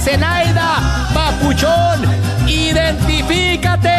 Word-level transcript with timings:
Zenaida, 0.00 1.10
papuchón, 1.12 2.02
identifícate 2.46 3.90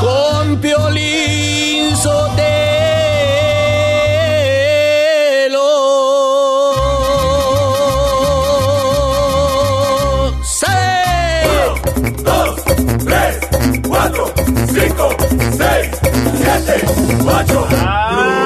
con 0.00 0.56
Piolín 0.58 1.96
Sotelo. 1.96 2.50
¡Sí! 10.42 10.66
dos, 12.22 12.62
tres, 13.04 13.38
cuatro, 13.88 14.32
cinco, 14.72 15.08
seis, 15.56 15.90
siete, 16.36 16.86
ocho. 17.26 17.66
Hoy, 17.70 18.39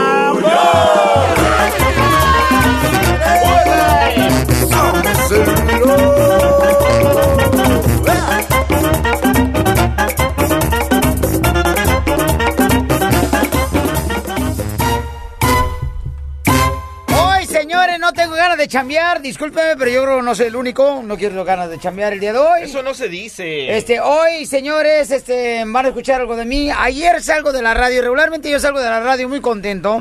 de 18.64 18.68
chambear. 18.68 19.20
Discúlpeme, 19.20 19.76
pero 19.76 19.90
yo 19.90 20.02
creo 20.02 20.16
que 20.16 20.22
no 20.22 20.34
soy 20.34 20.46
el 20.46 20.56
único. 20.56 21.02
No 21.04 21.16
quiero 21.16 21.44
ganas 21.44 21.68
de 21.68 21.78
chambear 21.78 22.14
el 22.14 22.20
día 22.20 22.32
de 22.32 22.38
hoy. 22.38 22.62
Eso 22.62 22.82
no 22.82 22.94
se 22.94 23.08
dice. 23.08 23.76
Este, 23.76 24.00
hoy, 24.00 24.46
señores, 24.46 25.10
este, 25.10 25.62
van 25.66 25.84
a 25.84 25.88
escuchar 25.88 26.22
algo 26.22 26.34
de 26.34 26.46
mí. 26.46 26.70
Ayer 26.70 27.22
salgo 27.22 27.52
de 27.52 27.60
la 27.60 27.74
radio. 27.74 28.00
Regularmente 28.00 28.50
yo 28.50 28.58
salgo 28.58 28.80
de 28.80 28.88
la 28.88 29.00
radio 29.00 29.28
muy 29.28 29.40
contento. 29.40 29.98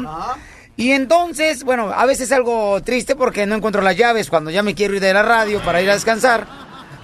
Y 0.78 0.92
entonces, 0.92 1.64
bueno, 1.64 1.92
a 1.94 2.06
veces 2.06 2.32
algo 2.32 2.82
triste 2.82 3.16
porque 3.16 3.46
no 3.46 3.56
encuentro 3.56 3.82
las 3.82 3.98
llaves 3.98 4.30
cuando 4.30 4.50
ya 4.50 4.64
me 4.64 4.74
quiero 4.74 4.96
ir 4.96 5.02
de 5.02 5.14
la 5.14 5.24
radio 5.24 5.62
para 5.62 5.82
ir 5.82 5.90
a 5.90 5.94
descansar. 5.94 6.48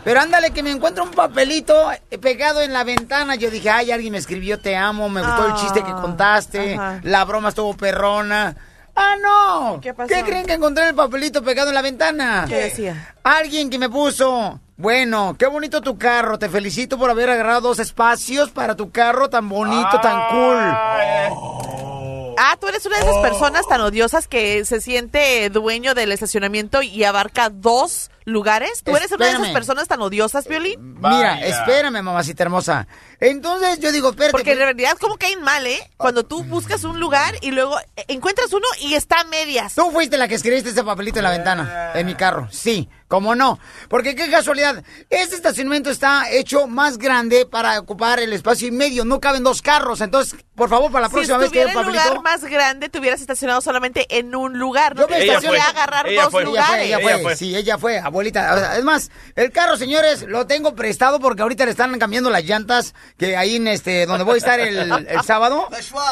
Pero 0.06 0.22
ándale, 0.22 0.52
que 0.52 0.64
me 0.64 0.72
encuentro 0.72 1.04
un 1.04 1.12
papelito 1.12 1.92
pegado 2.22 2.62
en 2.62 2.72
la 2.72 2.86
ventana. 2.86 3.36
Yo 3.36 3.52
dije, 3.52 3.70
ay, 3.70 3.92
alguien 3.92 4.14
me 4.14 4.18
escribió, 4.18 4.60
te 4.60 4.78
amo, 4.78 5.10
me 5.10 5.22
gustó 5.22 5.46
el 5.46 5.54
chiste 5.56 5.84
que 5.84 5.92
contaste, 5.92 6.76
ajá. 6.76 7.02
la 7.04 7.26
broma 7.26 7.50
estuvo 7.50 7.76
perrona. 7.76 8.56
¡Ah, 9.02 9.16
no! 9.22 9.80
¿Qué 9.82 9.94
pasó? 9.94 10.14
¿Qué 10.14 10.24
creen 10.24 10.46
que 10.46 10.54
encontré 10.54 10.90
el 10.90 10.96
papelito 10.96 11.42
pegado 11.42 11.70
en 11.70 11.76
la 11.76 11.82
ventana? 11.82 12.46
¿Qué 12.50 12.56
decía? 12.56 13.16
Alguien 13.24 13.70
que 13.70 13.80
me 13.80 13.90
puso, 13.90 14.60
bueno, 14.76 15.36
qué 15.40 15.48
bonito 15.48 15.82
tu 15.82 15.98
carro, 15.98 16.38
te 16.38 16.50
felicito 16.50 16.98
por 16.98 17.10
haber 17.10 17.30
agarrado 17.30 17.62
dos 17.62 17.80
espacios 17.80 18.52
para 18.52 18.76
tu 18.76 18.92
carro 18.92 19.30
tan 19.30 19.48
bonito, 19.48 20.02
tan 20.02 20.28
cool. 20.30 21.60
Ah, 22.42 22.58
tú 22.60 22.68
eres 22.68 22.86
una 22.86 22.98
de 22.98 23.04
esas 23.04 23.18
personas 23.18 23.68
tan 23.68 23.82
odiosas 23.82 24.28
que 24.28 24.64
se 24.66 24.82
siente 24.82 25.50
dueño 25.50 25.94
del 25.94 26.12
estacionamiento 26.12 26.82
y 26.82 27.04
abarca 27.04 27.50
dos 27.50 28.12
lugares. 28.32 28.84
¿Tú 28.84 28.96
eres 28.96 29.12
una 29.12 29.26
de 29.26 29.32
esas 29.34 29.50
personas 29.50 29.88
tan 29.88 30.02
odiosas, 30.02 30.48
Violín? 30.48 30.96
Mira, 30.96 31.40
espérame, 31.42 32.02
mamacita 32.02 32.44
hermosa. 32.44 32.88
Entonces 33.20 33.80
yo 33.80 33.92
digo, 33.92 34.10
espérate. 34.10 34.32
Porque 34.32 34.54
en 34.54 34.60
realidad, 34.60 34.98
¿cómo 35.00 35.18
caen 35.18 35.42
mal, 35.42 35.66
eh? 35.68 35.80
Cuando 35.98 36.24
tú 36.24 36.44
buscas 36.44 36.84
un 36.84 37.00
lugar 37.00 37.36
y 37.42 37.52
luego 37.52 37.80
eh, 37.80 38.06
encuentras 38.08 38.52
uno 38.54 38.66
y 38.82 38.94
está 38.94 39.22
a 39.22 39.24
medias. 39.26 39.76
Tú 39.76 39.92
fuiste 39.92 40.18
la 40.18 40.28
que 40.28 40.36
escribiste 40.36 40.70
ese 40.70 40.84
papelito 40.84 41.20
en 41.20 41.24
la 41.24 41.32
ventana, 41.32 41.92
en 41.96 42.06
mi 42.06 42.16
carro. 42.16 42.48
Sí, 42.52 42.90
cómo 43.10 43.36
no. 43.36 43.60
Porque 43.90 44.16
qué 44.16 44.30
casualidad. 44.32 44.82
Este 45.10 45.36
estacionamiento 45.36 45.90
está 45.90 46.30
hecho 46.32 46.68
más 46.68 46.98
grande 46.98 47.46
para 47.46 47.78
ocupar 47.80 48.22
el 48.22 48.32
espacio 48.32 48.70
y 48.70 48.72
medio. 48.72 49.04
No 49.04 49.20
caben 49.20 49.44
dos 49.44 49.62
carros. 49.62 50.00
Entonces, 50.00 50.40
por 50.56 50.70
favor, 50.70 50.92
para 50.92 51.04
la 51.04 51.08
Si 51.10 51.14
próxima 51.16 51.38
vez 51.40 51.52
que 51.52 51.66
un 51.66 51.86
lugar 51.88 52.22
más 52.22 52.46
grande, 52.46 52.88
te 52.88 53.00
hubieras 53.00 53.20
estacionado 53.20 53.60
solamente 53.62 54.06
en 54.18 54.34
un 54.36 54.58
lugar. 54.58 54.96
No 54.96 55.02
Yo 55.02 55.08
me 55.10 55.26
estacioné- 55.26 55.60
a 55.60 55.70
agarrar 55.70 56.08
Ella 56.08 56.24
dos 56.24 56.32
fue. 56.32 56.42
Ella 56.44 56.50
lugares. 56.50 56.70
fue, 56.78 56.86
ella 56.88 57.00
fue, 57.00 57.12
Ella 57.14 57.24
fue. 57.24 57.36
sí, 57.36 57.56
ella 57.56 57.78
fue, 57.78 58.00
abuelita. 58.00 58.54
O 58.54 58.58
sea, 58.58 58.78
Es 58.78 58.84
más, 58.84 59.10
el 59.36 59.52
carro, 59.52 59.76
señores, 59.76 60.22
lo 60.24 60.46
tengo 60.48 60.76
prestado 60.76 61.20
porque 61.20 61.42
ahorita 61.42 61.66
le 61.66 61.72
están 61.72 61.98
cambiando 61.98 62.30
las 62.30 62.44
llantas 62.46 62.94
que 63.18 63.36
ahí 63.36 63.56
en 63.56 63.68
este, 63.68 64.06
donde 64.06 64.24
voy 64.24 64.36
a 64.36 64.38
estar 64.38 64.60
el, 64.60 64.78
el 65.08 65.22
sábado, 65.24 65.68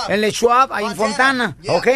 en 0.09 0.19
Le 0.21 0.31
Schwab, 0.31 0.73
ahí 0.73 0.85
en 0.85 0.95
Fontana, 0.95 1.55
¿ok? 1.69 1.87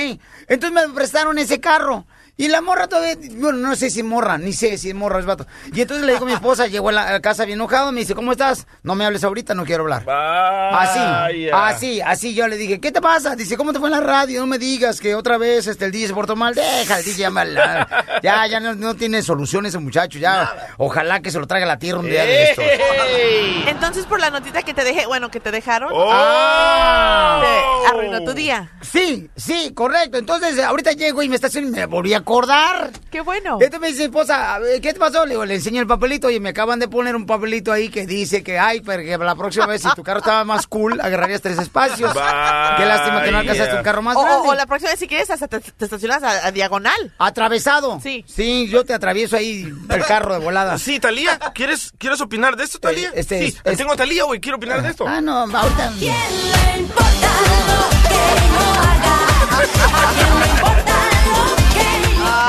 Entonces 0.48 0.72
me 0.88 0.94
prestaron 0.94 1.40
ese 1.40 1.60
carro. 1.60 2.06
Y 2.38 2.48
la 2.48 2.62
morra 2.62 2.88
todavía, 2.88 3.16
bueno, 3.36 3.60
no 3.60 3.76
sé 3.76 3.90
si 3.90 4.02
morra, 4.02 4.38
ni 4.38 4.54
sé 4.54 4.78
si 4.78 4.90
es 4.90 4.96
morra 4.96 5.20
es 5.20 5.26
vato. 5.26 5.46
Y 5.74 5.82
entonces 5.82 6.06
le 6.06 6.14
digo 6.14 6.26
a 6.26 6.28
mi 6.28 6.34
esposa, 6.34 6.66
llegó 6.68 6.90
a 6.90 6.92
la 6.92 7.20
casa 7.22 7.46
bien 7.46 7.60
enojado, 7.60 7.92
me 7.92 8.00
dice, 8.00 8.16
¿cómo 8.16 8.32
estás? 8.32 8.66
No 8.84 8.96
me 8.96 9.06
hables 9.06 9.24
ahorita, 9.24 9.54
no 9.54 9.64
quiero 9.64 9.84
hablar. 9.84 10.10
Así, 10.10 11.00
Vaya. 11.00 11.68
así, 11.68 12.02
así 12.02 12.34
yo 12.34 12.48
le 12.48 12.58
dije, 12.58 12.80
¿qué 12.80 12.92
te 12.92 13.02
pasa? 13.02 13.36
Dice, 13.36 13.58
¿cómo 13.58 13.74
te 13.74 13.80
fue 13.80 13.90
en 13.90 13.96
la 13.96 14.02
radio? 14.02 14.40
No 14.40 14.48
me 14.48 14.58
digas 14.58 15.00
que 15.00 15.14
otra 15.14 15.38
vez 15.38 15.68
este, 15.68 15.86
el 15.86 15.92
DJ 15.92 16.08
se 16.08 16.14
portó 16.14 16.36
mal. 16.36 16.56
Deja, 16.56 16.98
el 17.00 17.06
DJ 17.06 17.30
ya, 17.32 17.88
ya, 18.24 18.48
ya 18.48 18.60
no, 18.60 18.74
no 18.74 18.96
tiene 18.96 19.22
solución 19.22 19.66
ese 19.68 19.78
muchacho, 19.78 20.18
ya. 20.18 20.70
Ojalá 20.78 21.22
que 21.22 21.30
se 21.30 21.40
lo 21.40 21.46
traiga 21.46 21.66
a 21.66 21.68
la 21.68 21.80
tierra 21.80 22.00
un 22.00 22.10
día 22.10 22.24
de 22.24 22.44
estos. 22.44 22.64
¡Ey! 22.66 23.66
Entonces, 23.68 24.06
por 24.06 24.20
la 24.20 24.30
notita 24.32 24.64
que 24.64 24.74
te 24.74 24.84
dejé, 24.84 25.06
bueno, 25.06 25.30
que 25.30 25.40
te 25.40 25.52
dejaron, 25.52 25.92
¡Oh! 25.94 27.42
te 27.42 27.88
arruinó 27.88 28.24
tu 28.24 28.34
día. 28.34 28.72
Sí, 28.82 29.30
sí, 29.36 29.74
correcto. 29.76 30.18
Entonces, 30.18 30.58
ahorita 30.60 30.94
llego 30.94 31.22
y 31.22 31.30
me 31.30 31.36
estaciono 31.36 31.68
y 31.68 31.72
me 31.72 31.86
volví 31.86 32.14
a 32.14 32.21
acordar. 32.22 32.92
Qué 33.12 33.22
bueno. 33.22 33.54
Entonces 33.62 33.80
me 33.80 33.88
dice 33.88 34.00
mi 34.00 34.06
esposa, 34.06 34.56
a 34.56 34.60
¿qué 34.82 34.94
te 34.94 35.00
pasó? 35.00 35.26
Le 35.26 35.32
digo, 35.32 35.46
le 35.46 35.56
enseño 35.56 35.82
el 35.82 35.88
papelito 35.88 36.30
y 36.30 36.40
me 36.40 36.50
acaban 36.50 36.80
de 36.80 36.88
poner 36.88 37.16
un 37.16 37.26
papelito 37.26 37.72
ahí 37.72 37.90
que 37.90 38.06
dice 38.06 38.44
que, 38.44 38.58
ay, 38.58 38.82
pero 38.82 39.04
que 39.04 39.18
la 39.18 39.36
próxima 39.36 39.66
vez 39.68 39.82
si 39.82 39.90
tu 39.96 40.04
carro 40.04 40.20
estaba 40.20 40.44
más 40.46 40.68
cool, 40.68 41.00
agarrarías 41.02 41.42
tres 41.42 41.58
espacios. 41.60 42.12
Qué 42.14 42.86
lástima 42.86 43.24
que 43.24 43.32
no 43.32 43.38
alcanzaste 43.40 43.76
un 43.78 43.84
carro 43.84 44.02
más 44.02 44.16
O, 44.18 44.24
grande. 44.24 44.48
o- 44.48 44.56
la 44.56 44.66
próxima 44.66 44.92
vez, 44.92 45.00
si 45.00 45.08
quieres, 45.08 45.30
hasta 45.30 45.48
te, 45.48 45.60
te 45.60 45.86
estacionas 45.86 46.24
a, 46.24 46.48
a 46.48 46.52
diagonal. 46.52 47.14
Atravesado. 47.18 48.00
Sí. 48.02 48.24
Sí, 48.28 48.68
yo 48.70 48.86
te 48.86 48.94
atravieso 48.94 49.36
ahí 49.36 49.72
el 49.90 50.06
carro 50.06 50.34
de 50.34 50.40
volada. 50.40 50.78
Sí, 50.78 51.00
Talía, 51.00 51.38
¿quieres, 51.54 51.92
¿quieres 51.98 52.22
opinar 52.22 52.56
de 52.56 52.64
esto, 52.64 52.80
Talía? 52.80 53.10
Eh, 53.10 53.14
este, 53.16 53.40
sí, 53.52 53.58
es- 53.64 53.78
tengo 53.78 53.94
a 53.94 53.96
Talía, 53.96 54.24
güey, 54.24 54.40
quiero 54.40 54.58
opinar 54.58 54.82
de 54.82 54.90
esto. 54.90 55.06
Ah, 55.08 55.20
no, 55.22 55.38
ahorita. 55.40 55.92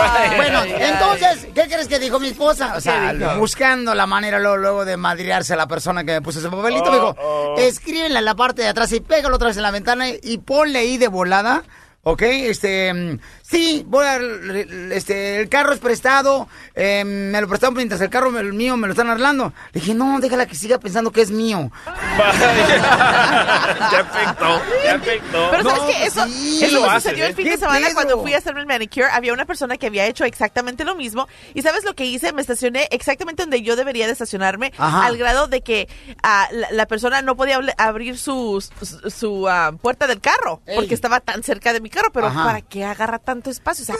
Bueno, 0.36 0.62
entonces, 0.64 1.46
¿qué 1.54 1.62
crees 1.62 1.88
que 1.88 1.98
dijo 1.98 2.18
mi 2.18 2.28
esposa? 2.28 2.74
O 2.76 2.80
sea, 2.80 3.14
buscando 3.38 3.94
la 3.94 4.06
manera 4.06 4.38
luego, 4.38 4.56
luego 4.56 4.84
de 4.84 4.96
madrearse 4.96 5.54
a 5.54 5.56
la 5.56 5.66
persona 5.68 6.04
que 6.04 6.12
me 6.12 6.22
puso 6.22 6.38
ese 6.38 6.48
papelito, 6.50 6.90
me 6.90 6.96
dijo, 6.96 7.16
Oh, 7.18 7.54
oh. 7.56 7.58
escríbele 7.58 8.18
en 8.18 8.24
la 8.24 8.34
parte 8.34 8.62
de 8.62 8.68
atrás 8.68 8.92
y 8.92 9.00
pégalo 9.00 9.36
otra 9.36 9.48
vez 9.48 9.56
en 9.56 9.62
la 9.62 9.70
ventana 9.70 10.06
y 10.08 10.38
ponle 10.38 10.78
ahí 10.80 10.98
de 10.98 11.08
volada 11.08 11.62
Ok, 12.04 12.22
este, 12.22 13.18
sí, 13.52 13.84
voy 13.86 14.04
a, 14.06 14.16
este, 14.92 15.38
el 15.40 15.48
carro 15.48 15.72
es 15.72 15.78
prestado, 15.78 16.48
eh, 16.74 17.04
me 17.04 17.40
lo 17.40 17.46
prestaron 17.46 17.74
mientras 17.76 18.00
el 18.00 18.10
carro 18.10 18.30
me- 18.32 18.40
el 18.40 18.52
mío 18.52 18.76
me 18.76 18.88
lo 18.88 18.94
están 18.94 19.08
arreglando. 19.08 19.52
Le 19.72 19.80
dije, 19.80 19.94
no, 19.94 20.18
déjala 20.18 20.46
que 20.46 20.56
siga 20.56 20.78
pensando 20.78 21.12
que 21.12 21.20
es 21.20 21.30
mío. 21.30 21.70
ya 23.92 24.00
afectó, 24.00 24.62
ya 24.84 24.94
afectó. 24.94 25.48
Pero 25.50 25.62
¿sabes 25.64 25.80
No, 25.82 25.86
qué? 25.86 26.04
Eso, 26.06 26.26
sí. 26.26 26.64
eso 26.64 26.80
me 26.86 26.94
sucedió 26.94 27.24
el 27.26 27.30
¿eh? 27.32 27.34
fin 27.34 27.44
de 27.44 27.50
¿Qué 27.52 27.58
semana 27.58 27.86
pedo? 27.86 27.94
cuando 27.94 28.22
fui 28.22 28.34
a 28.34 28.38
hacerme 28.38 28.60
el 28.60 28.66
manicure. 28.66 29.06
Había 29.12 29.32
una 29.32 29.44
persona 29.44 29.76
que 29.76 29.86
había 29.86 30.06
hecho 30.06 30.24
exactamente 30.24 30.84
lo 30.84 30.94
mismo. 30.94 31.28
¿Y 31.54 31.62
sabes 31.62 31.84
lo 31.84 31.94
que 31.94 32.04
hice? 32.04 32.32
Me 32.32 32.40
estacioné 32.42 32.88
exactamente 32.90 33.42
donde 33.42 33.62
yo 33.62 33.76
debería 33.76 34.06
de 34.06 34.12
estacionarme. 34.12 34.72
Ajá. 34.78 35.06
Al 35.06 35.16
grado 35.16 35.46
de 35.46 35.60
que 35.62 35.88
ah, 36.22 36.48
la, 36.52 36.68
la 36.70 36.86
persona 36.86 37.22
no 37.22 37.36
podía 37.36 37.60
abrir 37.78 38.18
su, 38.18 38.62
su, 38.82 39.10
su, 39.10 39.48
ah, 39.48 39.72
puerta 39.80 40.06
del 40.06 40.20
carro. 40.20 40.62
Ey. 40.66 40.76
Porque 40.76 40.94
estaba 40.94 41.20
tan 41.20 41.42
cerca 41.42 41.72
de 41.72 41.80
mi 41.80 41.90
carro. 41.90 42.10
Pero 42.12 42.26
Ajá. 42.28 42.44
¿para 42.44 42.60
qué 42.62 42.84
agarra 42.84 43.18
tanto 43.42 43.50
espacio? 43.50 43.82
O 43.82 43.86
sea, 43.86 43.96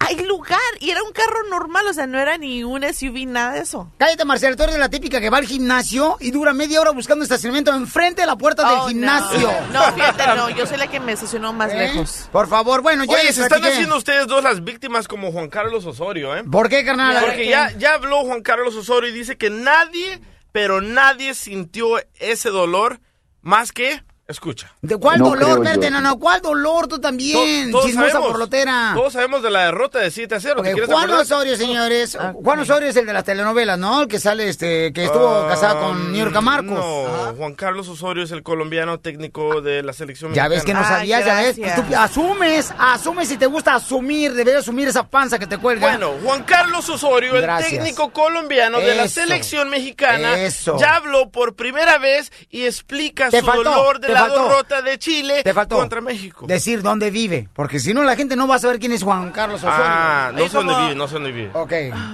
hay 0.00 0.16
lugar. 0.24 0.58
Y 0.80 0.90
era 0.90 1.02
un 1.02 1.12
carro 1.12 1.42
normal. 1.50 1.86
O 1.88 1.92
sea, 1.94 2.06
no 2.06 2.18
era 2.18 2.36
ni 2.38 2.62
un 2.64 2.82
SUV, 2.82 3.26
nada 3.26 3.52
de 3.54 3.60
eso. 3.60 3.90
Cállate, 3.98 4.24
Marcelo, 4.24 4.56
tú 4.56 4.64
eres 4.64 4.78
la 4.78 4.88
típica 4.88 5.20
que 5.20 5.30
va 5.30 5.38
al 5.38 5.46
gimnasio 5.46 6.16
y 6.20 6.30
dura 6.30 6.52
media 6.52 6.80
hora 6.80 6.90
buscando 6.90 7.22
estacionamiento 7.24 7.74
enfrente 7.74 8.20
de 8.22 8.26
la 8.26 8.36
puerta 8.36 8.68
del 8.68 8.78
Oh, 8.80 8.88
gimnasio. 8.88 9.50
No. 9.72 9.86
no, 9.86 9.92
fíjate, 9.94 10.26
no. 10.36 10.50
Yo 10.50 10.66
soy 10.66 10.76
la 10.76 10.86
que 10.88 11.00
me 11.00 11.12
estacionó 11.12 11.52
más 11.52 11.72
¿Eh? 11.72 11.78
lejos. 11.78 12.28
Por 12.30 12.48
favor, 12.48 12.82
bueno, 12.82 13.04
ya 13.04 13.14
Oye, 13.14 13.32
se 13.32 13.42
están 13.42 13.64
haciendo 13.64 13.96
ustedes 13.96 14.26
dos 14.26 14.42
las 14.44 14.62
víctimas 14.62 15.08
como 15.08 15.32
Juan 15.32 15.48
Carlos 15.48 15.86
Osorio, 15.86 16.36
¿eh? 16.36 16.44
¿Por 16.44 16.68
qué, 16.68 16.84
carnal? 16.84 17.24
Porque 17.24 17.48
ya, 17.48 17.70
ya 17.78 17.94
habló 17.94 18.24
Juan 18.24 18.42
Carlos 18.42 18.74
Osorio 18.74 19.08
y 19.10 19.12
dice 19.12 19.36
que 19.36 19.50
nadie, 19.50 20.20
pero 20.52 20.80
nadie 20.80 21.34
sintió 21.34 21.88
ese 22.14 22.50
dolor 22.50 23.00
más 23.42 23.72
que, 23.72 24.02
escucha. 24.28 24.72
¿De 24.82 24.96
cuál 24.96 25.18
No 25.20 25.30
dolor? 25.30 25.58
Espérate, 25.64 25.90
no, 25.90 26.00
no, 26.00 26.18
¿cuál 26.18 26.40
dolor? 26.42 26.88
Tú 26.88 26.98
también, 26.98 27.70
To- 27.70 27.82
chismosa 27.84 28.18
porlotera. 28.20 28.92
todos 28.94 29.12
sabemos 29.12 29.42
de 29.42 29.50
la 29.50 29.66
derrota 29.66 30.00
de 30.00 30.10
7 30.10 30.34
a 30.34 30.40
0. 30.40 30.54
¿Te 30.56 30.60
Ok, 30.60 30.64
quieres 30.74 30.86
Juan 30.90 31.04
acordar? 31.04 31.22
Osorio, 31.22 31.56
señores. 31.56 32.14
Ok. 32.16 32.42
Juan 32.44 32.58
Osorio 32.60 32.88
es 32.88 32.96
el 32.96 33.06
de 33.06 33.12
las 33.12 33.24
telenovelas, 33.24 33.78
¿no? 33.78 34.02
El 34.02 34.08
que 34.08 34.18
sale, 34.18 34.48
este, 34.48 34.92
que 34.92 35.04
estuvo 35.04 35.28
Ah, 35.28 35.48
casado 35.48 35.80
con 35.80 36.12
Niurka 36.12 36.40
Marcos. 36.40 36.72
No, 36.72 37.34
Juan 37.36 37.54
Carlos 37.54 37.88
Osorio 37.88 38.24
es 38.24 38.30
el 38.32 38.42
colombiano 38.42 38.98
técnico 38.98 39.60
de 39.60 39.82
la 39.82 39.92
selección 39.92 40.34
Ya 40.34 40.48
ves 40.48 40.64
que 40.64 40.72
no 40.74 40.80
mexicana. 40.80 40.98
Sabías, 41.00 41.24
ya 41.24 41.34
ves. 41.42 41.56
gracias. 41.58 41.88
Tú 41.88 41.94
asumes, 41.96 42.74
asumes 42.78 43.28
si 43.28 43.36
te 43.36 43.46
gusta 43.46 43.74
asumir, 43.76 44.32
deberías 44.34 44.62
asumir 44.62 44.88
esa 44.88 45.04
panza 45.08 45.38
que 45.38 45.46
te 45.46 45.58
cuelga. 45.58 45.86
Bueno, 45.88 46.12
Juan 46.24 46.42
Carlos 46.42 46.88
Osorio, 46.88 47.32
Gracias. 47.34 47.72
el 47.72 47.78
técnico 47.78 48.10
colombiano 48.12 48.80
de 48.80 48.94
la 48.96 49.08
selección 49.08 49.68
mexicana, 49.70 50.38
Eso. 50.40 50.76
ya 50.78 50.96
habló 50.96 51.30
por 51.30 51.54
primera 51.54 51.98
vez 51.98 52.32
y 52.50 52.64
explica 52.64 53.30
Te 53.30 53.40
su 53.40 53.46
faltó, 53.46 53.64
dolor 53.70 54.00
de 54.00 54.08
te 54.08 54.15
la 54.20 54.26
faltó. 54.26 54.42
derrota 54.48 54.82
de 54.82 54.98
Chile 54.98 55.42
te 55.44 55.54
faltó 55.54 55.76
contra 55.76 56.00
México. 56.00 56.46
decir 56.46 56.82
dónde 56.82 57.10
vive, 57.10 57.48
porque 57.54 57.78
si 57.80 57.94
no 57.94 58.02
la 58.02 58.16
gente 58.16 58.36
no 58.36 58.46
va 58.48 58.56
a 58.56 58.58
saber 58.58 58.78
quién 58.78 58.92
es 58.92 59.02
Juan 59.02 59.30
Carlos 59.32 59.62
Osorio. 59.62 59.84
Ah, 59.86 60.30
no 60.34 60.48
sé 60.48 60.56
dónde 60.56 60.74
vive, 60.76 60.94
no 60.94 61.08
sé 61.08 61.14
dónde 61.14 61.32
vive. 61.32 61.50
Ok. 61.52 61.72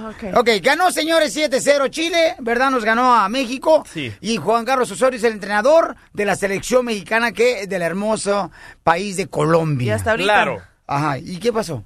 ok. 0.09 0.37
ok, 0.37 0.49
ganó 0.61 0.91
señores 0.91 1.35
7-0 1.35 1.89
Chile, 1.89 2.35
¿verdad? 2.39 2.69
Nos 2.71 2.83
ganó 2.85 3.13
a 3.13 3.27
México. 3.29 3.83
Sí. 3.91 4.13
Y 4.21 4.37
Juan 4.37 4.65
Carlos 4.65 4.89
Osorio 4.91 5.17
es 5.17 5.23
el 5.23 5.33
entrenador 5.33 5.95
de 6.13 6.25
la 6.25 6.35
selección 6.35 6.85
mexicana 6.85 7.31
que 7.31 7.67
del 7.67 7.81
hermoso 7.81 8.51
país 8.83 9.17
de 9.17 9.23
Y 9.23 9.27
Colombia. 9.27 9.95
hasta 9.95 10.11
ahorita. 10.11 10.25
Claro. 10.33 10.61
Ajá, 10.85 11.17
¿y 11.17 11.37
qué 11.37 11.51
pasó? 11.53 11.83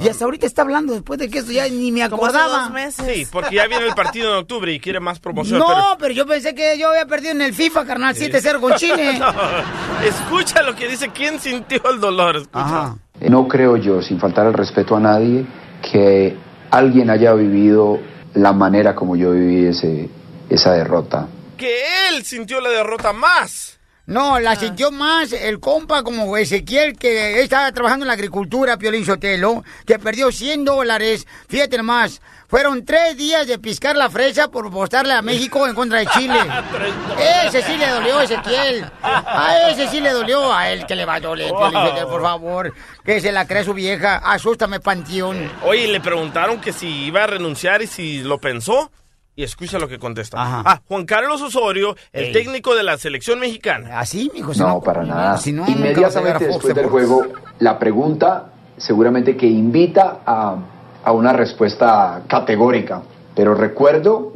Y 0.00 0.08
hasta 0.08 0.24
ahorita 0.24 0.46
está 0.46 0.62
hablando 0.62 0.92
después 0.92 1.20
de 1.20 1.30
que 1.30 1.38
esto 1.38 1.52
ya 1.52 1.68
ni 1.68 1.92
me 1.92 2.02
acordaba. 2.02 2.68
meses. 2.70 3.06
Sí, 3.06 3.26
porque 3.30 3.54
ya 3.54 3.68
viene 3.68 3.86
el 3.86 3.94
partido 3.94 4.32
en 4.32 4.38
octubre 4.38 4.72
y 4.72 4.80
quiere 4.80 4.98
más 4.98 5.20
promoción. 5.20 5.60
No, 5.60 5.96
pero... 5.98 6.12
yo 6.12 6.26
pensé 6.26 6.54
que 6.54 6.76
yo 6.78 6.88
había 6.88 7.06
perdido 7.06 7.32
en 7.32 7.42
el 7.42 7.54
FIFA, 7.54 7.84
carnal, 7.84 8.14
7-0 8.14 8.60
con 8.60 8.74
Chile. 8.74 9.20
Escucha 10.04 10.62
lo 10.62 10.74
que 10.74 10.88
dice 10.88 11.10
quién 11.10 11.38
sintió 11.38 11.80
el 11.90 12.00
dolor. 12.00 12.36
Escucha. 12.36 12.64
Ajá. 12.64 12.96
No 13.20 13.46
creo 13.46 13.76
yo, 13.76 14.02
sin 14.02 14.18
faltar 14.18 14.46
el 14.46 14.52
respeto 14.52 14.96
a 14.96 15.00
nadie, 15.00 15.46
que 15.80 16.36
alguien 16.70 17.08
haya 17.10 17.32
vivido 17.34 18.00
la 18.34 18.52
manera 18.52 18.96
como 18.96 19.14
yo 19.14 19.30
viví 19.30 19.66
ese, 19.66 20.10
esa 20.50 20.72
derrota. 20.72 21.28
Que 21.56 21.84
él 22.08 22.24
sintió 22.24 22.60
la 22.60 22.70
derrota 22.70 23.12
más. 23.12 23.73
No, 24.06 24.38
la 24.38 24.54
sintió 24.54 24.90
más 24.90 25.32
el 25.32 25.60
compa 25.60 26.02
como 26.02 26.36
Ezequiel 26.36 26.98
que 26.98 27.40
estaba 27.40 27.72
trabajando 27.72 28.04
en 28.04 28.08
la 28.08 28.12
agricultura, 28.12 28.76
Piolín 28.76 29.06
Sotelo, 29.06 29.64
que 29.86 29.98
perdió 29.98 30.30
100 30.30 30.62
dólares. 30.62 31.26
Fíjate 31.48 31.78
nomás, 31.78 32.20
fueron 32.46 32.84
tres 32.84 33.16
días 33.16 33.46
de 33.46 33.58
piscar 33.58 33.96
la 33.96 34.10
fresa 34.10 34.48
por 34.48 34.66
apostarle 34.66 35.14
a 35.14 35.22
México 35.22 35.66
en 35.66 35.74
contra 35.74 36.00
de 36.00 36.06
Chile. 36.08 36.38
ese 37.46 37.62
sí 37.62 37.78
le 37.78 37.88
dolió, 37.88 38.20
Ezequiel. 38.20 38.84
A 39.02 39.70
ese 39.70 39.88
sí 39.88 40.02
le 40.02 40.10
dolió, 40.10 40.52
a 40.52 40.70
él 40.70 40.84
que 40.84 40.96
le 40.96 41.06
va 41.06 41.14
a 41.14 41.20
doler, 41.20 41.50
Piolín 41.50 41.72
Sotelo, 41.72 42.10
por 42.10 42.22
favor. 42.22 42.74
Que 43.06 43.22
se 43.22 43.32
la 43.32 43.46
cree 43.46 43.64
su 43.64 43.72
vieja, 43.72 44.16
asústame, 44.16 44.80
panteón. 44.80 45.50
Oye, 45.62 45.88
le 45.88 46.00
preguntaron 46.00 46.60
que 46.60 46.74
si 46.74 47.06
iba 47.06 47.24
a 47.24 47.26
renunciar 47.26 47.80
y 47.80 47.86
si 47.86 48.22
lo 48.22 48.36
pensó. 48.36 48.90
Y 49.36 49.42
escucha 49.42 49.78
lo 49.78 49.88
que 49.88 49.98
contesta. 49.98 50.40
Ajá. 50.40 50.62
Ah, 50.64 50.80
Juan 50.86 51.06
Carlos 51.06 51.42
Osorio, 51.42 51.96
el 52.12 52.26
Ey. 52.26 52.32
técnico 52.32 52.74
de 52.74 52.84
la 52.84 52.96
selección 52.98 53.40
mexicana. 53.40 53.98
Así, 53.98 54.30
mijo. 54.32 54.54
si 54.54 54.60
No, 54.60 54.80
para 54.80 55.02
nada. 55.02 55.36
Si 55.38 55.52
no, 55.52 55.64
Inmediatamente 55.68 56.46
Fox 56.46 56.54
después 56.54 56.74
del 56.74 56.86
juego, 56.86 57.26
la 57.58 57.78
pregunta 57.78 58.52
seguramente 58.76 59.36
que 59.36 59.46
invita 59.46 60.20
a, 60.24 60.56
a 61.02 61.12
una 61.12 61.32
respuesta 61.32 62.22
categórica. 62.28 63.02
Pero 63.34 63.54
recuerdo 63.54 64.34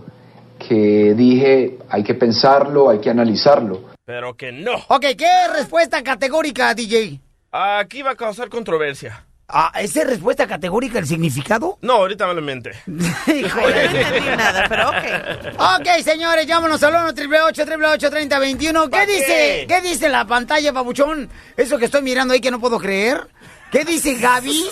que 0.58 1.14
dije, 1.16 1.78
hay 1.88 2.02
que 2.02 2.14
pensarlo, 2.14 2.90
hay 2.90 2.98
que 2.98 3.10
analizarlo. 3.10 3.82
Pero 4.04 4.36
que 4.36 4.50
no. 4.50 4.72
Ok, 4.88 5.04
¿qué 5.16 5.28
respuesta 5.54 6.02
categórica, 6.02 6.74
DJ? 6.74 7.20
Aquí 7.52 8.02
va 8.02 8.12
a 8.12 8.16
causar 8.16 8.48
controversia. 8.48 9.24
Ah, 9.50 9.72
¿Esa 9.80 10.02
es 10.02 10.06
respuesta 10.08 10.46
categórica 10.46 10.98
el 10.98 11.06
significado? 11.06 11.78
No, 11.80 11.94
ahorita 11.94 12.26
me 12.26 12.34
lo 12.34 12.40
inventé. 12.40 12.72
Híjole. 12.86 13.88
No 13.88 13.98
entendí 13.98 14.36
nada, 14.36 14.66
pero 14.68 14.90
ok. 14.90 15.80
Ok, 15.80 16.02
señores, 16.04 16.46
llámanos 16.46 16.82
al 16.82 16.92
1 16.94 17.06
888 17.06 18.10
3021 18.10 18.84
¿Qué 18.84 18.90
¿Pa 18.90 19.06
dice? 19.06 19.26
qué? 19.26 19.66
¿Qué 19.66 19.80
dice 19.80 20.08
la 20.10 20.26
pantalla, 20.26 20.70
babuchón? 20.72 21.30
Eso 21.56 21.78
que 21.78 21.86
estoy 21.86 22.02
mirando 22.02 22.34
ahí 22.34 22.40
que 22.40 22.50
no 22.50 22.60
puedo 22.60 22.78
creer. 22.78 23.26
¿Qué 23.72 23.84
dice 23.86 24.16
Gaby? 24.16 24.64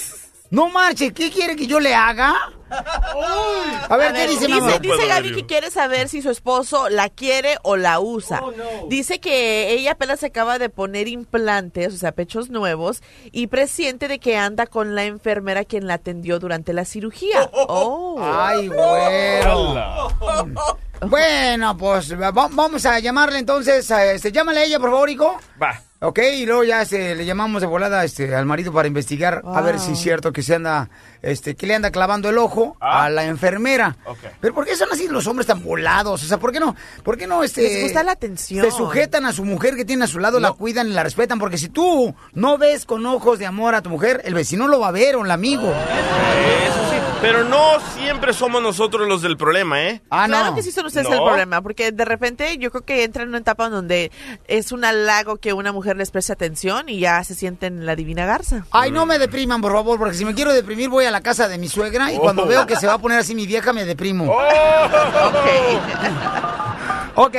No 0.51 0.69
marche, 0.69 1.13
¿qué 1.13 1.31
quiere 1.31 1.57
que 1.57 1.67
yo 1.67 1.81
le 1.81 1.95
haga? 1.95 2.35
A 2.71 3.97
ver, 3.97 4.13
¿qué 4.13 4.27
dice, 4.27 4.47
dice, 4.47 4.61
mamá? 4.61 4.79
dice 4.79 5.07
Gaby 5.07 5.35
que 5.35 5.47
quiere 5.47 5.71
saber 5.71 6.09
si 6.09 6.23
su 6.23 6.31
esposo 6.31 6.89
la 6.89 7.09
quiere 7.09 7.59
o 7.63 7.77
la 7.77 8.01
usa. 8.01 8.43
Dice 8.89 9.21
que 9.21 9.71
ella 9.73 9.93
apenas 9.93 10.21
se 10.21 10.27
acaba 10.27 10.59
de 10.59 10.69
poner 10.69 11.09
implantes, 11.09 11.95
o 11.95 11.97
sea, 11.97 12.13
pechos 12.13 12.51
nuevos, 12.51 13.03
y 13.33 13.47
presiente 13.47 14.09
de 14.09 14.19
que 14.19 14.37
anda 14.37 14.67
con 14.67 14.95
la 14.95 15.05
enfermera 15.05 15.65
quien 15.65 15.87
la 15.87 15.95
atendió 15.95 16.39
durante 16.39 16.73
la 16.73 16.85
cirugía. 16.85 17.51
Oh. 17.69 18.17
Ay, 18.23 18.69
güero. 18.69 20.09
Bueno, 21.09 21.77
pues 21.77 22.19
va- 22.19 22.31
vamos 22.31 22.87
a 22.87 22.99
llamarle 23.01 23.39
entonces. 23.39 23.91
A 23.91 24.13
este, 24.13 24.33
llámale 24.33 24.61
a 24.61 24.65
ella, 24.65 24.81
por 24.81 24.91
favor, 24.91 25.11
hijo. 25.11 25.37
Va. 25.63 25.83
Ok, 26.01 26.21
y 26.35 26.47
luego 26.47 26.65
ya 26.65 26.83
este, 26.83 27.15
le 27.15 27.27
llamamos 27.27 27.61
de 27.61 27.67
volada 27.67 28.03
este, 28.05 28.35
al 28.35 28.47
marido 28.47 28.73
para 28.73 28.89
investigar 28.89 29.43
a 29.45 29.61
ver 29.61 29.79
si 29.79 29.93
es 29.93 29.99
cierto 29.99 30.33
que 30.33 30.43
se 30.43 30.55
anda, 30.55 30.89
este, 31.27 31.55
que 31.57 31.67
le 31.67 31.75
anda 31.75 31.91
clavando 31.91 32.29
el 32.29 32.39
ojo 32.39 32.77
Ah. 32.81 33.05
a 33.05 33.11
la 33.11 33.25
enfermera. 33.25 33.97
Pero 34.41 34.55
¿por 34.55 34.65
qué 34.65 34.77
son 34.77 34.89
así 34.93 35.09
los 35.09 35.27
hombres 35.27 35.47
tan 35.47 35.63
volados? 35.63 36.23
O 36.23 36.27
sea, 36.27 36.39
¿por 36.39 36.53
qué 36.53 36.61
no, 36.61 36.75
por 37.03 37.17
qué 37.19 37.27
no 37.27 37.43
este? 37.43 37.63
Les 37.63 37.83
gusta 37.85 38.03
la 38.03 38.13
atención. 38.13 38.65
Se 38.65 38.71
sujetan 38.71 39.27
a 39.27 39.33
su 39.33 39.45
mujer 39.45 39.77
que 39.77 39.85
tiene 39.85 40.05
a 40.05 40.09
su 40.09 40.19
lado, 40.19 40.41
la 40.41 40.53
cuidan 40.53 40.89
y 40.89 40.93
la 40.93 41.03
respetan, 41.03 41.39
porque 41.39 41.59
si 41.59 41.69
tú 41.69 42.15
no 42.33 42.59
ves 42.59 42.85
con 42.87 43.05
ojos 43.07 43.39
de 43.39 43.47
amor 43.47 43.75
a 43.75 43.83
tu 43.83 43.91
mujer, 43.91 44.23
el 44.25 44.35
vecino 44.35 44.69
lo 44.69 44.81
va 44.81 44.89
a 44.89 44.93
ver 44.93 45.17
o 45.17 45.25
el 45.25 45.31
amigo. 45.31 45.63
Eso 45.69 46.91
sí. 46.91 46.96
Pero 47.27 47.43
no 47.45 47.81
siempre 47.97 48.33
somos 48.33 48.63
nosotros 48.63 49.09
los 49.09 49.21
del 49.21 49.37
problema, 49.37 49.83
¿eh? 49.83 50.01
Ah, 50.11 50.29
no. 50.29 50.39
Claro 50.39 50.55
que 50.55 50.63
sí 50.63 50.71
son 50.71 50.87
ustedes 50.87 51.09
No. 51.09 51.15
el 51.17 51.23
problema, 51.25 51.61
porque 51.61 51.91
de 51.91 52.05
repente 52.05 52.57
yo 52.59 52.71
creo 52.71 52.85
que 52.85 53.03
entra 53.03 53.25
en 53.25 53.31
una 53.31 53.39
etapa 53.39 53.69
donde 53.69 54.13
es 54.47 54.71
un 54.71 54.85
halago 54.85 55.37
que 55.39 55.53
una 55.53 55.73
mujer 55.73 55.97
les 55.97 56.13
preste 56.13 56.33
atención 56.33 56.89
y 56.89 57.01
ya 57.01 57.25
se 57.25 57.35
sienten 57.35 57.85
la 57.85 57.97
divina 57.97 58.27
garza. 58.27 58.65
Ay, 58.71 58.93
no 58.93 59.07
me 59.07 59.19
depriman, 59.19 59.61
por 59.61 59.73
favor, 59.73 59.99
porque 59.99 60.15
si 60.15 60.25
me 60.25 60.35
quiero 60.35 60.53
deprimir 60.53 60.89
voy 60.89 61.05
a 61.07 61.11
la 61.11 61.21
casa 61.21 61.49
de 61.49 61.59
mi 61.59 61.69
suegra 61.69 62.13
y 62.13 62.17
cuando 62.19 62.45
Oh. 62.45 62.47
veo 62.47 62.65
que 62.67 62.77
se 62.77 62.87
va 62.87 62.93
a 62.95 62.99
poner 62.99 63.19
así 63.19 63.35
mi 63.35 63.45
vieja 63.47 63.73
me 63.73 63.85
deprimo. 63.85 64.33
Ok, 67.19 67.35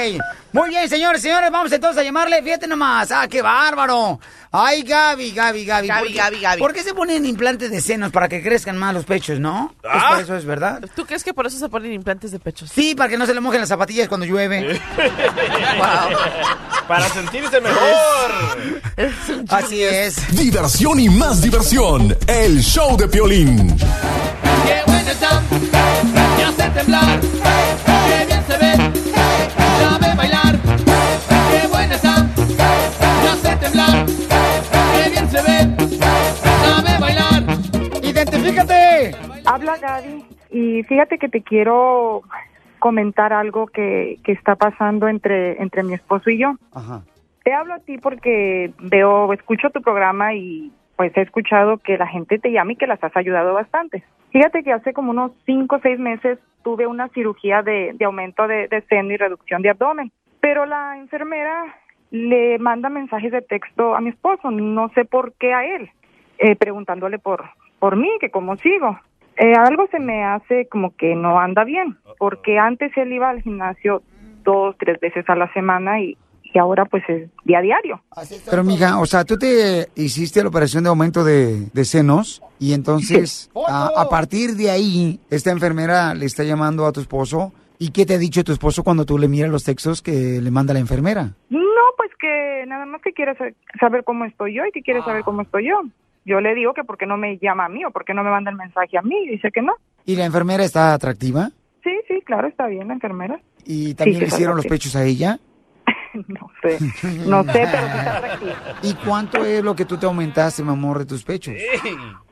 muy 0.53 0.69
bien, 0.69 0.89
señores, 0.89 1.21
señores, 1.21 1.51
vamos 1.51 1.71
entonces 1.71 2.01
a 2.01 2.03
llamarle, 2.03 2.41
fíjate 2.41 2.65
nomás, 2.67 3.11
ah, 3.11 3.27
qué 3.29 3.43
bárbaro. 3.43 4.19
Ay, 4.51 4.81
Gaby, 4.81 5.31
Gaby, 5.33 5.65
Gaby. 5.65 5.87
Gaby, 5.87 5.99
¿por 6.03 6.07
qué- 6.11 6.17
Gaby, 6.17 6.39
Gaby. 6.39 6.59
¿Por 6.61 6.73
qué 6.73 6.81
se 6.83 6.93
ponen 6.95 7.25
implantes 7.27 7.69
de 7.69 7.79
senos 7.81 8.11
para 8.11 8.27
que 8.27 8.41
crezcan 8.41 8.75
más 8.77 8.93
los 8.93 9.05
pechos, 9.05 9.39
no? 9.39 9.75
Es 9.83 9.89
Ah. 9.93 10.09
por 10.13 10.19
eso 10.21 10.35
es 10.35 10.45
verdad. 10.45 10.81
¿Tú 10.95 11.05
crees 11.05 11.23
que 11.23 11.33
por 11.33 11.45
eso 11.45 11.59
se 11.59 11.69
ponen 11.69 11.91
implantes 11.91 12.31
de 12.31 12.39
pechos? 12.39 12.71
Sí, 12.73 12.95
para 12.95 13.07
que 13.09 13.17
no 13.17 13.25
se 13.27 13.35
le 13.35 13.41
mojen 13.41 13.59
las 13.59 13.69
zapatillas 13.69 14.07
cuando 14.07 14.25
llueve. 14.25 14.81
Para 16.87 17.09
sentirse 17.09 17.59
mejor. 17.61 18.31
Así 19.49 19.83
es. 19.83 20.15
Diversión 20.35 20.99
y 20.99 21.09
más 21.09 21.41
diversión. 21.41 22.15
El 22.27 22.61
show 22.63 22.95
de 22.97 23.07
Piolín. 23.09 23.77
Qué 23.77 24.81
bueno 24.85 25.11
está, 25.11 25.41
me 26.37 26.43
hace 26.43 26.69
temblar. 26.69 27.19
Qué 27.19 28.25
bien 28.25 28.43
se 28.47 28.57
ve, 28.57 29.06
Habla 39.57 39.77
Gaby 39.77 40.23
y 40.51 40.83
fíjate 40.83 41.17
que 41.17 41.29
te 41.29 41.41
quiero 41.41 42.21
comentar 42.77 43.33
algo 43.33 43.65
que, 43.65 44.17
que 44.23 44.31
está 44.31 44.55
pasando 44.55 45.07
entre, 45.07 45.59
entre 45.59 45.81
mi 45.81 45.95
esposo 45.95 46.29
y 46.29 46.37
yo. 46.37 46.53
Ajá. 46.73 47.01
Te 47.43 47.53
hablo 47.53 47.73
a 47.73 47.79
ti 47.79 47.97
porque 47.97 48.71
veo, 48.79 49.33
escucho 49.33 49.71
tu 49.71 49.81
programa 49.81 50.35
y 50.35 50.71
pues 50.95 51.15
he 51.17 51.21
escuchado 51.21 51.79
que 51.79 51.97
la 51.97 52.05
gente 52.05 52.37
te 52.37 52.51
llama 52.51 52.73
y 52.73 52.75
que 52.75 52.85
las 52.85 53.03
has 53.03 53.17
ayudado 53.17 53.53
bastante. 53.53 54.03
Fíjate 54.31 54.61
que 54.61 54.73
hace 54.73 54.93
como 54.93 55.09
unos 55.09 55.31
cinco 55.47 55.77
o 55.77 55.79
seis 55.79 55.97
meses 55.97 56.37
tuve 56.63 56.85
una 56.85 57.07
cirugía 57.09 57.63
de, 57.63 57.93
de 57.95 58.05
aumento 58.05 58.47
de, 58.47 58.67
de 58.67 58.81
seno 58.81 59.11
y 59.11 59.17
reducción 59.17 59.63
de 59.63 59.69
abdomen, 59.69 60.11
pero 60.39 60.67
la 60.67 60.97
enfermera 60.99 61.63
le 62.11 62.59
manda 62.59 62.89
mensajes 62.89 63.31
de 63.31 63.41
texto 63.41 63.95
a 63.95 64.01
mi 64.01 64.09
esposo, 64.09 64.51
no 64.51 64.89
sé 64.89 65.05
por 65.05 65.33
qué 65.33 65.53
a 65.53 65.65
él, 65.65 65.89
eh, 66.37 66.55
preguntándole 66.55 67.17
por, 67.17 67.45
por 67.79 67.95
mí, 67.95 68.09
que 68.19 68.29
cómo 68.29 68.55
sigo. 68.57 68.99
Eh, 69.37 69.53
algo 69.55 69.87
se 69.91 69.99
me 69.99 70.23
hace 70.23 70.67
como 70.67 70.95
que 70.95 71.15
no 71.15 71.39
anda 71.39 71.63
bien, 71.63 71.97
porque 72.17 72.57
antes 72.57 72.91
él 72.97 73.13
iba 73.13 73.29
al 73.29 73.41
gimnasio 73.41 74.01
dos, 74.43 74.75
tres 74.79 74.99
veces 74.99 75.25
a 75.29 75.35
la 75.35 75.51
semana 75.53 76.01
y, 76.01 76.17
y 76.43 76.57
ahora 76.57 76.85
pues 76.85 77.03
es 77.07 77.29
día 77.43 77.59
a 77.59 77.61
diario. 77.61 78.01
Pero, 78.49 78.63
mija, 78.63 78.99
o 78.99 79.05
sea, 79.05 79.25
tú 79.25 79.37
te 79.37 79.87
hiciste 79.95 80.41
la 80.41 80.49
operación 80.49 80.83
de 80.83 80.89
aumento 80.89 81.23
de, 81.23 81.67
de 81.71 81.85
senos 81.85 82.41
y 82.59 82.73
entonces, 82.73 83.51
a, 83.67 83.89
a 83.95 84.09
partir 84.09 84.51
de 84.55 84.71
ahí, 84.71 85.19
esta 85.29 85.51
enfermera 85.51 86.13
le 86.15 86.25
está 86.25 86.43
llamando 86.43 86.85
a 86.85 86.91
tu 86.91 87.01
esposo. 87.01 87.51
¿Y 87.79 87.91
qué 87.91 88.07
te 88.07 88.15
ha 88.15 88.17
dicho 88.17 88.43
tu 88.43 88.51
esposo 88.53 88.83
cuando 88.83 89.05
tú 89.05 89.19
le 89.19 89.27
miras 89.27 89.51
los 89.51 89.63
textos 89.63 90.01
que 90.01 90.39
le 90.41 90.49
manda 90.49 90.73
la 90.73 90.79
enfermera? 90.79 91.33
No, 91.51 91.59
pues 91.95 92.09
que 92.19 92.63
nada 92.65 92.87
más 92.87 93.01
que 93.03 93.13
quiere 93.13 93.35
sa- 93.35 93.51
saber 93.79 94.03
cómo 94.03 94.25
estoy 94.25 94.55
yo 94.55 94.65
y 94.65 94.71
que 94.71 94.81
quiere 94.81 95.03
saber 95.03 95.23
cómo 95.23 95.43
estoy 95.43 95.67
yo. 95.69 95.75
Yo 96.27 96.41
le 96.41 96.53
digo 96.55 96.73
que 96.73 96.83
por 96.83 96.97
qué 96.97 97.05
no 97.05 97.15
me 97.15 97.37
llama 97.37 97.65
a 97.65 97.69
mí 97.69 97.85
o 97.85 97.91
por 97.91 98.03
qué 98.03 98.13
no 98.13 98.21
me 98.21 98.29
manda 98.29 98.51
el 98.51 98.57
mensaje 98.57 98.97
a 98.97 99.01
mí. 99.01 99.15
Y 99.23 99.29
dice 99.29 99.49
que 99.49 99.61
no. 99.61 99.73
¿Y 100.05 100.17
la 100.17 100.25
enfermera 100.25 100.63
está 100.65 100.93
atractiva? 100.93 101.49
Sí, 101.83 101.91
sí, 102.07 102.19
claro, 102.25 102.47
está 102.49 102.67
bien 102.67 102.89
la 102.89 102.95
enfermera. 102.95 103.39
¿Y 103.65 103.93
también 103.93 104.17
Sí, 104.19 104.21
le 104.21 104.27
hicieron 104.27 104.57
los 104.57 104.67
pechos 104.67 104.95
a 104.97 105.03
ella? 105.05 105.39
No 106.13 106.49
sé, 106.63 106.79
no 107.27 107.43
sé, 107.43 107.51
pero 107.71 107.87
sí 107.87 107.97
está 107.97 108.17
atractiva. 108.17 108.55
¿Y 108.81 108.93
cuánto 109.05 109.45
es 109.45 109.63
lo 109.63 109.75
que 109.75 109.85
tú 109.85 109.97
te 109.97 110.07
aumentaste, 110.07 110.63
mi 110.63 110.71
amor, 110.71 110.97
de 110.99 111.05
tus 111.05 111.23
pechos? 111.23 111.53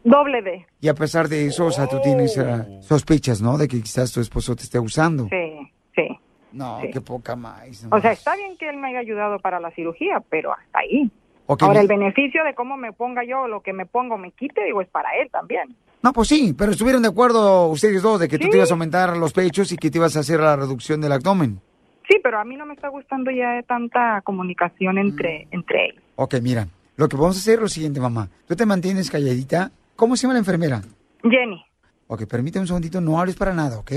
Doble 0.03 0.41
D. 0.41 0.65
Y 0.81 0.87
a 0.87 0.95
pesar 0.95 1.27
de 1.29 1.45
eso, 1.45 1.67
o 1.67 1.71
sea, 1.71 1.85
tú 1.85 2.01
tienes 2.01 2.35
ah, 2.39 2.65
sospechas, 2.81 3.41
¿no? 3.43 3.57
De 3.59 3.67
que 3.67 3.79
quizás 3.81 4.11
tu 4.11 4.21
esposo 4.21 4.55
te 4.55 4.63
esté 4.63 4.79
usando. 4.79 5.27
Sí, 5.29 5.71
sí. 5.95 6.07
No, 6.51 6.79
Sí. 6.81 6.89
qué 6.91 7.01
poca 7.01 7.35
más. 7.35 7.87
O 7.91 7.99
sea, 8.01 8.11
está 8.13 8.35
bien 8.35 8.57
que 8.57 8.67
él 8.69 8.77
me 8.77 8.87
haya 8.87 8.99
ayudado 8.99 9.37
para 9.39 9.59
la 9.59 9.69
cirugía, 9.71 10.19
pero 10.29 10.51
hasta 10.51 10.79
ahí. 10.79 11.11
Ahora, 11.47 11.81
el 11.81 11.87
beneficio 11.87 12.43
de 12.43 12.55
cómo 12.55 12.75
me 12.77 12.91
ponga 12.91 13.23
yo, 13.23 13.47
lo 13.47 13.61
que 13.61 13.73
me 13.73 13.85
pongo, 13.85 14.17
me 14.17 14.31
quite, 14.31 14.63
digo, 14.63 14.81
es 14.81 14.87
para 14.89 15.09
él 15.21 15.29
también. 15.31 15.75
No, 16.01 16.13
pues 16.13 16.27
sí, 16.27 16.53
pero 16.57 16.71
estuvieron 16.71 17.01
de 17.01 17.09
acuerdo 17.09 17.67
ustedes 17.67 18.01
dos 18.01 18.19
de 18.19 18.27
que 18.27 18.37
tú 18.37 18.49
te 18.49 18.57
ibas 18.57 18.69
a 18.71 18.73
aumentar 18.73 19.15
los 19.17 19.33
pechos 19.33 19.71
y 19.71 19.77
que 19.77 19.89
te 19.89 19.97
ibas 19.97 20.15
a 20.17 20.19
hacer 20.21 20.39
la 20.39 20.55
reducción 20.55 21.01
del 21.01 21.11
abdomen. 21.11 21.59
Sí, 22.07 22.19
pero 22.21 22.39
a 22.39 22.45
mí 22.45 22.55
no 22.55 22.65
me 22.65 22.73
está 22.73 22.89
gustando 22.89 23.31
ya 23.31 23.61
tanta 23.63 24.21
comunicación 24.21 24.97
entre, 24.97 25.47
entre 25.51 25.85
ellos. 25.87 26.03
Ok, 26.15 26.35
mira, 26.41 26.67
lo 26.95 27.07
que 27.07 27.15
vamos 27.15 27.35
a 27.37 27.39
hacer 27.39 27.55
es 27.55 27.61
lo 27.61 27.67
siguiente, 27.67 27.99
mamá. 27.99 28.29
Tú 28.47 28.55
te 28.55 28.65
mantienes 28.65 29.09
calladita. 29.09 29.71
¿Cómo 29.95 30.15
se 30.15 30.23
llama 30.23 30.33
la 30.33 30.39
enfermera? 30.39 30.81
Jenny. 31.23 31.63
Ok, 32.07 32.25
permíteme 32.27 32.61
un 32.61 32.67
segundito, 32.67 33.01
no 33.01 33.19
hables 33.19 33.35
para 33.35 33.53
nada, 33.53 33.79
¿ok? 33.79 33.91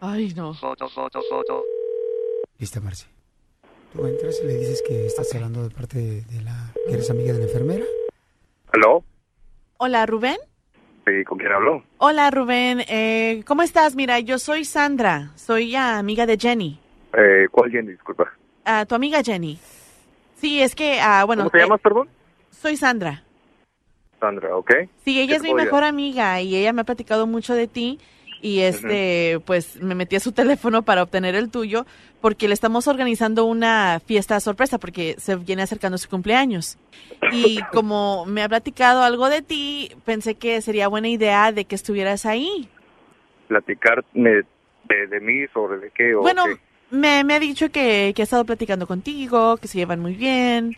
Ay, 0.00 0.32
no. 0.34 0.54
Lista, 2.58 2.80
Marci. 2.80 3.06
Tú 3.92 4.06
entras 4.06 4.40
y 4.42 4.46
le 4.46 4.54
dices 4.54 4.82
que 4.86 5.06
estás 5.06 5.34
hablando 5.34 5.68
de 5.68 5.74
parte 5.74 5.98
de, 5.98 6.22
de 6.22 6.42
la... 6.42 6.72
que 6.86 6.94
eres 6.94 7.10
amiga 7.10 7.32
de 7.34 7.40
la 7.40 7.44
enfermera. 7.44 7.84
¿Aló? 8.72 9.04
Hola, 9.76 10.06
Rubén. 10.06 10.38
Sí, 11.04 11.24
¿con 11.24 11.36
quién 11.36 11.52
hablo? 11.52 11.82
Hola, 11.98 12.30
Rubén. 12.30 12.82
Eh, 12.88 13.42
¿Cómo 13.46 13.62
estás? 13.62 13.94
Mira, 13.94 14.18
yo 14.20 14.38
soy 14.38 14.64
Sandra. 14.64 15.32
Soy 15.36 15.76
ah, 15.76 15.98
amiga 15.98 16.24
de 16.24 16.38
Jenny. 16.38 16.78
Eh, 17.12 17.48
¿Cuál 17.50 17.70
Jenny? 17.70 17.92
Disculpa. 17.92 18.32
Ah, 18.64 18.86
tu 18.86 18.94
amiga 18.94 19.22
Jenny. 19.22 19.58
Sí, 20.36 20.62
es 20.62 20.74
que, 20.74 20.98
ah, 21.00 21.24
bueno. 21.24 21.42
¿Cómo 21.42 21.50
te 21.50 21.58
eh, 21.58 21.62
llamas, 21.62 21.80
perdón? 21.82 22.08
Soy 22.50 22.76
Sandra. 22.76 23.22
Sandra, 24.18 24.56
¿ok? 24.56 24.70
Sí, 25.04 25.20
ella 25.20 25.32
¿Qué 25.32 25.36
es 25.36 25.42
mi 25.42 25.52
mejor 25.52 25.82
ayudar? 25.82 25.84
amiga 25.84 26.40
y 26.40 26.56
ella 26.56 26.72
me 26.72 26.80
ha 26.80 26.84
platicado 26.84 27.26
mucho 27.26 27.54
de 27.54 27.66
ti 27.66 27.98
y 28.42 28.60
este, 28.62 29.40
pues 29.46 29.80
me 29.80 29.94
metí 29.94 30.16
a 30.16 30.20
su 30.20 30.32
teléfono 30.42 30.82
para 30.82 31.04
obtener 31.04 31.36
el 31.36 31.50
tuyo 31.50 31.86
porque 32.20 32.48
le 32.48 32.54
estamos 32.54 32.88
organizando 32.88 33.44
una 33.44 34.00
fiesta 34.04 34.38
sorpresa 34.40 34.78
porque 34.78 35.14
se 35.18 35.36
viene 35.36 35.62
acercando 35.62 35.96
su 35.96 36.10
cumpleaños. 36.10 36.76
Y 37.32 37.60
como 37.72 38.26
me 38.26 38.42
ha 38.42 38.48
platicado 38.48 39.02
algo 39.02 39.30
de 39.30 39.42
ti, 39.42 39.92
pensé 40.04 40.34
que 40.34 40.60
sería 40.60 40.88
buena 40.88 41.08
idea 41.08 41.52
de 41.52 41.64
que 41.64 41.76
estuvieras 41.76 42.26
ahí. 42.26 42.68
Platicarme 43.46 44.42
de, 44.88 45.06
de 45.06 45.20
mí 45.20 45.46
sobre 45.54 45.78
de 45.78 45.90
qué 45.90 46.14
o 46.16 46.20
Bueno, 46.20 46.44
qué. 46.44 46.56
me, 46.90 47.22
me 47.22 47.34
ha 47.34 47.38
dicho 47.38 47.70
que, 47.70 48.12
que 48.14 48.22
ha 48.22 48.24
estado 48.24 48.44
platicando 48.44 48.86
contigo, 48.88 49.56
que 49.56 49.68
se 49.68 49.78
llevan 49.78 50.00
muy 50.00 50.14
bien, 50.14 50.76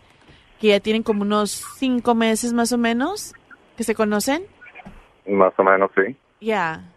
que 0.59 0.67
ya 0.67 0.79
tienen 0.79 1.01
como 1.01 1.23
unos 1.23 1.63
cinco 1.77 2.13
meses 2.13 2.53
más 2.53 2.71
o 2.71 2.77
menos 2.77 3.33
que 3.75 3.83
se 3.83 3.95
conocen. 3.95 4.43
Más 5.27 5.53
o 5.57 5.63
menos, 5.63 5.89
sí. 5.95 6.15
Ya. 6.39 6.91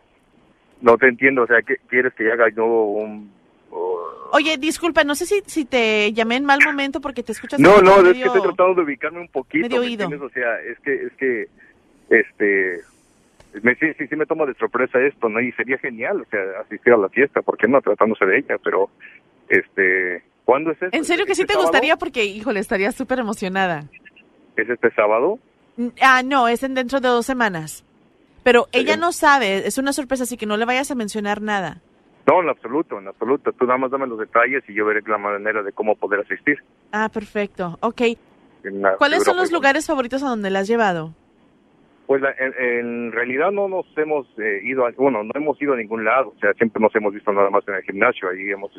No 0.81 0.97
te 0.97 1.09
entiendo, 1.09 1.43
o 1.43 1.47
sea, 1.47 1.61
¿qué, 1.63 1.77
¿quieres 1.89 2.13
que 2.15 2.31
haga 2.31 2.49
yo 2.55 2.65
un...? 2.67 3.31
Oye, 4.31 4.59
disculpa, 4.59 5.05
no 5.05 5.15
sé 5.15 5.25
si, 5.27 5.43
si 5.47 5.65
te 5.65 6.13
llamé 6.13 6.37
en 6.37 6.45
mal 6.45 6.61
momento 6.65 7.01
porque 7.01 7.23
te 7.23 7.33
escuchas 7.33 7.59
No, 7.59 7.81
no, 7.81 7.97
es 8.11 8.17
que 8.17 8.25
estoy 8.25 8.43
tratando 8.43 8.75
de 8.75 8.83
ubicarme 8.83 9.21
un 9.21 9.29
poquito, 9.29 9.63
medio 9.69 9.81
¿me 9.81 9.87
oído. 9.87 10.09
O 10.25 10.31
sea, 10.31 10.61
es 10.61 10.79
que, 10.81 10.95
es 10.95 11.13
que, 11.15 11.49
este... 12.11 12.81
Me, 13.63 13.75
sí, 13.77 13.87
sí, 13.99 14.07
sí 14.07 14.17
me 14.17 14.27
toma 14.27 14.45
de 14.45 14.53
sorpresa 14.55 15.01
esto, 15.01 15.29
¿no? 15.31 15.41
Y 15.41 15.51
sería 15.53 15.79
genial, 15.79 16.21
o 16.21 16.25
sea, 16.31 16.41
asistir 16.61 16.93
a 16.93 16.99
la 16.99 17.09
fiesta, 17.09 17.41
¿por 17.41 17.57
qué 17.57 17.67
no? 17.67 17.81
Tratándose 17.81 18.27
de 18.27 18.39
ella, 18.39 18.57
pero, 18.63 18.91
este... 19.49 20.23
¿Cuándo 20.45 20.71
es 20.71 20.79
eso? 20.81 20.91
En 20.93 21.05
serio 21.05 21.25
que 21.27 21.35
sí 21.35 21.43
¿Este 21.43 21.49
te 21.49 21.53
sábado? 21.55 21.69
gustaría 21.71 21.97
porque, 21.97 22.25
híjole, 22.25 22.61
estaría 22.61 22.93
súper 22.93 23.19
emocionada. 23.19 23.85
¿Es 24.57 24.69
este 24.69 24.91
sábado? 24.93 25.39
Mm, 25.77 25.89
Ah, 26.03 26.23
no, 26.23 26.49
es 26.49 26.63
en 26.63 26.75
dentro 26.75 27.01
de 27.01 27.09
dos 27.09 27.25
semanas. 27.27 27.85
Pero 28.43 28.69
ella 28.73 28.97
no 28.97 29.13
sabe, 29.13 29.67
es 29.67 29.79
una 29.79 29.93
sorpresa, 29.93 30.23
así 30.25 30.37
que 30.37 30.47
no 30.47 30.57
le 30.57 30.65
vayas 30.65 30.91
a 30.91 30.95
mencionar 30.95 31.43
nada. 31.43 31.81
No, 32.27 32.43
en 32.43 32.49
absoluto, 32.49 32.99
en 32.99 33.09
absoluto. 33.09 33.53
Tú 33.53 33.65
nada 33.65 33.79
más 33.79 33.91
dame 33.91 34.07
los 34.07 34.19
detalles 34.19 34.63
y 34.69 34.75
yo 34.75 34.85
veré 34.85 35.01
la 35.07 35.19
manera 35.19 35.63
de 35.63 35.73
cómo 35.73 35.97
poder 35.97 36.21
asistir. 36.21 36.59
Ah, 36.93 37.09
perfecto. 37.09 37.79
Ok. 37.81 38.03
¿Cuáles 38.99 39.25
son 39.25 39.37
los 39.37 39.51
lugares 39.53 39.87
favoritos 39.87 40.23
a 40.23 40.29
donde 40.29 40.51
la 40.51 40.61
has 40.61 40.69
llevado? 40.69 41.15
Pues 42.07 42.21
la- 42.23 42.35
en, 42.39 42.53
en 42.59 43.13
realidad 43.13 43.51
no 43.51 43.69
nos 43.69 43.87
hemos 43.97 44.27
eh, 44.39 44.61
ido, 44.65 44.87
a, 44.87 44.91
bueno, 44.93 45.23
no 45.23 45.31
hemos 45.35 45.61
ido 45.61 45.73
a 45.75 45.77
ningún 45.77 46.05
lado. 46.05 46.33
O 46.37 46.39
sea, 46.41 46.53
siempre 46.55 46.81
nos 46.83 46.95
hemos 46.97 47.13
visto 47.15 47.33
nada 47.33 47.51
más 47.51 47.67
en 47.69 47.75
el 47.75 47.83
gimnasio. 47.83 48.29
Ahí 48.31 48.51
hemos... 48.51 48.71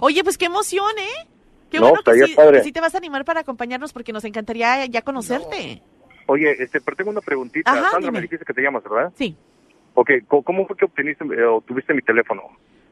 Oye, 0.00 0.22
pues 0.24 0.36
qué 0.38 0.46
emoción, 0.46 0.90
¿eh? 0.98 1.28
Qué 1.70 1.78
No, 1.80 1.88
bueno 1.88 2.02
que 2.04 2.12
sí, 2.14 2.36
que 2.36 2.62
sí 2.62 2.72
te 2.72 2.80
vas 2.80 2.94
a 2.94 2.98
animar 2.98 3.24
para 3.24 3.40
acompañarnos 3.40 3.92
porque 3.92 4.12
nos 4.12 4.24
encantaría 4.24 4.84
ya 4.86 5.02
conocerte. 5.02 5.82
Oye, 6.26 6.62
este, 6.62 6.80
pero 6.80 6.96
tengo 6.96 7.10
una 7.10 7.20
preguntita. 7.20 7.70
Ajá, 7.70 7.90
Sandra, 7.90 7.98
dime. 8.00 8.12
me 8.12 8.22
dijiste 8.22 8.44
que 8.44 8.52
te 8.52 8.62
llamas, 8.62 8.82
¿verdad? 8.84 9.12
Sí. 9.16 9.36
Ok, 9.94 10.10
¿cómo, 10.28 10.66
fue 10.66 10.76
que 10.76 10.84
obteniste, 10.84 11.24
eh, 11.24 11.44
obtuviste 11.44 11.94
mi 11.94 12.02
teléfono? 12.02 12.42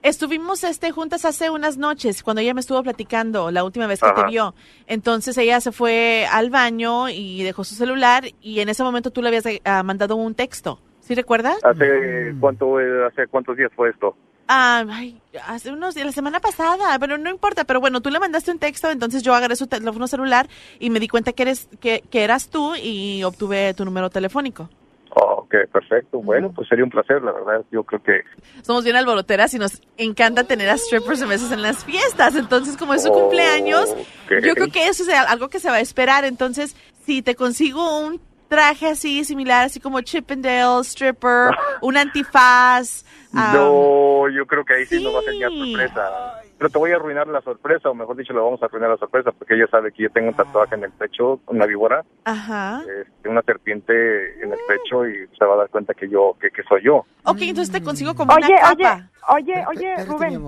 Estuvimos 0.02 0.64
este 0.64 0.90
juntas 0.90 1.24
hace 1.24 1.50
unas 1.50 1.78
noches 1.78 2.22
cuando 2.22 2.42
ella 2.42 2.52
me 2.52 2.60
estuvo 2.60 2.82
platicando 2.82 3.50
la 3.50 3.64
última 3.64 3.86
vez 3.86 4.00
que 4.00 4.06
Ajá. 4.06 4.26
te 4.26 4.30
vio. 4.30 4.54
Entonces 4.86 5.36
ella 5.38 5.60
se 5.60 5.72
fue 5.72 6.26
al 6.30 6.50
baño 6.50 7.08
y 7.08 7.42
dejó 7.42 7.64
su 7.64 7.74
celular 7.74 8.24
y 8.40 8.60
en 8.60 8.68
ese 8.68 8.82
momento 8.82 9.10
tú 9.10 9.22
le 9.22 9.28
habías 9.28 9.44
ah, 9.64 9.82
mandado 9.82 10.16
un 10.16 10.34
texto. 10.34 10.78
¿Sí 11.00 11.14
recuerdas? 11.14 11.62
¿Hace 11.64 12.34
cuánto, 12.40 12.80
eh, 12.80 13.06
hace 13.06 13.26
cuántos 13.26 13.56
días 13.56 13.70
fue 13.74 13.90
esto? 13.90 14.16
Ah, 14.46 14.84
ay, 14.90 15.20
hace 15.46 15.72
unos 15.72 15.94
días, 15.94 16.06
la 16.06 16.12
semana 16.12 16.40
pasada, 16.40 16.98
pero 16.98 17.16
no 17.16 17.30
importa. 17.30 17.64
Pero 17.64 17.80
bueno, 17.80 18.00
tú 18.02 18.10
le 18.10 18.20
mandaste 18.20 18.50
un 18.50 18.58
texto, 18.58 18.90
entonces 18.90 19.22
yo 19.22 19.34
agarré 19.34 19.56
su 19.56 19.66
teléfono 19.66 20.06
celular 20.06 20.48
y 20.78 20.90
me 20.90 21.00
di 21.00 21.08
cuenta 21.08 21.32
que 21.32 21.42
eres 21.44 21.68
que, 21.80 22.02
que 22.10 22.24
eras 22.24 22.48
tú 22.50 22.74
y 22.76 23.22
obtuve 23.24 23.72
tu 23.74 23.84
número 23.84 24.10
telefónico. 24.10 24.68
Ok, 25.16 25.54
perfecto. 25.72 26.20
Bueno, 26.20 26.52
pues 26.52 26.68
sería 26.68 26.84
un 26.84 26.90
placer, 26.90 27.22
la 27.22 27.30
verdad. 27.32 27.64
Yo 27.70 27.84
creo 27.84 28.02
que... 28.02 28.22
Somos 28.62 28.82
bien 28.82 28.96
alboroteras 28.96 29.54
y 29.54 29.58
nos 29.58 29.80
encanta 29.96 30.42
tener 30.44 30.68
a 30.68 30.76
strippers 30.76 31.22
a 31.22 31.26
veces 31.26 31.52
en 31.52 31.62
las 31.62 31.84
fiestas. 31.84 32.34
Entonces, 32.34 32.76
como 32.76 32.94
es 32.94 33.02
su 33.04 33.10
Oh, 33.10 33.20
cumpleaños, 33.20 33.94
yo 34.42 34.54
creo 34.54 34.68
que 34.72 34.88
eso 34.88 35.04
es 35.04 35.08
algo 35.10 35.48
que 35.48 35.60
se 35.60 35.70
va 35.70 35.76
a 35.76 35.80
esperar. 35.80 36.24
Entonces, 36.24 36.74
si 37.06 37.22
te 37.22 37.36
consigo 37.36 38.00
un 38.00 38.20
traje 38.54 38.88
así, 38.88 39.24
similar, 39.24 39.64
así 39.66 39.80
como 39.80 40.00
Chippendale, 40.00 40.80
stripper, 40.84 41.50
un 41.82 41.96
antifaz. 41.96 43.04
No, 43.34 44.28
yo 44.28 44.46
creo 44.46 44.64
que 44.64 44.74
ahí 44.74 44.86
sí, 44.86 45.02
no 45.02 45.12
va 45.12 45.18
a 45.18 45.22
ser 45.22 45.34
ya 45.40 45.48
sorpresa. 45.48 46.40
Pero 46.56 46.70
te 46.70 46.78
voy 46.78 46.92
a 46.92 46.94
arruinar 46.94 47.26
la 47.26 47.40
sorpresa, 47.40 47.90
o 47.90 47.94
mejor 47.94 48.16
dicho, 48.16 48.32
le 48.32 48.38
vamos 48.38 48.62
a 48.62 48.66
arruinar 48.66 48.90
la 48.90 48.96
sorpresa, 48.96 49.32
porque 49.32 49.54
ella 49.54 49.66
sabe 49.72 49.90
que 49.90 50.04
yo 50.04 50.10
tengo 50.10 50.28
un 50.28 50.36
tatuaje 50.36 50.76
en 50.76 50.84
el 50.84 50.92
pecho, 50.92 51.40
una 51.48 51.66
víbora, 51.66 52.04
Ajá. 52.24 52.80
este, 52.82 53.28
una 53.28 53.42
serpiente 53.42 54.40
en 54.40 54.52
el 54.52 54.58
pecho, 54.68 55.04
y 55.08 55.26
se 55.36 55.44
va 55.44 55.54
a 55.54 55.56
dar 55.56 55.68
cuenta 55.68 55.94
que 55.94 56.08
yo, 56.08 56.36
que, 56.40 56.48
que 56.52 56.62
soy 56.62 56.82
yo. 56.84 57.04
Ok, 57.24 57.38
entonces 57.40 57.72
te 57.72 57.82
consigo 57.82 58.14
como 58.14 58.32
Oye, 58.34 58.46
una 58.56 58.70
oye, 58.70 58.82
capa. 58.84 59.10
oye, 59.34 59.64
oye, 59.66 60.04
Rubén, 60.04 60.40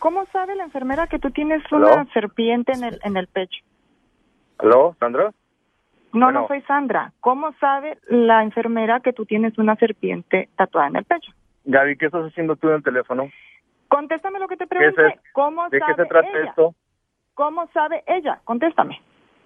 ¿cómo 0.00 0.26
sabe 0.32 0.56
la 0.56 0.64
enfermera 0.64 1.06
que 1.06 1.20
tú 1.20 1.30
tienes 1.30 1.62
¿Aló? 1.70 1.92
una 1.94 2.12
serpiente 2.12 2.72
en 2.72 2.82
el, 2.82 2.98
en 3.04 3.16
el 3.16 3.28
pecho? 3.28 3.62
¿Aló, 4.58 4.96
Sandra? 4.98 5.32
No, 6.12 6.26
Bueno. 6.26 6.40
no 6.42 6.48
soy 6.48 6.60
Sandra. 6.62 7.12
¿Cómo 7.20 7.52
sabe 7.54 7.98
la 8.08 8.42
enfermera 8.42 9.00
que 9.00 9.12
tú 9.12 9.24
tienes 9.24 9.56
una 9.58 9.76
serpiente 9.76 10.48
tatuada 10.56 10.88
en 10.88 10.96
el 10.96 11.04
pecho? 11.04 11.32
Gaby, 11.64 11.96
¿qué 11.96 12.06
estás 12.06 12.24
haciendo 12.26 12.56
tú 12.56 12.68
en 12.68 12.74
el 12.76 12.82
teléfono? 12.82 13.30
Contéstame 13.88 14.38
lo 14.38 14.48
que 14.48 14.56
te 14.56 14.66
¿Qué 14.66 14.86
es 14.88 14.94
pregunté. 14.94 15.06
esto? 15.16 15.28
¿Cómo 15.32 15.68
¿De 15.68 15.78
qué 15.78 15.80
sabe 15.80 15.94
se 16.02 16.04
trata 16.08 16.28
ella? 16.28 16.48
esto? 16.50 16.74
¿Cómo 17.34 17.66
sabe 17.72 18.02
ella? 18.06 18.40
Contéstame. 18.44 19.00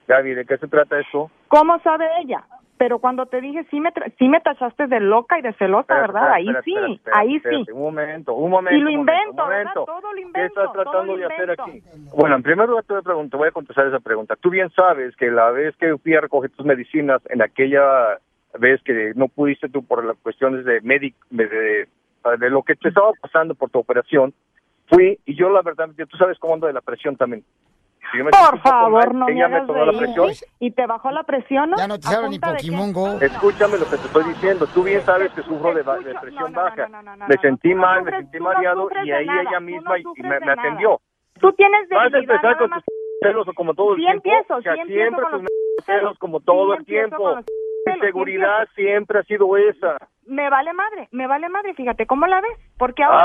Gaby, 0.09 0.35
¿de 0.35 0.45
qué 0.45 0.57
se 0.59 0.69
trata 0.69 0.99
esto? 1.01 1.31
¿Cómo 1.49 1.79
sabe 1.81 2.07
ella? 2.21 2.45
Pero 2.79 2.99
cuando 2.99 3.25
te 3.27 3.41
dije, 3.41 3.65
sí 3.71 3.81
me, 3.81 3.91
tra- 3.91 4.13
sí 4.19 4.29
me 4.29 4.41
tachaste 4.41 4.87
de 4.87 5.01
loca 5.01 5.39
y 5.39 5.43
de 5.43 5.55
celosa, 5.55 5.95
¿verdad? 5.95 6.23
espera, 6.23 6.35
ahí 6.35 6.49
espera, 6.49 6.87
sí, 6.87 6.93
espera, 6.95 7.19
ahí 7.19 7.41
sí. 7.41 7.73
Un 7.73 7.81
momento, 7.83 8.35
un 8.35 8.51
momento. 8.51 8.77
Y 8.77 8.81
lo 8.83 8.91
un 8.91 8.97
momento, 8.97 9.13
invento, 9.23 9.43
un 9.43 9.49
¿verdad? 9.49 9.75
momento. 9.75 9.85
Todo 9.87 10.13
lo 10.13 10.33
¿Qué 10.33 10.45
estás 10.45 10.65
todo 10.65 10.73
tratando 10.73 11.17
de 11.17 11.25
hacer 11.25 11.51
aquí? 11.53 11.83
Bueno, 12.15 12.37
en 12.37 12.43
primer 12.43 12.69
lugar 12.69 12.85
te 12.85 12.93
voy 12.93 13.01
a, 13.01 13.03
preguntar, 13.03 13.39
voy 13.39 13.49
a 13.49 13.53
contestar 13.53 13.87
esa 13.87 14.01
pregunta. 14.01 14.37
Tú 14.37 14.51
bien 14.51 14.69
sabes 14.71 15.17
que 15.17 15.31
la 15.31 15.51
vez 15.51 15.75
que 15.77 15.97
fui 15.97 16.15
a 16.15 16.21
recoger 16.21 16.51
tus 16.51 16.67
medicinas, 16.67 17.23
en 17.31 17.41
aquella 17.41 18.19
vez 18.59 18.83
que 18.83 19.13
no 19.17 19.29
pudiste 19.29 19.69
tú 19.71 19.83
por 19.85 20.05
las 20.05 20.17
cuestiones 20.19 20.65
de 20.67 20.81
médico, 20.83 21.19
de, 21.31 21.47
de- 21.49 21.89
de 22.39 22.51
lo 22.51 22.63
que 22.63 22.75
te 22.75 22.89
estaba 22.89 23.13
pasando 23.21 23.55
por 23.55 23.71
tu 23.71 23.79
operación, 23.79 24.35
fui 24.89 25.19
y 25.25 25.35
yo 25.35 25.49
la 25.49 25.63
verdad, 25.63 25.89
tú 26.11 26.17
sabes 26.19 26.39
cómo 26.39 26.55
ando 26.55 26.67
de 26.67 26.73
la 26.73 26.81
presión 26.81 27.17
también. 27.17 27.43
Si 28.13 28.19
me 28.19 28.31
Por 28.31 28.59
favor, 28.61 29.13
mal, 29.15 29.19
no 29.19 29.27
me 29.27 29.33
ella 29.33 29.49
me 29.49 29.55
hagas 29.57 29.67
tomó 29.67 29.85
la 29.85 29.99
presión. 29.99 30.31
¿Y 30.61 30.71
te 30.71 30.87
bajó 30.87 31.11
la 31.11 31.23
presión, 31.25 31.71
no? 31.71 31.77
Ya 31.77 31.89
no 31.89 31.99
te 31.99 32.09
¿A 32.09 32.17
habla 32.17 32.29
ni 32.29 32.39
de? 32.39 32.47
Pokémon 32.53 32.93
Go. 32.93 33.21
Escúchame 33.21 33.79
lo 33.79 33.85
que 33.85 33.97
te 33.97 34.07
estoy 34.07 34.25
diciendo. 34.25 34.67
Tú 34.73 34.83
bien 34.83 35.01
sabes 35.03 35.33
que 35.33 35.43
sufro 35.43 35.75
de, 35.75 35.83
de 35.83 36.15
presión 36.21 36.53
No, 36.53 36.61
no, 36.61 36.63
baja. 36.63 36.89
no, 36.89 37.03
no, 37.03 37.17
no, 37.17 37.27
me 37.29 37.37
sentí 37.39 37.75
mal, 37.75 38.03
me 38.05 38.11
sentí 38.13 38.39
mareado 38.41 38.89
y 39.03 39.07
de 39.09 39.15
ahí 39.15 39.27
nada, 39.27 39.43
ella 39.43 39.61
misma 39.61 39.99
y- 39.99 40.05
me, 40.23 40.35
de 40.39 40.41
me 40.47 40.53
atendió. 40.53 41.01
Tú 41.41 41.53
tienes 41.53 41.89
Vas 41.91 42.15
a 42.15 42.19
empezar 42.19 42.57
con 42.59 42.71
tus 42.71 42.85
celos 43.21 43.47
como 43.55 43.75
todo 43.75 43.93
el 43.95 43.97
Sí 43.97 44.03
tiempo. 44.07 44.29
empiezo, 44.29 44.55
O 44.57 44.63
sea, 44.63 44.75
sí 44.75 44.81
empiezo 44.81 45.03
siempre 45.03 45.23
con 45.23 45.31
tus 45.33 45.43
los 45.43 45.85
celos 45.85 46.19
como 46.19 46.41
todo 46.41 46.75
el 46.75 46.85
tiempo. 46.85 47.39
Mi 47.87 48.01
seguridad 48.01 48.69
siempre 48.75 49.21
ha 49.21 49.23
sido 49.23 49.57
esa. 49.57 49.97
Me 50.27 50.51
vale 50.51 50.73
madre, 50.73 51.09
me 51.13 51.29
vale 51.29 51.49
madre, 51.49 51.73
fíjate, 51.75 52.05
¿cómo 52.05 52.27
la 52.27 52.41
ves? 52.41 52.51
Porque 52.77 53.05
ahora 53.05 53.19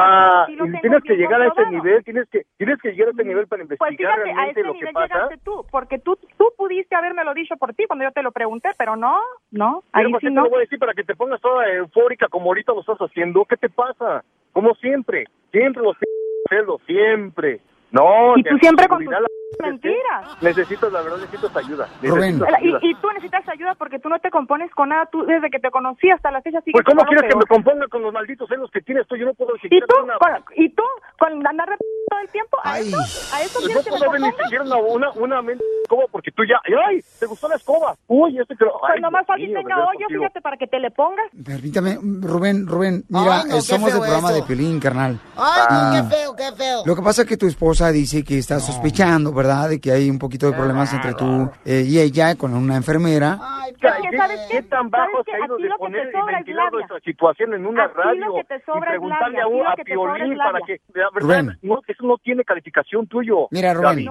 Ah, 0.44 0.44
sí 0.46 0.56
lo 0.56 0.66
y 0.68 0.72
tengo 0.72 0.82
tienes 0.82 1.04
que 1.04 1.16
llegar 1.16 1.42
a 1.42 1.48
ese 1.48 1.66
nivel, 1.72 2.04
tienes 2.04 2.30
que 2.30 2.44
tienes 2.58 2.80
que 2.80 2.92
llegar 2.92 3.08
a 3.08 3.12
ese 3.12 3.24
nivel 3.24 3.48
para 3.48 3.66
Pues 3.66 3.72
investigar 3.92 4.14
fíjate, 4.14 4.22
a 4.30 4.34
realmente 4.36 4.60
ese 4.60 4.68
lo 4.68 4.74
que 4.74 4.80
nivel 4.80 4.94
pasa. 4.94 5.14
llegaste 5.16 5.38
tú, 5.44 5.66
porque 5.72 5.98
tú, 5.98 6.16
tú 6.38 6.54
pudiste 6.56 6.96
habérmelo 6.96 7.34
dicho 7.34 7.58
por 7.58 7.74
ti 7.74 7.86
cuando 7.88 8.06
yo 8.06 8.12
te 8.12 8.22
lo 8.22 8.32
pregunté, 8.32 8.70
pero 8.78 8.96
no, 8.96 9.20
no, 9.50 9.84
Pero 9.92 10.06
ahí 10.06 10.12
¿por 10.12 10.22
sí 10.22 10.28
qué 10.28 10.30
te 10.32 10.36
no. 10.36 10.44
lo 10.44 10.50
voy 10.52 10.58
a 10.58 10.62
decir 10.62 10.78
para 10.78 10.94
que 10.94 11.04
te 11.04 11.16
pongas 11.16 11.42
toda 11.42 11.68
eufórica 11.74 12.28
como 12.28 12.46
ahorita 12.52 12.72
lo 12.74 12.82
estás 12.82 13.00
haciendo? 13.00 13.46
¿Qué 13.46 13.58
te 13.58 13.70
pasa? 13.70 14.24
Como 14.54 14.76
siempre, 14.76 15.26
siempre 15.52 15.82
los 15.82 15.98
celos, 16.50 16.80
siempre. 16.86 17.62
No, 17.92 18.38
Y 18.38 18.44
que 18.44 18.52
tú 18.52 18.58
siempre 18.62 18.88
con 18.88 19.04
la- 19.06 19.26
mentiras. 19.60 20.42
Necesitas, 20.42 20.92
la 20.92 21.02
verdad, 21.02 21.18
necesitas 21.20 21.56
ayuda. 21.56 21.88
Rubén. 22.02 22.40
necesitas 22.40 22.62
Y, 22.62 22.66
ayuda. 22.68 22.80
y 22.82 22.96
tú 22.96 23.08
necesitas 23.12 23.50
ayuda 23.50 23.76
porque 23.76 24.00
tú 24.00 24.10
no 24.10 24.20
te 24.20 24.30
compones 24.30 24.72
con 24.72 24.90
nada, 24.90 25.06
tú 25.12 25.24
desde 25.26 25.50
que 25.50 25.60
te 25.60 25.70
conocí 25.72 26.10
hasta 26.10 26.32
la 26.32 26.42
fecha 26.42 26.62
sigues 26.62 26.82
Pues, 26.84 26.86
¿cómo 26.86 27.06
quieres 27.08 27.30
que 27.30 27.38
me 27.38 27.46
componga 27.46 27.88
con 27.88 28.02
los 28.02 28.14
malditos 28.14 28.48
celos 28.50 28.70
que 28.72 28.82
tienes 28.82 29.08
tú? 29.08 29.16
Yo 29.16 29.26
no 29.26 29.34
puedo 29.34 29.54
¿Y 29.64 29.80
tú? 29.82 30.04
una... 30.04 30.16
Con, 30.18 30.30
¿Y 30.56 30.70
tú? 30.74 30.84
¿Con 31.20 31.46
andar 31.48 31.68
rep- 31.70 31.78
todo 32.10 32.20
el 32.22 32.30
tiempo? 32.30 32.58
¿A 32.64 32.74
Ay. 32.74 32.88
eso? 32.88 32.98
¿A 33.36 33.42
eso 33.42 33.60
Pues 33.60 33.66
quieres 33.66 33.76
no 33.76 33.84
que 33.84 33.92
me 33.92 33.98
puedo 33.98 34.12
componga? 34.12 34.44
siquiera 34.44 34.64
una, 34.64 34.76
una, 34.78 35.12
una 35.12 35.42
mente 35.42 35.64
escoba 35.84 36.04
porque 36.12 36.32
tú 36.32 36.44
ya... 36.46 36.60
¡Ay! 36.88 37.02
¿Te 37.20 37.26
gustó 37.26 37.48
la 37.48 37.56
escoba? 37.56 37.96
Uy, 38.08 38.38
este 38.40 38.56
creo... 38.56 38.72
Pues 38.80 38.94
Ay, 38.96 39.02
nomás 39.02 39.26
mío, 39.38 39.48
tenga 39.54 39.76
¿verdad, 39.76 39.86
hoyo, 39.96 40.08
fíjate, 40.10 40.42
para 40.42 40.58
que 40.58 40.68
te 40.68 40.80
le 40.80 40.92
pongas. 40.92 41.26
Permítame, 41.46 41.98
Rubén, 42.22 42.68
Rubén, 42.68 43.04
mira, 43.10 43.42
Ay, 43.42 43.50
no, 43.50 43.58
eh, 43.58 43.62
somos 43.62 43.92
del 43.92 44.02
programa 44.02 44.30
eso. 44.32 44.42
de 44.42 44.44
Pelín, 44.48 44.80
carnal. 44.80 45.20
Ah. 45.38 45.68
Ah. 45.70 45.92
Qué 46.10 46.16
feo, 46.16 46.36
qué 46.36 46.52
feo. 46.56 46.82
Lo 46.86 46.96
que 46.96 47.02
pasa 47.02 47.22
es 47.24 47.28
que 47.28 47.38
tu 47.38 47.48
esposa 47.48 47.92
dice 47.92 48.24
que 48.24 48.38
está 48.38 48.60
sospechando, 48.60 49.34
¿verdad? 49.42 49.70
De 49.70 49.80
que 49.82 49.92
hay 49.92 50.10
un 50.10 50.20
poquito 50.20 50.46
de 50.48 50.54
problemas 50.54 50.94
entre 50.94 51.14
tú 51.16 51.50
eh, 51.66 51.84
y 51.86 52.00
ella 52.00 52.36
con 52.36 52.54
una 52.54 52.76
enfermera. 52.76 53.38
Ay, 53.42 53.74
que, 53.74 54.18
¿sabes 54.18 54.40
qué? 54.50 54.58
¿Qué 54.58 54.64
tan 54.64 54.90
bajo 54.92 55.10
¿Sabes 55.12 55.26
se 55.26 55.32
qué? 55.32 55.38
ha 55.38 55.46
ido 55.46 55.56
A 55.56 55.58
ti 55.58 55.64
de 55.64 55.70
lo 55.70 55.76
que 55.76 55.80
poner 55.80 56.02
te 56.04 56.10
y 56.10 56.12
sobra 56.12 56.32
es 56.32 56.38
ventilar 56.38 56.66
labia. 56.66 56.78
nuestra 56.78 57.00
situación 57.00 57.54
en 57.56 57.66
una 57.66 57.88
lo 57.88 57.94
radio 57.94 58.36
que 58.36 58.44
te 58.44 58.60
y 58.60 58.86
es 58.86 58.90
preguntarle 58.92 59.38
labia, 59.40 59.44
a, 59.44 59.48
un- 59.48 59.68
a 59.68 59.76
que 59.76 59.84
Piolín 59.86 60.38
para 60.38 60.60
que, 60.66 60.82
la 60.94 61.10
verdad, 61.14 61.20
Rubén. 61.22 61.58
no, 61.64 61.80
eso 61.88 62.04
no 62.06 62.18
tiene 62.18 62.44
calificación 62.44 63.08
tuyo. 63.08 63.48
Mira, 63.52 63.74
Rubén. 63.74 64.06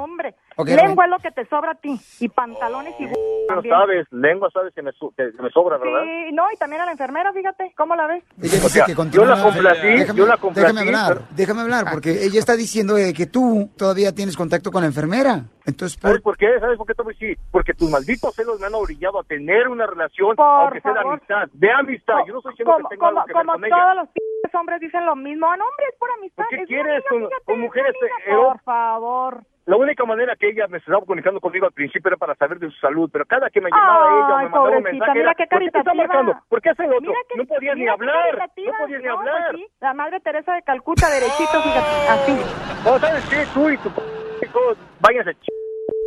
No, 0.65 0.77
Lengua 0.77 1.05
Rubén. 1.05 1.05
es 1.05 1.11
lo 1.11 1.19
que 1.19 1.31
te 1.33 1.47
sobra 1.49 1.71
a 1.73 1.75
ti. 1.75 2.01
Y 2.21 2.29
pantalones 2.29 2.95
y... 3.01 3.07
Pero 3.07 3.47
también. 3.63 3.75
sabes, 3.75 4.07
lengua 4.13 4.49
sabes 4.53 4.73
que 4.75 4.83
me, 4.83 4.93
su- 4.93 5.13
que 5.17 5.25
me 5.41 5.51
sobra, 5.51 5.77
¿verdad? 5.79 6.03
Sí, 6.05 6.33
no, 6.33 6.45
y 6.53 6.57
también 6.57 6.83
a 6.83 6.87
la 6.87 6.93
enfermera, 6.93 7.33
fíjate, 7.33 7.73
¿cómo 7.77 7.97
la 7.97 8.07
ves? 8.07 8.23
Ella 8.39 8.43
dice 8.43 8.67
O 8.67 8.69
sea, 8.69 8.85
que 8.87 8.95
continúa 8.95 9.25
yo 9.27 9.31
la 9.31 9.37
la- 9.37 9.43
complací, 9.43 9.87
Déjame- 9.89 10.19
yo 10.19 10.27
la 10.27 10.37
complací, 10.37 10.61
Déjame 10.73 10.81
hablar, 10.89 11.15
pero- 11.15 11.27
déjame 11.37 11.61
hablar, 11.63 11.85
porque 11.93 12.11
ella 12.25 12.39
está 12.39 12.55
diciendo 12.57 12.95
de 12.95 13.13
que 13.13 13.27
tú 13.27 13.71
todavía 13.77 14.15
tienes 14.15 14.37
contacto 14.37 14.71
con 14.71 14.83
la 14.83 14.87
enfermera. 14.89 15.45
Entonces, 15.67 15.99
¿Sabes 16.01 16.17
por... 16.23 16.33
por 16.35 16.39
qué? 16.39 16.59
¿Sabes 16.59 16.79
por 16.79 16.87
qué 16.87 16.95
te 16.95 17.03
voy 17.03 17.13
a 17.13 17.19
decir? 17.19 17.39
Porque 17.51 17.75
tus 17.75 17.91
malditos 17.91 18.35
celos 18.35 18.59
me 18.61 18.67
han 18.67 18.75
orillado 18.75 19.21
a 19.21 19.25
tener 19.25 19.69
una 19.69 19.87
relación, 19.87 20.35
Por 20.37 20.45
aunque 20.47 20.81
sea 20.81 20.93
de 20.93 20.97
favor. 20.99 21.13
amistad, 21.15 21.49
de 21.53 21.71
amistad. 21.73 22.15
Yo 22.27 22.33
no 22.33 22.39
estoy 22.39 22.53
diciendo 22.53 22.73
como, 22.75 22.89
que 22.89 22.95
tenga 22.97 23.09
algo 23.09 23.21
como, 23.21 23.27
que 23.27 23.33
ver 23.35 23.43
como 23.47 23.53
con 23.53 23.65
ella. 23.65 23.77
todos 23.77 23.97
los 23.97 24.09
p 24.11 24.21
hombres 24.59 24.81
dicen 24.81 25.07
lo 25.07 25.15
mismo. 25.17 25.47
Ah, 25.47 25.57
no, 25.57 25.65
hombre, 25.65 25.87
es 25.93 25.97
por 25.99 26.11
amistad. 26.11 26.43
¿Por 26.45 26.49
qué 26.49 26.63
es 26.63 26.67
quieres 26.69 27.05
con- 27.09 27.19
amiga, 27.19 27.29
fíjate, 27.31 27.45
con 27.45 27.55
es 27.55 27.61
mujeres, 27.61 27.95
amiga. 28.03 28.17
eh, 28.27 28.37
Por 28.37 28.61
favor. 28.63 29.41
La 29.71 29.77
única 29.77 30.05
manera 30.05 30.35
que 30.35 30.49
ella 30.51 30.67
me 30.67 30.79
estaba 30.79 30.99
comunicando 30.99 31.39
conmigo 31.39 31.65
al 31.65 31.71
principio 31.73 32.09
era 32.09 32.17
para 32.17 32.35
saber 32.35 32.59
de 32.59 32.67
su 32.71 32.77
salud, 32.81 33.09
pero 33.13 33.25
cada 33.25 33.49
que 33.51 33.61
me 33.61 33.71
llamaba 33.71 34.03
Ay, 34.11 34.17
ella 34.19 34.35
o 34.35 34.39
me 34.39 34.43
mandaba 34.51 34.65
un 34.67 34.75
pobrecita, 34.83 34.91
mensaje 34.91 35.13
mira 35.21 35.31
era, 35.31 35.35
qué 35.37 35.47
¿por 35.47 35.59
qué 35.61 35.71
te 35.71 35.79
está 35.79 35.95
marcando? 35.95 36.33
¿Por 36.49 36.61
qué 36.61 36.71
hace 36.71 36.83
otro? 36.87 37.01
Mira 37.01 37.15
que, 37.29 37.39
no 37.39 37.45
podía 37.45 37.75
ni 37.77 37.87
hablar, 37.87 38.35
no 38.35 38.73
podía 38.81 38.99
ni 38.99 39.05
No, 39.05 39.15
pues 39.15 39.29
hablar. 39.31 39.55
sí, 39.55 39.67
la 39.81 39.95
madre 39.95 40.19
Teresa 40.21 40.55
de 40.55 40.63
Calcuta, 40.63 41.09
derechito, 41.09 41.63
fíjate, 41.63 42.09
así. 42.09 42.37
No, 42.85 42.99
¿sabes 42.99 43.25
qué? 43.31 43.47
Tú 43.55 43.71
y 43.71 43.77
tu 43.79 43.91
p- 43.91 44.03
y 44.43 44.49
todos, 44.49 44.77
váyanse 44.99 45.35
ch... 45.35 45.47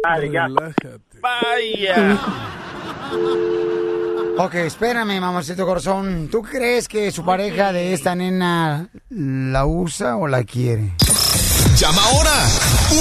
Dale, 0.03 0.29
ya. 0.29 0.47
Vaya. 1.21 2.17
Ok, 4.39 4.55
espérame, 4.55 5.21
mamacito 5.21 5.65
corazón. 5.65 6.27
¿Tú 6.29 6.41
crees 6.41 6.89
que 6.89 7.11
su 7.11 7.23
pareja 7.23 7.71
de 7.71 7.93
esta 7.93 8.13
nena 8.13 8.89
la 9.09 9.65
usa 9.65 10.17
o 10.17 10.27
la 10.27 10.43
quiere? 10.43 10.89
Llama 11.75 12.03
ahora. 12.03 12.47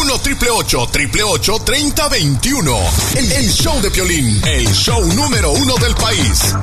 1 0.01 0.19
triple 0.21 0.49
8 0.51 0.89
triple 0.91 1.23
8 1.23 1.59
3021. 1.65 2.79
El, 3.17 3.33
el 3.33 3.51
show 3.53 3.81
de 3.83 3.91
Piolín. 3.91 4.41
El 4.47 4.67
show 4.69 5.05
número 5.15 5.53
uno 5.53 5.75
del 5.77 5.95
país. 5.95 6.55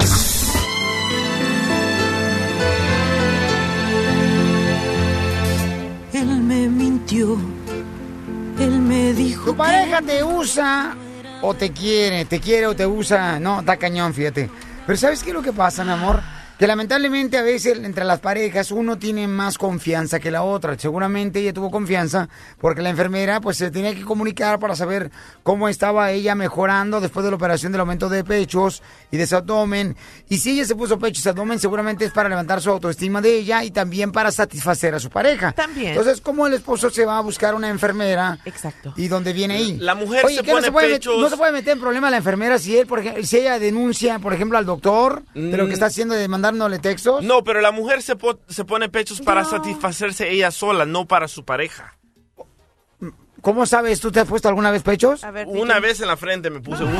Él 6.13 6.28
me 6.41 6.67
mintió, 6.67 7.38
él 8.60 8.80
me 8.80 9.13
dijo 9.13 9.45
¿Tu 9.45 9.56
pareja 9.56 10.02
te 10.02 10.24
usa 10.24 10.95
o 11.41 11.54
te 11.54 11.72
quiere? 11.72 12.26
¿Te 12.26 12.39
quiere 12.39 12.65
o 12.67 12.76
te 12.76 12.88
usa? 12.88 13.39
No, 13.39 13.60
está 13.60 13.78
cañón, 13.78 14.13
fíjate. 14.13 14.50
Pero 14.86 14.98
¿sabes 14.98 15.22
qué 15.22 15.30
es 15.30 15.36
lo 15.36 15.43
que 15.43 15.54
pasa, 15.54 15.84
mi 15.84 15.91
amor? 15.91 16.22
Que 16.60 16.67
lamentablemente 16.67 17.38
a 17.38 17.41
veces 17.41 17.78
entre 17.78 18.04
las 18.04 18.19
parejas 18.19 18.72
uno 18.72 18.98
tiene 18.98 19.30
más 19.30 19.58
confianza 19.58 20.19
que 20.19 20.30
la 20.30 20.43
otra. 20.43 20.78
Seguramente 20.78 21.39
ella 21.39 21.54
tuvo 21.54 21.72
confianza 21.72 22.28
porque 22.60 22.82
la 22.82 22.89
enfermera 22.89 23.39
pues 23.39 23.56
se 23.56 23.72
tenía 23.72 23.95
que 23.95 24.04
comunicar 24.04 24.60
para 24.60 24.76
saber 24.76 25.10
cómo 25.41 25.69
estaba 25.69 26.12
ella 26.12 26.36
mejorando 26.36 27.00
después 27.00 27.24
de 27.24 27.30
la 27.32 27.38
operación 27.38 27.72
del 27.72 27.80
aumento 27.80 28.10
de 28.10 28.26
pechos 28.26 28.84
y 29.10 29.15
de 29.15 29.26
su 29.26 29.38
abdomen. 29.38 29.95
Y 30.28 30.39
si 30.39 30.52
ella 30.52 30.65
se 30.65 30.76
puso 30.76 31.00
pechos 31.00 31.26
y 31.26 31.30
abdomen 31.30 31.60
seguramente 31.60 32.04
es 32.04 32.12
para 32.12 32.28
levantar 32.28 32.60
su 32.60 32.72
autoestima 32.72 33.22
de 33.22 33.38
ella 33.38 33.63
y 33.63 33.72
también 33.72 34.12
para 34.12 34.30
satisfacer 34.30 34.93
a 34.93 35.00
su 35.00 35.10
pareja. 35.10 35.54
También. 35.54 35.91
Entonces, 35.91 36.19
¿cómo 36.19 36.45
el 36.45 36.56
esposo 36.56 36.89
se 36.89 37.06
va 37.06 37.19
a 37.19 37.22
buscar 37.22 37.56
una 37.56 37.69
enfermera? 37.69 38.38
Exacto. 38.43 38.93
¿Y 38.98 39.08
dónde 39.08 39.32
viene 39.32 39.54
ahí? 39.54 39.78
La 39.78 39.95
mujer 39.95 40.26
Oye, 40.26 40.36
se 40.36 40.43
¿qué 40.43 40.52
no 40.52 40.56
pone 40.58 40.65
se 40.65 40.72
puede 40.74 40.89
pechos. 40.95 41.22
no 41.22 41.30
se 41.30 41.38
puede 41.38 41.54
meter 41.54 41.72
en 41.72 41.80
problema 41.80 42.10
la 42.10 42.17
enfermera 42.17 42.60
si 42.60 42.78
él, 42.78 42.86
por 42.86 43.00
ejemplo, 43.00 43.24
si 43.24 43.38
ella 43.38 43.58
denuncia, 43.60 44.19
por 44.19 44.34
ejemplo, 44.34 44.58
al 44.58 44.65
doctor 44.65 45.24
de 45.34 45.56
lo 45.56 45.65
que 45.65 45.72
está 45.72 45.86
haciendo 45.86 46.15
de 46.15 46.28
mandándole 46.52 46.80
textos. 46.80 47.24
No, 47.24 47.44
pero 47.44 47.62
la 47.62 47.72
mujer 47.72 48.02
se, 48.02 48.16
po- 48.16 48.40
se 48.48 48.66
pone 48.66 48.90
pechos 48.90 49.22
para 49.22 49.46
satisfacerse 49.46 50.30
ella 50.32 50.52
sola, 50.52 50.86
no 50.86 51.06
para 51.08 51.28
su 51.28 51.46
pareja. 51.46 51.96
¿Cómo 53.41 53.65
sabes? 53.65 53.99
¿Tú 53.99 54.12
te 54.12 54.19
has 54.19 54.28
puesto 54.28 54.47
alguna 54.49 54.71
vez 54.71 54.84
pechos? 54.84 55.23
A 55.23 55.32
ver, 55.32 55.47
Una 55.47 55.80
vez 55.80 55.99
en 56.02 56.08
la 56.08 56.17
frente 56.17 56.49
me 56.49 56.60
puse 56.60 56.84
uno. 56.84 56.93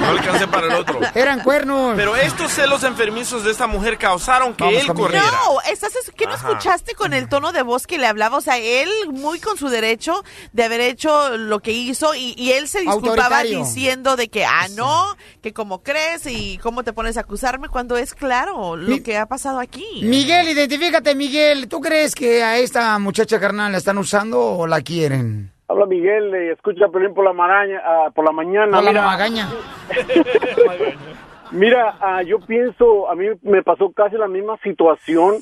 No 0.00 0.06
alcancé 0.08 0.46
para 0.48 0.66
el 0.66 0.72
otro. 0.74 0.98
Eran 1.14 1.40
cuernos. 1.40 1.94
Pero 1.96 2.16
estos 2.16 2.52
celos 2.52 2.82
enfermizos 2.84 3.44
de 3.44 3.50
esta 3.50 3.66
mujer 3.66 3.98
causaron 3.98 4.54
que 4.54 4.64
Vamos 4.64 4.82
él 4.82 4.86
corriera. 4.94 5.24
No, 5.30 5.60
estás, 5.70 5.94
es- 5.96 6.10
¿qué 6.16 6.26
no 6.26 6.32
Ajá. 6.32 6.48
escuchaste 6.48 6.94
con 6.94 7.14
el 7.14 7.28
tono 7.28 7.52
de 7.52 7.62
voz 7.62 7.86
que 7.86 7.98
le 7.98 8.06
hablaba? 8.06 8.36
O 8.36 8.40
sea, 8.40 8.58
él 8.58 8.88
muy 9.10 9.40
con 9.40 9.56
su 9.56 9.68
derecho 9.68 10.22
de 10.52 10.64
haber 10.64 10.80
hecho 10.80 11.36
lo 11.36 11.60
que 11.60 11.72
hizo 11.72 12.14
y, 12.14 12.34
y 12.36 12.52
él 12.52 12.68
se 12.68 12.80
disculpaba 12.80 13.42
diciendo 13.42 14.16
de 14.16 14.28
que, 14.28 14.44
ah, 14.44 14.66
no, 14.76 15.16
que 15.42 15.52
como 15.52 15.82
crees 15.82 16.26
y 16.26 16.58
cómo 16.58 16.82
te 16.84 16.92
pones 16.92 17.16
a 17.16 17.20
acusarme 17.20 17.68
cuando 17.68 17.96
es 17.96 18.14
claro 18.14 18.76
lo 18.76 18.88
Mi- 18.96 19.00
que 19.00 19.16
ha 19.18 19.26
pasado 19.26 19.58
aquí. 19.60 20.00
Miguel, 20.02 20.48
identifícate, 20.48 21.14
Miguel. 21.14 21.68
¿Tú 21.68 21.80
crees 21.80 22.14
que 22.14 22.42
a 22.42 22.58
esta 22.58 22.98
muchacha 22.98 23.40
carnal 23.40 23.72
la 23.72 23.78
están 23.78 23.98
usando 23.98 24.40
o 24.40 24.66
la 24.66 24.80
quieren? 24.82 25.52
Habla 25.70 25.86
Miguel, 25.86 26.34
escucha 26.34 26.88
Pelín 26.88 27.14
por 27.14 27.24
la 27.24 27.32
maraña, 27.32 27.80
ah, 27.84 28.10
por 28.12 28.24
la 28.24 28.32
mañana. 28.32 28.72
Por 28.78 28.82
la 28.82 28.90
mira, 28.90 29.02
magaña. 29.02 29.48
mira, 31.52 31.94
ah, 32.00 32.22
yo 32.22 32.40
pienso, 32.40 33.08
a 33.08 33.14
mí 33.14 33.26
me 33.42 33.62
pasó 33.62 33.92
casi 33.92 34.16
la 34.16 34.26
misma 34.26 34.56
situación. 34.64 35.36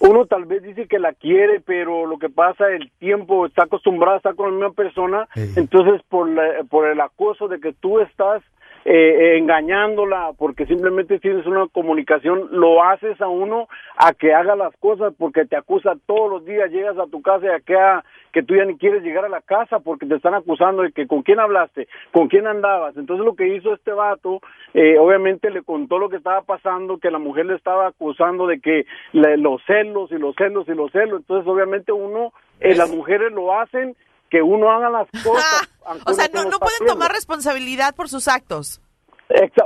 Uno 0.00 0.24
tal 0.26 0.46
vez 0.46 0.62
dice 0.62 0.86
que 0.88 0.98
la 0.98 1.12
quiere, 1.12 1.60
pero 1.60 2.06
lo 2.06 2.18
que 2.18 2.30
pasa, 2.30 2.68
el 2.70 2.90
tiempo 2.98 3.44
está 3.46 3.64
acostumbrado 3.64 4.14
a 4.14 4.16
estar 4.18 4.34
con 4.34 4.46
la 4.46 4.52
misma 4.56 4.72
persona, 4.72 5.28
Sí. 5.34 5.52
entonces 5.56 6.00
por, 6.08 6.26
la- 6.28 6.64
por 6.70 6.86
el 6.86 7.00
acoso 7.00 7.46
de 7.48 7.60
que 7.60 7.72
tú 7.74 8.00
estás 8.00 8.42
eh, 8.88 9.34
eh, 9.34 9.38
engañándola, 9.38 10.30
porque 10.38 10.64
simplemente 10.64 11.18
tienes 11.18 11.44
una 11.44 11.66
comunicación, 11.66 12.48
lo 12.52 12.84
haces 12.84 13.20
a 13.20 13.26
uno 13.26 13.66
a 13.96 14.12
que 14.14 14.32
haga 14.32 14.54
las 14.54 14.76
cosas 14.76 15.12
porque 15.18 15.44
te 15.44 15.56
acusa 15.56 15.94
todos 16.06 16.30
los 16.30 16.44
días, 16.44 16.70
llegas 16.70 16.96
a 16.96 17.06
tu 17.08 17.20
casa 17.20 17.46
y 17.46 17.48
a 17.48 17.60
que, 17.60 17.74
a- 17.76 18.04
que 18.32 18.44
tú 18.44 18.54
ya 18.54 18.64
ni 18.64 18.76
quieres 18.78 19.02
llegar 19.02 19.24
a 19.24 19.28
la 19.28 19.40
casa 19.40 19.80
porque 19.80 20.06
te 20.06 20.14
están 20.14 20.34
acusando 20.34 20.82
de 20.82 20.92
que 20.92 21.06
con 21.08 21.22
quién 21.22 21.40
hablaste, 21.40 21.88
con 22.12 22.28
quién 22.28 22.46
andabas. 22.46 22.96
Entonces 22.96 23.24
lo 23.26 23.34
que 23.34 23.48
hizo 23.56 23.74
este 23.74 23.90
vato, 23.92 24.40
eh, 24.72 24.98
obviamente 24.98 25.50
le 25.50 25.62
contó 25.62 25.98
lo 25.98 26.08
que 26.08 26.16
estaba 26.18 26.42
pasando, 26.42 26.98
que 26.98 27.10
la 27.10 27.18
mujer 27.18 27.46
le 27.46 27.54
estaba 27.56 27.88
acusando 27.88 28.46
de 28.46 28.60
que 28.60 28.86
le- 29.12 29.36
los 29.36 29.60
celos 29.66 30.12
y 30.12 30.18
los 30.18 30.36
celos 30.36 30.68
y 30.68 30.74
los 30.74 30.92
celos. 30.92 31.20
Entonces 31.22 31.48
obviamente 31.50 31.90
uno, 31.92 32.32
eh, 32.60 32.76
las 32.76 32.94
mujeres 32.94 33.32
lo 33.32 33.58
hacen 33.58 33.96
que 34.30 34.42
uno 34.42 34.70
haga 34.70 34.90
las 34.90 35.08
cosas. 35.22 35.68
O 36.04 36.14
sea, 36.14 36.28
no, 36.34 36.44
no 36.46 36.58
pueden 36.58 36.84
tomar 36.84 37.12
responsabilidad 37.12 37.94
por 37.94 38.08
sus 38.08 38.26
actos. 38.26 38.80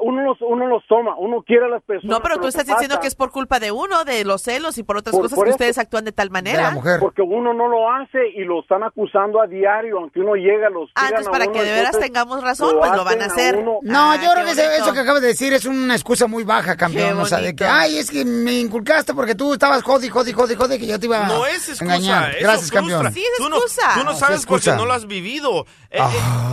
Uno 0.03 0.23
los, 0.23 0.38
uno 0.40 0.66
los 0.66 0.83
toma, 0.88 1.14
uno 1.18 1.42
quiere 1.42 1.66
a 1.66 1.68
las 1.68 1.83
personas. 1.83 2.11
No, 2.16 2.23
pero 2.23 2.38
tú 2.40 2.49
estás 2.49 2.64
que 2.64 2.70
diciendo 2.73 2.94
pasa- 2.94 3.03
que 3.03 3.09
es 3.09 3.14
por 3.14 3.31
culpa 3.31 3.61
de 3.61 3.70
uno, 3.70 4.05
de 4.05 4.25
los 4.25 4.40
celos 4.42 4.79
y 4.79 4.83
por 4.83 4.96
otras 4.96 5.12
Por- 5.12 5.23
cosas 5.25 5.37
por 5.37 5.44
que 5.44 5.51
eso. 5.51 5.57
ustedes 5.57 5.77
actúan 5.79 6.05
de 6.07 6.12
tal 6.12 6.31
manera. 6.31 6.75
Porque 6.99 7.20
uno 7.23 7.53
no 7.53 7.68
lo 7.68 7.90
hace 7.92 8.27
y 8.35 8.44
lo 8.44 8.61
están 8.61 8.83
acusando 8.83 9.40
a 9.40 9.46
diario, 9.46 9.99
aunque 9.99 10.20
uno 10.20 10.35
llega, 10.35 10.70
los 10.70 10.88
Ah, 10.94 11.05
entonces 11.09 11.29
a 11.29 11.31
para 11.31 11.44
uno, 11.44 11.53
que 11.53 11.62
de 11.62 11.73
veras 11.73 11.99
tengamos 11.99 12.42
razón, 12.42 12.77
pues 12.79 12.90
lo 12.92 13.05
van 13.05 13.20
a 13.20 13.27
hacer. 13.27 13.57
uno. 13.59 13.79
No, 13.83 14.12
Ah, 14.12 14.16
yo 14.16 14.31
creo 14.33 14.44
que 14.46 14.53
eso, 14.77 14.92
que 14.94 15.01
acabas 15.01 15.20
de 15.20 15.29
decir 15.29 15.53
es 15.53 15.66
una 15.66 15.94
excusa 15.94 16.27
muy 16.27 16.44
baja, 16.44 16.77
campeón. 16.77 17.18
O 17.20 17.27
sea, 17.27 17.38
de 17.38 17.55
que, 17.55 17.64
ay, 17.66 17.99
es 17.99 18.11
que 18.11 18.25
me 18.25 18.53
inculcaste 18.55 19.12
porque 19.14 19.35
tú 19.35 19.53
estabas 19.53 19.83
jodi, 19.83 20.09
jodi, 20.09 20.33
jodi, 20.33 20.55
jodi, 20.55 20.79
que 20.79 20.87
yo 20.87 20.99
te 20.99 21.05
iba 21.07 21.27
No 21.27 21.44
a 21.44 21.51
es 21.51 21.68
excusa, 21.68 21.85
engañar. 21.85 22.31
eso 22.31 22.38
Gracias, 22.40 22.70
frustra. 22.70 22.81
campeón. 22.81 23.12
Sí, 23.12 23.20
es 23.20 23.37
Tú 23.37 23.49
no, 23.51 23.57
excusa. 23.57 23.90
tú 23.94 23.99
no 24.05 24.05
No, 24.12 24.16
sabes 24.16 24.37
es 24.37 24.42
excusa. 24.44 24.70
porque 24.73 24.83
no 24.83 24.87
lo 24.87 24.94
has 24.94 25.07
vivido. 25.07 25.66
Eh, 25.92 25.99
eh, 25.99 26.03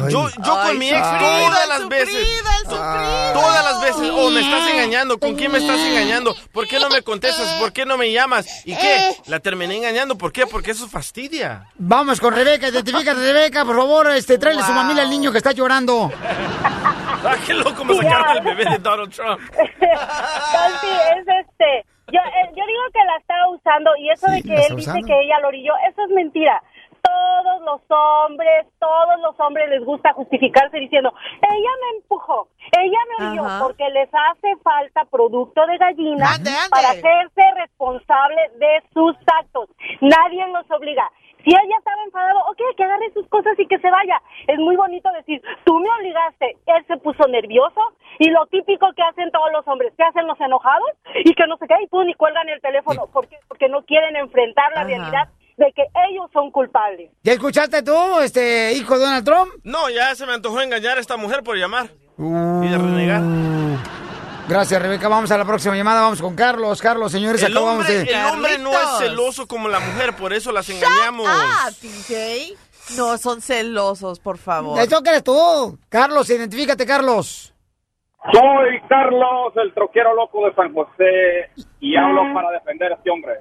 yo 0.09 0.27
yo 0.43 0.57
Ay, 0.59 0.69
con 0.69 0.79
mi 0.79 0.89
ex 0.89 0.99
todas 1.01 1.67
las 1.69 1.87
veces. 1.89 2.27
Todas 3.33 3.63
las 3.63 3.81
veces, 3.81 4.11
oh, 4.13 4.29
me 4.29 4.41
estás 4.41 4.69
engañando, 4.69 5.17
¿con 5.17 5.35
quién 5.35 5.51
me 5.51 5.59
estás 5.59 5.79
engañando? 5.79 6.35
¿Por 6.51 6.67
qué 6.67 6.79
no 6.79 6.89
me 6.89 7.01
contestas? 7.01 7.53
¿Por 7.59 7.73
qué 7.73 7.85
no 7.85 7.97
me 7.97 8.11
llamas? 8.11 8.65
¿Y 8.65 8.75
qué? 8.75 9.15
La 9.27 9.39
terminé 9.39 9.77
engañando, 9.77 10.17
¿por 10.17 10.31
qué? 10.31 10.45
Porque 10.47 10.71
eso 10.71 10.87
fastidia. 10.87 11.67
Vamos 11.75 12.19
con 12.19 12.33
Rebeca, 12.33 12.69
identifícate, 12.69 13.19
Rebeca, 13.19 13.65
por 13.65 13.75
favor, 13.75 14.11
este, 14.11 14.37
tráele 14.37 14.63
su 14.63 14.71
mamila 14.71 15.01
al 15.01 15.09
niño 15.09 15.31
que 15.31 15.37
está 15.37 15.51
llorando. 15.51 16.11
Ah, 17.27 17.35
qué 17.45 17.53
loco 17.53 17.83
me 17.83 17.95
sacaron 17.95 18.37
el 18.37 18.43
bebé 18.43 18.69
de 18.69 18.77
Donald 18.77 19.11
Trump. 19.13 19.39
Casi 19.51 20.87
es 20.87 21.27
este. 21.41 21.85
Yo, 22.09 22.19
eh, 22.19 22.49
yo 22.55 22.63
digo 22.65 22.83
que 22.93 23.03
la 23.05 23.17
estaba 23.19 23.49
usando 23.49 23.91
y 23.97 24.09
eso 24.11 24.31
de 24.31 24.41
que 24.41 24.55
él 24.55 24.75
dice 24.77 25.01
que 25.05 25.19
ella 25.19 25.39
lo 25.41 25.49
orilló, 25.49 25.73
eso 25.89 26.03
es 26.05 26.11
mentira. 26.11 26.61
Todos 27.03 27.61
los 27.61 27.81
hombres, 27.89 28.67
todos 28.79 29.19
los 29.21 29.39
hombres 29.39 29.69
les 29.69 29.83
gusta 29.83 30.13
justificarse 30.13 30.77
diciendo, 30.77 31.13
ella 31.41 31.69
me 31.81 31.97
empujó, 31.97 32.47
ella 32.77 32.99
me 33.19 33.39
Ajá. 33.39 33.59
porque 33.63 33.87
les 33.89 34.09
hace 34.13 34.55
falta 34.63 35.05
producto 35.05 35.65
de 35.65 35.77
gallina 35.77 36.33
Ande, 36.33 36.49
ande. 36.49 36.69
para 36.69 36.89
hacerse 36.89 37.41
responsable 37.55 38.41
de 38.57 38.83
sus 38.93 39.15
actos. 39.41 39.69
Nadie 40.01 40.47
los 40.47 40.69
obliga. 40.71 41.09
Si 41.43 41.53
él 41.53 41.69
ya 41.69 41.77
estaba 41.77 42.03
enfadado, 42.03 42.39
ok, 42.49 42.59
que 42.75 42.83
agarre 42.83 43.09
sus 43.13 43.25
cosas 43.29 43.57
y 43.57 43.65
que 43.67 43.77
se 43.79 43.89
vaya. 43.89 44.21
Es 44.47 44.57
muy 44.59 44.75
bonito 44.75 45.09
decir, 45.13 45.41
tú 45.63 45.79
me 45.79 45.89
obligaste. 45.99 46.57
Él 46.65 46.85
se 46.87 46.97
puso 46.97 47.25
nervioso 47.27 47.79
y 48.19 48.29
lo 48.31 48.45
típico 48.47 48.91
que 48.93 49.03
hacen 49.03 49.31
todos 49.31 49.49
los 49.53 49.65
hombres, 49.67 49.93
que 49.95 50.03
hacen 50.03 50.27
los 50.27 50.37
enojados 50.41 50.89
y 51.23 51.33
que 51.35 51.47
no 51.47 51.55
se 51.57 51.67
qué, 51.67 51.75
y 51.81 51.87
pum, 51.87 52.09
y 52.09 52.13
cuelgan 52.15 52.49
el 52.49 52.59
teléfono. 52.59 53.07
¿Por 53.13 53.29
qué? 53.29 53.37
Porque 53.47 53.69
no 53.69 53.83
quieren 53.83 54.17
enfrentar 54.17 54.71
la 54.73 54.81
Ajá. 54.81 54.87
realidad 54.89 55.29
de 55.57 55.73
que 55.75 55.81
ellos 56.09 56.29
son 56.31 56.51
culpables. 56.51 57.11
¿Ya 57.23 57.33
escuchaste 57.33 57.81
tú, 57.83 58.19
este, 58.19 58.73
hijo 58.73 58.93
de 58.97 59.05
Donald 59.05 59.25
Trump? 59.25 59.51
No, 59.63 59.89
ya 59.89 60.15
se 60.15 60.25
me 60.25 60.33
antojó 60.33 60.61
engañar 60.61 60.97
a 60.97 61.01
esta 61.01 61.17
mujer 61.17 61.43
por 61.43 61.57
llamar. 61.57 61.89
Y 62.17 62.67
de 62.67 62.77
renegar. 62.77 63.21
Gracias, 64.47 64.81
Rebeca. 64.81 65.09
Vamos 65.09 65.29
a 65.31 65.37
la 65.37 65.45
próxima 65.45 65.75
llamada. 65.75 66.01
Vamos 66.01 66.21
con 66.21 66.35
Carlos. 66.35 66.81
Carlos, 66.81 67.11
señores, 67.11 67.43
El 67.43 67.51
acabamos 67.51 67.81
hombre, 67.81 68.03
de... 68.05 68.11
el 68.11 68.25
hombre 68.27 68.57
no 68.59 68.71
es 68.71 68.97
celoso 68.99 69.47
como 69.47 69.67
la 69.67 69.79
mujer, 69.79 70.15
por 70.15 70.31
eso 70.31 70.51
las 70.51 70.69
engañamos. 70.69 71.27
Ah, 71.29 71.69
DJ. 71.81 72.55
No, 72.95 73.17
son 73.17 73.41
celosos, 73.41 74.19
por 74.19 74.37
favor. 74.37 74.79
Eso 74.79 75.03
que 75.03 75.09
eres 75.09 75.23
tú. 75.23 75.77
Carlos, 75.89 76.29
identifícate, 76.29 76.85
Carlos. 76.85 77.53
Soy 78.31 78.81
Carlos, 78.87 79.53
el 79.55 79.73
troquero 79.73 80.13
loco 80.15 80.45
de 80.45 80.55
San 80.55 80.73
José, 80.73 81.51
y 81.79 81.95
hablo 81.95 82.21
para 82.33 82.51
defender 82.51 82.91
a 82.93 82.95
este 82.95 83.09
hombre. 83.09 83.33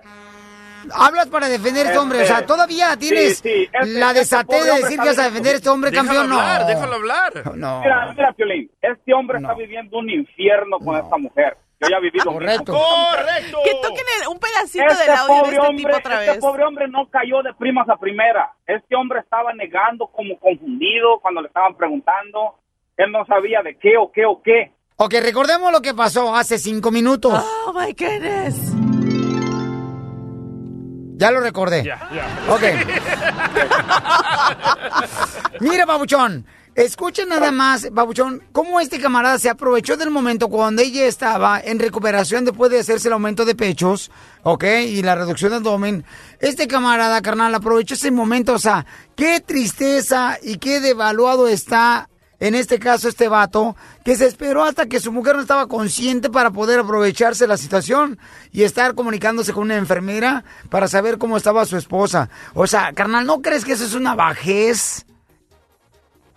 Hablas 0.94 1.28
para 1.28 1.48
defender 1.48 1.86
a 1.86 1.88
este 1.90 1.98
hombre. 1.98 2.22
O 2.22 2.26
sea, 2.26 2.44
todavía 2.46 2.96
tienes 2.96 3.38
sí, 3.38 3.68
este- 3.72 3.88
la 3.88 4.08
este 4.08 4.18
desatez 4.20 4.58
pobre 4.58 4.72
de 4.72 4.82
decir 4.82 5.00
que 5.00 5.06
vas 5.08 5.18
a 5.18 5.24
defender 5.24 5.52
a 5.54 5.56
este 5.56 5.68
hombre, 5.68 5.90
Déjalo 5.90 6.08
campeón. 6.08 6.28
No. 6.30 6.40
hablar, 6.40 6.66
déjalo 6.66 6.94
hablar. 6.94 7.56
No. 7.56 7.80
Mira, 7.80 8.12
mira, 8.16 8.32
Piolín, 8.32 8.70
este 8.80 9.14
hombre 9.14 9.40
No. 9.40 9.48
está 9.48 9.58
viviendo 9.60 9.98
un 9.98 10.10
infierno 10.10 10.78
con 10.78 10.96
esta 10.96 11.16
mujer. 11.16 11.56
Yo 11.78 11.88
ya 11.90 11.96
he 11.98 12.00
vivido 12.00 12.30
un 12.30 12.36
Correcto. 12.38 12.72
¡Correcto! 12.72 13.58
Que 13.62 13.70
toquen 13.82 14.04
el- 14.22 14.28
un 14.28 14.38
pedacito 14.38 14.84
Este 14.86 15.02
del 15.02 15.10
audio 15.18 15.34
de 15.34 15.40
pobre, 15.40 15.56
este 15.56 15.66
hombre, 15.68 15.84
tipo 15.84 15.96
otra 15.98 16.20
este 16.20 16.30
vez. 16.32 16.40
pobre 16.40 16.64
hombre 16.64 16.88
no 16.88 17.10
cayó 17.10 17.42
de 17.42 17.52
primas 17.52 17.86
a 17.90 17.96
primera. 17.98 18.50
Este 18.66 18.96
hombre 18.96 19.20
estaba 19.20 19.52
negando 19.52 20.06
como 20.06 20.38
confundido 20.38 21.20
cuando 21.20 21.42
le 21.42 21.48
estaban 21.48 21.76
preguntando. 21.76 22.54
Él 22.96 23.12
no 23.12 23.26
sabía 23.26 23.60
de 23.62 23.76
qué 23.76 23.98
o 23.98 24.10
qué 24.10 24.24
o 24.24 24.40
qué. 24.42 24.72
Ok, 24.96 25.16
recordemos 25.22 25.70
lo 25.70 25.82
que 25.82 25.92
pasó 25.92 26.34
hace 26.34 26.56
cinco 26.58 26.90
minutos. 26.90 27.34
Oh 27.66 27.74
my 27.74 27.92
goodness. 27.92 28.72
Ya 31.18 31.30
lo 31.30 31.40
recordé. 31.40 31.82
Ya, 31.82 32.08
ya. 32.12 32.52
Ok. 32.52 32.62
Mira, 35.60 35.86
Babuchón. 35.86 36.44
Escuchen 36.74 37.30
nada 37.30 37.52
más, 37.52 37.90
Babuchón, 37.90 38.42
cómo 38.52 38.80
este 38.80 39.00
camarada 39.00 39.38
se 39.38 39.48
aprovechó 39.48 39.96
del 39.96 40.10
momento 40.10 40.48
cuando 40.48 40.82
ella 40.82 41.06
estaba 41.06 41.58
en 41.58 41.78
recuperación 41.78 42.44
después 42.44 42.70
de 42.70 42.80
hacerse 42.80 43.08
el 43.08 43.14
aumento 43.14 43.46
de 43.46 43.54
pechos, 43.54 44.10
¿ok? 44.42 44.64
Y 44.86 45.00
la 45.00 45.14
reducción 45.14 45.52
de 45.52 45.56
abdomen. 45.56 46.04
Este 46.38 46.68
camarada, 46.68 47.22
carnal, 47.22 47.54
aprovechó 47.54 47.94
ese 47.94 48.10
momento. 48.10 48.52
O 48.52 48.58
sea, 48.58 48.84
qué 49.14 49.40
tristeza 49.40 50.36
y 50.42 50.58
qué 50.58 50.80
devaluado 50.80 51.48
está, 51.48 52.10
en 52.38 52.54
este 52.54 52.78
caso, 52.78 53.08
este 53.08 53.28
vato, 53.28 53.76
que 54.04 54.14
se 54.14 54.26
esperó 54.26 54.64
hasta 54.64 54.86
que 54.86 55.00
su 55.00 55.10
mujer 55.12 55.36
no 55.36 55.42
estaba 55.42 55.66
consciente 55.66 56.28
para 56.28 56.50
poder 56.50 56.80
aprovecharse 56.80 57.44
de 57.44 57.48
la 57.48 57.56
situación 57.56 58.18
y 58.52 58.64
estar 58.64 58.94
comunicándose 58.94 59.52
con 59.52 59.64
una 59.64 59.76
enfermera 59.76 60.44
para 60.70 60.88
saber 60.88 61.18
cómo 61.18 61.36
estaba 61.36 61.64
su 61.64 61.76
esposa. 61.76 62.28
O 62.54 62.66
sea, 62.66 62.92
carnal, 62.92 63.26
¿no 63.26 63.40
crees 63.40 63.64
que 63.64 63.72
eso 63.72 63.84
es 63.84 63.94
una 63.94 64.14
bajez? 64.14 65.06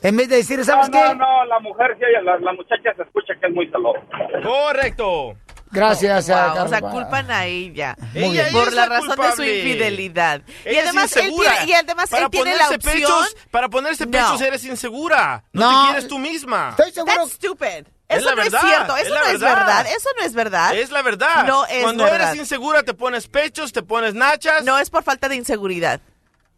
En 0.02 0.16
vez 0.16 0.30
de 0.30 0.38
decir, 0.38 0.64
¿sabes 0.64 0.90
no, 0.90 0.94
qué? 0.94 1.04
no, 1.10 1.16
no, 1.16 1.46
la 1.46 1.60
mujer, 1.60 1.98
la, 2.24 2.40
la 2.40 2.54
muchacha 2.54 2.94
se 2.96 3.04
escucha 3.04 3.34
que 3.40 3.48
es 3.48 3.54
muy 3.54 3.70
celosa. 3.70 4.00
Correcto. 4.42 5.36
Gracias, 5.71 6.29
a 6.29 6.53
Wow, 6.53 6.65
o 6.65 6.69
sea, 6.69 6.82
culpan 6.82 7.29
a 7.32 7.45
ella. 7.45 7.95
Por 8.13 8.36
es 8.36 8.53
la, 8.53 8.71
la 8.73 8.86
razón 8.88 9.15
de 9.19 9.32
su 9.36 9.43
infidelidad. 9.43 10.41
y 10.65 10.69
Ella 10.69 10.79
es 10.79 10.86
además, 10.88 11.15
él 11.17 11.32
tiene, 11.36 11.65
y 11.67 11.73
además 11.73 12.10
para 12.10 12.23
él 12.25 12.29
tiene 12.32 12.55
la 12.58 12.69
opción. 12.69 12.93
Pechos, 12.93 13.36
para 13.51 13.69
ponerse 13.69 14.05
No. 14.05 14.12
pechos 14.12 14.41
eres 14.41 14.63
insegura. 14.65 15.43
No, 15.53 15.71
No. 15.71 15.82
te 15.82 15.88
quieres 15.91 16.08
tú 16.08 16.17
misma. 16.19 16.69
Estoy 16.71 16.91
seguro. 16.91 17.13
That's 17.15 17.34
stupid. 17.34 17.86
Es 18.08 18.17
Eso 18.17 18.25
la 18.29 18.36
no 18.36 18.41
verdad, 18.41 18.62
es 18.63 18.67
cierto. 18.69 18.97
es 18.97 19.03
Eso 19.05 19.13
la 19.13 19.19
no 19.19 19.25
es 19.27 19.39
verdad. 19.39 19.55
verdad. 19.67 19.86
Eso 19.95 20.10
no 20.17 20.25
es 20.25 20.34
verdad. 20.34 20.75
Es 20.75 20.89
la 20.91 21.01
verdad. 21.03 21.45
No 21.45 21.65
es 21.67 21.84
Cuando 21.84 22.03
verdad. 22.05 22.29
eres 22.29 22.36
insegura 22.39 22.82
te 22.82 22.95
pones 22.95 23.27
pechos, 23.27 23.71
te 23.71 23.84
pones 23.84 24.15
nachas, 24.15 24.63
No 24.63 24.79
es 24.79 24.89
por 24.89 25.03
falta 25.03 25.29
de 25.29 25.36
inseguridad. 25.36 26.01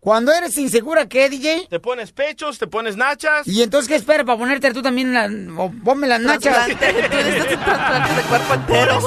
Cuando 0.02 0.34
eres 0.34 0.58
insegura, 0.58 1.08
¿qué, 1.08 1.30
DJ? 1.30 1.68
te 1.70 1.80
pones 1.80 2.12
pechos, 2.12 2.58
te 2.58 2.66
pones 2.66 2.98
nachas. 2.98 3.48
¿Y 3.48 3.62
entonces 3.62 3.88
qué 3.88 3.94
esperas 3.94 4.26
para 4.26 4.36
ponerte 4.36 4.74
tú 4.74 4.82
también 4.82 5.14
la, 5.14 5.30
o 5.62 5.72
ponme 5.86 6.08
las 6.08 6.20
nachas? 6.20 6.70
Tú 6.70 6.74
de 6.74 8.24
cuerpo 8.28 8.56
entero. 8.56 8.98
que 9.00 9.06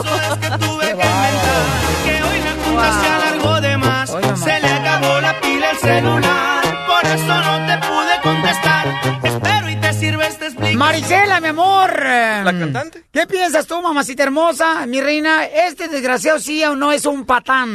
hoy 2.22 2.38
la 2.38 2.52
junta 2.64 2.92
se 2.92 3.09
alargó 3.09 3.61
de 3.61 3.76
más. 3.76 4.09
Oye, 4.12 4.24
mamá. 4.24 4.37
Se 4.37 4.61
le 4.61 4.68
acabó 4.68 5.20
la 5.20 5.40
pila 5.40 5.70
al 5.70 5.76
celular. 5.78 6.62
Por 6.87 7.04
eso 7.11 7.26
no 7.26 7.66
te 7.66 7.76
pude 7.88 8.20
contestar. 8.22 8.87
Espero 9.24 9.68
y 9.70 9.74
te 9.74 9.92
sirves 9.94 10.38
de 10.38 10.46
explicar. 10.46 10.76
Marisela, 10.76 11.40
mi 11.40 11.48
amor. 11.48 11.90
¿La 11.90 12.54
cantante? 12.57 13.02
¿Qué 13.11 13.26
piensas 13.26 13.66
tú, 13.66 13.83
mamacita 13.83 14.22
hermosa, 14.22 14.87
mi 14.87 15.00
reina? 15.00 15.44
¿Este 15.44 15.88
desgraciado 15.88 16.38
sí 16.38 16.62
o 16.64 16.76
no 16.76 16.92
es 16.92 17.04
un 17.04 17.26
patán? 17.26 17.74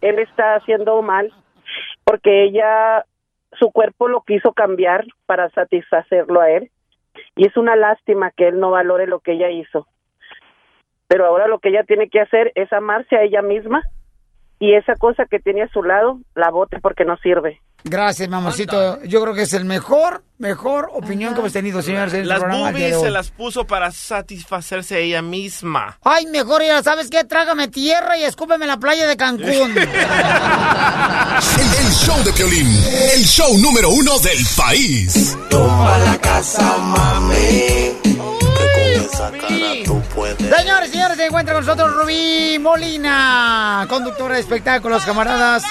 él 0.00 0.18
está 0.18 0.54
haciendo 0.56 1.02
mal 1.02 1.30
porque 2.12 2.44
ella 2.44 3.06
su 3.58 3.72
cuerpo 3.72 4.06
lo 4.06 4.20
quiso 4.20 4.52
cambiar 4.52 5.06
para 5.24 5.48
satisfacerlo 5.48 6.42
a 6.42 6.50
él 6.50 6.70
y 7.36 7.46
es 7.46 7.56
una 7.56 7.74
lástima 7.74 8.30
que 8.32 8.48
él 8.48 8.60
no 8.60 8.70
valore 8.70 9.06
lo 9.06 9.20
que 9.20 9.32
ella 9.32 9.48
hizo. 9.48 9.86
Pero 11.08 11.24
ahora 11.24 11.46
lo 11.46 11.58
que 11.58 11.70
ella 11.70 11.84
tiene 11.84 12.10
que 12.10 12.20
hacer 12.20 12.52
es 12.54 12.70
amarse 12.70 13.16
a 13.16 13.22
ella 13.22 13.40
misma 13.40 13.82
y 14.62 14.76
esa 14.76 14.94
cosa 14.94 15.24
que 15.28 15.40
tiene 15.40 15.62
a 15.62 15.68
su 15.68 15.82
lado 15.82 16.20
la 16.36 16.50
bote 16.50 16.78
porque 16.80 17.04
no 17.04 17.16
sirve 17.16 17.60
Gracias, 17.84 18.28
mamacito. 18.28 19.02
Yo 19.02 19.20
creo 19.22 19.34
que 19.34 19.42
es 19.42 19.52
el 19.54 19.64
mejor, 19.64 20.22
mejor 20.38 20.88
opinión 20.92 21.34
que 21.34 21.40
hemos 21.40 21.52
tenido, 21.52 21.82
señores, 21.82 22.14
en 22.14 22.20
el 22.20 22.28
Las 22.28 22.40
de 22.40 22.46
boobies 22.46 23.00
se 23.00 23.10
las 23.10 23.32
puso 23.32 23.66
para 23.66 23.90
satisfacerse 23.90 25.00
ella 25.00 25.20
misma. 25.20 25.98
Ay, 26.04 26.26
mejor 26.26 26.62
ya 26.62 26.80
sabes 26.80 27.10
qué, 27.10 27.24
trágame 27.24 27.66
tierra 27.66 28.16
y 28.16 28.22
escúpeme 28.22 28.66
en 28.66 28.68
la 28.68 28.76
playa 28.76 29.08
de 29.08 29.16
Cancún. 29.16 29.74
El, 29.76 29.88
el 31.86 31.92
show 31.92 32.22
de 32.22 32.32
Piolín, 32.32 32.68
el 33.14 33.24
show 33.24 33.58
número 33.58 33.90
uno 33.90 34.16
del 34.20 34.38
país. 34.56 35.36
Tumba 35.50 35.98
la 35.98 36.16
casa, 36.18 36.78
mami. 36.78 38.31
Señores, 39.08 40.90
señores, 40.90 41.16
se 41.16 41.26
encuentra 41.26 41.54
con 41.54 41.64
nosotros 41.64 41.94
Rubí 41.96 42.58
Molina, 42.60 43.86
conductora 43.88 44.34
de 44.34 44.40
espectáculos, 44.40 45.04
camaradas. 45.04 45.64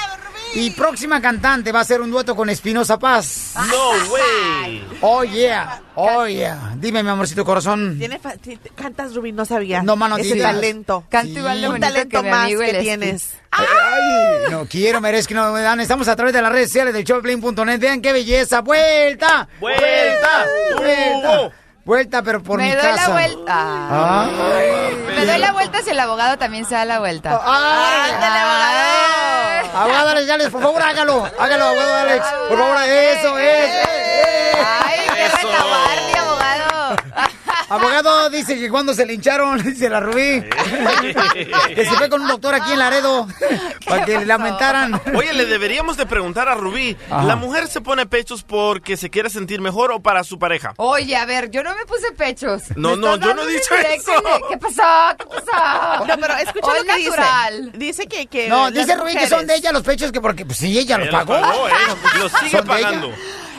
Y 0.54 0.72
próxima 0.72 1.22
cantante 1.22 1.72
va 1.72 1.80
a 1.80 1.86
ser 1.86 2.02
un 2.02 2.12
dueto 2.12 2.36
con 2.36 2.50
Espinosa 2.50 3.00
Paz. 3.00 3.54
No 3.56 3.91
way. 4.12 4.84
Oh 5.00 5.24
yeah, 5.24 5.82
oh 5.96 6.28
yeah. 6.28 6.74
Dime, 6.76 7.02
mi 7.04 7.10
amorcito 7.10 7.46
corazón. 7.46 7.98
Cantas, 8.76 9.15
Rubí, 9.15 9.32
no 9.32 9.46
sabía. 9.46 9.82
No, 9.82 9.96
mano, 9.96 10.17
Ese 10.17 10.36
talento. 10.36 11.06
Canto 11.10 11.39
igual 11.39 11.62
de 11.62 11.70
Un 11.70 11.80
talento 11.80 12.22
más 12.24 12.50
que 12.50 12.74
tienes. 12.82 13.36
Ay, 13.52 14.52
no 14.52 14.65
quiero, 14.65 15.00
merezco, 15.00 15.34
no 15.34 15.54
me 15.54 15.62
dan. 15.62 15.80
Estamos 15.80 16.10
a 16.10 16.15
través 16.17 16.34
de 16.34 16.41
las 16.41 16.52
redes 16.52 16.67
sociales 16.67 16.94
del 16.94 17.06
showplane.net. 17.06 17.80
Vean 17.80 18.02
qué 18.02 18.12
belleza. 18.12 18.60
¡Vuelta! 18.60 19.48
¡Vuelta! 19.60 20.46
¡Vuelta! 20.78 21.52
Vuelta, 21.84 22.22
pero 22.22 22.44
por 22.44 22.58
Me 22.60 22.65
mi 22.65 22.72
doy 22.74 22.82
casa. 22.82 23.08
la 23.08 23.13
vuelta. 23.13 24.28
Ay. 24.30 25.06
Me 25.15 25.26
doy 25.26 25.38
la 25.39 25.52
vuelta 25.52 25.82
si 25.82 25.89
el 25.89 26.00
abogado 26.00 26.38
también 26.38 26.63
se 26.65 26.76
da 26.76 26.86
la 26.86 27.00
vuelta. 27.00 27.41
¡Ay! 27.44 28.12
Abogado 29.74 30.10
Alex, 30.10 30.30
Alex, 30.30 30.50
por 30.52 30.62
favor, 30.62 30.82
hágalo. 30.82 31.26
Hágalo, 31.39 31.65
abogado 31.65 31.96
Alex. 31.96 32.26
Por 32.50 32.58
favor, 32.60 32.78
eso, 32.84 33.38
eso. 33.39 33.89
Ay, 34.86 35.00
qué 35.15 35.28
retabardi, 35.28 35.56
abogado. 35.56 35.90
Abogado 37.73 38.29
dice 38.29 38.60
que 38.60 38.69
cuando 38.69 38.93
se 38.93 39.05
le 39.05 39.13
hincharon, 39.13 39.62
dice 39.63 39.89
la 39.89 39.99
Rubí, 39.99 40.43
que 41.75 41.86
se 41.86 41.91
fue 41.95 42.10
con 42.10 42.21
un 42.21 42.27
doctor 42.27 42.53
aquí 42.55 42.71
en 42.73 42.79
Laredo 42.79 43.27
para 43.88 44.05
que 44.05 44.19
le 44.19 44.25
lamentaran. 44.25 44.99
Oye, 45.15 45.34
le 45.34 45.45
deberíamos 45.45 45.97
de 45.97 46.05
preguntar 46.05 46.49
a 46.49 46.55
Rubí, 46.55 46.97
Ajá. 47.10 47.23
¿la 47.23 47.36
mujer 47.36 47.67
se 47.67 47.81
pone 47.81 48.05
pechos 48.05 48.43
porque 48.43 48.97
se 48.97 49.10
quiere 49.10 49.29
sentir 49.29 49.62
mejor 49.62 49.91
o 49.91 50.01
para 50.01 50.23
su 50.23 50.38
pareja? 50.39 50.73
Oye, 50.77 51.15
a 51.15 51.25
ver, 51.25 51.49
yo 51.51 51.63
no 51.63 51.73
me 51.75 51.86
puse 51.86 52.12
pechos. 52.12 52.63
No, 52.75 52.95
no, 52.95 53.15
yo 53.17 53.34
no 53.34 53.43
he 53.43 53.53
dicho 53.53 53.73
eso. 53.75 54.12
de- 54.21 54.41
¿Qué 54.49 54.57
pasó? 54.57 54.84
¿Qué 55.17 55.25
pasó? 55.25 56.05
No, 56.05 56.17
pero 56.19 56.34
escucha 56.38 56.67
O 56.67 56.71
lo 56.73 56.77
es 56.77 56.84
que 56.84 57.03
natural. 57.05 57.71
dice. 57.73 57.77
Dice 57.91 58.07
que, 58.07 58.27
que 58.27 58.47
No, 58.49 58.71
dice 58.71 58.95
Rubí 58.95 59.15
que 59.15 59.27
son 59.27 59.45
de 59.47 59.55
ella 59.55 59.71
los 59.71 59.84
pechos, 59.84 60.12
que 60.12 60.21
porque 60.21 60.45
pues 60.45 60.57
sí, 60.57 60.77
ella 60.77 60.97
los 60.97 61.07
Ella 61.07 61.19
los 61.19 61.27
pagó. 61.27 61.41
pagó, 61.41 61.67
¿eh? 61.67 61.71
Los 62.19 62.31
sigue 62.34 62.57
Son 62.57 62.67
pagando. 62.67 63.12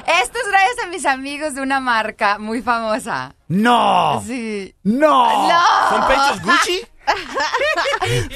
Esto 0.07 0.39
es 0.39 0.49
gracias 0.49 0.77
a 0.85 0.89
mis 0.89 1.07
amigos 1.07 1.55
de 1.55 1.63
una 1.63 1.81
marca 1.81 2.39
muy 2.39 2.63
famosa. 2.63 3.35
No. 3.49 4.23
Sí. 4.27 4.75
No. 4.83 5.49
No. 5.49 5.61
¿Son 5.91 6.09
pechos 6.09 6.43
Gucci? 6.43 6.81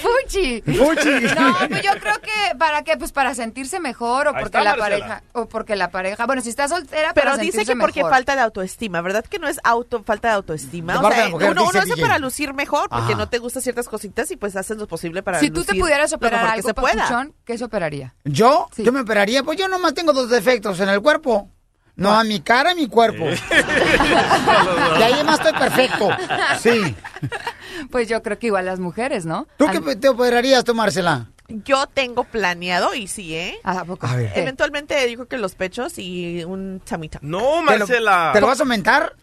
Fuchi. 0.03 0.61
Fuchi. 0.63 1.35
No, 1.35 1.55
pues 1.69 1.83
yo 1.83 1.93
creo 2.01 2.21
que 2.21 2.57
para 2.59 2.83
qué, 2.83 2.97
pues 2.97 3.13
para 3.13 3.35
sentirse 3.35 3.79
mejor 3.81 4.27
o 4.27 4.31
Ahí 4.31 4.43
porque 4.43 4.59
está, 4.59 4.63
la 4.65 4.77
Marcela. 4.77 5.07
pareja 5.07 5.23
o 5.33 5.49
porque 5.49 5.77
la 5.77 5.91
pareja, 5.91 6.27
bueno, 6.27 6.43
si 6.43 6.51
está 6.51 6.69
soltera 6.69 7.13
Pero 7.15 7.27
para 7.31 7.37
dice 7.39 7.53
sentirse 7.59 7.73
que 7.75 7.81
porque 7.81 8.01
falta 8.03 8.35
de 8.35 8.43
autoestima, 8.43 9.01
¿verdad? 9.03 9.25
Que 9.25 9.39
no 9.39 9.49
es 9.49 9.61
auto 9.65 10.03
falta 10.03 10.29
de 10.29 10.35
autoestima. 10.35 10.95
De 10.95 10.99
O 10.99 11.11
sea, 11.13 11.29
mujer, 11.29 11.51
uno, 11.53 11.69
hace 11.69 11.85
DJ. 11.95 12.03
para 12.03 12.19
lucir 12.19 12.55
mejor 12.55 12.89
porque 12.89 13.13
Ajá. 13.13 13.17
no 13.17 13.29
te 13.29 13.39
gustan 13.39 13.63
ciertas 13.63 13.89
cositas 13.89 14.31
y 14.31 14.37
pues 14.37 14.57
haces 14.57 14.77
lo 14.77 14.87
posible 14.87 15.23
para 15.23 15.39
Si 15.41 15.51
tú 15.51 15.65
te 15.65 15.75
pudieras 15.75 16.13
operar 16.13 16.41
mejor 16.41 16.49
que 16.55 16.59
algo, 16.59 16.69
se 16.69 16.75
pueda. 16.75 16.95
papuchón, 17.05 17.35
¿qué 17.45 17.59
se 17.59 17.65
operaría? 17.65 18.15
¿Yo? 18.25 18.69
Sí. 18.75 18.83
¿Yo 18.85 18.93
me 18.93 19.01
operaría? 19.01 19.43
Pues 19.45 19.59
yo 19.59 19.69
nomás 19.69 19.95
tengo 19.95 20.13
dos 20.13 20.29
defectos 20.29 20.81
en 20.81 20.89
el 20.89 21.01
cuerpo. 21.01 21.51
No, 21.97 22.13
a 22.13 22.25
mi 22.25 22.41
cara 22.41 22.73
y 22.73 22.75
mi 22.77 22.89
cuerpo. 22.89 23.25
y 23.25 25.03
ahí 25.03 25.25
más 25.25 25.41
estoy 25.41 25.59
perfecto. 25.59 26.11
Sí. 26.61 26.95
Pues 27.91 28.09
yo 28.09 28.23
creo 28.23 28.39
que 28.39 28.49
igual 28.49 28.67
las 28.67 28.79
mujeres, 28.79 29.25
¿no? 29.25 29.47
¿Tú 29.57 29.67
qué 29.67 29.97
te 29.97 30.09
operarías 30.09 30.63
tú, 30.63 30.75
Marcela? 30.75 31.27
Yo 31.49 31.87
tengo 31.87 32.25
planeado 32.25 32.95
y 32.95 33.07
sí, 33.07 33.35
¿eh? 33.35 33.59
Ah, 33.63 33.81
¿a 33.81 33.85
poco? 33.85 34.07
A 34.07 34.17
ver. 34.17 34.33
Eventualmente 34.35 35.07
digo 35.07 35.27
que 35.27 35.39
los 35.39 35.55
pechos 35.55 35.99
y 35.99 36.45
un 36.45 36.83
chamita. 36.85 37.19
No, 37.23 37.39
¿Te 37.39 37.45
lo, 37.47 37.63
Marcela. 37.63 38.31
¿Te 38.35 38.41
lo 38.41 38.47
vas 38.49 38.61
a 38.61 38.65
aumentar? 38.65 39.15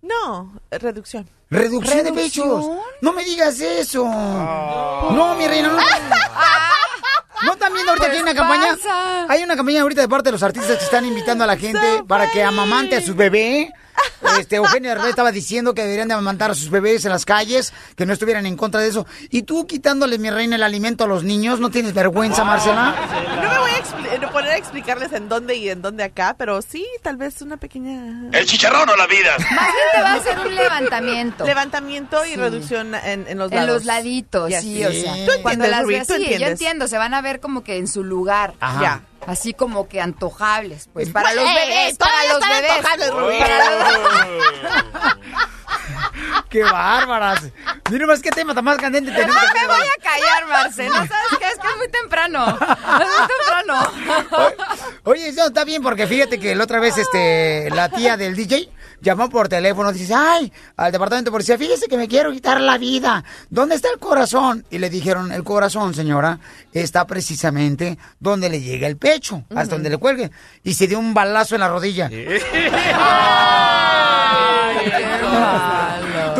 No, 0.00 0.52
reducción. 0.70 1.28
Reducción, 1.50 2.04
de 2.04 2.12
pechos. 2.12 2.64
No 3.00 3.12
me 3.12 3.24
digas 3.24 3.60
eso. 3.60 4.04
No, 4.04 5.34
mi 5.36 5.46
reina, 5.46 5.68
no. 5.68 5.78
¿No 7.44 7.56
también 7.56 7.88
ahorita 7.88 8.06
Pues 8.06 8.08
aquí 8.08 8.16
hay 8.16 8.22
una 8.22 8.34
campaña? 8.34 8.76
pasa. 8.76 9.26
Hay 9.28 9.42
una 9.42 9.56
campaña 9.56 9.82
ahorita 9.82 10.00
de 10.00 10.08
parte 10.08 10.28
de 10.28 10.32
los 10.32 10.42
artistas 10.42 10.78
que 10.78 10.84
están 10.84 11.04
invitando 11.04 11.44
a 11.44 11.46
la 11.46 11.56
gente 11.56 12.02
para 12.06 12.30
que 12.30 12.42
amamante 12.42 12.96
a 12.96 13.00
su 13.00 13.14
bebé. 13.14 13.72
Este, 14.38 14.56
Eugenio 14.56 14.90
Derbez 14.90 15.10
estaba 15.10 15.30
diciendo 15.32 15.74
que 15.74 15.82
deberían 15.82 16.08
de 16.08 16.14
amamantar 16.14 16.50
a 16.50 16.54
sus 16.54 16.70
bebés 16.70 17.04
en 17.04 17.10
las 17.12 17.24
calles, 17.24 17.72
que 17.94 18.06
no 18.06 18.12
estuvieran 18.12 18.46
en 18.46 18.56
contra 18.56 18.80
de 18.80 18.88
eso. 18.88 19.06
Y 19.30 19.42
tú 19.42 19.66
quitándole, 19.66 20.18
mi 20.18 20.30
reina, 20.30 20.56
el 20.56 20.62
alimento 20.62 21.04
a 21.04 21.06
los 21.06 21.24
niños, 21.24 21.60
¿no 21.60 21.70
tienes 21.70 21.92
vergüenza, 21.94 22.42
Marcela? 22.44 22.94
No 23.42 23.48
me 23.50 23.58
voy 23.58 23.70
a 23.70 24.18
no 24.18 24.30
poner 24.32 24.52
a 24.52 24.56
explicarles 24.56 25.12
en 25.12 25.28
dónde 25.28 25.56
y 25.56 25.68
en 25.68 25.82
dónde 25.82 26.04
acá, 26.04 26.34
pero 26.38 26.62
sí, 26.62 26.86
tal 27.02 27.16
vez 27.16 27.42
una 27.42 27.56
pequeña... 27.58 28.28
El 28.32 28.46
chicharrón 28.46 28.88
o 28.88 28.96
la 28.96 29.06
vida. 29.06 29.36
Más 29.38 29.48
bien 29.48 29.86
te 29.94 30.00
va 30.02 30.10
a 30.12 30.14
hacer 30.14 30.38
un 30.38 30.54
levantamiento. 30.54 31.44
Levantamiento 31.44 32.24
y 32.24 32.30
Sí. 32.30 32.36
reducción 32.36 32.94
en, 32.94 33.26
en 33.28 33.38
los 33.38 33.52
En 33.52 33.58
lados. 33.58 33.74
los 33.74 33.84
laditos, 33.84 34.52
sí, 34.54 34.60
sí. 34.78 34.84
o 34.84 34.90
sea. 34.90 35.02
Tú 35.02 35.08
entiendes, 35.18 35.42
cuando 35.42 35.66
las 35.68 35.82
tú 35.82 35.90
yo 36.16 36.46
entiendo, 36.46 36.88
se 36.88 36.98
van 36.98 37.14
a 37.14 37.20
ver 37.22 37.40
como 37.40 37.62
que 37.62 37.76
en 37.76 37.86
su 37.86 38.02
lugar. 38.02 38.54
Ajá. 38.60 38.80
Ya. 38.82 39.02
Así 39.26 39.54
como 39.54 39.88
que 39.88 40.00
antojables, 40.00 40.88
pues 40.92 41.10
para 41.10 41.30
Pues, 41.30 41.36
los 41.36 41.44
eh, 41.50 41.54
bebés, 41.54 41.98
todavía 41.98 42.18
para 42.18 42.32
los 42.34 42.42
están 42.42 42.50
bebés. 42.60 42.70
antojables, 42.72 43.10
Rubí. 43.12 43.38
Para 43.38 43.70
los- 43.70 45.14
¡Qué 46.50 46.62
bárbaras! 46.62 47.42
Mira 47.90 48.06
más 48.06 48.20
qué 48.22 48.30
tema 48.30 48.54
tan 48.54 48.64
más 48.64 48.76
candente 48.78 49.10
tenemos. 49.10 49.34
No 49.34 49.60
me 49.60 49.66
voy 49.66 49.86
a 49.86 50.02
callar, 50.02 50.46
Marce. 50.46 50.88
No 50.88 50.94
sabes 50.94 51.38
qué, 51.38 51.48
es 51.48 51.58
que 51.58 51.66
es 51.68 51.76
muy 51.76 51.88
temprano. 51.88 52.46
Es 52.46 53.08
muy 53.08 53.28
temprano. 53.28 54.62
Oye, 55.04 55.28
eso 55.28 55.46
está 55.46 55.64
bien 55.64 55.82
porque 55.82 56.06
fíjate 56.06 56.38
que 56.38 56.54
la 56.54 56.64
otra 56.64 56.78
vez 56.80 56.96
este 56.96 57.70
la 57.70 57.88
tía 57.88 58.16
del 58.16 58.36
DJ 58.36 58.70
llamó 59.00 59.28
por 59.28 59.48
teléfono 59.48 59.90
y 59.90 59.94
dice, 59.94 60.14
ay, 60.14 60.52
al 60.76 60.92
departamento 60.92 61.30
de 61.30 61.32
policía, 61.32 61.58
fíjese 61.58 61.86
que 61.86 61.96
me 61.96 62.08
quiero 62.08 62.32
quitar 62.32 62.60
la 62.60 62.78
vida. 62.78 63.24
¿Dónde 63.50 63.76
está 63.76 63.88
el 63.92 63.98
corazón? 63.98 64.64
Y 64.70 64.78
le 64.78 64.90
dijeron, 64.90 65.32
el 65.32 65.44
corazón, 65.44 65.94
señora, 65.94 66.38
está 66.72 67.06
precisamente 67.06 67.98
donde 68.20 68.48
le 68.48 68.60
llega 68.60 68.86
el 68.86 68.96
pecho, 68.96 69.44
hasta 69.54 69.74
donde 69.74 69.90
le 69.90 69.98
cuelgue. 69.98 70.30
Y 70.62 70.74
se 70.74 70.86
dio 70.86 70.98
un 70.98 71.14
balazo 71.14 71.54
en 71.54 71.60
la 71.60 71.68
rodilla. 71.68 72.10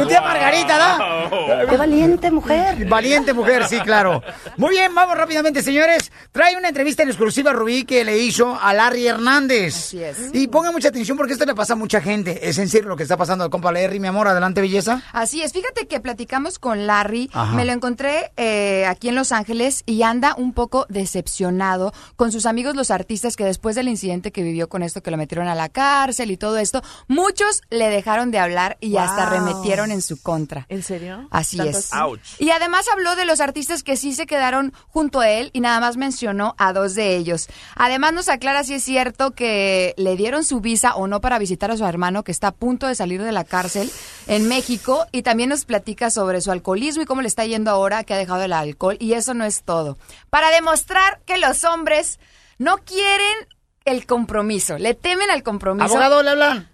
Tu 0.04 0.08
tía 0.10 0.20
Margarita, 0.20 0.78
¿da? 0.78 1.66
Qué 1.68 1.76
valiente 1.76 2.30
mujer. 2.30 2.86
Valiente 2.86 3.32
mujer, 3.32 3.66
sí, 3.68 3.78
claro. 3.80 4.22
Muy 4.56 4.70
bien, 4.70 4.94
vamos 4.94 5.16
rápidamente, 5.16 5.62
señores. 5.62 6.10
Trae 6.32 6.56
una 6.56 6.68
entrevista 6.68 7.02
en 7.02 7.08
exclusiva 7.08 7.52
Rubí 7.52 7.84
que 7.84 8.04
le 8.04 8.18
hizo 8.18 8.58
a 8.60 8.72
Larry 8.74 9.06
Hernández. 9.06 9.74
Así 9.76 10.02
es. 10.02 10.30
Y 10.32 10.48
pongan 10.48 10.72
mucha 10.72 10.88
atención 10.88 11.16
porque 11.16 11.32
esto 11.32 11.44
le 11.44 11.54
pasa 11.54 11.72
a 11.72 11.76
mucha 11.76 12.00
gente. 12.00 12.48
Es 12.48 12.58
en 12.58 12.68
serio 12.68 12.88
lo 12.88 12.96
que 12.96 13.02
está 13.02 13.16
pasando 13.16 13.44
al 13.44 13.50
compa 13.50 13.72
Larry, 13.72 14.00
mi 14.00 14.08
amor. 14.08 14.28
Adelante, 14.28 14.60
belleza. 14.60 15.02
Así 15.12 15.42
es, 15.42 15.52
fíjate 15.52 15.86
que 15.86 16.00
platicamos 16.00 16.58
con 16.58 16.86
Larry, 16.86 17.30
Ajá. 17.32 17.54
me 17.54 17.64
lo 17.64 17.72
encontré 17.72 18.32
eh, 18.36 18.86
aquí 18.86 19.08
en 19.08 19.14
Los 19.14 19.32
Ángeles 19.32 19.82
y 19.86 20.02
anda 20.02 20.34
un 20.36 20.52
poco 20.52 20.86
decepcionado 20.88 21.92
con 22.16 22.32
sus 22.32 22.46
amigos 22.46 22.76
los 22.76 22.90
artistas 22.90 23.36
que 23.36 23.44
después 23.44 23.74
del 23.76 23.88
incidente 23.88 24.32
que 24.32 24.42
vivió 24.42 24.68
con 24.68 24.82
esto, 24.82 25.02
que 25.02 25.10
lo 25.10 25.16
metieron 25.16 25.48
a 25.48 25.54
la 25.54 25.68
cárcel 25.68 26.30
y 26.30 26.36
todo 26.36 26.58
esto, 26.58 26.82
muchos 27.08 27.62
le 27.70 27.88
dejaron 27.88 28.30
de 28.30 28.38
hablar 28.38 28.76
y 28.80 28.96
hasta 28.96 29.24
Wow. 29.24 29.32
remetieron 29.34 29.90
en 29.94 30.02
su 30.02 30.20
contra. 30.20 30.66
¿En 30.68 30.82
serio? 30.82 31.26
Así 31.30 31.56
¿Tanto 31.56 31.78
es. 31.78 31.92
Ouch. 31.94 32.20
Y 32.38 32.50
además 32.50 32.86
habló 32.92 33.16
de 33.16 33.24
los 33.24 33.40
artistas 33.40 33.82
que 33.82 33.96
sí 33.96 34.12
se 34.12 34.26
quedaron 34.26 34.72
junto 34.88 35.20
a 35.20 35.30
él 35.30 35.50
y 35.52 35.60
nada 35.60 35.80
más 35.80 35.96
mencionó 35.96 36.54
a 36.58 36.72
dos 36.72 36.94
de 36.94 37.16
ellos. 37.16 37.48
Además 37.76 38.12
nos 38.12 38.28
aclara 38.28 38.64
si 38.64 38.74
es 38.74 38.82
cierto 38.82 39.30
que 39.30 39.94
le 39.96 40.16
dieron 40.16 40.44
su 40.44 40.60
visa 40.60 40.94
o 40.94 41.06
no 41.06 41.20
para 41.20 41.38
visitar 41.38 41.70
a 41.70 41.76
su 41.76 41.84
hermano 41.84 42.24
que 42.24 42.32
está 42.32 42.48
a 42.48 42.52
punto 42.52 42.86
de 42.86 42.94
salir 42.94 43.22
de 43.22 43.32
la 43.32 43.44
cárcel 43.44 43.90
en 44.26 44.48
México 44.48 45.06
y 45.12 45.22
también 45.22 45.48
nos 45.48 45.64
platica 45.64 46.10
sobre 46.10 46.40
su 46.40 46.50
alcoholismo 46.50 47.02
y 47.02 47.06
cómo 47.06 47.22
le 47.22 47.28
está 47.28 47.44
yendo 47.46 47.70
ahora 47.70 48.04
que 48.04 48.14
ha 48.14 48.18
dejado 48.18 48.42
el 48.42 48.52
alcohol 48.52 48.96
y 49.00 49.14
eso 49.14 49.34
no 49.34 49.44
es 49.44 49.62
todo. 49.62 49.96
Para 50.30 50.50
demostrar 50.50 51.20
que 51.24 51.38
los 51.38 51.64
hombres 51.64 52.18
no 52.58 52.78
quieren 52.78 53.48
el 53.84 54.06
compromiso, 54.06 54.78
le 54.78 54.94
temen 54.94 55.30
al 55.30 55.42
compromiso. 55.42 55.86
Abogado, 55.86 56.22
le 56.22 56.30
hablan. 56.30 56.68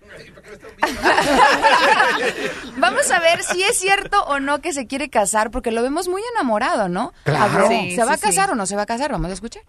Vamos 2.76 3.10
a 3.10 3.20
ver 3.20 3.42
si 3.42 3.62
es 3.62 3.76
cierto 3.78 4.22
o 4.24 4.40
no 4.40 4.60
que 4.60 4.72
se 4.72 4.86
quiere 4.86 5.10
casar, 5.10 5.50
porque 5.50 5.70
lo 5.70 5.82
vemos 5.82 6.08
muy 6.08 6.22
enamorado, 6.34 6.88
¿no? 6.88 7.12
Claro. 7.24 7.68
¿Se 7.68 8.04
va 8.04 8.14
a 8.14 8.18
casar 8.18 8.46
sí. 8.46 8.52
o 8.52 8.54
no 8.54 8.66
se 8.66 8.76
va 8.76 8.82
a 8.82 8.86
casar? 8.86 9.12
Vamos 9.12 9.30
a 9.30 9.34
escuchar. 9.34 9.62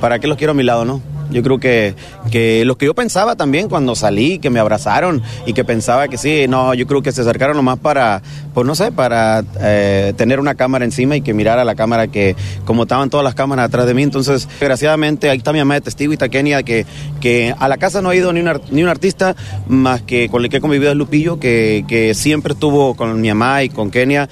¿Para 0.00 0.18
qué 0.18 0.26
los 0.26 0.36
quiero 0.36 0.50
a 0.50 0.54
mi 0.54 0.62
lado, 0.62 0.84
no? 0.84 1.00
Yo 1.30 1.42
creo 1.42 1.58
que, 1.58 1.94
que 2.30 2.64
lo 2.64 2.76
que 2.76 2.86
yo 2.86 2.94
pensaba 2.94 3.36
también 3.36 3.68
cuando 3.68 3.94
salí, 3.94 4.38
que 4.38 4.50
me 4.50 4.60
abrazaron 4.60 5.22
y 5.46 5.52
que 5.52 5.64
pensaba 5.64 6.08
que 6.08 6.18
sí, 6.18 6.46
no, 6.48 6.74
yo 6.74 6.86
creo 6.86 7.02
que 7.02 7.10
se 7.10 7.22
acercaron 7.22 7.56
nomás 7.56 7.78
para, 7.78 8.22
pues 8.52 8.66
no 8.66 8.74
sé, 8.74 8.92
para 8.92 9.42
eh, 9.60 10.12
tener 10.16 10.40
una 10.40 10.54
cámara 10.54 10.84
encima 10.84 11.16
y 11.16 11.22
que 11.22 11.32
mirara 11.32 11.64
la 11.64 11.74
cámara 11.74 12.08
que, 12.08 12.36
como 12.64 12.82
estaban 12.82 13.08
todas 13.08 13.24
las 13.24 13.34
cámaras 13.34 13.66
atrás 13.66 13.86
de 13.86 13.94
mí. 13.94 14.02
Entonces, 14.02 14.46
desgraciadamente, 14.60 15.30
ahí 15.30 15.38
está 15.38 15.52
mi 15.52 15.58
mamá 15.58 15.74
de 15.74 15.80
testigo 15.80 16.12
y 16.12 16.16
está 16.16 16.28
Kenia, 16.28 16.62
que, 16.62 16.86
que 17.20 17.54
a 17.58 17.68
la 17.68 17.78
casa 17.78 18.02
no 18.02 18.10
ha 18.10 18.16
ido 18.16 18.32
ni 18.32 18.40
un, 18.40 18.60
ni 18.70 18.82
un 18.82 18.88
artista 18.88 19.34
más 19.66 20.02
que 20.02 20.28
con 20.28 20.44
el 20.44 20.50
que 20.50 20.58
he 20.58 20.60
convivido 20.60 20.90
es 20.90 20.96
Lupillo, 20.96 21.40
que, 21.40 21.84
que 21.88 22.14
siempre 22.14 22.52
estuvo 22.52 22.94
con 22.94 23.20
mi 23.20 23.28
mamá 23.28 23.62
y 23.62 23.70
con 23.70 23.90
Kenia 23.90 24.28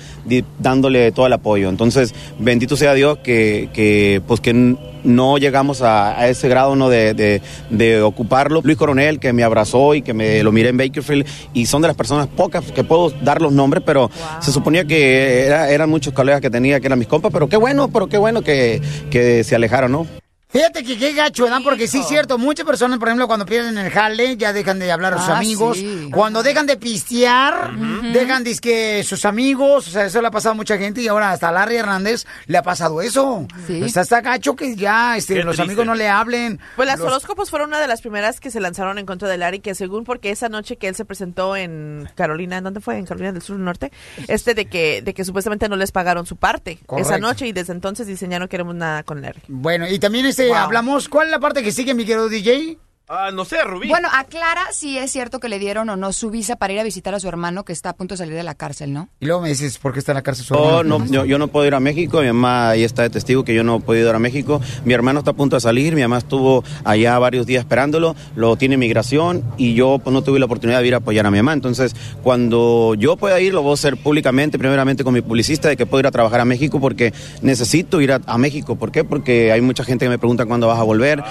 dándole 0.58 1.10
todo 1.12 1.26
el 1.26 1.32
apoyo. 1.32 1.68
Entonces, 1.68 2.14
bendito 2.38 2.76
sea 2.76 2.94
Dios 2.94 3.18
que, 3.18 3.70
que 3.72 4.20
pues 4.26 4.40
que 4.40 4.76
no 5.04 5.38
llegamos 5.38 5.82
a, 5.82 6.18
a 6.18 6.28
ese 6.28 6.48
grado 6.48 6.76
¿no? 6.76 6.88
de, 6.88 7.14
de- 7.14 7.42
de 7.70 8.02
ocuparlo. 8.02 8.60
Luis 8.62 8.76
Coronel, 8.76 9.18
que 9.18 9.32
me 9.32 9.42
abrazó 9.44 9.94
y 9.94 10.02
que 10.02 10.14
me 10.14 10.42
lo 10.42 10.52
miré 10.52 10.68
en 10.70 10.76
Bakerfield, 10.76 11.26
y 11.54 11.66
son 11.66 11.82
de 11.82 11.88
las 11.88 11.96
personas 11.96 12.26
pocas 12.28 12.64
que 12.72 12.84
puedo 12.84 13.10
dar 13.22 13.40
los 13.42 13.52
nombres, 13.52 13.82
pero 13.84 14.10
se 14.40 14.52
suponía 14.52 14.84
que 14.84 15.46
era- 15.46 15.70
eran 15.70 15.90
muchos 15.90 16.12
colegas 16.12 16.40
que 16.40 16.50
tenía, 16.50 16.80
que 16.80 16.86
eran 16.86 16.98
mis 16.98 17.08
compas, 17.08 17.32
pero 17.32 17.48
qué 17.48 17.56
bueno, 17.56 17.88
pero 17.88 18.08
qué 18.08 18.18
bueno 18.18 18.42
que, 18.42 18.80
que 19.10 19.44
se 19.44 19.54
alejaron, 19.54 19.92
¿no? 19.92 20.21
Fíjate 20.52 20.84
que 20.84 20.98
qué 20.98 21.12
gacho, 21.14 21.44
¿verdad? 21.44 21.60
Porque 21.64 21.88
sí 21.88 21.98
es 22.00 22.06
cierto, 22.08 22.36
muchas 22.36 22.66
personas, 22.66 22.98
por 22.98 23.08
ejemplo, 23.08 23.26
cuando 23.26 23.46
pierden 23.46 23.78
el 23.78 23.90
jale, 23.90 24.36
ya 24.36 24.52
dejan 24.52 24.78
de 24.78 24.92
hablar 24.92 25.14
a 25.14 25.18
sus 25.18 25.28
Ah, 25.30 25.38
amigos. 25.38 25.78
sí. 25.78 26.08
Cuando 26.12 26.42
dejan 26.42 26.66
de 26.66 26.76
pistear, 26.76 27.70
dejan 28.12 28.44
que 28.60 29.02
sus 29.04 29.24
amigos, 29.24 29.88
o 29.88 29.90
sea, 29.90 30.04
eso 30.06 30.20
le 30.20 30.28
ha 30.28 30.30
pasado 30.30 30.52
a 30.52 30.54
mucha 30.56 30.76
gente 30.76 31.00
y 31.00 31.08
ahora 31.08 31.30
hasta 31.32 31.48
a 31.48 31.52
Larry 31.52 31.76
Hernández 31.76 32.26
le 32.46 32.58
ha 32.58 32.62
pasado 32.62 33.00
eso. 33.00 33.46
Sí. 33.66 33.82
Está, 33.82 34.02
está 34.02 34.20
gacho 34.20 34.54
que 34.54 34.76
ya 34.76 35.16
este, 35.16 35.34
Qué 35.34 35.40
los 35.42 35.56
triste. 35.56 35.62
amigos 35.62 35.86
no 35.86 35.94
le 35.94 36.08
hablen. 36.08 36.60
Pues 36.76 36.86
las 36.86 36.98
Los- 36.98 37.08
horóscopos 37.08 37.48
fueron 37.50 37.68
una 37.68 37.80
de 37.80 37.86
las 37.86 38.02
primeras 38.02 38.38
que 38.40 38.50
se 38.50 38.60
lanzaron 38.60 38.98
en 38.98 39.06
contra 39.06 39.28
de 39.28 39.38
Larry, 39.38 39.60
que 39.60 39.74
según 39.74 40.04
porque 40.04 40.30
esa 40.30 40.48
noche 40.50 40.76
que 40.76 40.88
él 40.88 40.94
se 40.94 41.04
presentó 41.04 41.56
en 41.56 42.08
Carolina, 42.14 42.58
¿en 42.58 42.64
dónde 42.64 42.80
fue? 42.80 42.98
En 42.98 43.06
Carolina 43.06 43.32
del 43.32 43.42
Sur 43.42 43.58
Norte, 43.58 43.90
este 44.28 44.54
de 44.54 44.66
que, 44.66 45.00
de 45.02 45.14
que 45.14 45.24
supuestamente 45.24 45.68
no 45.68 45.76
les 45.76 45.92
pagaron 45.92 46.26
su 46.26 46.36
parte 46.36 46.78
Correcto. 46.86 47.08
esa 47.10 47.18
noche 47.18 47.46
y 47.46 47.52
desde 47.52 47.72
entonces 47.72 48.06
dicen 48.06 48.30
ya 48.30 48.38
no 48.38 48.48
queremos 48.48 48.74
nada 48.74 49.02
con 49.02 49.22
Larry. 49.22 49.40
Bueno, 49.48 49.88
y 49.88 49.98
también 49.98 50.26
este, 50.26 50.41
Wow. 50.48 50.56
hablamos, 50.56 51.08
¿cuál 51.08 51.26
es 51.28 51.30
la 51.30 51.40
parte 51.40 51.62
que 51.62 51.72
sigue, 51.72 51.94
mi 51.94 52.04
querido 52.04 52.28
DJ? 52.28 52.78
Ah, 53.08 53.30
no 53.32 53.44
sé, 53.44 53.62
Rubí. 53.64 53.88
Bueno, 53.88 54.08
aclara 54.10 54.62
si 54.72 54.96
es 54.96 55.10
cierto 55.10 55.38
que 55.38 55.48
le 55.50 55.58
dieron 55.58 55.90
o 55.90 55.96
no 55.96 56.12
su 56.12 56.30
visa 56.30 56.56
para 56.56 56.72
ir 56.72 56.80
a 56.80 56.82
visitar 56.82 57.14
a 57.14 57.20
su 57.20 57.28
hermano 57.28 57.64
que 57.64 57.72
está 57.72 57.90
a 57.90 57.92
punto 57.94 58.14
de 58.14 58.18
salir 58.18 58.32
de 58.34 58.42
la 58.42 58.54
cárcel, 58.54 58.92
¿no? 58.92 59.08
Y 59.20 59.26
luego 59.26 59.42
me 59.42 59.48
dices, 59.50 59.76
¿por 59.78 59.92
qué 59.92 59.98
está 59.98 60.12
en 60.12 60.16
la 60.16 60.22
cárcel 60.22 60.46
su 60.46 60.54
Oh, 60.54 60.80
hermano? 60.80 60.98
no, 61.00 61.12
yo, 61.12 61.24
yo 61.26 61.38
no 61.38 61.48
puedo 61.48 61.66
ir 61.66 61.74
a 61.74 61.80
México, 61.80 62.20
mi 62.20 62.28
mamá 62.28 62.70
ahí 62.70 62.84
está 62.84 63.02
de 63.02 63.10
testigo 63.10 63.44
que 63.44 63.54
yo 63.54 63.64
no 63.64 63.80
puedo 63.80 64.00
ir 64.00 64.14
a 64.14 64.18
México. 64.18 64.62
Mi 64.84 64.94
hermano 64.94 65.18
está 65.18 65.32
a 65.32 65.34
punto 65.34 65.56
de 65.56 65.60
salir, 65.60 65.94
mi 65.94 66.00
mamá 66.02 66.18
estuvo 66.18 66.64
allá 66.84 67.18
varios 67.18 67.44
días 67.44 67.60
esperándolo, 67.64 68.14
lo 68.34 68.56
tiene 68.56 68.76
migración 68.78 69.44
y 69.58 69.74
yo 69.74 69.98
pues, 70.02 70.14
no 70.14 70.22
tuve 70.22 70.38
la 70.38 70.46
oportunidad 70.46 70.80
de 70.80 70.86
ir 70.86 70.94
a 70.94 70.98
apoyar 70.98 71.26
a 71.26 71.30
mi 71.30 71.36
mamá. 71.38 71.52
Entonces, 71.52 71.94
cuando 72.22 72.94
yo 72.94 73.16
pueda 73.16 73.38
ir, 73.40 73.52
lo 73.52 73.62
voy 73.62 73.72
a 73.72 73.74
hacer 73.74 73.96
públicamente, 74.02 74.58
primeramente 74.58 75.04
con 75.04 75.12
mi 75.12 75.20
publicista, 75.20 75.68
de 75.68 75.76
que 75.76 75.84
puedo 75.84 76.00
ir 76.00 76.06
a 76.06 76.10
trabajar 76.12 76.40
a 76.40 76.44
México 76.46 76.80
porque 76.80 77.12
necesito 77.42 78.00
ir 78.00 78.12
a, 78.12 78.20
a 78.26 78.38
México. 78.38 78.76
¿Por 78.76 78.90
qué? 78.90 79.04
Porque 79.04 79.52
hay 79.52 79.60
mucha 79.60 79.84
gente 79.84 80.06
que 80.06 80.08
me 80.08 80.18
pregunta 80.18 80.46
cuándo 80.46 80.68
vas 80.68 80.78
a 80.78 80.82
volver. 80.84 81.22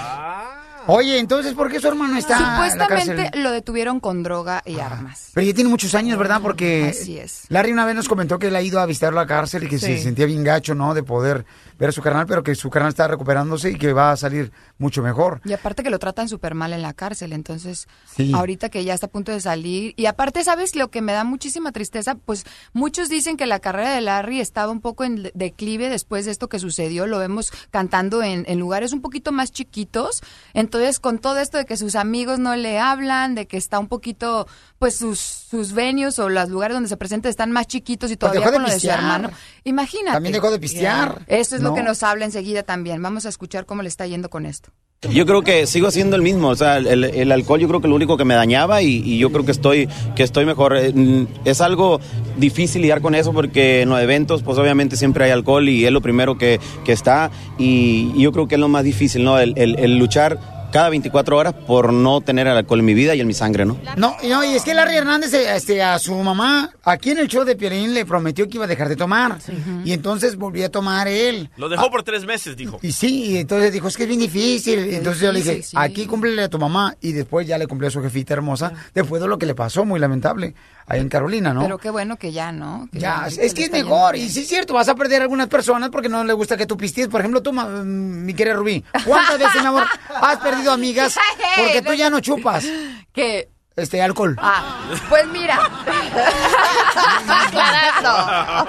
Oye, 0.86 1.18
entonces, 1.18 1.54
¿por 1.54 1.70
qué 1.70 1.80
su 1.80 1.88
hermano 1.88 2.16
está 2.16 2.36
en 2.36 2.42
la 2.42 2.54
Supuestamente 2.56 3.22
cárcel? 3.24 3.42
lo 3.42 3.50
detuvieron 3.50 4.00
con 4.00 4.22
droga 4.22 4.62
y 4.66 4.78
armas. 4.80 5.30
Pero 5.34 5.46
ya 5.46 5.54
tiene 5.54 5.70
muchos 5.70 5.94
años, 5.94 6.18
¿verdad? 6.18 6.40
Porque 6.42 6.88
Así 6.90 7.18
es. 7.18 7.44
Larry 7.48 7.72
una 7.72 7.84
vez 7.86 7.94
nos 7.94 8.08
comentó 8.08 8.38
que 8.38 8.48
él 8.48 8.56
ha 8.56 8.62
ido 8.62 8.80
a 8.80 8.86
visitar 8.86 9.12
la 9.12 9.26
cárcel 9.26 9.64
y 9.64 9.68
que 9.68 9.78
se 9.78 9.98
sentía 9.98 10.26
bien 10.26 10.44
gacho, 10.44 10.74
¿no? 10.74 10.94
De 10.94 11.02
poder 11.02 11.44
ver 11.82 11.88
a 11.88 11.92
su 11.92 12.00
carnal, 12.00 12.26
pero 12.26 12.42
que 12.44 12.54
su 12.54 12.70
carnal 12.70 12.90
está 12.90 13.08
recuperándose 13.08 13.70
y 13.72 13.76
que 13.76 13.92
va 13.92 14.12
a 14.12 14.16
salir 14.16 14.52
mucho 14.78 15.02
mejor. 15.02 15.40
Y 15.44 15.52
aparte 15.52 15.82
que 15.82 15.90
lo 15.90 15.98
tratan 15.98 16.28
súper 16.28 16.54
mal 16.54 16.72
en 16.72 16.80
la 16.80 16.92
cárcel, 16.92 17.32
entonces 17.32 17.88
Sí. 18.16 18.30
ahorita 18.34 18.68
que 18.68 18.84
ya 18.84 18.94
está 18.94 19.06
a 19.06 19.10
punto 19.10 19.32
de 19.32 19.40
salir. 19.40 19.92
Y 19.96 20.06
aparte, 20.06 20.44
¿sabes 20.44 20.76
lo 20.76 20.90
que 20.92 21.02
me 21.02 21.12
da 21.12 21.24
muchísima 21.24 21.72
tristeza? 21.72 22.14
Pues 22.14 22.44
muchos 22.72 23.08
dicen 23.08 23.36
que 23.36 23.46
la 23.46 23.58
carrera 23.58 23.92
de 23.94 24.00
Larry 24.00 24.38
estaba 24.40 24.70
un 24.70 24.80
poco 24.80 25.02
en 25.02 25.24
de- 25.24 25.32
declive 25.34 25.88
después 25.88 26.24
de 26.24 26.30
esto 26.30 26.48
que 26.48 26.60
sucedió. 26.60 27.06
Lo 27.08 27.18
vemos 27.18 27.52
cantando 27.72 28.22
en, 28.22 28.44
en 28.46 28.60
lugares 28.60 28.92
un 28.92 29.00
poquito 29.00 29.32
más 29.32 29.50
chiquitos. 29.50 30.22
Entonces, 30.54 31.00
con 31.00 31.18
todo 31.18 31.38
esto 31.40 31.58
de 31.58 31.64
que 31.64 31.76
sus 31.76 31.96
amigos 31.96 32.38
no 32.38 32.54
le 32.54 32.78
hablan, 32.78 33.34
de 33.34 33.46
que 33.46 33.56
está 33.56 33.80
un 33.80 33.88
poquito, 33.88 34.46
pues 34.82 34.96
sus, 34.96 35.20
sus 35.20 35.74
venues 35.74 36.18
o 36.18 36.28
los 36.28 36.48
lugares 36.48 36.74
donde 36.74 36.88
se 36.88 36.96
presenta 36.96 37.28
están 37.28 37.52
más 37.52 37.68
chiquitos 37.68 38.10
y 38.10 38.16
todavía 38.16 38.40
dejó 38.40 38.50
de 38.50 38.56
con 38.56 38.62
lo 38.64 38.68
de 38.68 38.80
su 38.80 38.90
hermano. 38.90 39.30
Imagínate. 39.62 40.14
También 40.14 40.32
dejó 40.32 40.50
de 40.50 40.58
pistear. 40.58 41.22
Eso 41.28 41.54
es 41.54 41.62
lo 41.62 41.72
que 41.72 41.84
nos 41.84 42.02
habla 42.02 42.24
enseguida 42.24 42.64
también. 42.64 43.00
Vamos 43.00 43.24
a 43.24 43.28
escuchar 43.28 43.64
cómo 43.64 43.82
le 43.82 43.88
está 43.88 44.08
yendo 44.08 44.28
con 44.28 44.44
esto. 44.44 44.70
Yo 45.08 45.24
creo 45.24 45.42
que 45.42 45.68
sigo 45.68 45.92
siendo 45.92 46.16
el 46.16 46.22
mismo, 46.22 46.48
o 46.48 46.56
sea, 46.56 46.78
el, 46.78 47.04
el 47.04 47.30
alcohol 47.30 47.60
yo 47.60 47.68
creo 47.68 47.80
que 47.80 47.86
lo 47.86 47.94
único 47.94 48.16
que 48.16 48.24
me 48.24 48.34
dañaba 48.34 48.82
y, 48.82 48.88
y 49.04 49.18
yo 49.18 49.30
creo 49.30 49.44
que 49.44 49.52
estoy, 49.52 49.88
que 50.16 50.24
estoy 50.24 50.46
mejor. 50.46 50.76
Eh, 50.76 50.92
mm, 50.92 51.26
Es 51.44 51.60
algo 51.60 52.00
difícil 52.38 52.82
lidiar 52.82 53.00
con 53.02 53.14
eso 53.14 53.32
porque 53.32 53.82
en 53.82 53.88
los 53.88 54.00
eventos 54.00 54.42
pues 54.42 54.58
obviamente 54.58 54.96
siempre 54.96 55.26
hay 55.26 55.30
alcohol 55.30 55.68
y 55.68 55.84
es 55.86 55.92
lo 55.92 56.00
primero 56.00 56.36
que, 56.38 56.58
que 56.84 56.90
está 56.90 57.30
y, 57.56 58.10
y 58.16 58.22
yo 58.22 58.32
creo 58.32 58.48
que 58.48 58.56
es 58.56 58.60
lo 58.60 58.66
más 58.68 58.82
difícil, 58.82 59.22
¿no? 59.22 59.38
El, 59.38 59.54
el- 59.56 59.78
el 59.78 59.96
luchar 59.96 60.38
cada 60.72 60.88
24 60.88 61.36
horas 61.36 61.52
por 61.52 61.92
no 61.92 62.22
tener 62.22 62.46
el 62.46 62.56
alcohol 62.56 62.80
en 62.80 62.86
mi 62.86 62.94
vida 62.94 63.14
y 63.14 63.20
en 63.20 63.26
mi 63.26 63.34
sangre, 63.34 63.66
¿no? 63.66 63.78
No, 63.96 64.16
y 64.22 64.28
no, 64.28 64.42
y 64.42 64.54
es 64.54 64.64
que 64.64 64.72
Larry 64.74 64.96
Hernández 64.96 65.34
este, 65.34 65.82
a 65.82 65.98
su 65.98 66.14
mamá, 66.14 66.72
aquí 66.82 67.10
en 67.10 67.18
el 67.18 67.28
show 67.28 67.44
de 67.44 67.54
Piolín, 67.54 67.92
le 67.92 68.06
prometió 68.06 68.48
que 68.48 68.56
iba 68.56 68.64
a 68.64 68.68
dejar 68.68 68.88
de 68.88 68.96
tomar. 68.96 69.38
Y 69.84 69.92
entonces 69.92 70.36
volvió 70.36 70.66
a 70.66 70.68
tomar 70.70 71.06
él. 71.08 71.50
Lo 71.56 71.68
dejó 71.68 71.90
por 71.90 72.02
tres 72.02 72.24
meses, 72.24 72.56
dijo. 72.56 72.78
Y 72.82 72.92
sí, 72.92 73.32
y 73.32 73.36
entonces 73.36 73.72
dijo, 73.72 73.86
es 73.86 73.96
que 73.96 74.04
es 74.04 74.08
bien 74.08 74.20
difícil. 74.20 74.90
Y 74.90 74.94
entonces 74.94 75.22
yo 75.22 75.30
le 75.30 75.40
dije, 75.40 75.62
sí. 75.62 75.76
aquí 75.78 76.06
cúmplele 76.06 76.42
a 76.42 76.48
tu 76.48 76.58
mamá. 76.58 76.96
Y 77.02 77.12
después 77.12 77.46
ya 77.46 77.58
le 77.58 77.66
cumplió 77.66 77.88
a 77.88 77.90
su 77.90 78.00
jefita 78.00 78.32
hermosa. 78.32 78.72
Después 78.94 79.20
de 79.20 79.28
lo 79.28 79.38
que 79.38 79.44
le 79.44 79.54
pasó, 79.54 79.84
muy 79.84 80.00
lamentable, 80.00 80.54
ahí 80.92 81.00
en 81.00 81.08
Carolina, 81.08 81.54
¿no? 81.54 81.62
Pero 81.62 81.78
qué 81.78 81.88
bueno 81.88 82.16
que 82.16 82.32
ya, 82.32 82.52
¿no? 82.52 82.86
Que 82.92 82.98
Ya, 83.00 83.26
ya 83.28 83.42
es 83.42 83.54
que 83.54 83.64
es 83.64 83.70
mejor, 83.70 84.14
y 84.14 84.28
sí 84.28 84.40
es 84.42 84.48
cierto, 84.48 84.74
vas 84.74 84.88
a 84.88 84.94
perder 84.94 85.22
a 85.22 85.24
algunas 85.24 85.48
personas 85.48 85.88
porque 85.88 86.10
no 86.10 86.22
le 86.22 86.34
gusta 86.34 86.56
que 86.56 86.66
tú 86.66 86.76
pisties. 86.76 87.08
Por 87.08 87.20
ejemplo, 87.20 87.42
tú, 87.42 87.52
mm, 87.52 88.24
mi 88.26 88.34
querida 88.34 88.54
Rubí, 88.54 88.84
¿cuántas 89.06 89.38
veces, 89.38 89.62
mi 89.62 89.68
amor, 89.68 89.84
has 90.20 90.36
perdido 90.38 90.70
amigas 90.70 91.16
porque 91.56 91.80
tú 91.80 91.94
ya 91.94 92.10
no 92.10 92.20
chupas? 92.20 92.66
¿Qué? 93.12 93.48
Este, 93.74 94.02
alcohol. 94.02 94.36
Ah, 94.38 94.82
pues 95.08 95.26
mira. 95.28 95.58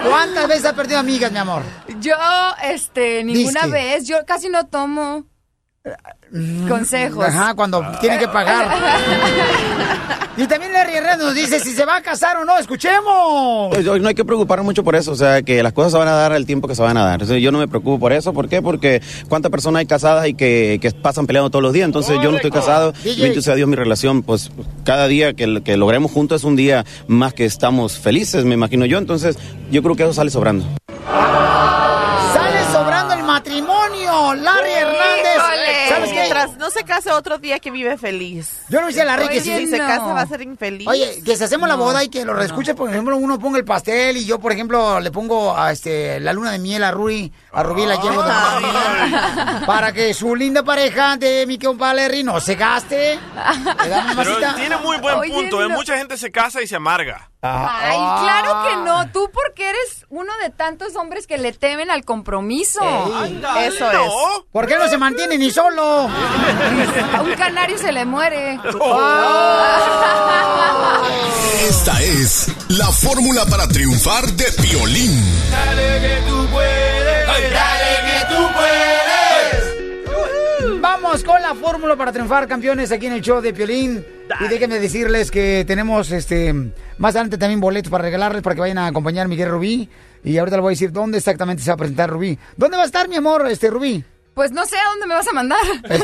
¿Cuántas 0.07 0.47
veces 0.47 0.65
has 0.65 0.73
perdido 0.73 0.99
amigas, 0.99 1.29
mi 1.29 1.39
amor? 1.39 1.61
Yo, 1.99 2.15
este, 2.63 3.21
ninguna 3.25 3.63
Disque. 3.63 3.71
vez. 3.71 4.07
Yo 4.07 4.25
casi 4.25 4.47
no 4.47 4.67
tomo. 4.67 5.25
Consejos. 6.67 7.25
Ajá, 7.25 7.53
cuando 7.53 7.83
tiene 7.99 8.17
que 8.17 8.27
pagar. 8.27 8.73
y 10.37 10.47
también 10.47 10.71
Larry 10.71 10.95
Hernández 10.95 11.25
nos 11.25 11.35
dice 11.35 11.59
si 11.59 11.73
se 11.73 11.85
va 11.85 11.97
a 11.97 12.01
casar 12.01 12.37
o 12.37 12.45
no, 12.45 12.57
escuchemos. 12.57 13.77
No 13.83 14.07
hay 14.07 14.15
que 14.15 14.23
preocuparnos 14.23 14.65
mucho 14.65 14.83
por 14.83 14.95
eso, 14.95 15.11
o 15.11 15.15
sea, 15.15 15.41
que 15.41 15.61
las 15.61 15.73
cosas 15.73 15.91
se 15.91 15.97
van 15.97 16.07
a 16.07 16.13
dar 16.13 16.31
al 16.31 16.45
tiempo 16.45 16.67
que 16.67 16.75
se 16.75 16.81
van 16.81 16.95
a 16.97 17.03
dar. 17.03 17.21
O 17.21 17.25
sea, 17.25 17.37
yo 17.37 17.51
no 17.51 17.59
me 17.59 17.67
preocupo 17.67 17.99
por 17.99 18.13
eso, 18.13 18.33
¿por 18.33 18.47
qué? 18.47 18.61
Porque 18.61 19.01
cuántas 19.27 19.51
personas 19.51 19.81
hay 19.81 19.85
casadas 19.85 20.25
y 20.27 20.33
que, 20.33 20.79
que 20.81 20.91
pasan 20.91 21.27
peleando 21.27 21.49
todos 21.49 21.63
los 21.63 21.73
días, 21.73 21.85
entonces 21.85 22.17
yo 22.23 22.31
no 22.31 22.37
estoy 22.37 22.51
casado, 22.51 22.93
bendito 23.03 23.41
sea 23.41 23.55
Dios 23.55 23.67
mi 23.67 23.75
relación, 23.75 24.23
pues 24.23 24.51
cada 24.85 25.07
día 25.07 25.33
que, 25.33 25.61
que 25.63 25.75
logremos 25.75 26.11
juntos 26.11 26.41
es 26.41 26.45
un 26.45 26.55
día 26.55 26.85
más 27.07 27.33
que 27.33 27.45
estamos 27.45 27.99
felices, 27.99 28.45
me 28.45 28.53
imagino 28.53 28.85
yo, 28.85 28.97
entonces 28.97 29.37
yo 29.69 29.83
creo 29.83 29.95
que 29.95 30.03
eso 30.03 30.13
sale 30.13 30.31
sobrando. 30.31 30.65
Se 36.73 36.83
case 36.83 37.11
otro 37.11 37.37
día 37.37 37.59
que 37.59 37.71
vive 37.71 37.97
feliz. 37.97 38.61
Yo 38.69 38.81
le 38.81 38.87
decía 38.87 39.03
a 39.03 39.05
Larry 39.05 39.27
que 39.29 39.41
Oye, 39.41 39.59
si 39.59 39.67
se 39.67 39.77
casa 39.77 40.13
va 40.13 40.21
a 40.21 40.27
ser 40.27 40.41
infeliz. 40.41 40.87
Oye, 40.87 41.21
que 41.23 41.37
si 41.37 41.43
hacemos 41.43 41.67
la 41.69 41.75
No, 41.75 41.83
boda 41.83 42.03
y 42.03 42.09
que 42.09 42.25
lo 42.25 42.33
reescuche, 42.33 42.73
por 42.75 42.89
ejemplo, 42.89 43.15
uno 43.17 43.39
ponga 43.39 43.57
el 43.57 43.65
pastel 43.65 44.17
y 44.17 44.25
yo, 44.25 44.39
por 44.39 44.51
ejemplo, 44.51 44.99
le 44.99 45.11
pongo 45.11 45.55
a 45.57 45.71
este 45.71 46.19
la 46.19 46.33
luna 46.33 46.51
de 46.51 46.59
miel 46.59 46.83
a 46.83 46.91
Rui, 46.91 47.31
a 47.55 47.61
Rubí 47.61 47.85
la 47.85 47.95
llevo 48.01 48.23
de 48.23 48.31
para 49.67 49.91
que 49.93 50.11
su 50.15 50.35
linda 50.35 50.63
pareja 50.63 51.17
de 51.17 51.45
mi 51.45 51.59
compa 51.59 51.93
Larry 51.93 52.23
no 52.23 52.39
se 52.39 52.55
gaste. 52.55 53.19
¿Le 53.83 53.89
da, 53.89 54.13
Pero 54.15 54.37
tiene 54.55 54.77
muy 54.77 54.97
buen 54.97 55.15
Oye, 55.19 55.31
punto, 55.31 55.61
¿eh? 55.63 55.69
no. 55.69 55.75
Mucha 55.75 55.95
gente 55.97 56.17
se 56.17 56.31
casa 56.31 56.63
y 56.63 56.67
se 56.67 56.75
amarga. 56.77 57.29
Ay, 57.43 57.97
claro 58.23 58.63
que 58.67 58.75
no. 58.77 59.11
Tú 59.11 59.29
porque 59.31 59.69
eres 59.69 60.05
uno 60.09 60.31
de 60.41 60.49
tantos 60.49 60.95
hombres 60.95 61.27
que 61.27 61.37
le 61.37 61.53
temen 61.53 61.91
al 61.91 62.03
compromiso. 62.05 62.81
Eso 63.59 63.91
es. 63.91 64.11
¿Por 64.51 64.65
qué 64.65 64.77
no 64.77 64.87
se 64.87 64.97
mantiene 64.97 65.37
ni 65.37 65.51
solo? 65.51 66.09
A 67.13 67.21
un 67.21 67.33
canario 67.35 67.77
se 67.77 67.91
le 67.91 68.03
muere. 68.05 68.59
Esta 71.67 72.01
es 72.01 72.47
la 72.69 72.87
fórmula 72.87 73.45
para 73.45 73.67
triunfar 73.67 74.25
de 74.25 74.45
Piolín. 74.61 75.23
Dale 75.51 76.01
que 76.01 76.21
tú 76.27 76.47
puedes. 76.47 77.02
Dale 77.41 77.91
que 78.05 78.25
tú 78.35 78.47
puedes. 78.53 79.73
Vamos 80.81 81.23
con 81.23 81.41
la 81.41 81.55
fórmula 81.55 81.95
para 81.95 82.11
triunfar, 82.11 82.47
campeones, 82.47 82.91
aquí 82.91 83.07
en 83.07 83.13
el 83.13 83.21
show 83.21 83.41
de 83.41 83.53
Piolín. 83.53 84.05
Y 84.39 84.47
déjenme 84.47 84.79
decirles 84.79 85.31
que 85.31 85.63
tenemos 85.65 86.11
este 86.11 86.53
más 86.97 87.15
adelante 87.15 87.37
también 87.37 87.59
boletos 87.59 87.91
para 87.91 88.03
regalarles 88.03 88.41
para 88.41 88.55
que 88.55 88.61
vayan 88.61 88.77
a 88.77 88.87
acompañar 88.87 89.25
a 89.25 89.29
Miguel 89.29 89.49
Rubí. 89.49 89.89
Y 90.23 90.37
ahorita 90.37 90.57
le 90.57 90.61
voy 90.61 90.71
a 90.71 90.75
decir 90.75 90.91
dónde 90.91 91.17
exactamente 91.17 91.63
se 91.63 91.69
va 91.69 91.75
a 91.75 91.77
presentar 91.77 92.09
Rubí. 92.09 92.37
¿Dónde 92.57 92.77
va 92.77 92.83
a 92.83 92.85
estar, 92.85 93.07
mi 93.07 93.15
amor, 93.15 93.47
este 93.47 93.69
Rubí? 93.69 94.03
Pues 94.33 94.51
no 94.51 94.65
sé 94.65 94.77
a 94.77 94.89
dónde 94.89 95.05
me 95.05 95.13
vas 95.13 95.27
a 95.27 95.33
mandar. 95.33 95.59
¡Ay, 95.89 96.01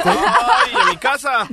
a 0.79 0.85
mi 0.89 0.97
casa! 0.97 1.47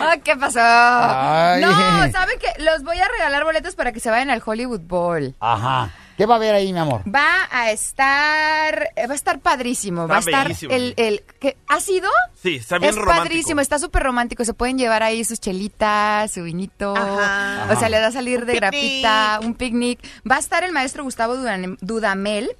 Ah, 0.00 0.16
¿Qué 0.24 0.34
pasó? 0.34 0.60
Ay. 0.62 1.60
No, 1.60 1.70
¿saben 2.10 2.38
qué? 2.40 2.62
Los 2.62 2.82
voy 2.82 2.98
a 2.98 3.06
regalar 3.08 3.44
boletos 3.44 3.74
para 3.74 3.92
que 3.92 4.00
se 4.00 4.10
vayan 4.10 4.30
al 4.30 4.42
Hollywood 4.44 4.80
Bowl. 4.80 5.34
Ajá. 5.40 5.90
¿Qué 6.20 6.26
va 6.26 6.34
a 6.34 6.36
haber 6.36 6.54
ahí, 6.54 6.70
mi 6.70 6.78
amor? 6.78 7.00
Va 7.06 7.48
a 7.50 7.70
estar, 7.70 8.90
eh, 8.94 9.06
va 9.06 9.12
a 9.12 9.16
estar 9.16 9.40
padrísimo. 9.40 10.06
va 10.06 10.16
a 10.16 10.18
estar 10.18 10.48
bellísimo. 10.48 10.70
el, 10.70 10.92
el, 10.98 11.22
¿qué? 11.40 11.56
¿ha 11.66 11.80
sido? 11.80 12.10
Sí, 12.42 12.56
está 12.56 12.76
bien 12.76 12.90
es 12.90 12.96
romántico. 12.96 13.24
padrísimo, 13.24 13.60
está 13.62 13.78
súper 13.78 14.02
romántico. 14.02 14.44
Se 14.44 14.52
pueden 14.52 14.76
llevar 14.76 15.02
ahí 15.02 15.24
sus 15.24 15.40
chelitas, 15.40 16.30
su 16.30 16.42
vinito. 16.42 16.94
Ajá. 16.94 17.72
O 17.74 17.80
sea, 17.80 17.88
le 17.88 17.98
da 18.00 18.08
a 18.08 18.12
salir 18.12 18.40
Un 18.40 18.46
de 18.48 18.52
picnic. 18.52 18.60
grapita, 18.70 19.40
un 19.42 19.54
picnic. 19.54 19.98
Va 20.30 20.36
a 20.36 20.40
estar 20.40 20.62
el 20.62 20.72
maestro 20.72 21.04
Gustavo 21.04 21.36
Dudamel. 21.80 22.50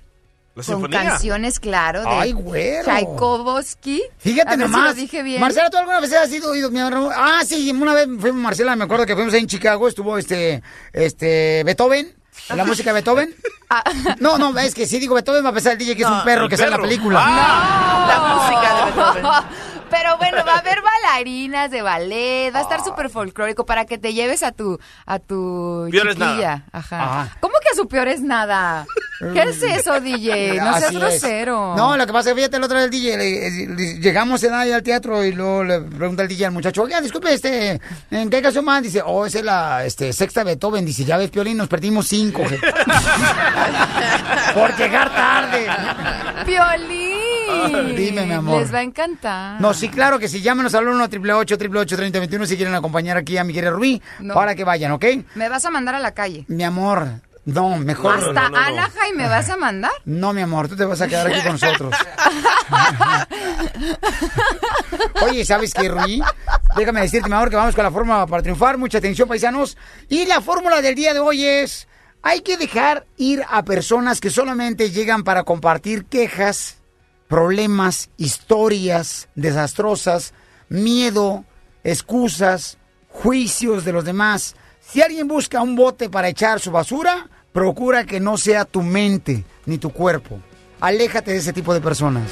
La 0.54 0.54
Con 0.54 0.64
sinfonía. 0.64 1.02
canciones, 1.10 1.60
claro, 1.60 2.00
de 2.00 2.08
Ay, 2.08 2.32
güero. 2.32 2.84
Tchaikovsky. 2.86 4.02
Fíjate 4.16 4.52
si 4.52 4.56
nomás. 4.58 4.84
lo 4.88 4.94
dije 4.94 5.22
bien. 5.22 5.38
Marcela, 5.38 5.68
¿tú 5.68 5.76
alguna 5.76 6.00
vez 6.00 6.14
has 6.14 6.32
ido, 6.32 6.54
ido 6.56 6.70
mi 6.70 6.80
amor? 6.80 7.12
Ah, 7.14 7.42
sí, 7.46 7.70
una 7.72 7.92
vez 7.92 8.06
fuimos, 8.18 8.40
Marcela, 8.40 8.74
me 8.74 8.84
acuerdo 8.84 9.04
que 9.04 9.14
fuimos 9.14 9.34
ahí 9.34 9.40
en 9.40 9.46
Chicago, 9.46 9.86
estuvo 9.86 10.16
este, 10.16 10.62
este, 10.94 11.62
Beethoven, 11.64 12.14
la 12.48 12.64
música 12.66 12.90
de 12.90 12.94
Beethoven. 12.94 13.34
Ah. 13.68 13.84
No, 14.18 14.38
no, 14.38 14.58
es 14.58 14.74
que 14.74 14.86
si 14.86 14.98
digo 14.98 15.14
Beethoven 15.14 15.44
va 15.44 15.50
a 15.50 15.52
pensar 15.52 15.72
el 15.72 15.78
DJ 15.78 15.96
que 15.96 16.02
es 16.02 16.08
un 16.08 16.24
perro 16.24 16.48
que 16.48 16.56
sale 16.56 16.68
en 16.68 16.76
la 16.76 16.82
película. 16.82 17.20
Ah. 17.22 18.06
La 18.08 18.34
música 18.34 18.74
de 18.74 18.84
Beethoven. 18.84 19.44
Pero 19.90 20.16
bueno, 20.18 20.44
va 20.46 20.54
a 20.54 20.58
haber 20.58 20.80
bailarinas 20.82 21.70
de 21.70 21.82
ballet, 21.82 22.54
va 22.54 22.60
a 22.60 22.62
estar 22.62 22.82
súper 22.84 23.10
folclórico 23.10 23.66
para 23.66 23.86
que 23.86 23.98
te 23.98 24.14
lleves 24.14 24.44
a 24.44 24.52
tu 24.52 24.78
a 25.04 25.18
tu 25.18 25.88
Peor 25.90 26.08
es 26.08 26.16
nada. 26.16 26.64
Ajá. 26.70 26.98
Ah. 27.00 27.28
¿Cómo 27.40 27.54
que 27.60 27.70
a 27.70 27.74
su 27.74 27.88
peor 27.88 28.06
es 28.06 28.20
nada? 28.20 28.86
¿Qué 29.34 29.42
es 29.42 29.62
eso, 29.62 30.00
DJ? 30.00 30.56
No 30.60 30.78
seas 30.78 30.92
grosero. 30.92 31.74
No, 31.76 31.96
lo 31.96 32.06
que 32.06 32.12
pasa 32.12 32.30
es 32.30 32.34
que 32.34 32.40
fíjate 32.40 32.56
el 32.56 32.64
otro 32.64 32.76
día 32.78 32.84
el 32.86 32.90
DJ, 32.90 33.16
le- 33.18 33.66
le- 33.76 33.98
llegamos 34.00 34.42
en 34.44 34.54
ahí 34.54 34.72
al 34.72 34.82
teatro 34.82 35.22
y 35.24 35.32
luego 35.32 35.62
le 35.62 35.80
pregunta 35.80 36.22
el 36.22 36.28
DJ 36.28 36.46
al 36.46 36.52
muchacho, 36.52 36.82
oiga, 36.82 37.00
disculpe, 37.00 37.32
este, 37.32 37.78
¿en 38.10 38.30
qué 38.30 38.40
canción 38.40 38.64
más? 38.64 38.82
Dice, 38.82 39.02
oh, 39.04 39.26
esa 39.26 39.38
es 39.40 39.44
la 39.44 39.84
este, 39.84 40.12
sexta 40.14 40.42
Beethoven. 40.42 40.86
Dice, 40.86 41.04
ya 41.04 41.16
ves, 41.18 41.30
Piolín, 41.30 41.58
nos 41.58 41.68
perdimos 41.68 42.08
cinco. 42.08 42.42
je". 42.48 42.58
Por 44.54 44.76
llegar 44.76 45.14
tarde. 45.14 45.66
Piolín. 46.46 47.96
Dime, 47.96 48.26
mi 48.26 48.32
amor. 48.32 48.60
Les 48.60 48.72
va 48.72 48.78
a 48.78 48.82
encantar. 48.82 49.60
No, 49.60 49.74
sí, 49.74 49.88
claro 49.88 50.18
que 50.18 50.28
sí. 50.28 50.40
Llámenos 50.40 50.74
al 50.74 50.88
1 50.88 51.04
888 51.04 51.96
3021 51.96 52.46
si 52.46 52.56
quieren 52.56 52.74
acompañar 52.74 53.16
aquí 53.16 53.36
a 53.36 53.44
mi 53.44 53.52
querida 53.52 53.70
Rubí 53.70 54.00
No. 54.20 54.34
para 54.34 54.54
que 54.54 54.64
vayan, 54.64 54.92
¿ok? 54.92 55.04
Me 55.34 55.48
vas 55.48 55.64
a 55.64 55.70
mandar 55.70 55.94
a 55.94 55.98
la 56.00 56.12
calle. 56.14 56.44
Mi 56.48 56.64
amor, 56.64 57.06
no, 57.44 57.78
mejor. 57.78 58.18
Hasta 58.18 58.46
Anaheim 58.46 59.16
me 59.16 59.26
vas 59.26 59.48
a 59.48 59.56
mandar. 59.56 59.92
No, 60.04 60.32
mi 60.32 60.42
amor, 60.42 60.68
tú 60.68 60.76
te 60.76 60.84
vas 60.84 61.00
a 61.00 61.08
quedar 61.08 61.26
aquí 61.26 61.40
con 61.42 61.52
nosotros. 61.52 61.94
Oye, 65.26 65.44
¿sabes 65.44 65.72
qué, 65.72 65.88
Rui? 65.88 66.22
Déjame 66.76 67.00
decirte, 67.00 67.28
mi 67.28 67.34
amor, 67.34 67.50
que 67.50 67.56
vamos 67.56 67.74
con 67.74 67.84
la 67.84 67.90
fórmula 67.90 68.26
para 68.26 68.42
triunfar. 68.42 68.78
Mucha 68.78 68.98
atención, 68.98 69.26
paisanos. 69.26 69.76
Y 70.08 70.26
la 70.26 70.40
fórmula 70.40 70.82
del 70.82 70.94
día 70.94 71.14
de 71.14 71.20
hoy 71.20 71.44
es... 71.44 71.88
Hay 72.22 72.42
que 72.42 72.58
dejar 72.58 73.06
ir 73.16 73.42
a 73.48 73.64
personas 73.64 74.20
que 74.20 74.28
solamente 74.28 74.90
llegan 74.90 75.24
para 75.24 75.44
compartir 75.44 76.04
quejas, 76.04 76.76
problemas, 77.28 78.10
historias 78.18 79.30
desastrosas, 79.34 80.34
miedo, 80.68 81.46
excusas, 81.82 82.76
juicios 83.08 83.86
de 83.86 83.92
los 83.92 84.04
demás. 84.04 84.54
Si 84.92 85.00
alguien 85.00 85.28
busca 85.28 85.62
un 85.62 85.76
bote 85.76 86.10
para 86.10 86.28
echar 86.28 86.58
su 86.58 86.72
basura, 86.72 87.28
procura 87.52 88.04
que 88.04 88.18
no 88.18 88.36
sea 88.36 88.64
tu 88.64 88.82
mente 88.82 89.44
ni 89.66 89.78
tu 89.78 89.90
cuerpo. 89.90 90.40
Aléjate 90.80 91.30
de 91.30 91.36
ese 91.36 91.52
tipo 91.52 91.72
de 91.72 91.80
personas. 91.80 92.24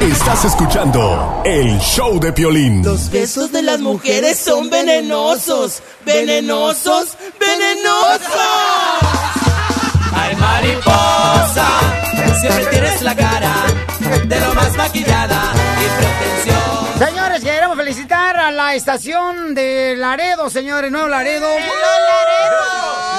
Estás 0.00 0.44
escuchando 0.44 1.42
el 1.44 1.78
show 1.78 2.18
de 2.18 2.32
Piolín. 2.32 2.82
Los 2.82 3.10
besos 3.10 3.52
de 3.52 3.62
las 3.62 3.78
mujeres 3.78 4.36
son 4.36 4.70
venenosos, 4.70 5.82
venenosos, 6.04 7.16
venenosos. 7.38 8.28
Ay, 10.12 10.34
mariposa, 10.36 11.68
siempre 12.40 12.66
tienes 12.66 13.02
la 13.02 13.14
cara 13.14 13.54
de 14.26 14.40
lo 14.40 14.54
más 14.54 14.76
maquillada 14.76 15.55
felicitar 17.86 18.36
a 18.36 18.50
la 18.50 18.74
estación 18.74 19.54
de 19.54 19.94
Laredo, 19.96 20.50
señores, 20.50 20.90
Nuevo 20.90 21.06
Laredo. 21.06 21.46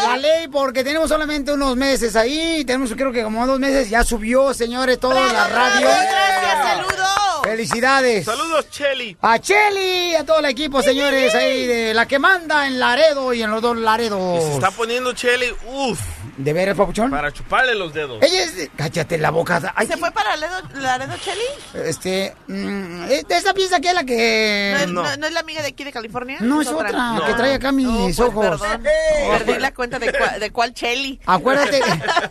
La 0.04 0.18
ley, 0.18 0.50
porque 0.50 0.84
tenemos 0.84 1.08
solamente 1.08 1.54
unos 1.54 1.78
meses 1.78 2.18
ahí, 2.18 2.66
tenemos 2.66 2.92
creo 2.92 3.14
que 3.14 3.24
como 3.24 3.48
dos 3.48 3.62
meses, 3.62 3.90
ya 3.90 4.04
subió, 4.04 4.54
señores, 4.54 5.00
toda 5.00 5.22
la 5.32 5.48
radio. 5.48 5.88
Gracias, 5.88 6.66
saludos. 6.66 7.08
Felicidades. 7.44 8.26
Saludos, 8.26 8.70
Chelly. 8.70 9.16
A 9.22 9.40
Cheli, 9.40 10.16
a 10.16 10.26
todo 10.26 10.40
el 10.40 10.46
equipo, 10.48 10.82
señores, 10.82 11.34
ahí 11.34 11.66
de 11.66 11.94
la 11.94 12.06
que 12.06 12.20
manda 12.20 12.68
en 12.68 12.78
Laredo 12.78 13.34
y 13.34 13.44
en 13.44 13.50
los 13.50 13.62
dos 13.62 13.78
Laredos. 13.78 14.44
Se 14.44 14.54
está 14.56 14.72
poniendo 14.72 15.14
Chelly, 15.14 15.56
uff, 15.66 16.02
¿De 16.38 16.54
veras, 16.54 16.78
papuchón? 16.78 17.10
para 17.10 17.32
chuparle 17.34 17.74
los 17.76 17.94
dedos. 17.94 18.22
Ella 18.22 18.44
es 18.44 18.56
de... 18.56 18.70
Cállate 18.76 19.18
la 19.18 19.32
boca. 19.32 19.74
Ay, 19.76 19.88
¿Se 19.88 19.98
fue 19.98 20.12
para 20.12 20.36
Laredo, 20.36 20.62
Laredo 20.76 21.16
Chelly? 21.18 21.88
este... 21.90 22.36
mm, 22.48 23.06
esta 23.10 23.54
pieza 23.56 23.80
que 23.80 23.88
es 23.90 23.94
la 23.96 24.04
que... 24.04 24.72
¿No 24.76 24.84
es, 24.84 24.88
no- 24.90 25.18
no 25.18 25.28
es 25.28 25.34
la 25.34 25.40
amiga 25.40 25.62
de 25.64 25.70
aquí 25.70 25.84
de 25.84 25.92
California? 25.92 26.38
No, 26.40 26.62
es 26.62 26.68
otra, 26.68 27.22
que 27.26 27.34
trae 27.34 27.54
acá 27.56 27.72
mis 27.72 27.88
pues, 27.88 28.20
ojos. 28.20 28.62
Perdón. 28.62 28.84
Perdí 28.84 29.60
la 29.60 29.74
cuenta 29.74 29.98
de, 30.00 30.14
cua- 30.14 30.38
de 30.38 30.52
cuál 30.52 30.74
Chelly. 30.74 31.20
Acuérdate, 31.26 31.82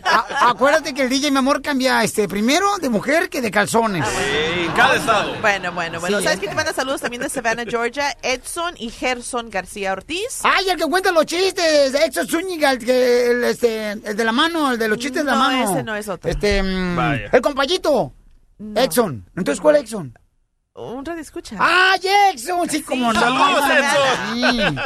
a- 0.03 0.49
acuérdate 0.49 0.93
que 0.93 1.01
el 1.03 1.09
DJ, 1.09 1.31
mi 1.31 1.37
amor, 1.39 1.61
cambia 1.61 2.03
este 2.03 2.27
primero 2.29 2.77
de 2.77 2.89
mujer 2.89 3.29
que 3.29 3.41
de 3.41 3.51
calzones. 3.51 4.05
en 4.07 4.71
cada 4.71 4.95
estado. 4.95 5.35
Bueno, 5.41 5.71
bueno, 5.73 5.99
bueno. 5.99 6.19
Sí, 6.19 6.23
¿Sabes 6.23 6.39
quién 6.39 6.51
te 6.51 6.55
manda 6.55 6.73
saludos 6.73 7.01
también 7.01 7.21
de 7.23 7.29
Savannah, 7.29 7.65
Georgia? 7.65 8.15
Edson 8.21 8.73
y 8.77 8.89
Gerson 8.89 9.49
García 9.49 9.91
Ortiz. 9.91 10.39
Ay, 10.43 10.69
el 10.69 10.77
que 10.77 10.85
cuenta 10.85 11.11
los 11.11 11.25
chistes, 11.25 11.93
Exo 11.93 12.25
Zúñiga, 12.25 12.71
el, 12.71 12.79
que, 12.79 13.27
el, 13.31 13.43
este, 13.43 13.96
el 14.03 14.15
de 14.17 14.23
la 14.25 14.31
mano, 14.31 14.71
el 14.71 14.79
de 14.79 14.87
los 14.87 14.97
chistes 14.97 15.23
de 15.23 15.31
la 15.31 15.37
No, 15.37 15.39
mano. 15.39 15.71
ese 15.73 15.83
no 15.83 15.95
es 15.95 16.07
otro. 16.07 16.29
Este, 16.29 16.61
mm, 16.63 16.95
Vaya. 16.95 17.29
el 17.31 17.41
compayito. 17.41 18.13
Exxon. 18.75 19.29
Entonces, 19.35 19.61
¿cuál 19.61 19.75
Exxon? 19.77 20.17
Un 20.79 21.03
radio 21.03 21.21
escucha. 21.21 21.55
¡Ah, 21.59 21.95
Exxon! 22.31 22.69
Sí, 22.69 22.83
como 22.83 23.11
no. 23.11 23.19
Saludos. 23.19 23.63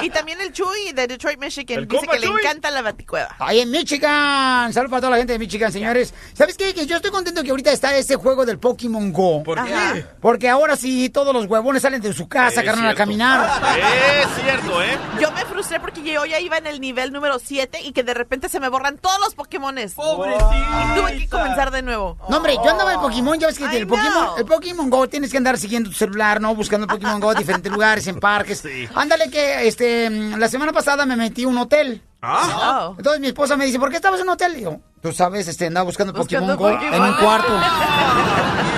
Y 0.03 0.09
también 0.09 0.39
el 0.39 0.53
Chuy 0.53 0.93
de 0.93 1.05
Detroit, 1.05 1.37
Michigan. 1.37 1.79
El 1.79 1.87
dice 1.89 2.07
que 2.07 2.17
le 2.17 2.27
encanta 2.27 2.71
la 2.71 2.81
baticueva. 2.81 3.35
Ahí 3.39 3.59
en 3.59 3.69
Michigan. 3.69 4.71
Saludos 4.71 4.89
para 4.89 5.01
toda 5.01 5.11
la 5.11 5.17
gente 5.17 5.33
de 5.33 5.39
Michigan, 5.39 5.69
señores. 5.69 6.13
¿Sabes 6.31 6.55
qué? 6.55 6.73
Que 6.73 6.85
yo 6.85 6.95
estoy 6.95 7.11
contento 7.11 7.43
que 7.43 7.49
ahorita 7.49 7.73
está 7.73 7.93
ese 7.97 8.15
juego 8.15 8.45
del 8.45 8.57
Pokémon 8.57 9.11
Go. 9.11 9.43
¿Por 9.43 9.59
Ajá. 9.59 9.93
qué? 9.95 10.05
Porque 10.21 10.47
ahora 10.47 10.77
sí 10.77 11.09
todos 11.09 11.33
los 11.33 11.45
huevones 11.47 11.81
salen 11.81 11.99
de 12.01 12.13
su 12.13 12.29
casa, 12.29 12.63
carnal, 12.63 12.91
a 12.91 12.95
caminar. 12.95 13.61
Es 13.77 14.41
cierto, 14.41 14.81
¿eh? 14.81 14.97
Yo 15.19 15.29
me 15.33 15.43
frustré 15.43 15.81
porque 15.81 16.01
yo 16.03 16.25
ya 16.25 16.39
iba 16.39 16.57
en 16.57 16.67
el 16.67 16.79
nivel 16.79 17.11
número 17.11 17.37
7 17.37 17.81
y 17.83 17.91
que 17.91 18.03
de 18.03 18.13
repente 18.13 18.47
se 18.47 18.61
me 18.61 18.69
borran 18.69 18.97
todos 18.97 19.19
los 19.19 19.35
Pokémones. 19.35 19.91
Y 19.91 20.99
tuve 20.99 21.17
que 21.17 21.27
comenzar 21.27 21.69
de 21.69 21.81
nuevo. 21.81 22.17
No, 22.29 22.37
hombre, 22.37 22.55
yo 22.55 22.69
andaba 22.69 22.93
en 22.93 23.01
Pokémon, 23.01 23.37
ya 23.37 23.47
ves 23.47 23.57
que 23.57 23.65
el 23.65 23.87
Pokémon, 23.87 24.27
el 24.37 24.45
Pokémon 24.45 24.89
Go 24.89 25.09
tienes 25.09 25.31
que 25.31 25.37
andar 25.37 25.57
siguiendo 25.57 25.80
tu 25.83 25.91
celular, 25.93 26.39
¿no? 26.41 26.55
Buscando 26.55 26.87
Pokémon 26.87 27.19
Go 27.19 27.31
en 27.31 27.37
diferentes 27.39 27.71
lugares, 27.71 28.07
en 28.07 28.19
parques. 28.19 28.63
Ándale 28.95 29.29
que, 29.29 29.67
este, 29.67 30.09
la 30.09 30.47
semana 30.47 30.71
pasada 30.73 31.05
me 31.05 31.15
metí 31.15 31.43
a 31.43 31.47
un 31.47 31.57
hotel. 31.57 32.01
Ah, 32.21 32.89
Oh. 32.91 32.95
Entonces 32.97 33.19
mi 33.19 33.27
esposa 33.27 33.55
me 33.57 33.65
dice, 33.65 33.79
¿por 33.79 33.89
qué 33.89 33.95
estabas 33.95 34.19
en 34.19 34.27
un 34.27 34.33
hotel? 34.33 34.55
Y 34.57 34.61
yo, 34.61 34.79
tú 35.01 35.11
sabes, 35.11 35.47
este, 35.47 35.67
andaba 35.67 35.85
buscando, 35.85 36.13
Buscando 36.13 36.55
Pokémon 36.55 36.73
Go 36.73 36.79
Pokémon. 36.79 36.93
en 37.07 37.13
un 37.13 37.17
cuarto. 37.19 37.51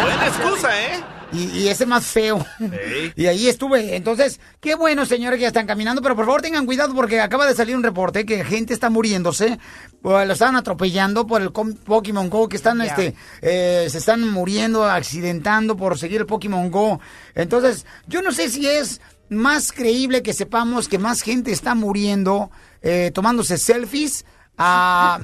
buena 0.02 0.28
excusa, 0.28 0.82
¿eh? 0.82 1.04
Y, 1.34 1.60
y 1.60 1.68
ese 1.68 1.86
más 1.86 2.06
feo. 2.06 2.46
Y 3.16 3.26
ahí 3.26 3.48
estuve. 3.48 3.96
Entonces, 3.96 4.40
qué 4.60 4.76
bueno, 4.76 5.06
señores, 5.06 5.38
que 5.38 5.44
ya 5.44 5.48
están 5.48 5.68
caminando. 5.68 6.02
Pero 6.02 6.16
por 6.16 6.26
favor 6.26 6.42
tengan 6.42 6.66
cuidado 6.66 6.94
porque 6.94 7.20
acaba 7.20 7.46
de 7.46 7.56
salir 7.56 7.76
un 7.76 7.84
reporte 7.84 8.26
que 8.26 8.44
gente 8.44 8.74
está 8.74 8.90
muriéndose. 8.90 9.60
Pues, 10.02 10.28
lo 10.28 10.34
están 10.34 10.56
atropellando 10.56 11.26
por 11.26 11.42
el 11.42 11.52
Pokémon 11.52 12.30
Go. 12.30 12.48
Que 12.48 12.58
están, 12.58 12.82
este, 12.82 13.16
eh, 13.42 13.88
se 13.90 13.98
están 13.98 14.30
muriendo, 14.30 14.84
accidentando 14.86 15.76
por 15.76 15.98
seguir 15.98 16.22
el 16.22 16.28
Pokémon 16.28 16.70
Go. 16.72 17.00
Entonces, 17.36 17.86
yo 18.08 18.22
no 18.22 18.32
sé 18.32 18.50
si 18.50 18.68
es 18.68 19.02
más 19.30 19.72
creíble 19.72 20.22
que 20.22 20.34
sepamos 20.34 20.88
que 20.88 21.00
más 21.00 21.22
gente 21.22 21.52
está 21.52 21.76
muriendo 21.76 22.52
eh, 22.82 23.12
tomándose 23.14 23.58
selfies. 23.58 24.26
Ah, 24.58 25.20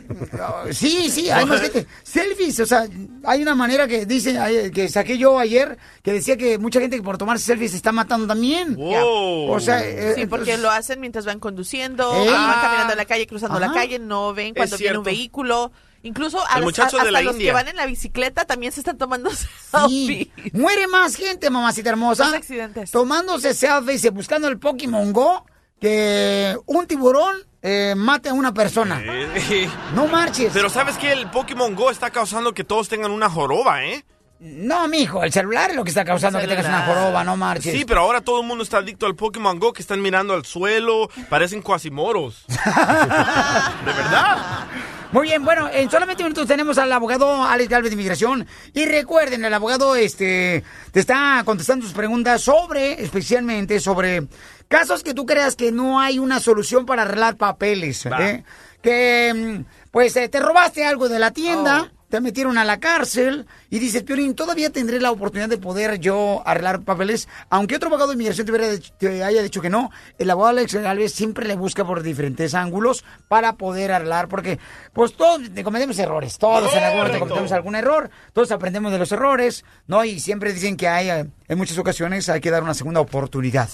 sí, 0.71 1.09
sí, 1.11 1.29
hay 1.29 1.45
más 1.45 1.61
gente. 1.61 1.85
Selfies, 2.03 2.59
o 2.61 2.65
sea, 2.65 2.87
hay 3.25 3.41
una 3.43 3.53
manera 3.53 3.87
que 3.87 4.05
dice, 4.05 4.71
que 4.73 4.89
saqué 4.89 5.17
yo 5.17 5.37
ayer, 5.37 5.77
que 6.01 6.13
decía 6.13 6.35
que 6.35 6.57
mucha 6.57 6.79
gente 6.79 6.97
que 6.97 7.03
por 7.03 7.17
tomarse 7.17 7.45
selfies 7.45 7.71
se 7.71 7.77
está 7.77 7.91
matando 7.91 8.25
también. 8.27 8.75
Wow. 8.75 9.51
O 9.51 9.59
sea, 9.59 9.85
eh, 9.85 10.13
Sí, 10.15 10.25
porque 10.25 10.53
entonces- 10.53 10.59
lo 10.61 10.71
hacen 10.71 10.99
mientras 10.99 11.25
van 11.25 11.39
conduciendo, 11.39 12.09
cuando 12.09 12.31
van 12.31 12.61
caminando 12.61 12.93
en 12.93 12.97
la 12.97 13.05
calle, 13.05 13.27
cruzando 13.27 13.59
la 13.59 13.71
calle, 13.71 13.99
no 13.99 14.33
ven 14.33 14.53
cuando 14.55 14.77
viene 14.77 14.97
un 14.97 15.03
vehículo. 15.03 15.71
Incluso 16.01 16.39
a 16.49 16.61
muchacho 16.61 16.95
a- 16.97 17.01
de 17.03 17.09
hasta 17.09 17.11
la 17.11 17.21
los 17.21 17.33
India. 17.33 17.49
que 17.49 17.53
van 17.53 17.67
en 17.67 17.75
la 17.75 17.85
bicicleta 17.85 18.45
también 18.45 18.71
se 18.71 18.79
están 18.79 18.97
tomando 18.97 19.29
Sí, 19.89 20.29
selfies. 20.29 20.53
muere 20.53 20.87
más 20.87 21.15
gente, 21.15 21.49
mamacita 21.49 21.89
hermosa. 21.89 22.23
Más 22.25 22.35
accidentes. 22.35 22.89
Tomándose 22.89 23.53
selfies 23.53 24.05
y 24.05 24.09
buscando 24.09 24.47
el 24.47 24.57
Pokémon 24.57 25.11
Go 25.11 25.45
que 25.79 26.57
un 26.65 26.87
tiburón 26.87 27.35
eh, 27.61 27.93
mate 27.95 28.29
a 28.29 28.33
una 28.33 28.53
persona. 28.53 29.01
Eh, 29.03 29.69
No 29.93 30.07
marches. 30.07 30.51
Pero 30.53 30.69
¿sabes 30.69 30.97
qué? 30.97 31.11
El 31.11 31.29
Pokémon 31.29 31.75
Go 31.75 31.91
está 31.91 32.09
causando 32.09 32.53
que 32.53 32.63
todos 32.63 32.87
tengan 32.87 33.11
una 33.11 33.29
joroba, 33.29 33.83
¿eh? 33.83 34.05
No, 34.39 34.87
mijo, 34.87 35.21
el 35.21 35.33
celular 35.33 35.71
es 35.71 35.75
lo 35.75 35.83
que 35.83 35.89
está 35.89 36.05
causando 36.05 36.39
que 36.39 36.47
tengas 36.47 36.65
una 36.65 36.85
joroba, 36.85 37.25
no 37.25 37.35
marches. 37.35 37.73
Sí, 37.73 37.83
pero 37.83 37.99
ahora 37.99 38.21
todo 38.21 38.39
el 38.39 38.47
mundo 38.47 38.63
está 38.63 38.77
adicto 38.77 39.05
al 39.05 39.15
Pokémon 39.15 39.59
Go, 39.59 39.73
que 39.73 39.81
están 39.81 40.01
mirando 40.01 40.33
al 40.33 40.45
suelo, 40.45 41.09
parecen 41.29 41.61
cuasimoros. 41.61 42.45
¿De 42.47 43.91
verdad? 43.91 44.65
Muy 45.11 45.27
bien, 45.27 45.43
bueno, 45.43 45.67
en 45.73 45.89
solamente 45.89 46.23
minutos 46.23 46.47
tenemos 46.47 46.77
al 46.77 46.91
abogado 46.93 47.43
Alex 47.43 47.67
Galvez 47.67 47.89
de 47.89 47.95
Inmigración. 47.95 48.47
Y 48.73 48.85
recuerden, 48.85 49.43
el 49.43 49.53
abogado 49.53 49.95
este 49.97 50.63
te 50.91 50.99
está 51.01 51.41
contestando 51.43 51.83
sus 51.85 51.95
preguntas 51.95 52.41
sobre, 52.41 53.03
especialmente 53.03 53.81
sobre 53.81 54.27
casos 54.69 55.03
que 55.03 55.13
tú 55.13 55.25
creas 55.25 55.57
que 55.57 55.73
no 55.73 55.99
hay 55.99 56.19
una 56.19 56.39
solución 56.39 56.85
para 56.85 57.01
arreglar 57.01 57.35
papeles. 57.35 58.05
¿eh? 58.05 58.45
Que, 58.81 59.33
mm, 59.35 59.89
pues, 59.91 60.15
eh, 60.15 60.29
te 60.29 60.39
robaste 60.39 60.85
algo 60.85 61.09
de 61.09 61.19
la 61.19 61.31
tienda. 61.31 61.91
Te 62.09 62.19
metieron 62.21 62.57
a 62.57 62.65
la 62.65 62.79
cárcel 62.79 63.45
y 63.69 63.77
dices, 63.79 64.01
Piorín, 64.03 64.33
todavía 64.33 64.71
tendré 64.71 64.99
la 64.99 65.11
oportunidad 65.11 65.47
de 65.49 65.57
poder 65.59 65.99
yo 65.99 66.41
arreglar 66.45 66.81
papeles. 66.81 67.27
Aunque 67.51 67.75
otro 67.75 67.87
abogado 67.89 68.09
de 68.09 68.15
inmigración 68.15 68.45
te, 68.47 68.51
hubiera 68.51 68.69
dicho- 68.71 68.91
te 68.97 69.23
haya 69.23 69.43
dicho 69.43 69.61
que 69.61 69.69
no, 69.69 69.91
el 70.17 70.29
abogado 70.31 70.57
Alex 70.57 70.73
Galvez 70.73 71.13
siempre 71.13 71.47
le 71.47 71.55
busca 71.55 71.85
por 71.85 72.01
diferentes 72.01 72.55
ángulos 72.55 73.05
para 73.27 73.53
poder 73.53 73.91
arreglar. 73.91 74.27
Porque, 74.27 74.57
pues, 74.93 75.13
todos 75.13 75.41
te 75.53 75.63
cometemos 75.63 75.99
errores. 75.99 76.37
Todos 76.39 76.73
en 76.75 76.83
algún 76.83 76.97
momento 77.03 77.19
cometemos 77.19 77.51
algún 77.51 77.75
error. 77.75 78.09
Todos 78.33 78.51
aprendemos 78.51 78.91
de 78.91 78.97
los 78.97 79.11
errores, 79.11 79.63
¿no? 79.87 80.03
Y 80.03 80.19
siempre 80.19 80.51
dicen 80.51 80.77
que 80.77 80.87
hay, 80.87 81.09
en 81.09 81.57
muchas 81.57 81.77
ocasiones, 81.77 82.27
hay 82.29 82.41
que 82.41 82.49
dar 82.49 82.63
una 82.63 82.73
segunda 82.73 83.01
oportunidad. 83.01 83.69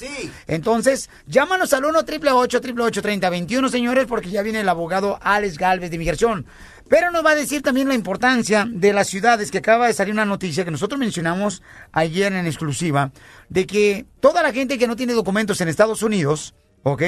Entonces, 0.48 1.10
llámanos 1.26 1.74
al 1.74 1.86
1 1.86 2.00
888 2.00 3.02
3021 3.02 3.70
señores, 3.70 4.06
porque 4.08 4.30
ya 4.30 4.42
viene 4.42 4.60
el 4.60 4.70
abogado 4.70 5.20
Alex 5.22 5.58
Galvez 5.58 5.90
de 5.90 5.96
Inmigración. 5.96 6.46
Pero 6.88 7.10
nos 7.12 7.26
va 7.26 7.32
a 7.32 7.36
decir 7.36 7.64
también 7.64 7.88
la 7.88 7.96
importancia 7.96 8.68
de 8.70 8.94
las 8.94 9.08
ciudades, 9.08 9.50
que 9.50 9.58
acaba 9.58 9.88
de 9.88 9.94
salir 9.94 10.14
una 10.14 10.26
noticia 10.26 10.64
que 10.64 10.72
nosotros 10.72 11.00
mencionamos 11.00 11.64
ayer 11.92 12.32
en 12.32 12.46
exclusiva, 12.46 13.12
de 13.50 13.66
que 13.66 14.06
toda 14.20 14.44
la 14.44 14.54
gente 14.54 14.78
que 14.78 14.88
no 14.88 14.96
tiene 14.96 15.14
documentos 15.14 15.60
en 15.62 15.68
Estados 15.68 16.04
Unidos, 16.04 16.54
¿ok? 16.84 17.02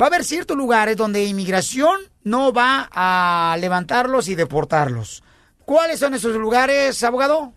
Va 0.00 0.06
a 0.06 0.08
haber 0.08 0.24
ciertos 0.24 0.56
lugares 0.56 0.96
donde 0.96 1.24
inmigración 1.24 1.98
no 2.24 2.52
va 2.52 2.90
a 2.92 3.56
levantarlos 3.58 4.28
y 4.28 4.34
deportarlos. 4.34 5.22
¿Cuáles 5.64 5.98
son 5.98 6.14
esos 6.14 6.36
lugares, 6.36 7.02
abogado? 7.02 7.54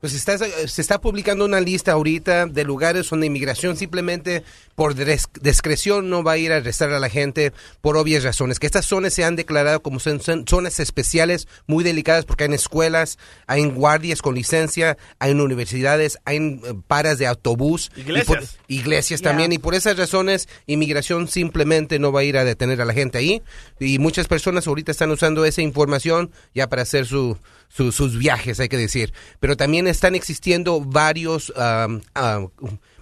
Pues 0.00 0.14
está, 0.14 0.38
se 0.38 0.80
está 0.80 1.00
publicando 1.00 1.44
una 1.44 1.60
lista 1.60 1.90
ahorita 1.92 2.46
de 2.46 2.62
lugares 2.62 3.10
donde 3.10 3.26
inmigración 3.26 3.76
simplemente 3.76 4.44
por 4.76 4.94
discreción 4.94 6.08
no 6.08 6.22
va 6.22 6.32
a 6.32 6.38
ir 6.38 6.52
a 6.52 6.56
arrestar 6.58 6.92
a 6.92 7.00
la 7.00 7.08
gente 7.08 7.52
por 7.80 7.96
obvias 7.96 8.22
razones. 8.22 8.60
Que 8.60 8.66
estas 8.66 8.86
zonas 8.86 9.12
se 9.12 9.24
han 9.24 9.34
declarado 9.34 9.82
como 9.82 9.98
son, 9.98 10.20
son 10.20 10.44
zonas 10.46 10.78
especiales 10.78 11.48
muy 11.66 11.82
delicadas 11.82 12.24
porque 12.26 12.44
hay 12.44 12.54
escuelas, 12.54 13.18
hay 13.48 13.64
guardias 13.66 14.22
con 14.22 14.36
licencia, 14.36 14.96
hay 15.18 15.32
universidades, 15.32 16.18
hay 16.24 16.36
eh, 16.38 16.60
paras 16.86 17.18
de 17.18 17.26
autobús. 17.26 17.90
y 17.96 18.02
por- 18.02 18.08
Iglesias. 18.08 18.58
iglesias 18.68 19.20
también. 19.22 19.52
Y 19.52 19.58
por 19.58 19.74
esas 19.74 19.96
razones, 19.96 20.48
inmigración 20.66 21.26
simplemente 21.26 21.98
no 21.98 22.12
va 22.12 22.20
a 22.20 22.24
ir 22.24 22.38
a 22.38 22.44
detener 22.44 22.80
a 22.80 22.84
la 22.84 22.94
gente 22.94 23.18
ahí. 23.18 23.42
Y 23.80 23.98
muchas 23.98 24.28
personas 24.28 24.68
ahorita 24.68 24.92
están 24.92 25.10
usando 25.10 25.44
esa 25.44 25.60
información 25.62 26.30
ya 26.54 26.68
para 26.68 26.82
hacer 26.82 27.04
su, 27.04 27.36
su- 27.68 27.92
sus 27.92 28.18
viajes, 28.18 28.58
hay 28.60 28.68
que 28.68 28.76
decir. 28.76 29.12
Pero 29.40 29.56
también 29.56 29.86
están 29.86 30.14
existiendo 30.14 30.80
varios 30.80 31.52
am, 31.56 32.00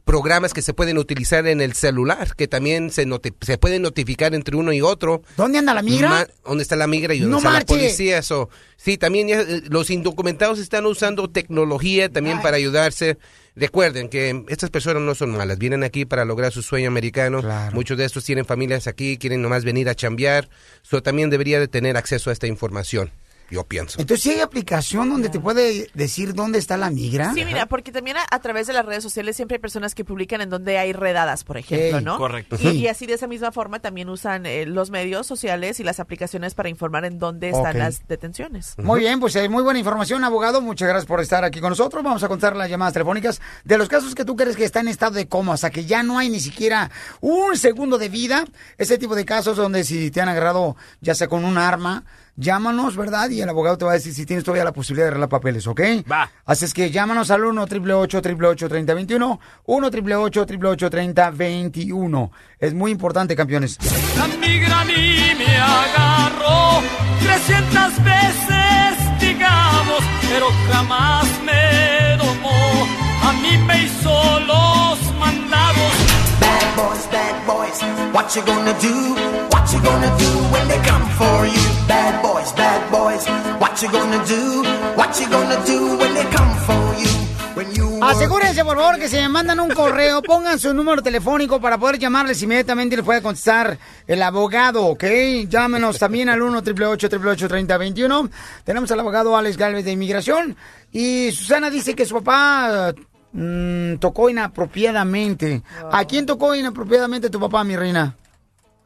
programas 0.05 0.55
que 0.55 0.63
se 0.63 0.73
pueden 0.73 0.99
utilizar 0.99 1.47
en 1.49 1.61
el 1.61 1.73
celular, 1.73 2.37
que 2.37 2.47
también 2.47 2.93
se, 2.93 3.05
se 3.41 3.59
pueden 3.59 3.83
notificar 3.83 4.35
entre 4.37 4.55
uno 4.57 4.73
y 4.73 4.81
otro. 4.81 5.23
¿Dónde 5.37 5.59
anda 5.59 5.75
la 5.75 5.83
migra? 5.83 6.09
Ma- 6.09 6.27
¿Dónde 6.45 6.63
está 6.63 6.77
la 6.77 6.87
migra 6.87 7.13
y 7.13 7.19
dónde 7.19 7.33
No 7.33 7.39
está 7.39 7.51
la 7.51 7.65
policía? 7.67 8.19
Eso. 8.19 8.49
Sí, 8.77 8.99
también 8.99 9.27
ya, 9.27 9.41
eh, 9.41 9.63
los 9.69 9.91
indocumentados 9.91 10.61
están 10.61 10.87
usando 10.87 11.29
tecnología 11.29 12.09
también 12.09 12.41
para 12.41 12.57
ayudarse. 12.57 13.19
Recuerden 13.57 14.09
que 14.09 14.45
estas 14.49 14.71
personas 14.71 15.03
no 15.03 15.15
son 15.17 15.31
malas, 15.31 15.59
vienen 15.59 15.83
aquí 15.83 16.05
para 16.05 16.25
lograr 16.25 16.53
su 16.53 16.63
sueño 16.63 16.87
americano. 16.89 17.41
Muchos 17.73 17.99
de 17.99 18.05
estos 18.05 18.23
tienen 18.25 18.45
familias 18.45 18.87
aquí, 18.87 19.17
quieren 19.17 19.43
nomás 19.43 19.65
venir 19.65 19.89
a 19.89 19.95
chambear. 19.97 20.49
So, 20.83 21.03
también 21.03 21.31
debería 21.31 21.59
de 21.59 21.67
tener 21.67 21.97
acceso 21.97 22.31
a 22.31 22.33
esta 22.33 22.47
información, 22.47 23.11
yo 23.51 23.65
pienso. 23.65 24.01
Entonces, 24.01 24.23
¿sí 24.23 24.31
hay 24.31 24.41
aplicación 24.41 25.09
donde 25.11 25.29
te 25.29 25.39
puede 25.41 25.91
decir 25.95 26.35
dónde 26.35 26.59
está 26.59 26.77
la 26.77 26.91
migra? 26.91 27.33
Sí, 27.35 27.45
mira, 27.45 27.67
porque 27.67 27.93
también 27.93 28.17
a, 28.17 28.27
a 28.31 28.41
través 28.41 28.67
de 28.67 28.73
las 28.73 28.85
redes 28.85 29.03
sociales 29.03 29.37
siempre 29.37 29.57
hay 29.57 29.61
personas 29.61 29.95
que 29.95 30.05
publican 30.05 30.41
en 30.41 30.51
donde 30.51 30.79
hay 30.79 30.93
redadas, 30.93 31.45
por 31.45 31.57
ejemplo, 31.59 31.99
Ey, 31.99 32.05
¿no? 32.05 32.19
correcto. 32.19 32.57
Y, 32.57 32.59
Sí. 32.59 32.69
y 32.79 32.89
así 32.89 33.07
de 33.07 33.15
esa 33.15 33.27
misma 33.27 33.53
forma 33.53 33.79
también 33.81 34.09
usan 34.09 34.47
eh, 34.47 34.67
los 34.67 34.91
medios 34.91 35.27
sociales 35.27 35.79
y 35.81 35.85
las 35.85 36.01
aplicaciones 36.01 36.55
para 36.55 36.69
informar 36.69 37.05
en 37.05 37.19
dónde 37.19 37.51
están 37.51 37.79
las 37.79 38.07
detenciones. 38.09 38.75
Muy 38.79 39.01
bien, 39.01 39.21
pues 39.21 39.37
eh, 39.37 39.49
muy 39.49 39.63
buena 39.63 39.79
información, 39.79 40.25
abogado. 40.25 40.61
Muchas 40.61 40.89
gracias 40.89 41.07
por 41.07 41.21
estar 41.21 41.45
aquí 41.45 41.61
con 41.61 41.71
nosotros. 41.71 42.03
Vamos 42.03 42.23
a 42.23 42.29
contar 42.29 42.57
las 42.57 42.69
llamadas 42.71 42.93
telefónicas 42.95 43.41
de 43.65 43.79
los 43.79 43.89
casos 43.89 44.15
que 44.15 44.25
tú 44.25 44.37
crees 44.37 44.57
que 44.57 44.65
está 44.65 44.81
en 44.81 44.89
estado 44.89 45.13
de 45.13 45.29
coma, 45.29 45.53
o 45.53 45.57
sea, 45.57 45.71
que 45.71 45.85
ya 45.85 46.03
no 46.03 46.19
hay 46.19 46.29
ni 46.29 46.41
siquiera 46.41 46.91
un 47.21 47.57
segundo 47.57 47.99
de 47.99 48.09
vida. 48.09 48.45
Ese 48.79 48.99
tipo 48.99 49.15
de 49.15 49.25
casos 49.25 49.57
donde 49.57 49.85
si 49.85 50.11
te 50.11 50.21
han 50.21 50.29
agarrado 50.29 50.77
ya 51.01 51.15
sea 51.15 51.29
con 51.29 51.45
un 51.45 51.59
arma, 51.59 52.05
llámanos, 52.37 52.97
¿verdad? 52.97 53.31
Y 53.31 53.41
el 53.41 53.49
abogado 53.49 53.79
te 53.79 53.85
va 53.85 53.93
a 53.93 53.95
decir 53.95 54.15
si 54.15 54.27
tienes 54.27 54.45
todavía 54.45 54.65
la 54.65 54.73
posibilidad 54.73 55.07
de 55.07 55.11
arreglar 55.11 55.29
papeles, 55.29 55.67
¿ok? 55.67 55.81
Va. 56.11 56.31
Así 56.45 56.65
es 56.65 56.75
que 56.75 56.91
llámanos 56.91 57.31
al 57.31 57.45
1 57.45 57.63
888 57.63 58.69
3021 58.69 59.41
1 59.65 59.87
888 59.87 60.91
3021 60.91 62.33
Es 62.59 62.75
muy 62.75 62.91
importante, 62.91 63.35
campeones. 63.35 63.79
La 64.17 64.27
migra 64.27 64.81
a 64.81 64.85
mí 64.85 65.33
me 65.39 65.57
agarró 65.57 66.83
300 67.21 68.05
veces, 68.05 69.21
digamos, 69.21 70.01
pero 70.29 70.47
jamás 70.71 71.27
me 71.45 72.17
domó. 72.17 72.87
A 73.23 73.33
mí 73.33 73.59
me 73.59 73.85
hizo 73.85 74.41
los 74.41 75.15
mandados. 75.19 75.93
Bad 76.41 76.77
boys, 76.77 77.09
bad 77.11 77.47
boys, 77.47 78.13
what 78.13 78.35
you 78.35 78.43
gonna 78.43 78.73
do? 78.81 79.15
What 79.51 79.73
you 79.73 79.81
gonna 79.81 80.17
do 80.19 80.29
when 80.53 80.69
they 80.69 80.79
come 80.89 81.07
for 81.17 81.47
you? 81.47 81.76
Bad 81.89 82.23
boys, 82.23 82.53
bad 82.57 82.91
boys, 82.91 83.27
what 83.61 83.81
you 83.83 83.89
gonna 83.91 84.23
do? 84.25 84.63
What 84.97 85.15
you 85.21 85.29
gonna 85.31 85.57
do 85.65 85.97
when 85.99 86.15
they 86.15 86.25
come 86.37 86.55
for 86.67 86.95
you? 86.99 87.09
When 87.55 87.75
you 87.75 88.01
were- 88.01 88.11
Asegúrense, 88.11 88.65
por 88.65 88.77
favor, 88.77 88.99
que 88.99 89.09
si 89.09 89.17
me 89.17 89.29
mandan 89.29 89.61
un 89.61 89.71
correo, 89.71 90.21
pongan 90.27 90.59
su 90.59 90.75
número 90.75 91.01
telefónico 91.03 91.61
para 91.61 91.79
poder 91.79 91.99
llamarles 91.99 92.43
inmediatamente 92.43 92.95
y 92.95 92.97
les 92.97 93.05
puede 93.05 93.23
contestar 93.23 93.79
el 94.07 94.23
abogado, 94.23 94.85
¿ok? 94.87 95.05
Llámenos 95.49 95.99
también 95.99 96.29
al 96.29 96.43
1 96.43 96.59
888 96.59 97.49
3021 97.49 98.29
Tenemos 98.65 98.91
al 98.91 99.01
abogado 99.01 99.37
Alex 99.37 99.57
Galvez 99.57 99.85
de 99.85 99.93
Inmigración. 99.93 100.57
Y 100.93 101.31
Susana 101.33 101.71
dice 101.71 101.95
que 101.95 102.05
su 102.05 102.15
papá 102.17 102.93
mm, 103.33 103.97
tocó 103.97 104.29
inapropiadamente. 104.29 105.63
¿A 105.93 106.05
quién 106.05 106.27
tocó 106.27 106.55
inapropiadamente 106.55 107.31
tu 107.31 107.39
papá, 107.39 107.63
mi 107.65 107.77
reina? 107.77 108.15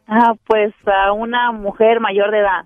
Ah, 0.07 0.33
pues 0.47 0.75
a 0.87 1.13
una 1.13 1.53
mujer 1.53 2.01
mayor 2.01 2.31
de 2.33 2.39
edad. 2.41 2.65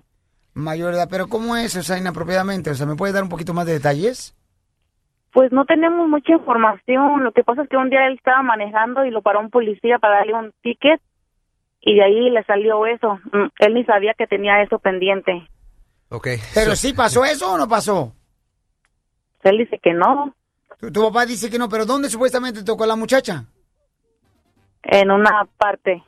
Mayor 0.55 0.91
de 0.91 0.99
edad, 0.99 1.09
pero 1.09 1.27
¿cómo 1.27 1.57
es, 1.57 1.75
o 1.75 1.83
sea, 1.83 1.97
inapropiadamente? 1.97 2.71
O 2.71 2.75
sea, 2.75 2.85
¿me 2.85 2.95
puede 2.95 3.11
dar 3.13 3.23
un 3.23 3.29
poquito 3.29 3.53
más 3.53 3.65
de 3.65 3.73
detalles? 3.73 4.33
Pues 5.33 5.51
no 5.51 5.65
tenemos 5.65 6.07
mucha 6.07 6.31
información. 6.31 7.25
Lo 7.25 7.33
que 7.33 7.43
pasa 7.43 7.63
es 7.63 7.69
que 7.69 7.75
un 7.75 7.89
día 7.89 8.07
él 8.07 8.15
estaba 8.15 8.41
manejando 8.41 9.03
y 9.03 9.11
lo 9.11 9.21
paró 9.21 9.41
un 9.41 9.49
policía 9.49 9.99
para 9.99 10.19
darle 10.19 10.33
un 10.33 10.53
ticket 10.63 11.01
y 11.81 11.95
de 11.95 12.03
ahí 12.03 12.29
le 12.29 12.41
salió 12.45 12.85
eso. 12.85 13.19
Mm, 13.33 13.47
Él 13.59 13.73
ni 13.73 13.83
sabía 13.83 14.13
que 14.17 14.27
tenía 14.27 14.61
eso 14.61 14.79
pendiente. 14.79 15.47
Ok. 16.09 16.29
¿Pero 16.53 16.75
sí 16.75 16.93
pasó 16.93 17.25
eso 17.25 17.51
o 17.51 17.57
no 17.57 17.67
pasó? 17.67 18.13
Él 19.43 19.57
dice 19.57 19.77
que 19.83 19.93
no. 19.93 20.33
Tu, 20.79 20.89
tu 20.89 21.01
papá 21.03 21.25
dice 21.25 21.49
que 21.49 21.59
no, 21.59 21.67
pero 21.67 21.85
¿dónde 21.85 22.09
supuestamente 22.09 22.63
tocó 22.63 22.85
la 22.85 22.95
muchacha? 22.95 23.43
En 24.83 25.11
una 25.11 25.47
parte. 25.57 26.01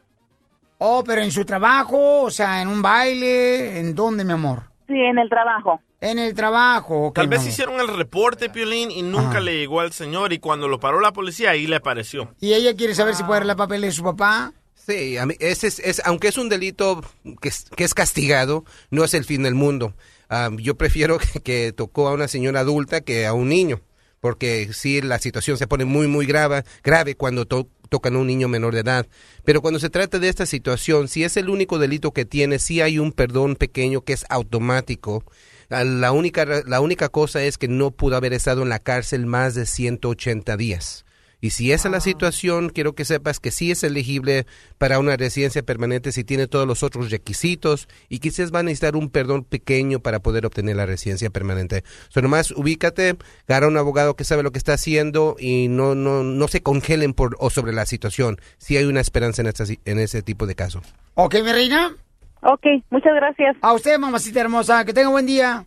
Oh, 0.79 1.03
pero 1.05 1.21
en 1.21 1.31
su 1.31 1.43
trabajo, 1.45 2.21
o 2.23 2.31
sea, 2.31 2.61
en 2.61 2.67
un 2.67 2.81
baile, 2.81 3.79
¿en 3.79 3.95
dónde, 3.95 4.23
mi 4.23 4.33
amor? 4.33 4.63
Sí, 4.87 4.93
en 4.93 5.17
el 5.17 5.29
trabajo. 5.29 5.81
En 5.99 6.19
el 6.19 6.35
trabajo, 6.35 7.07
ok, 7.07 7.15
Tal 7.15 7.27
vez 7.27 7.45
hicieron 7.47 7.79
el 7.79 7.87
reporte, 7.87 8.49
Piolín, 8.51 8.91
y 8.91 9.01
nunca 9.01 9.39
le 9.39 9.57
llegó 9.57 9.79
al 9.79 9.91
señor. 9.91 10.31
Y 10.31 10.37
cuando 10.39 10.67
lo 10.67 10.79
paró 10.79 10.99
la 10.99 11.11
policía, 11.11 11.49
ahí 11.51 11.65
le 11.65 11.77
apareció. 11.77 12.35
¿Y 12.39 12.53
ella 12.53 12.75
quiere 12.75 12.93
saber 12.93 13.15
si 13.15 13.23
puede 13.23 13.37
arreglar 13.37 13.57
papeles 13.57 13.89
de 13.89 13.95
su 13.95 14.03
papá? 14.03 14.53
Sí, 14.75 15.17
a 15.17 15.25
mí- 15.25 15.35
ese 15.39 15.67
es, 15.67 15.79
es- 15.79 16.01
aunque 16.05 16.27
es 16.27 16.37
un 16.37 16.49
delito 16.49 17.01
que 17.41 17.49
es, 17.49 17.65
que 17.75 17.83
es 17.83 17.95
castigado, 17.95 18.63
no 18.91 19.03
es 19.03 19.15
el 19.15 19.25
fin 19.25 19.41
del 19.43 19.55
mundo. 19.55 19.93
Ah, 20.29 20.49
yo 20.57 20.75
prefiero 20.77 21.17
que, 21.33 21.41
que 21.41 21.73
tocó 21.73 22.07
a 22.07 22.13
una 22.13 22.27
señora 22.27 22.59
adulta 22.59 23.01
que 23.01 23.25
a 23.25 23.33
un 23.33 23.49
niño, 23.49 23.81
porque 24.21 24.69
sí, 24.73 25.01
la 25.01 25.17
situación 25.17 25.57
se 25.57 25.65
pone 25.67 25.85
muy, 25.85 26.07
muy 26.07 26.27
grave, 26.27 26.63
grave 26.83 27.15
cuando 27.15 27.45
to- 27.47 27.67
tocan 27.87 28.15
a 28.15 28.19
un 28.19 28.27
niño 28.27 28.47
menor 28.47 28.73
de 28.73 28.81
edad. 28.81 29.07
Pero 29.43 29.61
cuando 29.61 29.79
se 29.79 29.89
trata 29.89 30.19
de 30.19 30.29
esta 30.29 30.45
situación, 30.45 31.07
si 31.07 31.23
es 31.23 31.37
el 31.37 31.49
único 31.49 31.79
delito 31.79 32.11
que 32.11 32.25
tiene, 32.25 32.59
sí 32.59 32.81
hay 32.81 32.99
un 32.99 33.11
perdón 33.11 33.55
pequeño 33.55 34.01
que 34.01 34.13
es 34.13 34.25
automático. 34.29 35.23
La 35.69 36.11
única, 36.11 36.45
la 36.45 36.79
única 36.79 37.09
cosa 37.09 37.43
es 37.43 37.57
que 37.57 37.67
no 37.67 37.91
pudo 37.91 38.15
haber 38.15 38.33
estado 38.33 38.61
en 38.61 38.69
la 38.69 38.79
cárcel 38.79 39.25
más 39.25 39.53
de 39.55 39.65
180 39.65 40.55
días. 40.55 41.06
Y 41.39 41.51
si 41.51 41.71
esa 41.71 41.87
es 41.87 41.91
la 41.91 41.99
situación, 41.99 42.69
quiero 42.69 42.93
que 42.93 43.05
sepas 43.05 43.39
que 43.39 43.51
sí 43.51 43.71
es 43.71 43.83
elegible 43.83 44.45
para 44.77 44.99
una 44.99 45.17
residencia 45.17 45.61
permanente 45.61 46.11
si 46.11 46.23
tiene 46.23 46.47
todos 46.47 46.67
los 46.67 46.83
otros 46.83 47.11
requisitos 47.11 47.87
y 48.09 48.19
quizás 48.19 48.53
va 48.53 48.59
a 48.59 48.63
necesitar 48.63 48.95
un 48.95 49.09
perdón 49.09 49.43
pequeño 49.43 49.99
para 49.99 50.19
poder 50.19 50.45
obtener 50.45 50.75
la 50.75 50.85
residencia 50.85 51.29
permanente. 51.29 51.83
So, 52.09 52.21
nomás 52.21 52.51
ubícate, 52.51 53.17
agarra 53.47 53.67
un 53.67 53.77
abogado 53.77 54.15
que 54.15 54.23
sabe 54.23 54.43
lo 54.43 54.51
que 54.51 54.57
está 54.57 54.73
haciendo 54.73 55.35
y 55.39 55.67
no, 55.67 55.93
no, 55.93 56.23
no 56.23 56.47
se 56.47 56.61
congelen 56.61 57.13
por, 57.13 57.35
o 57.39 57.49
sobre 57.49 57.73
la 57.73 57.85
situación. 57.85 58.37
Si 58.57 58.77
hay 58.77 58.85
una 58.85 59.01
esperanza 59.01 59.41
en, 59.41 59.47
esta 59.47 59.65
en 59.85 59.99
ese 59.99 60.23
tipo 60.23 60.47
de 60.47 60.55
caso. 60.55 60.81
¿Ok, 61.13 61.35
mi 61.43 61.51
reina? 61.51 61.95
Ok, 62.41 62.65
muchas 62.89 63.13
gracias. 63.15 63.55
A 63.61 63.73
usted, 63.73 63.97
mamacita 63.97 64.41
hermosa, 64.41 64.85
que 64.85 64.93
tenga 64.93 65.09
buen 65.09 65.25
día. 65.25 65.65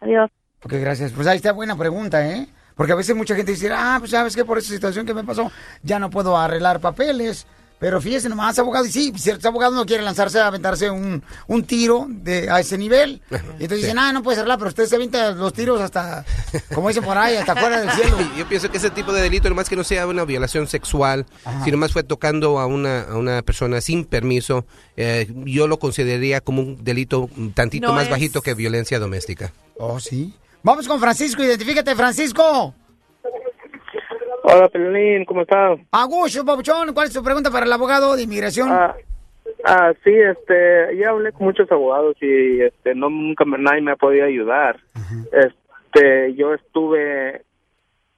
Adiós. 0.00 0.30
Ok, 0.64 0.74
gracias. 0.74 1.12
Pues 1.12 1.26
ahí 1.26 1.36
está 1.36 1.52
buena 1.52 1.76
pregunta, 1.76 2.26
¿eh? 2.28 2.48
Porque 2.76 2.92
a 2.92 2.96
veces 2.96 3.14
mucha 3.16 3.34
gente 3.34 3.52
dice, 3.52 3.70
ah, 3.72 3.96
pues 3.98 4.10
sabes 4.10 4.34
que 4.34 4.44
por 4.44 4.58
esa 4.58 4.72
situación 4.72 5.06
que 5.06 5.14
me 5.14 5.24
pasó, 5.24 5.50
ya 5.82 5.98
no 5.98 6.10
puedo 6.10 6.36
arreglar 6.36 6.80
papeles. 6.80 7.46
Pero 7.78 8.00
fíjese 8.00 8.28
nomás, 8.28 8.56
abogado, 8.60 8.86
y 8.86 8.92
sí, 8.92 9.12
si 9.16 9.28
el 9.30 9.44
abogado 9.44 9.74
no 9.74 9.84
quiere 9.84 10.04
lanzarse 10.04 10.38
a 10.38 10.46
aventarse 10.46 10.88
un, 10.88 11.20
un 11.48 11.64
tiro 11.64 12.06
de, 12.08 12.48
a 12.48 12.60
ese 12.60 12.78
nivel. 12.78 13.20
Y 13.28 13.34
entonces 13.64 13.78
dicen, 13.78 13.98
ah, 13.98 14.12
no 14.12 14.22
puedes 14.22 14.38
arreglar, 14.38 14.58
pero 14.58 14.68
usted 14.68 14.86
se 14.86 14.94
avienta 14.94 15.32
los 15.32 15.52
tiros 15.52 15.80
hasta, 15.80 16.24
como 16.72 16.86
dicen 16.86 17.02
por 17.02 17.18
ahí, 17.18 17.34
hasta 17.34 17.56
fuera 17.56 17.80
del 17.80 17.90
cielo. 18.00 18.18
Yo 18.38 18.46
pienso 18.48 18.70
que 18.70 18.76
ese 18.76 18.90
tipo 18.90 19.12
de 19.12 19.20
delito, 19.20 19.48
nomás 19.48 19.68
que 19.68 19.74
no 19.74 19.82
sea 19.82 20.06
una 20.06 20.24
violación 20.24 20.68
sexual, 20.68 21.26
si 21.64 21.72
nomás 21.72 21.92
fue 21.92 22.04
tocando 22.04 22.60
a 22.60 22.66
una, 22.66 23.02
a 23.02 23.16
una 23.16 23.42
persona 23.42 23.80
sin 23.80 24.04
permiso, 24.04 24.64
eh, 24.96 25.26
yo 25.44 25.66
lo 25.66 25.80
consideraría 25.80 26.40
como 26.40 26.62
un 26.62 26.84
delito 26.84 27.28
un 27.36 27.52
tantito 27.52 27.88
No 27.88 27.94
más 27.94 28.04
es- 28.04 28.10
bajito 28.10 28.42
que 28.42 28.54
violencia 28.54 29.00
doméstica. 29.00 29.52
Oh, 29.76 29.98
sí. 29.98 30.32
Vamos 30.64 30.86
con 30.86 31.00
Francisco, 31.00 31.42
identifícate, 31.42 31.94
Francisco. 31.96 32.74
Hola, 34.44 34.68
Pelín, 34.68 35.24
¿cómo 35.24 35.42
estás? 35.42 35.80
Augusto, 35.90 36.44
Pabuchón, 36.44 36.94
¿cuál 36.94 37.08
es 37.08 37.14
tu 37.14 37.22
pregunta 37.22 37.50
para 37.50 37.66
el 37.66 37.72
abogado 37.72 38.14
de 38.14 38.22
inmigración? 38.22 38.68
Ah, 38.70 38.94
ah, 39.64 39.92
sí, 40.04 40.12
este, 40.12 40.96
ya 40.96 41.10
hablé 41.10 41.32
con 41.32 41.46
muchos 41.46 41.70
abogados 41.70 42.16
y 42.20 42.60
este, 42.60 42.94
no, 42.94 43.10
nunca 43.10 43.44
nadie 43.44 43.82
me 43.82 43.92
ha 43.92 43.96
podido 43.96 44.24
ayudar. 44.24 44.78
Este, 45.32 46.34
yo 46.34 46.54
estuve, 46.54 47.42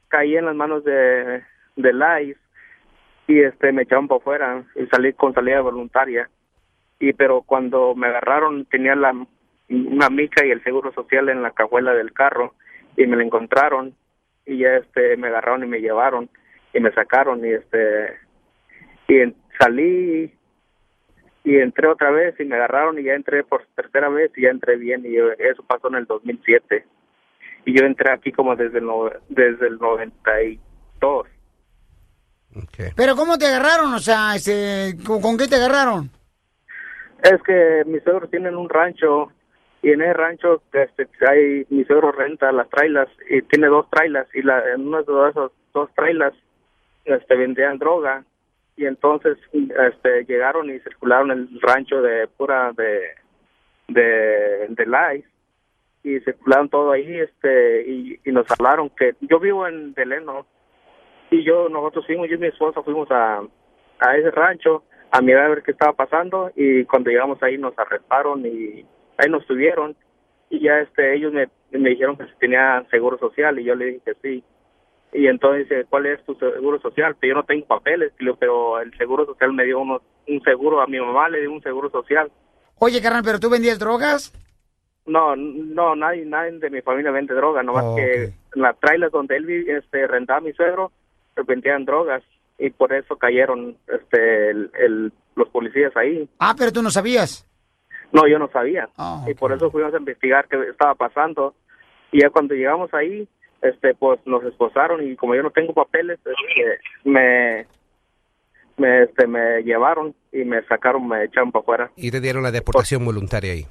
caí 0.09 0.37
en 0.37 0.47
las 0.47 0.55
manos 0.55 0.85
de, 0.85 1.43
de 1.77 2.37
y 3.27 3.41
este, 3.41 3.73
me 3.73 3.83
echaron 3.83 4.07
para 4.07 4.19
afuera 4.21 4.65
y 4.77 4.87
salí 4.87 5.15
con 5.15 5.33
salida 5.33 5.63
voluntaria. 5.63 6.29
Y 7.01 7.15
pero 7.15 7.43
cuando 7.43 7.95
me 7.95 8.07
agarraron 8.07 8.67
tenía 8.67 8.95
la, 8.95 9.15
una 9.75 10.09
mica 10.11 10.45
y 10.47 10.51
el 10.51 10.62
seguro 10.62 10.93
social 10.93 11.29
en 11.29 11.43
la 11.43 11.51
cajuela 11.53 11.93
del 11.95 12.12
carro 12.12 12.55
y 12.97 13.07
me 13.07 13.16
la 13.16 13.25
encontraron 13.25 13.95
y 14.47 14.59
ya 14.59 14.77
este 14.77 15.16
me 15.16 15.29
agarraron 15.29 15.64
y 15.64 15.66
me 15.66 15.81
llevaron 15.81 16.29
y 16.72 16.81
me 16.81 16.93
sacaron 16.93 17.45
y 17.45 17.51
este 17.51 18.16
y 19.09 19.18
en- 19.20 19.37
salí 19.59 20.33
y 21.45 21.57
entré 21.59 21.89
otra 21.89 22.11
vez 22.11 22.35
y 22.41 22.45
me 22.45 22.57
agarraron 22.57 22.99
y 22.99 23.05
ya 23.05 23.14
entré 23.14 23.45
por 23.45 23.66
tercera 23.75 24.09
vez 24.09 24.33
y 24.37 24.43
ya 24.43 24.51
entré 24.51 24.77
bien 24.77 25.05
y 25.05 25.12
yo- 25.14 25.33
eso 25.33 25.62
pasó 25.66 25.89
en 25.89 25.97
el 25.97 26.07
2007 26.07 26.85
y 27.66 27.79
yo 27.79 27.87
entré 27.87 28.11
aquí 28.12 28.33
como 28.33 28.57
desde 28.57 28.79
el 28.79 28.85
no- 28.87 29.11
desde 29.29 29.66
el 29.68 29.79
92 29.79 31.27
Pero 32.97 33.16
¿cómo 33.16 33.37
te 33.37 33.47
agarraron? 33.47 33.93
O 33.95 33.99
sea, 33.99 34.35
este, 34.37 34.97
¿con, 35.05 35.20
con 35.20 35.37
qué 35.37 35.47
te 35.49 35.57
agarraron? 35.57 36.11
es 37.22 37.43
que 37.43 37.83
mis 37.87 38.03
suegros 38.03 38.31
tienen 38.31 38.55
un 38.55 38.68
rancho 38.68 39.33
y 39.85 39.91
en 39.91 40.01
ese 40.01 40.14
rancho 40.14 40.62
este, 40.72 41.07
hay 41.28 41.66
mi 41.68 41.85
suegro 41.85 42.11
renta 42.11 42.51
las 42.53 42.70
trailas 42.70 43.07
y 43.28 43.43
tiene 43.43 43.66
dos 43.66 43.89
trailas 43.91 44.26
y 44.35 44.41
la, 44.41 44.72
en 44.72 44.89
una 44.89 45.03
de 45.03 45.28
esas 45.28 45.51
dos 45.74 45.91
trailas 45.95 46.32
este 47.05 47.37
vendían 47.37 47.78
droga 47.78 48.24
y 48.78 48.87
entonces 48.87 49.37
este 49.53 50.24
llegaron 50.24 50.70
y 50.70 50.80
circularon 50.80 51.30
el 51.30 51.61
rancho 51.61 52.01
de 52.01 52.26
pura 52.28 52.72
de 52.72 53.11
de 53.89 54.66
de 54.70 55.24
y 56.03 56.20
circularon 56.20 56.70
todo 56.70 56.93
ahí 56.93 57.20
este 57.20 57.82
y, 57.87 58.18
y 58.24 58.32
nos 58.32 58.51
hablaron 58.51 58.89
que 58.89 59.14
yo 59.20 59.39
vivo 59.39 59.68
en 59.68 59.93
Deleno 59.93 60.47
y 61.30 61.45
yo 61.45 61.68
nosotros 61.68 62.07
fuimos 62.07 62.30
yo 62.30 62.37
y 62.37 62.39
mi 62.39 62.47
esposa 62.47 62.82
fuimos 62.82 63.11
a 63.11 63.43
a 63.99 64.16
ese 64.16 64.30
rancho 64.30 64.85
a 65.11 65.20
mirar 65.20 65.45
a 65.45 65.49
ver 65.51 65.62
qué 65.62 65.72
estaba 65.72 65.93
pasando 65.93 66.51
y 66.57 66.87
cuando 66.87 67.11
llegamos 67.11 67.43
ahí 67.43 67.59
nos 67.59 67.78
arrestaron 67.78 68.47
y 68.47 68.87
ahí 69.19 69.31
nos 69.31 69.47
tuvieron 69.47 69.97
y 70.51 70.61
ya 70.61 70.79
este 70.81 71.15
ellos 71.17 71.33
me, 71.33 71.49
me 71.71 71.91
dijeron 71.91 72.17
que 72.17 72.25
si 72.27 72.33
tenía 72.39 72.85
seguro 72.91 73.19
social 73.19 73.59
y 73.59 73.65
yo 73.65 73.75
le 73.75 73.87
dije 73.87 74.01
que 74.05 74.15
sí. 74.23 74.45
Y 75.12 75.27
entonces 75.29 75.69
dice 75.69 75.85
cuál 75.89 76.07
es 76.07 76.25
tu 76.25 76.35
seguro 76.35 76.81
social 76.81 77.17
pero 77.21 77.31
yo 77.33 77.41
no 77.41 77.45
tengo 77.45 77.67
papeles 77.67 78.12
pero 78.41 78.81
el 78.81 78.97
seguro 78.99 79.25
social 79.27 79.53
me 79.53 79.65
dio 79.65 79.79
uno, 79.81 80.01
un 80.29 80.43
seguro 80.43 80.81
a 80.81 80.87
mi 80.87 80.99
mamá 80.99 81.29
le 81.29 81.41
dio 81.41 81.53
un 81.53 81.62
seguro 81.62 81.89
social. 81.91 82.31
Oye, 82.79 83.01
carnal, 83.01 83.23
¿pero 83.25 83.39
tú 83.41 83.49
vendías 83.51 83.79
drogas? 83.79 84.33
no 85.07 85.37
no 85.37 85.95
nadie 85.95 86.25
nadie 86.25 86.53
de 86.59 86.71
mi 86.71 86.81
familia 86.81 87.11
vende 87.11 87.35
droga 87.35 87.62
nomás 87.62 87.85
Oh, 87.89 87.95
que 87.95 88.25
en 88.25 88.62
la 88.62 88.73
trailer 88.73 89.11
donde 89.11 89.37
él 89.37 89.51
este 89.69 90.07
rentaba 90.07 90.39
a 90.39 90.41
mi 90.43 90.53
suegro 90.55 90.93
pues, 91.35 91.47
vendían 91.47 91.85
drogas 91.85 92.23
y 92.59 92.71
por 92.71 92.91
eso 92.95 93.17
cayeron 93.17 93.77
este 93.87 94.51
el, 94.51 94.71
el- 94.79 95.12
los 95.37 95.49
policías 95.49 95.95
ahí. 95.97 96.29
Ah, 96.39 96.55
pero 96.57 96.71
tú 96.73 96.81
no 96.81 96.91
sabías. 96.91 97.45
No, 98.15 98.29
yo 98.29 98.39
no 98.39 98.49
sabía. 98.49 98.89
Ah, 98.97 99.25
Y 99.29 99.35
por 99.35 99.53
eso 99.53 99.71
fuimos 99.71 99.93
a 99.93 99.99
investigar 99.99 100.47
qué 100.49 100.57
estaba 100.71 100.95
pasando. 100.95 101.55
Y 102.12 102.23
ya 102.23 102.31
cuando 102.31 102.55
llegamos 102.55 102.95
ahí, 102.95 103.29
este, 103.61 103.93
pues 103.95 104.21
nos 104.25 104.45
esposaron 104.45 105.07
y 105.07 105.17
como 105.17 105.35
yo 105.35 105.43
no 105.43 105.51
tengo 105.51 105.75
papeles, 105.75 106.21
este, 106.25 106.79
me, 107.05 107.67
me, 108.77 109.03
este, 109.03 109.27
me 109.27 109.62
llevaron 109.62 110.15
y 110.33 110.45
me 110.45 110.62
sacaron, 110.67 111.09
me 111.09 111.25
echaron 111.25 111.51
para 111.51 111.62
afuera. 111.62 111.91
Y 111.97 112.12
te 112.12 112.21
dieron 112.21 112.45
la 112.45 112.53
deportación 112.53 113.05
voluntaria 113.05 113.53
ahí. 113.53 113.67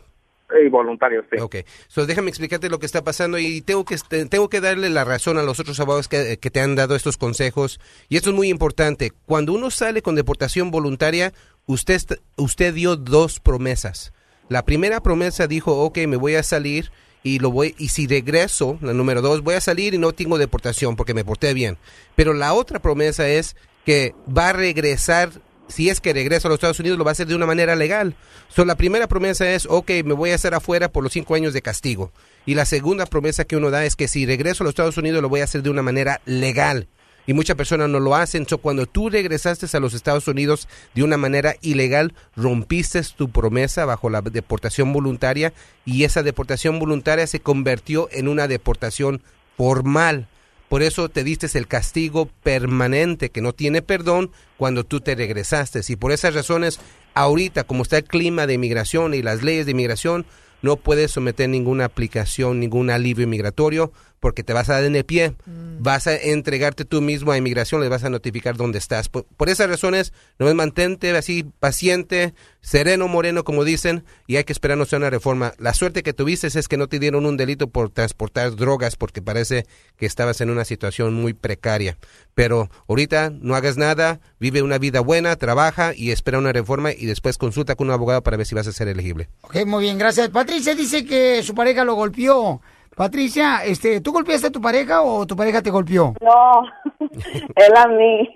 Y 0.61 0.67
voluntarios, 0.69 1.25
sí. 1.31 1.39
Ok, 1.39 1.55
so 1.87 2.05
déjame 2.05 2.29
explicarte 2.29 2.69
lo 2.69 2.77
que 2.77 2.85
está 2.85 3.01
pasando 3.01 3.39
y 3.39 3.61
tengo 3.61 3.85
que 3.85 3.95
este, 3.95 4.25
tengo 4.25 4.49
que 4.49 4.61
darle 4.61 4.89
la 4.89 5.03
razón 5.05 5.37
a 5.37 5.43
los 5.43 5.59
otros 5.59 5.79
abogados 5.79 6.07
que, 6.09 6.37
que 6.37 6.51
te 6.51 6.59
han 6.59 6.75
dado 6.75 6.95
estos 6.95 7.17
consejos 7.17 7.79
y 8.09 8.17
esto 8.17 8.29
es 8.29 8.35
muy 8.35 8.49
importante. 8.49 9.11
Cuando 9.25 9.53
uno 9.53 9.71
sale 9.71 10.01
con 10.01 10.15
deportación 10.15 10.69
voluntaria, 10.69 11.31
usted 11.65 12.01
usted 12.35 12.73
dio 12.73 12.97
dos 12.97 13.39
promesas. 13.39 14.13
La 14.53 14.65
primera 14.65 15.01
promesa 15.01 15.47
dijo, 15.47 15.79
ok, 15.79 15.97
me 16.07 16.15
voy 16.15 16.35
a 16.35 16.43
salir 16.43 16.91
y 17.23 17.39
lo 17.39 17.49
voy 17.49 17.73
y 17.79 17.87
si 17.87 18.05
regreso, 18.05 18.77
la 18.81 18.93
número 18.93 19.23
dos, 19.23 19.41
voy 19.41 19.55
a 19.55 19.61
salir 19.61 19.95
y 19.95 19.97
no 19.97 20.11
tengo 20.11 20.37
deportación 20.37 20.95
porque 20.95 21.15
me 21.15 21.25
porté 21.25 21.55
bien. 21.55 21.79
Pero 22.15 22.35
la 22.35 22.53
otra 22.53 22.77
promesa 22.77 23.27
es 23.27 23.55
que 23.83 24.13
va 24.29 24.49
a 24.49 24.53
regresar 24.53 25.31
si 25.67 25.89
es 25.89 25.99
que 25.99 26.13
regreso 26.13 26.47
a 26.47 26.49
los 26.49 26.57
Estados 26.57 26.79
Unidos, 26.79 26.99
lo 26.99 27.03
va 27.03 27.09
a 27.09 27.13
hacer 27.13 27.25
de 27.25 27.33
una 27.33 27.47
manera 27.47 27.75
legal. 27.75 28.15
So, 28.47 28.63
la 28.63 28.75
primera 28.75 29.07
promesa 29.07 29.51
es, 29.51 29.65
ok, 29.67 29.89
me 30.05 30.13
voy 30.13 30.29
a 30.29 30.35
hacer 30.35 30.53
afuera 30.53 30.91
por 30.91 31.03
los 31.03 31.13
cinco 31.13 31.33
años 31.33 31.53
de 31.53 31.63
castigo. 31.63 32.11
Y 32.45 32.53
la 32.53 32.65
segunda 32.65 33.07
promesa 33.07 33.45
que 33.45 33.55
uno 33.55 33.71
da 33.71 33.83
es 33.85 33.95
que 33.95 34.07
si 34.07 34.27
regreso 34.27 34.63
a 34.63 34.65
los 34.65 34.73
Estados 34.73 34.97
Unidos, 34.97 35.23
lo 35.23 35.29
voy 35.29 35.41
a 35.41 35.45
hacer 35.45 35.63
de 35.63 35.71
una 35.71 35.81
manera 35.81 36.21
legal. 36.25 36.87
Y 37.25 37.33
muchas 37.33 37.55
personas 37.55 37.89
no 37.89 37.99
lo 37.99 38.15
hacen. 38.15 38.47
So, 38.47 38.57
cuando 38.57 38.85
tú 38.85 39.09
regresaste 39.09 39.65
a 39.75 39.79
los 39.79 39.93
Estados 39.93 40.27
Unidos 40.27 40.67
de 40.93 41.03
una 41.03 41.17
manera 41.17 41.55
ilegal, 41.61 42.13
rompiste 42.35 43.01
tu 43.15 43.29
promesa 43.29 43.85
bajo 43.85 44.09
la 44.09 44.21
deportación 44.21 44.91
voluntaria 44.93 45.53
y 45.85 46.03
esa 46.03 46.23
deportación 46.23 46.79
voluntaria 46.79 47.27
se 47.27 47.39
convirtió 47.39 48.09
en 48.11 48.27
una 48.27 48.47
deportación 48.47 49.21
formal. 49.57 50.27
Por 50.69 50.81
eso 50.81 51.07
te 51.07 51.23
diste 51.23 51.47
el 51.57 51.67
castigo 51.67 52.29
permanente 52.41 53.29
que 53.29 53.41
no 53.41 53.53
tiene 53.53 53.81
perdón 53.81 54.31
cuando 54.57 54.83
tú 54.83 55.01
te 55.01 55.13
regresaste. 55.13 55.81
Y 55.87 55.95
por 55.95 56.11
esas 56.11 56.33
razones, 56.33 56.79
ahorita, 57.13 57.63
como 57.63 57.83
está 57.83 57.97
el 57.97 58.05
clima 58.05 58.47
de 58.47 58.55
inmigración 58.55 59.13
y 59.13 59.21
las 59.21 59.43
leyes 59.43 59.65
de 59.65 59.73
inmigración, 59.73 60.25
no 60.63 60.77
puedes 60.77 61.11
someter 61.11 61.49
ninguna 61.49 61.85
aplicación, 61.85 62.59
ningún 62.59 62.89
alivio 62.89 63.27
migratorio, 63.27 63.91
porque 64.23 64.41
te 64.41 64.53
vas 64.53 64.69
a 64.69 64.75
dar 64.75 64.85
en 64.85 64.95
el 64.95 65.03
pie. 65.03 65.35
Vas 65.79 66.07
a 66.07 66.15
entregarte 66.15 66.85
tú 66.85 67.01
mismo 67.01 67.33
a 67.33 67.37
inmigración, 67.37 67.81
les 67.81 67.89
vas 67.89 68.05
a 68.05 68.09
notificar 68.09 68.55
dónde 68.55 68.77
estás. 68.77 69.09
Por, 69.09 69.25
por 69.25 69.49
esas 69.49 69.69
razones, 69.69 70.13
no 70.39 70.51
mantente 70.55 71.11
así 71.11 71.45
paciente, 71.59 72.33
sereno, 72.61 73.09
moreno, 73.09 73.43
como 73.43 73.65
dicen, 73.65 74.05
y 74.25 74.37
hay 74.37 74.45
que 74.45 74.53
esperarnos 74.53 74.93
a 74.93 74.97
una 74.97 75.09
reforma. 75.09 75.51
La 75.57 75.73
suerte 75.73 76.03
que 76.03 76.13
tuviste 76.13 76.47
es 76.47 76.69
que 76.69 76.77
no 76.77 76.87
te 76.87 76.99
dieron 76.99 77.25
un 77.25 77.35
delito 77.35 77.67
por 77.67 77.89
transportar 77.89 78.55
drogas, 78.55 78.95
porque 78.95 79.21
parece 79.21 79.65
que 79.97 80.05
estabas 80.05 80.39
en 80.39 80.49
una 80.49 80.63
situación 80.63 81.15
muy 81.15 81.33
precaria. 81.33 81.97
Pero 82.33 82.69
ahorita 82.87 83.29
no 83.29 83.55
hagas 83.55 83.75
nada, 83.75 84.21
vive 84.39 84.61
una 84.61 84.77
vida 84.77 85.01
buena, 85.01 85.35
trabaja 85.35 85.93
y 85.93 86.11
espera 86.11 86.39
una 86.39 86.53
reforma 86.53 86.93
y 86.93 87.07
después 87.07 87.37
consulta 87.37 87.75
con 87.75 87.87
un 87.87 87.93
abogado 87.93 88.23
para 88.23 88.37
ver 88.37 88.45
si 88.45 88.55
vas 88.55 88.67
a 88.67 88.71
ser 88.71 88.87
elegible. 88.87 89.27
Ok, 89.41 89.65
muy 89.65 89.83
bien, 89.83 89.97
gracias. 89.97 90.29
Patricia 90.29 90.75
dice 90.75 91.05
que 91.05 91.43
su 91.43 91.53
pareja 91.53 91.83
lo 91.83 91.95
golpeó. 91.95 92.61
Patricia, 92.95 93.63
este, 93.65 94.01
¿tú 94.01 94.11
golpeaste 94.11 94.47
a 94.47 94.51
tu 94.51 94.61
pareja 94.61 95.01
o 95.01 95.25
tu 95.25 95.35
pareja 95.35 95.61
te 95.61 95.71
golpeó? 95.71 96.13
No, 96.21 96.63
él 97.55 97.73
a 97.75 97.87
mí. 97.87 98.29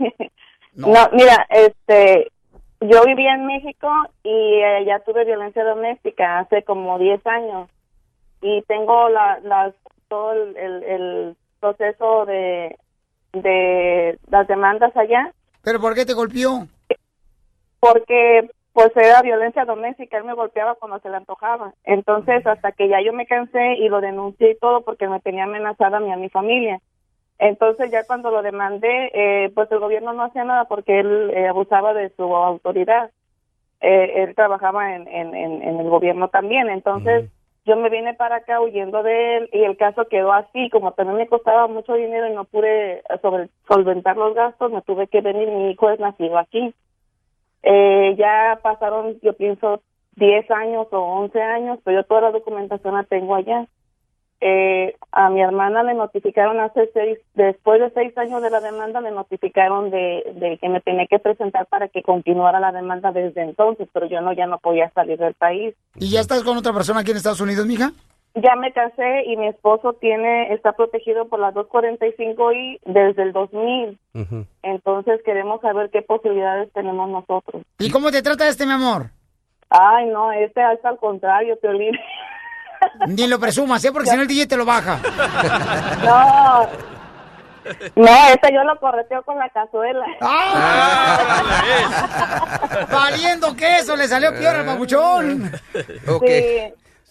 No. 0.76 1.10
mira, 1.14 1.48
este, 1.50 2.32
yo 2.82 3.04
vivía 3.06 3.34
en 3.34 3.46
México 3.46 3.90
y 4.24 4.30
eh, 4.30 4.84
ya 4.86 5.00
tuve 5.00 5.26
violencia 5.26 5.64
doméstica 5.64 6.40
hace 6.40 6.64
como 6.64 7.00
10 7.00 7.26
años 7.26 7.70
y 8.42 8.62
tengo 8.64 9.10
la, 9.10 9.40
las, 9.40 9.74
todo 10.08 10.34
el, 10.34 10.58
el, 10.58 10.84
el 10.84 11.36
proceso 11.60 12.26
de, 12.26 12.78
de 13.34 14.20
las 14.30 14.48
demandas 14.48 14.96
allá. 14.96 15.34
¿Pero 15.64 15.80
por 15.80 15.96
qué 15.96 16.06
te 16.06 16.14
golpeó? 16.14 16.68
Porque 17.80 18.50
pues 18.78 18.96
era 18.96 19.24
violencia 19.24 19.66
doméstica, 19.66 20.18
él 20.20 20.24
me 20.24 20.36
golpeaba 20.36 20.76
cuando 20.76 21.00
se 21.00 21.10
le 21.10 21.18
antojaba. 21.18 21.74
Entonces, 21.84 22.46
hasta 22.46 22.72
que 22.74 22.88
ya 22.88 23.02
yo 23.02 23.12
me 23.12 23.26
cansé 23.26 23.74
y 23.74 23.90
lo 23.90 24.02
denuncié 24.02 24.52
y 24.52 24.60
todo 24.60 24.82
porque 24.82 25.08
me 25.08 25.20
tenía 25.20 25.46
amenazada 25.46 25.98
a 25.98 26.00
mí 26.00 26.10
y 26.10 26.12
a 26.12 26.18
mi 26.18 26.30
familia. 26.30 26.80
Entonces, 27.40 27.90
ya 27.90 28.04
cuando 28.06 28.30
lo 28.30 28.44
demandé, 28.44 29.10
eh, 29.16 29.52
pues 29.56 29.72
el 29.72 29.80
gobierno 29.80 30.14
no 30.14 30.26
hacía 30.26 30.44
nada 30.44 30.66
porque 30.66 31.00
él 31.00 31.32
eh, 31.34 31.48
abusaba 31.48 31.96
de 31.96 32.10
su 32.10 32.24
autoridad. 32.36 33.10
eh, 33.82 34.24
él 34.24 34.36
trabajaba 34.36 34.96
en, 34.96 35.08
en, 35.08 35.34
en, 35.36 35.64
en 35.64 35.80
el 35.80 35.90
gobierno 35.90 36.28
también. 36.30 36.70
Entonces, 36.70 37.26
yo 37.66 37.78
me 37.78 37.90
vine 37.90 38.14
para 38.14 38.38
acá 38.38 38.62
huyendo 38.62 39.02
de 39.02 39.38
él 39.38 39.50
y 39.54 39.64
el 39.64 39.76
caso 39.78 40.08
quedó 40.08 40.34
así. 40.34 40.70
Como 40.70 40.92
también 40.94 41.18
me 41.18 41.28
costaba 41.28 41.68
mucho 41.68 41.96
dinero 41.96 42.28
y 42.28 42.36
no 42.36 42.46
pude 42.46 43.02
sobre, 43.24 43.50
solventar 43.68 44.18
los 44.18 44.36
gastos, 44.36 44.72
me 44.72 44.84
tuve 44.84 45.08
que 45.08 45.22
venir. 45.22 45.50
Mi 45.50 45.72
hijo 45.72 45.90
es 45.90 46.00
nacido 46.00 46.38
aquí. 46.38 46.76
Eh, 47.64 48.16
ya 48.18 48.60
pasaron, 48.62 49.20
yo 49.22 49.34
pienso, 49.34 49.82
10 50.16 50.50
años 50.52 50.88
o 50.92 51.00
11 51.00 51.42
años, 51.42 51.80
pero 51.84 52.02
yo 52.02 52.04
toda 52.06 52.22
la 52.22 52.32
documentación 52.32 52.96
la 52.96 53.04
tengo 53.04 53.36
allá. 53.36 53.68
Eh, 54.40 54.96
a 55.12 55.30
mi 55.32 55.42
hermana 55.42 55.82
le 55.82 55.96
notificaron 55.96 56.60
hace 56.60 56.92
seis, 56.94 57.18
después 57.34 57.82
de 57.82 57.90
seis 57.92 58.16
años 58.20 58.42
de 58.44 58.52
la 58.52 58.60
demanda, 58.62 59.02
le 59.02 59.10
notificaron 59.10 59.90
de, 59.90 60.24
de 60.36 60.60
que 60.60 60.70
me 60.70 60.80
tenía 60.80 61.08
que 61.08 61.18
presentar 61.18 61.66
para 61.66 61.88
que 61.88 62.04
continuara 62.04 62.60
la 62.60 62.72
demanda 62.72 63.12
desde 63.12 63.42
entonces, 63.42 63.88
pero 63.92 64.06
yo 64.06 64.22
no, 64.22 64.34
ya 64.34 64.46
no 64.46 64.60
podía 64.60 64.92
salir 64.92 65.18
del 65.18 65.34
país. 65.34 65.74
¿Y 65.96 66.12
ya 66.12 66.20
estás 66.20 66.44
con 66.44 66.56
otra 66.56 66.72
persona 66.72 67.00
aquí 67.00 67.12
en 67.12 67.18
Estados 67.18 67.42
Unidos, 67.42 67.66
mija? 67.66 67.94
Ya 68.44 68.56
me 68.56 68.72
casé 68.72 69.24
y 69.26 69.36
mi 69.36 69.48
esposo 69.48 69.94
tiene, 69.94 70.54
está 70.54 70.74
protegido 70.74 71.28
por 71.28 71.40
la 71.40 71.52
245I 71.54 72.80
desde 72.86 73.24
el 73.24 73.34
2000. 73.34 74.00
Entonces 74.62 75.22
queremos 75.26 75.60
saber 75.62 75.90
qué 75.92 76.04
posibilidades 76.04 76.72
tenemos 76.74 77.10
nosotros. 77.10 77.64
¿Y 77.80 77.90
cómo 77.90 78.12
te 78.12 78.22
trata 78.22 78.48
este, 78.48 78.66
mi 78.66 78.74
amor? 78.74 79.10
Ay, 79.70 80.06
no, 80.08 80.32
este 80.32 80.62
es 80.74 80.84
al 80.86 80.98
contrario, 80.98 81.58
Piolín. 81.60 81.96
Ni 83.08 83.28
lo 83.28 83.40
presumas, 83.40 83.84
¿eh? 83.86 83.92
Porque 83.92 84.10
si 84.10 84.16
no 84.16 84.22
el 84.22 84.28
DJ 84.28 84.48
te 84.48 84.58
lo 84.58 84.66
baja. 84.66 85.00
No. 86.06 86.68
No, 87.98 88.08
este 88.34 88.54
yo 88.54 88.64
lo 88.64 88.80
correteo 88.80 89.24
con 89.24 89.38
la 89.38 89.50
cazuela. 89.50 90.06
Valiendo 92.92 93.54
queso, 93.58 93.98
le 93.98 94.08
salió 94.08 94.32
peor 94.32 94.56
al 94.56 94.66
babuchón. 94.66 95.52
Ok. 96.08 96.24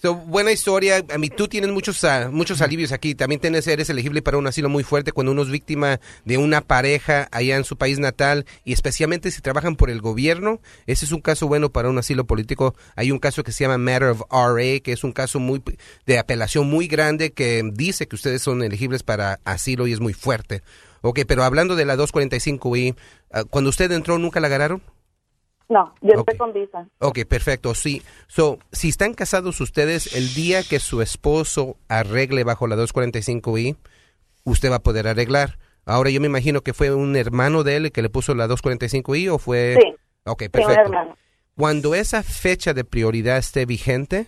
So, 0.02 0.14
buena 0.14 0.52
historia. 0.52 1.02
A 1.08 1.16
mí, 1.16 1.30
tú 1.30 1.48
tienes 1.48 1.70
muchos, 1.70 2.04
ah, 2.04 2.28
muchos 2.30 2.60
alivios 2.60 2.92
aquí. 2.92 3.14
También 3.14 3.40
tienes, 3.40 3.66
eres 3.66 3.88
elegible 3.88 4.20
para 4.20 4.36
un 4.36 4.46
asilo 4.46 4.68
muy 4.68 4.84
fuerte 4.84 5.10
cuando 5.10 5.32
uno 5.32 5.40
es 5.42 5.48
víctima 5.48 6.00
de 6.26 6.36
una 6.36 6.60
pareja 6.60 7.28
allá 7.32 7.56
en 7.56 7.64
su 7.64 7.78
país 7.78 7.98
natal 7.98 8.44
y 8.62 8.74
especialmente 8.74 9.30
si 9.30 9.40
trabajan 9.40 9.74
por 9.74 9.88
el 9.88 10.02
gobierno. 10.02 10.60
Ese 10.86 11.06
es 11.06 11.12
un 11.12 11.22
caso 11.22 11.48
bueno 11.48 11.72
para 11.72 11.88
un 11.88 11.96
asilo 11.96 12.26
político. 12.26 12.74
Hay 12.94 13.10
un 13.10 13.18
caso 13.18 13.42
que 13.42 13.52
se 13.52 13.64
llama 13.64 13.78
Matter 13.78 14.10
of 14.10 14.22
RA, 14.30 14.80
que 14.80 14.92
es 14.92 15.02
un 15.02 15.12
caso 15.12 15.40
muy 15.40 15.62
de 16.04 16.18
apelación 16.18 16.68
muy 16.68 16.88
grande 16.88 17.32
que 17.32 17.62
dice 17.72 18.06
que 18.06 18.16
ustedes 18.16 18.42
son 18.42 18.62
elegibles 18.62 19.02
para 19.02 19.40
asilo 19.44 19.86
y 19.86 19.94
es 19.94 20.00
muy 20.00 20.12
fuerte. 20.12 20.62
Ok, 21.00 21.20
pero 21.26 21.42
hablando 21.42 21.74
de 21.74 21.86
la 21.86 21.96
245I, 21.96 22.96
ah, 23.32 23.44
cuando 23.44 23.70
usted 23.70 23.90
entró, 23.92 24.18
¿nunca 24.18 24.40
la 24.40 24.48
agarraron? 24.48 24.82
No, 25.68 25.92
yo 26.00 26.14
estoy 26.14 26.36
con 26.36 26.52
visa. 26.52 26.86
Ok, 27.00 27.20
perfecto. 27.28 27.74
Sí. 27.74 28.02
So, 28.28 28.58
si 28.70 28.88
están 28.88 29.14
casados 29.14 29.60
ustedes, 29.60 30.14
el 30.14 30.32
día 30.34 30.62
que 30.62 30.78
su 30.78 31.02
esposo 31.02 31.76
arregle 31.88 32.44
bajo 32.44 32.66
la 32.66 32.76
245I, 32.76 33.76
usted 34.44 34.70
va 34.70 34.76
a 34.76 34.82
poder 34.82 35.08
arreglar. 35.08 35.58
Ahora, 35.84 36.10
yo 36.10 36.20
me 36.20 36.26
imagino 36.26 36.62
que 36.62 36.72
fue 36.72 36.94
un 36.94 37.16
hermano 37.16 37.64
de 37.64 37.76
él 37.76 37.92
que 37.92 38.02
le 38.02 38.10
puso 38.10 38.34
la 38.34 38.48
245I 38.48 39.30
o 39.30 39.38
fue... 39.38 39.76
Sí. 39.80 39.94
Ok, 40.24 40.44
perfecto. 40.50 40.90
Cuando 41.56 41.94
esa 41.94 42.22
fecha 42.22 42.74
de 42.74 42.84
prioridad 42.84 43.38
esté 43.38 43.64
vigente, 43.64 44.26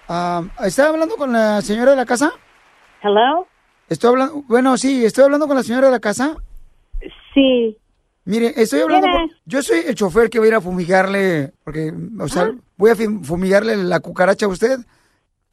Ah, 0.08 0.42
¿Está 0.64 0.88
hablando 0.88 1.16
con 1.16 1.32
la 1.32 1.62
señora 1.62 1.92
de 1.92 1.96
la 1.96 2.04
casa? 2.04 2.32
Hello. 3.02 3.46
Estoy 3.88 4.10
hablando, 4.10 4.42
bueno, 4.48 4.76
sí, 4.76 5.04
estoy 5.04 5.24
hablando 5.24 5.46
con 5.46 5.56
la 5.56 5.62
señora 5.62 5.86
de 5.86 5.92
la 5.92 6.00
casa. 6.00 6.34
Sí. 7.32 7.78
Mire, 8.24 8.52
estoy 8.56 8.80
hablando 8.80 9.06
¿Quién 9.06 9.28
con, 9.28 9.36
yo 9.46 9.62
soy 9.62 9.78
el 9.86 9.94
chofer 9.94 10.28
que 10.28 10.38
va 10.38 10.44
a 10.44 10.48
ir 10.48 10.54
a 10.54 10.60
fumigarle, 10.60 11.52
porque, 11.64 11.92
o 12.20 12.28
sea, 12.28 12.50
voy 12.76 12.90
a 12.90 12.94
fum- 12.96 13.24
fumigarle 13.24 13.76
la 13.76 14.00
cucaracha 14.00 14.44
a 14.46 14.48
usted. 14.50 14.78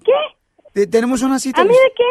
¿Qué? 0.03 0.87
tenemos 0.87 1.21
una 1.21 1.39
cita. 1.39 1.61
¿A 1.61 1.63
mí 1.63 1.69
de 1.69 1.93
qué? 1.95 2.03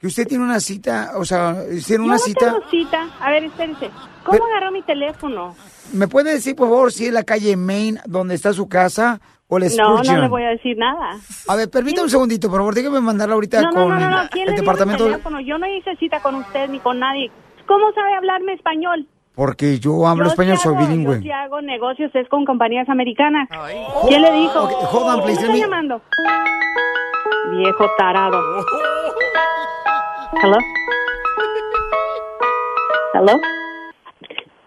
Que 0.00 0.06
usted 0.06 0.26
tiene 0.28 0.44
una 0.44 0.60
cita, 0.60 1.12
o 1.16 1.24
sea, 1.24 1.56
tiene 1.68 1.80
Yo 1.80 2.04
una 2.04 2.12
no 2.14 2.18
cita. 2.20 2.46
tengo 2.46 2.60
cita. 2.70 3.08
A 3.20 3.30
ver, 3.30 3.44
espérese. 3.44 3.90
¿Cómo 4.24 4.44
agarró 4.44 4.70
mi 4.70 4.82
teléfono? 4.82 5.56
¿Me 5.92 6.06
puede 6.06 6.32
decir, 6.34 6.54
por 6.54 6.68
favor, 6.68 6.92
si 6.92 7.06
es 7.06 7.12
la 7.12 7.24
calle 7.24 7.56
Main 7.56 7.98
donde 8.06 8.34
está 8.36 8.52
su 8.52 8.68
casa 8.68 9.20
o 9.48 9.58
la 9.58 9.66
No, 9.76 9.88
no 9.88 9.94
Spurgeon? 9.96 10.20
le 10.20 10.28
voy 10.28 10.42
a 10.44 10.48
decir 10.50 10.76
nada. 10.76 11.16
A 11.48 11.56
ver, 11.56 11.68
permítame 11.70 12.04
un 12.04 12.10
segundito, 12.10 12.48
por 12.48 12.58
favor, 12.58 12.74
déjeme 12.74 13.00
mandarla 13.00 13.34
ahorita 13.34 13.62
No, 13.62 13.70
no, 13.70 13.74
con 13.74 13.88
no, 13.88 13.98
no, 13.98 14.10
no. 14.22 14.28
¿Quién 14.30 14.48
el 14.48 14.50
le 14.50 14.60
dio 14.60 14.62
mi 14.62 14.66
departamento. 14.66 15.04
teléfono? 15.04 15.40
Yo 15.40 15.58
no 15.58 15.66
hice 15.66 15.96
cita 15.96 16.20
con 16.20 16.34
usted 16.36 16.68
ni 16.68 16.78
con 16.78 17.00
nadie. 17.00 17.32
¿Cómo 17.66 17.90
sabe 17.92 18.14
hablarme 18.14 18.52
español? 18.52 19.08
Porque 19.34 19.78
yo 19.80 20.06
hablo 20.06 20.24
Yo 20.26 20.30
español, 20.30 20.56
sí 20.58 20.62
soy 20.64 20.76
bilingüe. 20.76 21.16
Yo 21.16 21.22
sí 21.22 21.30
hago 21.32 21.60
negocios, 21.62 22.10
es 22.14 22.28
con 22.28 22.44
compañías 22.44 22.88
americanas. 22.88 23.48
¿Quién 24.06 24.22
le 24.22 24.32
dijo? 24.32 24.62
Ok, 24.64 24.92
hold 24.94 25.06
on, 25.16 25.22
please, 25.24 25.40
¿Quién 25.40 25.52
let 25.52 25.58
está 25.58 25.66
me- 25.68 25.76
llamando? 25.76 26.02
Viejo 27.50 27.86
tarado. 27.96 28.40
Hello? 30.32 30.58
Hello? 33.14 33.38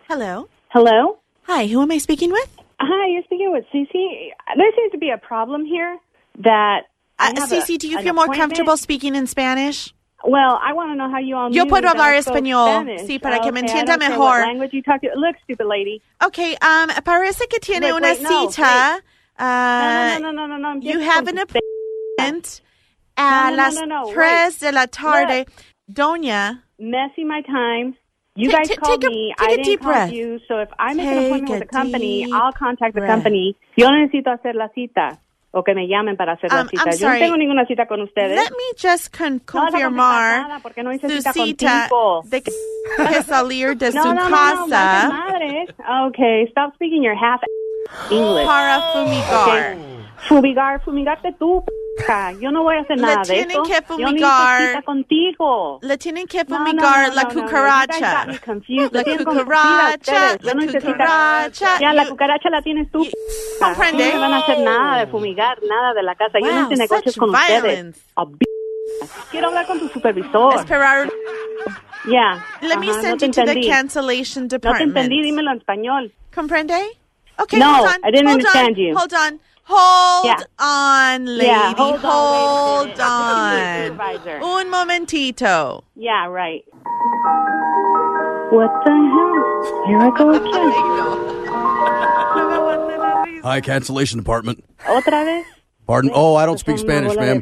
Hello. 0.10 0.48
Hello? 0.70 1.18
Hi, 1.44 1.68
who 1.68 1.82
am 1.82 1.92
I 1.92 1.98
speaking 2.00 2.32
with? 2.32 2.50
Hi, 2.80 3.08
you're 3.10 3.24
speaking 3.24 3.52
with 3.52 3.64
Cece. 3.74 4.30
There 4.58 4.72
seems 4.76 4.92
to 4.92 4.98
be 4.98 5.10
a 5.12 5.18
problem 5.18 5.66
here 5.66 5.98
that 6.44 6.88
Uh, 7.20 7.32
Cece, 7.48 7.76
a- 7.76 7.78
do 7.78 7.88
you 7.88 8.00
feel 8.00 8.14
more 8.14 8.28
comfortable 8.28 8.76
speaking 8.78 9.14
in 9.16 9.28
Spanish? 9.28 9.94
Well, 10.24 10.60
I 10.62 10.74
want 10.74 10.92
to 10.92 10.96
know 10.96 11.10
how 11.10 11.20
you 11.20 11.36
all 11.36 11.52
Yo 11.52 11.66
puedo 11.66 11.88
hablar 11.88 12.14
español, 12.16 12.82
Spanish. 12.84 13.08
sí, 13.08 13.20
para 13.22 13.40
que 13.42 13.52
me 13.52 13.60
Okay, 13.62 13.70
entienda 13.70 13.98
mejor. 13.98 14.42
Language 14.42 14.74
you 14.74 14.82
talk 14.84 15.02
to. 15.02 15.10
Look, 15.16 15.36
stupid 15.44 15.68
lady. 15.68 16.02
Okay, 16.24 16.56
um, 16.62 16.90
parece 17.04 17.48
que 17.50 17.60
tiene 17.60 17.86
Wait, 17.86 17.94
una 17.94 18.08
wait, 18.14 18.22
no, 18.22 18.50
cita. 18.50 19.02
uh, 19.40 20.20
no, 20.20 20.20
no, 20.20 20.32
no, 20.32 20.32
no, 20.32 20.58
no, 20.58 20.74
no. 20.74 20.80
You 20.82 21.00
Just 21.00 21.06
have 21.12 21.28
an 21.28 21.38
appointment 21.38 21.62
No, 22.20 22.71
a 23.16 23.46
no, 23.46 23.50
no, 23.52 23.56
las 23.58 23.76
no, 23.76 23.86
no, 23.86 24.04
tres 24.14 24.60
de 24.60 24.72
la 24.72 24.88
tarde. 24.88 25.40
Look. 25.46 25.52
Doña. 25.88 26.64
Messing 26.80 27.28
my 27.28 27.42
time. 27.44 27.96
You 28.36 28.50
guys 28.50 28.70
called 28.82 29.04
a- 29.04 29.10
me. 29.10 29.34
I 29.38 29.58
didn't 29.58 29.80
call 29.82 29.92
breath. 29.92 30.12
you. 30.14 30.40
So 30.48 30.60
if 30.60 30.70
I 30.80 30.94
make 30.94 31.06
an 31.06 31.14
Take 31.16 31.26
appointment 31.28 31.50
with 31.52 31.62
a 31.64 31.66
the 31.66 31.68
company, 31.68 32.26
I'll 32.32 32.54
contact 32.54 32.94
the 32.96 33.02
breath. 33.02 33.12
company. 33.12 33.56
Yo 33.76 33.90
necesito 33.92 34.32
hacer 34.32 34.56
la 34.56 34.70
cita. 34.70 35.20
O 35.54 35.64
que 35.66 35.76
me 35.76 35.86
llamen 35.90 36.16
para 36.16 36.34
hacer 36.36 36.50
la 36.50 36.62
Um, 36.62 36.70
cita. 36.70 36.92
I'm 36.92 36.98
Yo 36.98 37.10
no 37.10 37.20
tengo 37.20 37.36
ninguna 37.38 37.66
cita 37.66 37.86
con 37.88 38.02
ustedes. 38.02 38.34
Let 38.38 38.52
me 38.52 38.72
just 38.78 39.12
con- 39.12 39.34
No 39.34 39.62
vas 39.62 39.74
a 39.76 39.82
contestar 39.82 39.82
confirmar 39.82 40.42
nada 40.48 40.60
porque 40.64 40.82
no 40.82 40.94
hice 40.94 41.10
su 41.10 41.18
cita 41.18 41.34
cita 41.34 41.88
contigo. 41.90 42.22
de 42.24 42.42
que 42.42 42.52
que 43.10 43.24
salir 43.24 43.76
de 43.78 43.92
no, 43.92 44.02
su 44.02 44.08
no, 44.14 44.14
no, 44.14 44.30
no, 44.30 44.36
casa 44.70 45.10
madres. 45.10 45.70
Okay, 46.08 46.44
stop 46.52 46.74
speaking 46.76 47.04
your 47.04 47.16
half 47.22 47.42
English. 48.10 48.46
para 48.48 48.80
fumigar. 48.94 49.74
Okay. 49.74 49.78
Fumigar, 50.30 50.82
fumigarte 50.86 51.34
tú. 51.38 51.66
Ja, 52.08 52.32
yo 52.40 52.52
no 52.52 52.64
voy 52.64 52.78
a 52.78 52.82
hacer 52.82 52.96
Le 52.98 53.02
nada 53.04 53.22
de 53.24 53.40
eso. 53.42 53.64
que 53.64 53.74
Yo 53.74 53.82
fumigar. 54.08 54.68
cita 54.68 54.82
contigo. 54.82 55.80
Le 55.82 55.98
tienen 55.98 56.26
que 56.26 56.46
fumigar 56.46 57.10
no, 57.10 57.16
la 57.16 57.24
no, 57.24 57.30
no, 57.34 57.42
cucaracha. 57.44 58.26
La 58.26 58.34
cucaracha. 58.40 58.64
Yo 58.68 58.90
la 60.42 60.84
cucaracha. 60.84 61.80
Ya, 61.80 61.94
la 61.94 62.08
cucaracha 62.08 62.50
la 62.50 62.62
tienes 62.62 62.90
tú. 62.92 63.06
comprende? 63.60 64.14
No 64.14 64.22
van 64.22 64.34
a 64.34 64.38
hacer 64.38 64.60
nada 64.60 65.00
de 65.00 65.08
fumigar, 65.08 65.58
nada 65.68 65.94
de 65.94 66.04
la 66.04 66.16
casa. 66.16 66.40
Yo 66.40 66.48
no 66.52 66.62
Wow, 66.64 66.72
hice 66.72 66.76
negocios 66.78 67.16
con 67.18 67.32
violence. 67.32 68.02
ustedes. 68.16 68.50
Quiero 69.30 69.48
hablar 69.48 69.68
con 69.68 69.80
tu 69.80 69.88
supervisor. 69.90 70.56
Esperar. 70.56 71.10
Ya. 72.10 72.44
Let 72.62 72.78
me 72.78 72.90
Ajá, 72.90 73.02
send 73.02 73.22
you 73.22 73.32
to 73.32 73.46
the 73.46 73.62
cancellation 73.68 74.44
No 74.44 74.50
te 74.50 74.56
department. 74.58 74.98
entendí, 74.98 75.22
dímelo 75.22 75.52
en 75.52 75.58
español. 75.58 76.12
Comprende? 76.34 76.74
Okay, 77.38 77.60
No, 77.60 77.76
hold 77.78 77.88
on. 77.88 77.96
I 78.04 78.12
didn't 78.12 78.28
hold 78.28 78.40
understand 78.40 78.70
on, 78.70 78.76
you. 78.76 78.96
Hold 78.98 79.14
on. 79.14 79.40
Hold 79.74 80.26
Yeah. 80.26 80.44
on, 80.60 81.26
lady. 81.26 81.46
Yeah, 81.48 81.74
hold 81.76 81.94
on, 81.96 82.00
hold 82.02 82.88
wait 82.90 83.00
a 83.00 83.04
on. 83.04 84.44
Un 84.44 84.70
momentito. 84.70 85.84
Yeah, 85.96 86.28
right. 86.28 86.64
What 88.52 88.70
the 88.84 88.92
hell? 88.92 89.86
Here 89.88 90.00
I 90.00 90.10
go 90.18 90.30
again. 93.32 93.42
Hi, 93.44 93.62
cancellation 93.62 94.20
department. 94.20 94.64
¿Otra 94.86 95.24
vez? 95.24 95.46
Pardon? 95.88 96.12
Oh, 96.14 96.36
I 96.36 96.46
don't 96.46 96.60
speak 96.60 96.78
Spanish, 96.78 97.16
ma'am. 97.16 97.42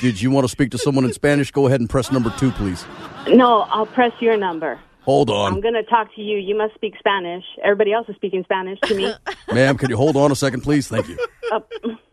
Did 0.00 0.20
you 0.20 0.30
want 0.30 0.44
to 0.44 0.48
speak 0.48 0.70
to 0.72 0.78
someone 0.78 1.04
in 1.04 1.12
Spanish? 1.12 1.50
Go 1.52 1.66
ahead 1.68 1.80
and 1.80 1.88
press 1.88 2.10
number 2.12 2.30
two, 2.38 2.50
please. 2.52 2.84
No, 3.28 3.62
I'll 3.70 3.86
press 3.86 4.12
your 4.20 4.36
number. 4.36 4.78
Hold 5.06 5.30
on. 5.30 5.52
I'm 5.54 5.60
going 5.60 5.74
to 5.74 5.84
talk 5.84 6.12
to 6.16 6.20
you. 6.20 6.36
You 6.36 6.56
must 6.58 6.74
speak 6.74 6.94
Spanish. 6.98 7.44
Everybody 7.62 7.92
else 7.92 8.08
is 8.08 8.16
speaking 8.16 8.42
Spanish 8.42 8.78
to 8.82 8.94
me. 8.96 9.14
Ma'am, 9.52 9.78
can 9.78 9.88
you 9.88 9.96
hold 9.96 10.16
on 10.16 10.32
a 10.32 10.36
second, 10.36 10.62
please? 10.62 10.88
Thank 10.88 11.08
you. 11.08 11.16
Oh. 11.52 11.62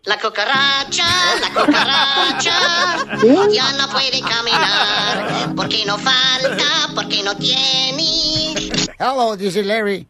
La 0.05 0.15
cucaracha, 0.17 1.41
la 1.41 1.49
cucaracha, 1.55 3.51
ya 3.51 3.71
no 3.77 3.87
puede 3.87 4.21
caminar, 4.21 5.55
porque 5.55 5.85
no 5.87 5.97
falta, 5.97 6.93
porque 6.93 7.23
no 7.23 7.33
tiene. 7.35 8.69
Hello, 8.99 9.35
this 9.35 9.55
is 9.55 9.65
Larry. 9.65 10.05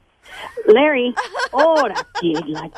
Larry, 0.67 1.13
ahora 1.53 1.95
sí, 2.19 2.33
la- 2.47 2.69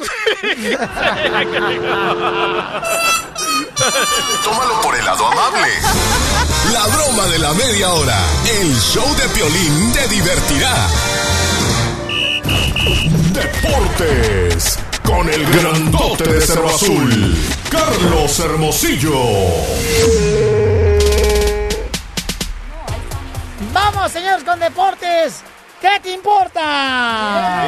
Tómalo 4.44 4.80
por 4.82 4.94
el 4.96 5.04
lado 5.04 5.26
amable. 5.26 5.68
La 6.72 6.86
broma 6.86 7.26
de 7.26 7.38
la 7.38 7.52
media 7.54 7.90
hora. 7.90 8.18
El 8.60 8.74
show 8.80 9.14
de 9.16 9.28
Piolín 9.30 9.92
te 9.92 10.06
divertirá. 10.08 10.72
Deportes. 13.32 14.78
Con 15.04 15.28
el 15.28 15.44
grandote 15.46 16.24
de 16.24 16.40
Cerro 16.40 16.68
Azul. 16.68 17.36
Carlos 17.70 18.38
Hermosillo. 18.38 19.14
Vamos, 23.72 24.12
señores, 24.12 24.44
con 24.44 24.60
deportes. 24.60 25.42
¿Qué 25.80 25.88
te 26.02 26.12
importa? 26.12 27.66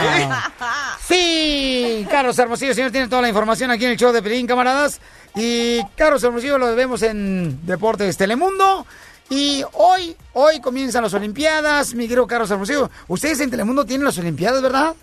Sí, 1.00 2.06
Carlos 2.10 2.38
Hermosillo, 2.38 2.74
señor, 2.74 2.90
tiene 2.90 3.08
toda 3.08 3.22
la 3.22 3.28
información 3.28 3.70
aquí 3.70 3.84
en 3.86 3.92
el 3.92 3.96
show 3.96 4.12
de 4.12 4.22
Pelín, 4.22 4.46
camaradas. 4.46 5.00
Y 5.34 5.80
Carlos 5.96 6.22
Hermosillo 6.22 6.58
lo 6.58 6.74
vemos 6.76 7.02
en 7.02 7.64
Deportes 7.66 8.18
Telemundo. 8.18 8.86
Y 9.30 9.62
hoy, 9.74 10.14
hoy 10.34 10.60
comienzan 10.60 11.04
las 11.04 11.14
Olimpiadas, 11.14 11.94
mi 11.94 12.04
querido 12.04 12.26
Carlos 12.26 12.50
Hermosillo. 12.50 12.90
Ustedes 13.08 13.40
en 13.40 13.50
Telemundo 13.50 13.86
tienen 13.86 14.04
las 14.04 14.18
Olimpiadas, 14.18 14.60
¿verdad? 14.62 14.94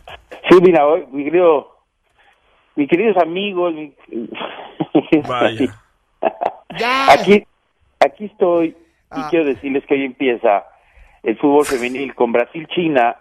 Sí, 0.49 0.57
mira, 0.61 0.85
hoy, 0.85 1.05
mi 1.11 1.23
querido, 1.23 1.75
mis 2.75 2.87
queridos 2.89 3.17
amigos, 3.17 3.73
mi- 3.73 3.95
Vaya. 5.27 5.75
aquí, 7.09 7.43
aquí 7.99 8.25
estoy 8.25 8.67
y 8.67 8.75
Ah. 9.11 9.27
quiero 9.31 9.45
decirles 9.45 9.83
que 9.87 9.95
hoy 9.95 10.05
empieza 10.05 10.63
el 11.23 11.37
fútbol 11.37 11.65
femenil 11.65 12.15
con 12.15 12.31
Brasil-China, 12.31 13.17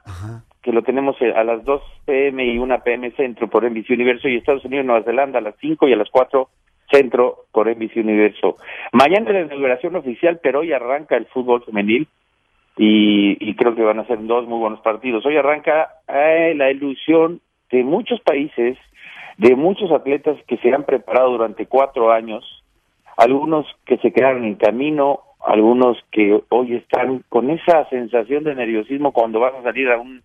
que 0.62 0.72
lo 0.72 0.82
tenemos 0.82 1.16
eh, 1.20 1.32
a 1.34 1.44
las 1.44 1.64
2 1.64 1.82
pm 2.04 2.44
y 2.44 2.58
1 2.58 2.82
pm 2.82 3.10
centro 3.12 3.48
por 3.48 3.68
NBC 3.68 3.90
Universo 3.90 4.28
y 4.28 4.36
Estados 4.36 4.64
Unidos-Nueva 4.64 5.04
Zelanda 5.04 5.38
a 5.38 5.42
las 5.42 5.54
5 5.60 5.88
y 5.88 5.92
a 5.92 5.96
las 5.96 6.10
4 6.10 6.48
centro 6.90 7.44
por 7.52 7.68
NBC 7.68 7.96
Universo. 7.96 8.56
Mañana 8.92 9.28
es 9.28 9.34
la 9.34 9.40
inauguración 9.42 9.96
oficial, 9.96 10.40
pero 10.42 10.60
hoy 10.60 10.72
arranca 10.72 11.16
el 11.16 11.26
fútbol 11.26 11.62
femenil 11.64 12.08
y, 12.76 13.36
y 13.40 13.54
creo 13.56 13.74
que 13.74 13.82
van 13.82 13.98
a 13.98 14.06
ser 14.06 14.24
dos 14.26 14.46
muy 14.46 14.58
buenos 14.58 14.80
partidos. 14.80 15.26
Hoy 15.26 15.36
arranca 15.36 15.88
eh, 16.08 16.54
la 16.56 16.70
ilusión 16.70 17.40
de 17.70 17.84
muchos 17.84 18.20
países, 18.20 18.78
de 19.36 19.54
muchos 19.54 19.90
atletas 19.92 20.38
que 20.46 20.56
se 20.58 20.72
han 20.72 20.84
preparado 20.84 21.30
durante 21.30 21.66
cuatro 21.66 22.12
años, 22.12 22.44
algunos 23.16 23.66
que 23.84 23.98
se 23.98 24.12
quedaron 24.12 24.44
en 24.44 24.54
camino, 24.54 25.20
algunos 25.40 25.96
que 26.10 26.42
hoy 26.48 26.76
están 26.76 27.24
con 27.28 27.50
esa 27.50 27.88
sensación 27.88 28.44
de 28.44 28.54
nerviosismo 28.54 29.12
cuando 29.12 29.40
van 29.40 29.56
a 29.56 29.62
salir 29.62 29.90
a 29.90 29.98
un 29.98 30.22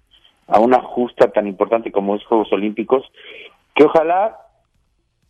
a 0.48 0.60
una 0.60 0.82
justa 0.82 1.32
tan 1.32 1.48
importante 1.48 1.92
como 1.92 2.16
es 2.16 2.26
Juegos 2.26 2.52
Olímpicos, 2.52 3.10
que 3.76 3.86
ojalá 3.86 4.38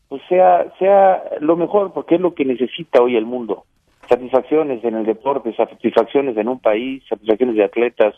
pues 0.10 0.22
sea 0.28 0.74
sea 0.80 1.24
lo 1.40 1.56
mejor 1.56 1.94
porque 1.94 2.16
es 2.16 2.22
lo 2.22 2.34
que 2.34 2.46
necesita 2.46 3.02
hoy 3.02 3.16
el 3.16 3.26
mundo. 3.26 3.66
Satisfacciones 4.10 4.84
en 4.84 4.96
el 4.96 5.06
deporte 5.06 5.56
satisfacciones 5.56 6.36
en 6.38 6.48
un 6.48 6.60
país 6.60 7.04
satisfacciones 7.08 7.56
de 7.56 7.64
atletas 7.64 8.16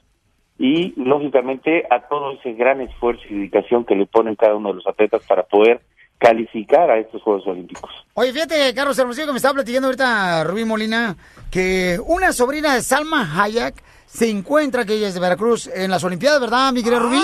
y 0.58 0.94
lógicamente 0.96 1.86
a 1.90 2.08
todo 2.08 2.32
ese 2.32 2.54
gran 2.54 2.82
esfuerzo 2.82 3.24
y 3.30 3.36
dedicación 3.36 3.86
que 3.86 3.96
le 3.96 4.06
ponen 4.06 4.36
cada 4.36 4.56
uno 4.56 4.70
de 4.70 4.76
los 4.76 4.88
atletas 4.88 5.26
para 5.28 5.44
poder 5.44 5.82
calificar 6.18 6.90
a 6.90 6.98
estos 6.98 7.22
Juegos 7.22 7.46
Olímpicos 7.48 7.92
Oye, 8.14 8.32
fíjate, 8.32 8.74
Carlos 8.74 8.98
Hermosillo, 8.98 9.28
que 9.28 9.34
me 9.34 9.38
estaba 9.38 9.56
platicando 9.56 9.88
ahorita 9.88 10.46
Rubí 10.46 10.64
Molina, 10.64 11.18
que 11.52 12.00
una 12.06 12.32
sobrina 12.32 12.74
de 12.74 12.82
Salma 12.82 13.30
Hayek 13.44 13.84
se 14.06 14.30
encuentra, 14.30 14.86
que 14.86 14.94
ella 14.94 15.10
es 15.10 15.14
de 15.14 15.20
Veracruz, 15.20 15.68
en 15.68 15.92
las 15.92 16.02
Olimpiadas, 16.06 16.40
¿verdad, 16.40 16.72
mi 16.72 16.82
querida 16.82 17.00
Rubí? 17.00 17.22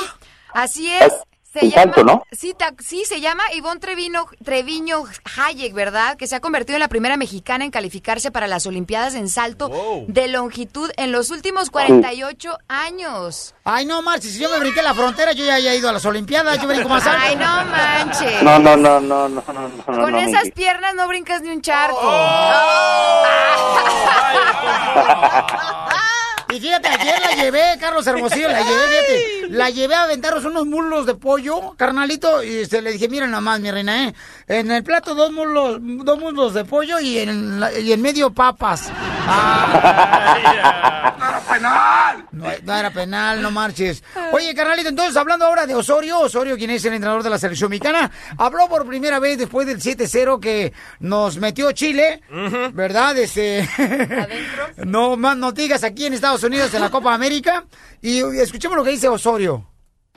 Así 0.53 0.91
es. 0.91 1.13
Se 1.53 1.65
un 1.65 1.71
llama, 1.71 1.93
¿no? 2.05 2.23
Sí, 2.31 2.53
ta- 2.57 2.73
sí, 2.79 3.03
se 3.05 3.19
llama 3.19 3.43
Ivonne 3.53 3.81
Treviño, 3.81 4.25
Treviño 4.43 5.03
Hayek, 5.37 5.73
¿verdad? 5.73 6.15
Que 6.15 6.25
se 6.25 6.33
ha 6.35 6.39
convertido 6.39 6.77
en 6.77 6.79
la 6.79 6.87
primera 6.87 7.17
mexicana 7.17 7.65
en 7.65 7.71
calificarse 7.71 8.31
para 8.31 8.47
las 8.47 8.65
Olimpiadas 8.65 9.15
en 9.15 9.27
salto 9.27 9.69
de 10.07 10.29
longitud 10.29 10.89
en 10.95 11.11
los 11.11 11.29
últimos 11.29 11.69
48 11.69 12.57
años. 12.69 13.53
Ay, 13.65 13.85
no, 13.85 14.01
Marci, 14.01 14.29
si 14.29 14.39
yo 14.39 14.49
me 14.49 14.59
brinqué 14.59 14.81
la 14.81 14.93
frontera, 14.93 15.33
yo 15.33 15.43
ya 15.43 15.55
haya 15.55 15.75
ido 15.75 15.89
a 15.89 15.91
las 15.91 16.05
Olimpiadas, 16.05 16.61
yo 16.61 16.69
brinco 16.69 16.87
más 16.87 17.05
alto. 17.05 17.19
Ay, 17.21 17.35
no 17.35 17.65
manches. 17.65 18.43
no 18.43 18.57
no 18.57 18.77
no 18.77 19.01
no 19.01 19.27
no 19.27 19.43
no 19.45 19.67
no 19.67 19.83
Con 19.85 20.11
no, 20.13 20.19
esas 20.19 20.51
piernas 20.51 20.95
no 20.95 21.05
brincas 21.09 21.41
ni 21.41 21.49
un 21.49 21.61
charco. 21.61 21.99
Y 26.51 26.59
fíjate, 26.59 26.87
ayer 26.89 27.15
la 27.21 27.41
llevé, 27.43 27.61
Carlos 27.79 28.05
Hermosillo, 28.05 28.47
la 28.49 28.61
llevé, 28.61 28.81
fíjate. 28.89 29.49
La 29.49 29.69
llevé 29.69 29.95
a 29.95 30.03
aventarnos 30.03 30.43
unos 30.45 30.65
muslos 30.65 31.05
de 31.05 31.15
pollo, 31.15 31.75
carnalito, 31.77 32.43
y 32.43 32.65
se 32.65 32.81
le 32.81 32.91
dije, 32.91 33.07
mira 33.07 33.25
nada 33.27 33.41
más, 33.41 33.59
mi 33.59 33.71
reina, 33.71 34.07
¿eh? 34.07 34.13
En 34.47 34.69
el 34.71 34.83
plato 34.83 35.15
dos 35.15 35.31
muslos, 35.31 35.77
dos 35.81 36.19
muslos 36.19 36.53
de 36.53 36.65
pollo 36.65 36.99
y 36.99 37.19
en, 37.19 37.59
la- 37.59 37.77
y 37.77 37.93
en 37.93 38.01
medio 38.01 38.31
papas. 38.31 38.89
Penal! 41.53 42.25
No, 42.31 42.45
no 42.63 42.75
era 42.75 42.91
penal, 42.91 43.41
no 43.41 43.51
marches. 43.51 44.03
Oye, 44.33 44.53
carnalito, 44.53 44.89
entonces 44.89 45.15
hablando 45.17 45.45
ahora 45.45 45.65
de 45.65 45.75
Osorio, 45.75 46.19
Osorio, 46.19 46.57
quien 46.57 46.69
es 46.71 46.83
el 46.85 46.93
entrenador 46.93 47.23
de 47.23 47.29
la 47.29 47.37
selección 47.37 47.69
mexicana, 47.69 48.11
habló 48.37 48.67
por 48.67 48.85
primera 48.85 49.19
vez 49.19 49.37
después 49.37 49.67
del 49.67 49.79
7-0 49.79 50.39
que 50.39 50.73
nos 50.99 51.37
metió 51.37 51.71
Chile, 51.71 52.21
¿verdad? 52.73 53.17
Este, 53.17 53.67
no 54.85 55.17
más 55.17 55.37
noticias 55.37 55.83
aquí 55.83 56.05
en 56.05 56.13
Estados 56.13 56.43
Unidos 56.43 56.73
en 56.73 56.81
la 56.81 56.89
Copa 56.89 57.13
América. 57.13 57.65
Y 58.01 58.19
escuchemos 58.39 58.77
lo 58.77 58.83
que 58.83 58.91
dice 58.91 59.07
Osorio. 59.07 59.65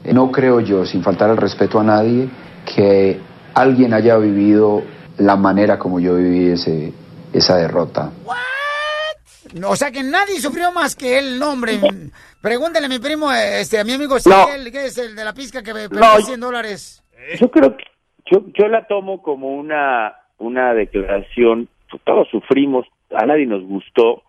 No 0.05 0.31
creo 0.31 0.61
yo, 0.61 0.85
sin 0.85 1.03
faltar 1.03 1.31
el 1.31 1.37
respeto 1.37 1.81
a 1.81 1.85
nadie, 1.85 2.29
que 2.75 3.21
alguien 3.55 3.95
haya 3.95 4.17
vivido 4.19 4.83
la 5.19 5.37
manera 5.37 5.79
como 5.79 6.01
yo 6.01 6.17
viví 6.17 6.51
ese, 6.51 6.93
esa 7.33 7.57
derrota. 7.57 8.11
O 9.67 9.77
sea 9.77 9.91
que 9.93 10.03
nadie 10.03 10.41
sufrió 10.41 10.73
más 10.73 10.97
que 10.97 11.19
él, 11.19 11.39
no, 11.39 11.53
hombre. 11.53 11.79
Pregúntale 12.41 12.87
a 12.87 12.89
mi 12.89 12.99
primo, 12.99 13.33
este, 13.33 13.79
a 13.79 13.85
mi 13.85 13.93
amigo 13.93 14.17
que 14.73 14.87
es 14.87 14.99
el 14.99 15.15
de 15.15 15.25
la 15.25 15.33
pizca 15.33 15.63
que 15.63 15.73
me 15.75 15.89
perdió 15.89 16.01
100 16.23 16.41
dólares. 16.41 17.03
Yo 17.41 17.51
creo 17.51 17.77
que 17.77 17.85
yo, 18.27 18.43
yo 18.55 18.69
la 18.69 18.87
tomo 18.87 19.23
como 19.23 19.55
una, 19.55 20.15
una 20.39 20.75
declaración, 20.75 21.69
todos 22.05 22.29
sufrimos, 22.31 22.87
a 23.15 23.25
nadie 23.27 23.47
nos 23.47 23.63
gustó, 23.65 24.23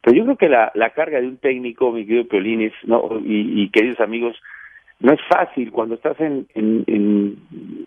pero 0.00 0.16
yo 0.16 0.24
creo 0.24 0.36
que 0.36 0.48
la, 0.48 0.70
la 0.74 0.90
carga 0.90 1.20
de 1.20 1.26
un 1.28 1.38
técnico, 1.38 1.90
mi 1.92 2.06
querido 2.06 2.28
Piolines, 2.28 2.72
¿no? 2.84 3.18
y, 3.24 3.62
y 3.62 3.70
queridos 3.70 4.00
amigos, 4.00 4.36
no 5.00 5.12
es 5.12 5.20
fácil 5.28 5.72
cuando 5.72 5.96
estás 5.96 6.18
en, 6.20 6.46
en, 6.54 6.84
en- 6.86 7.86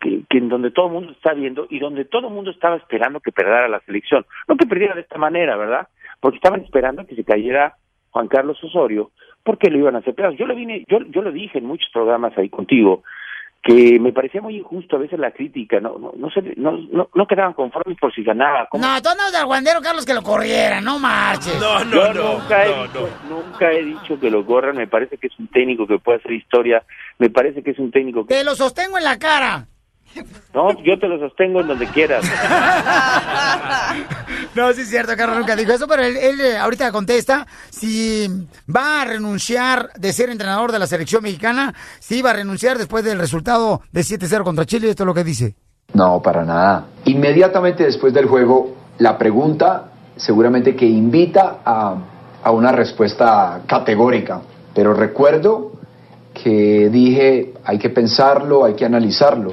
que, 0.00 0.22
que 0.28 0.38
en 0.38 0.48
donde 0.48 0.70
todo 0.70 0.86
el 0.86 0.92
mundo 0.92 1.12
está 1.12 1.32
viendo 1.34 1.66
y 1.70 1.78
donde 1.78 2.04
todo 2.04 2.28
el 2.28 2.34
mundo 2.34 2.50
estaba 2.50 2.76
esperando 2.76 3.20
que 3.20 3.32
perdiera 3.32 3.68
la 3.68 3.80
selección. 3.80 4.24
No 4.46 4.56
que 4.56 4.66
perdiera 4.66 4.94
de 4.94 5.00
esta 5.02 5.18
manera, 5.18 5.56
¿verdad? 5.56 5.88
Porque 6.20 6.36
estaban 6.36 6.60
esperando 6.62 7.06
que 7.06 7.14
se 7.16 7.24
cayera 7.24 7.76
Juan 8.10 8.28
Carlos 8.28 8.62
Osorio, 8.64 9.10
porque 9.44 9.70
lo 9.70 9.78
iban 9.78 9.96
a 9.96 9.98
hacer 9.98 10.14
pedazos. 10.14 10.38
Yo 10.38 10.46
lo 10.46 10.54
vine, 10.54 10.84
yo, 10.88 10.98
yo 11.10 11.22
lo 11.22 11.30
dije 11.32 11.58
en 11.58 11.66
muchos 11.66 11.88
programas 11.92 12.36
ahí 12.38 12.48
contigo, 12.48 13.02
que 13.62 13.98
me 14.00 14.12
parecía 14.12 14.40
muy 14.40 14.56
injusto 14.56 14.96
a 14.96 15.00
veces 15.00 15.18
la 15.18 15.32
crítica, 15.32 15.80
no 15.80 15.98
no 15.98 16.12
no, 16.16 16.30
se- 16.30 16.54
no, 16.56 16.78
no, 16.92 17.08
no 17.12 17.26
quedaban 17.26 17.52
conformes 17.54 17.98
por 18.00 18.14
si 18.14 18.22
ganaba. 18.22 18.66
¿Cómo? 18.70 18.84
No, 18.86 19.02
tú 19.02 19.08
andas 19.08 19.32
del 19.32 19.46
guandero, 19.46 19.80
Carlos, 19.82 20.06
que 20.06 20.14
lo 20.14 20.22
corriera, 20.22 20.80
no 20.80 20.98
marches. 20.98 21.60
Yo 21.60 22.14
nunca, 22.14 22.64
he 22.64 22.68
dicho, 22.68 23.08
nunca 23.28 23.72
he 23.72 23.84
dicho 23.84 24.18
que 24.20 24.30
lo 24.30 24.46
corran, 24.46 24.76
me 24.76 24.86
parece 24.86 25.18
que 25.18 25.26
es 25.26 25.38
un 25.38 25.48
técnico 25.48 25.86
que 25.86 25.98
puede 25.98 26.18
hacer 26.18 26.32
historia, 26.32 26.82
me 27.18 27.30
parece 27.30 27.62
que 27.62 27.72
es 27.72 27.78
un 27.80 27.90
técnico 27.90 28.24
que... 28.26 28.34
Te 28.34 28.44
lo 28.44 28.54
sostengo 28.54 28.96
en 28.96 29.04
la 29.04 29.18
cara. 29.18 29.66
No, 30.54 30.70
yo 30.82 30.98
te 30.98 31.08
lo 31.08 31.18
sostengo 31.18 31.60
en 31.60 31.68
donde 31.68 31.86
quieras. 31.86 32.24
No, 34.54 34.72
sí 34.72 34.80
es 34.80 34.90
cierto, 34.90 35.12
Carlos 35.16 35.38
nunca 35.38 35.54
dijo 35.54 35.72
eso, 35.72 35.86
pero 35.86 36.02
él, 36.02 36.16
él, 36.16 36.40
eh, 36.40 36.56
ahorita 36.56 36.90
contesta 36.90 37.46
si 37.70 38.26
va 38.74 39.02
a 39.02 39.04
renunciar 39.04 39.90
de 39.96 40.12
ser 40.12 40.30
entrenador 40.30 40.72
de 40.72 40.80
la 40.80 40.86
selección 40.88 41.22
mexicana, 41.22 41.74
si 42.00 42.22
va 42.22 42.30
a 42.30 42.32
renunciar 42.32 42.76
después 42.76 43.04
del 43.04 43.20
resultado 43.20 43.82
de 43.92 44.00
7-0 44.00 44.42
contra 44.42 44.64
Chile, 44.64 44.90
esto 44.90 45.04
es 45.04 45.06
lo 45.06 45.14
que 45.14 45.22
dice. 45.22 45.54
No, 45.94 46.20
para 46.20 46.44
nada. 46.44 46.86
Inmediatamente 47.04 47.84
después 47.84 48.12
del 48.12 48.26
juego, 48.26 48.74
la 48.98 49.16
pregunta 49.16 49.92
seguramente 50.16 50.74
que 50.74 50.86
invita 50.86 51.58
a, 51.64 51.96
a 52.42 52.50
una 52.50 52.72
respuesta 52.72 53.62
categórica. 53.66 54.40
Pero 54.74 54.92
recuerdo 54.92 55.72
que 56.34 56.88
dije, 56.90 57.54
hay 57.64 57.78
que 57.78 57.90
pensarlo, 57.90 58.64
hay 58.64 58.74
que 58.74 58.84
analizarlo. 58.84 59.52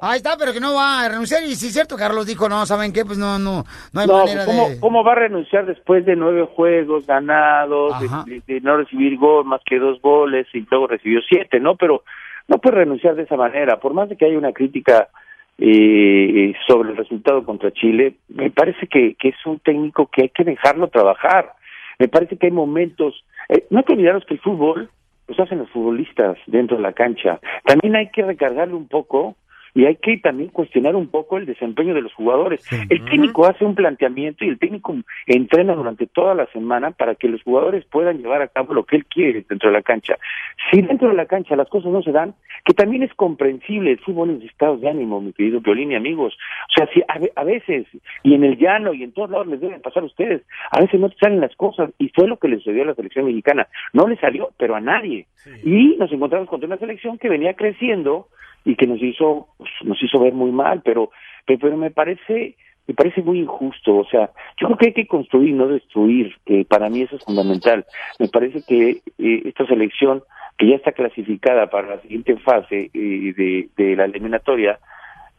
Ahí 0.00 0.16
está, 0.18 0.36
pero 0.38 0.52
que 0.52 0.60
no 0.60 0.74
va 0.74 1.00
a 1.00 1.08
renunciar. 1.08 1.42
Y 1.42 1.54
sí 1.54 1.66
es 1.68 1.72
cierto, 1.72 1.96
Carlos 1.96 2.26
dijo, 2.26 2.48
no, 2.48 2.64
¿saben 2.66 2.92
qué? 2.92 3.04
Pues 3.04 3.18
no, 3.18 3.38
no, 3.38 3.64
no 3.92 4.00
hay 4.00 4.06
No, 4.06 4.18
manera 4.18 4.44
pues, 4.44 4.46
¿cómo, 4.46 4.68
de... 4.68 4.80
cómo 4.80 5.04
va 5.04 5.12
a 5.12 5.16
renunciar 5.16 5.66
después 5.66 6.04
de 6.06 6.16
nueve 6.16 6.48
juegos 6.54 7.06
ganados, 7.06 7.98
de, 8.00 8.08
de- 8.34 8.42
de 8.54 8.60
no 8.60 8.76
recibir 8.76 9.16
gol 9.18 9.44
más 9.44 9.60
que 9.64 9.78
dos 9.78 10.00
goles 10.00 10.46
y 10.54 10.64
luego 10.70 10.86
recibió 10.86 11.20
siete, 11.28 11.58
¿no? 11.60 11.76
Pero 11.76 12.04
no 12.46 12.58
puede 12.58 12.76
renunciar 12.76 13.14
de 13.16 13.24
esa 13.24 13.36
manera. 13.36 13.78
Por 13.80 13.92
más 13.94 14.08
de 14.08 14.16
que 14.16 14.24
haya 14.26 14.38
una 14.38 14.52
crítica 14.52 15.08
eh, 15.58 16.52
sobre 16.66 16.90
el 16.90 16.96
resultado 16.96 17.44
contra 17.44 17.72
Chile, 17.72 18.14
me 18.28 18.50
parece 18.50 18.86
que, 18.86 19.14
que 19.16 19.28
es 19.30 19.46
un 19.46 19.58
técnico 19.58 20.06
que 20.06 20.22
hay 20.22 20.28
que 20.30 20.44
dejarlo 20.44 20.88
trabajar. 20.88 21.52
Me 21.98 22.08
parece 22.08 22.36
que 22.36 22.46
hay 22.46 22.52
momentos... 22.52 23.24
eh, 23.48 23.64
no 23.70 23.78
hay 23.78 23.84
que 23.84 23.92
olvidarnos 23.94 24.24
que 24.24 24.34
el 24.34 24.40
fútbol 24.40 24.88
los 25.26 25.38
hacen 25.40 25.58
los 25.58 25.68
futbolistas 25.70 26.38
dentro 26.46 26.76
de 26.76 26.82
la 26.84 26.92
cancha. 26.92 27.40
También 27.64 27.96
hay 27.96 28.08
que 28.10 28.22
recargarle 28.22 28.74
un 28.74 28.88
poco 28.88 29.34
y 29.78 29.86
hay 29.86 29.94
que 29.94 30.18
también 30.18 30.48
cuestionar 30.50 30.96
un 30.96 31.06
poco 31.06 31.38
el 31.38 31.46
desempeño 31.46 31.94
de 31.94 32.02
los 32.02 32.12
jugadores. 32.12 32.66
El 32.90 33.04
técnico 33.04 33.46
hace 33.46 33.64
un 33.64 33.76
planteamiento 33.76 34.44
y 34.44 34.48
el 34.48 34.58
técnico 34.58 34.96
entrena 35.28 35.76
durante 35.76 36.08
toda 36.08 36.34
la 36.34 36.46
semana 36.46 36.90
para 36.90 37.14
que 37.14 37.28
los 37.28 37.40
jugadores 37.44 37.84
puedan 37.84 38.18
llevar 38.18 38.42
a 38.42 38.48
cabo 38.48 38.74
lo 38.74 38.84
que 38.84 38.96
él 38.96 39.04
quiere 39.06 39.44
dentro 39.48 39.70
de 39.70 39.74
la 39.76 39.82
cancha. 39.82 40.16
Si 40.68 40.82
dentro 40.82 41.08
de 41.08 41.14
la 41.14 41.26
cancha 41.26 41.54
las 41.54 41.68
cosas 41.68 41.92
no 41.92 42.02
se 42.02 42.10
dan, 42.10 42.34
que 42.64 42.74
también 42.74 43.04
es 43.04 43.14
comprensible, 43.14 43.92
el 43.92 44.00
fútbol 44.00 44.30
es 44.30 44.40
de 44.40 44.46
estados 44.46 44.80
de 44.80 44.88
ánimo, 44.88 45.20
mi 45.20 45.32
querido 45.32 45.60
Violín 45.60 45.92
y 45.92 45.94
amigos. 45.94 46.36
O 46.70 46.72
sea, 46.76 46.88
si 46.92 47.00
a, 47.06 47.16
ve- 47.20 47.32
a 47.36 47.44
veces, 47.44 47.86
y 48.24 48.34
en 48.34 48.42
el 48.42 48.58
llano 48.58 48.92
y 48.94 49.04
en 49.04 49.12
todos 49.12 49.30
lados 49.30 49.46
les 49.46 49.60
deben 49.60 49.80
pasar 49.80 50.02
a 50.02 50.06
ustedes, 50.06 50.42
a 50.72 50.80
veces 50.80 50.98
no 50.98 51.08
te 51.08 51.18
salen 51.18 51.40
las 51.40 51.54
cosas, 51.54 51.90
y 51.98 52.08
fue 52.08 52.26
lo 52.26 52.36
que 52.38 52.48
le 52.48 52.56
sucedió 52.56 52.82
a 52.82 52.86
la 52.86 52.94
selección 52.96 53.26
mexicana. 53.26 53.68
No 53.92 54.08
le 54.08 54.16
salió, 54.16 54.50
pero 54.58 54.74
a 54.74 54.80
nadie. 54.80 55.26
Y 55.64 55.94
nos 55.98 56.10
encontramos 56.10 56.48
contra 56.48 56.66
una 56.66 56.78
selección 56.78 57.16
que 57.16 57.28
venía 57.28 57.54
creciendo 57.54 58.26
y 58.68 58.76
que 58.76 58.86
nos 58.86 59.02
hizo 59.02 59.48
pues, 59.58 59.70
nos 59.84 60.02
hizo 60.02 60.20
ver 60.20 60.34
muy 60.34 60.52
mal 60.52 60.82
pero 60.84 61.10
pero, 61.46 61.58
pero 61.60 61.76
me 61.76 61.90
parece 61.90 62.54
me 62.86 62.94
parece 62.94 63.20
muy 63.22 63.38
injusto. 63.40 63.96
O 63.96 64.04
sea 64.06 64.30
yo 64.60 64.66
creo 64.66 64.78
que 64.78 64.86
hay 64.88 64.92
que 64.94 65.06
construir 65.06 65.54
no 65.54 65.66
destruir 65.68 66.34
que 66.46 66.64
para 66.64 66.88
mí 66.88 67.02
eso 67.02 67.16
es 67.16 67.24
fundamental. 67.24 67.84
Me 68.18 68.28
parece 68.28 68.62
que 68.68 69.00
eh, 69.18 69.42
esta 69.44 69.66
selección 69.66 70.22
que 70.58 70.68
ya 70.68 70.76
está 70.76 70.92
clasificada 70.92 71.68
para 71.70 71.96
la 71.96 72.00
siguiente 72.02 72.36
fase 72.38 72.90
eh, 72.92 73.34
de, 73.36 73.68
de 73.76 73.96
la 73.96 74.04
eliminatoria 74.04 74.78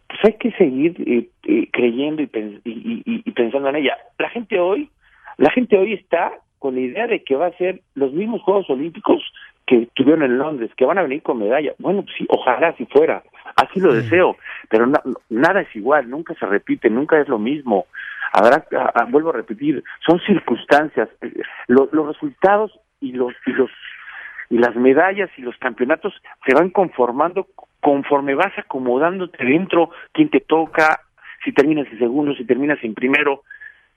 pues 0.08 0.20
hay 0.26 0.34
que 0.40 0.52
seguir 0.58 0.96
eh, 1.06 1.30
eh, 1.46 1.68
creyendo 1.72 2.22
y- 2.24 2.30
y- 2.66 3.22
y 3.26 3.32
pensando 3.32 3.70
en 3.70 3.76
ella. 3.76 3.96
La 4.18 4.30
gente 4.30 4.60
hoy 4.60 4.90
la 5.38 5.52
gente 5.52 5.78
hoy 5.78 5.94
está 5.94 6.34
con 6.58 6.76
la 6.76 6.82
idea 6.82 7.08
de 7.08 7.24
que 7.24 7.36
va 7.36 7.48
a 7.48 7.58
ser 7.58 7.82
los 7.96 8.12
mismos 8.12 8.42
Juegos 8.42 8.70
Olímpicos 8.70 9.22
que 9.70 9.88
tuvieron 9.94 10.24
en 10.24 10.40
Londres, 10.40 10.72
que 10.76 10.84
van 10.84 10.98
a 10.98 11.04
venir 11.04 11.22
con 11.22 11.38
medalla. 11.38 11.74
Bueno, 11.78 12.02
pues 12.02 12.16
sí, 12.18 12.26
ojalá 12.28 12.74
si 12.76 12.88
fuera, 12.88 13.22
así 13.56 13.80
lo 13.80 13.94
deseo, 13.94 14.36
pero 14.68 14.88
na- 14.88 15.04
nada 15.30 15.62
es 15.62 15.76
igual, 15.76 16.10
nunca 16.10 16.34
se 16.34 16.48
repite, 16.48 16.90
nunca 16.90 17.22
es 17.22 17.28
lo 17.28 17.38
mismo. 17.38 17.86
Habrá, 18.34 18.66
a- 18.76 19.02
a- 19.02 19.06
vuelvo 19.06 19.30
a 19.30 19.34
repetir, 19.34 19.84
son 20.06 20.20
circunstancias, 20.22 21.08
Eh, 21.22 21.34
lo- 21.68 21.88
los 21.92 22.08
resultados 22.08 22.72
y 23.00 23.12
los 23.14 23.32
y 23.46 23.52
los 23.52 23.70
y 24.50 24.58
las 24.58 24.76
medallas 24.76 25.30
y 25.38 25.44
los 25.44 25.56
campeonatos 25.58 26.14
se 26.48 26.56
van 26.56 26.72
conformando 26.72 27.46
conforme 27.80 28.34
vas 28.34 28.58
acomodándote 28.58 29.46
dentro, 29.46 29.92
quién 30.14 30.30
te 30.32 30.40
toca, 30.40 31.02
si 31.46 31.52
terminas 31.54 31.86
en 31.92 32.00
segundo, 32.00 32.34
si 32.34 32.44
terminas 32.46 32.80
en 32.84 32.96
primero, 32.96 33.44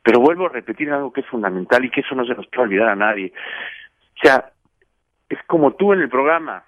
pero 0.03 0.21
vuelvo 0.21 0.47
a 0.47 0.51
repetir 0.51 0.91
algo 0.93 1.11
que 1.15 1.23
es 1.23 1.27
fundamental 1.29 1.83
y 1.83 1.91
que 1.91 2.03
eso 2.03 2.15
no 2.15 2.27
se 2.27 2.35
nos 2.35 2.47
puede 2.49 2.65
olvidar 2.69 2.91
a 2.91 2.97
nadie. 2.97 3.33
O 4.17 4.21
sea, 4.23 4.51
es 5.33 5.39
como 5.47 5.73
tú 5.73 5.93
en 5.93 6.01
el 6.01 6.09
programa. 6.11 6.63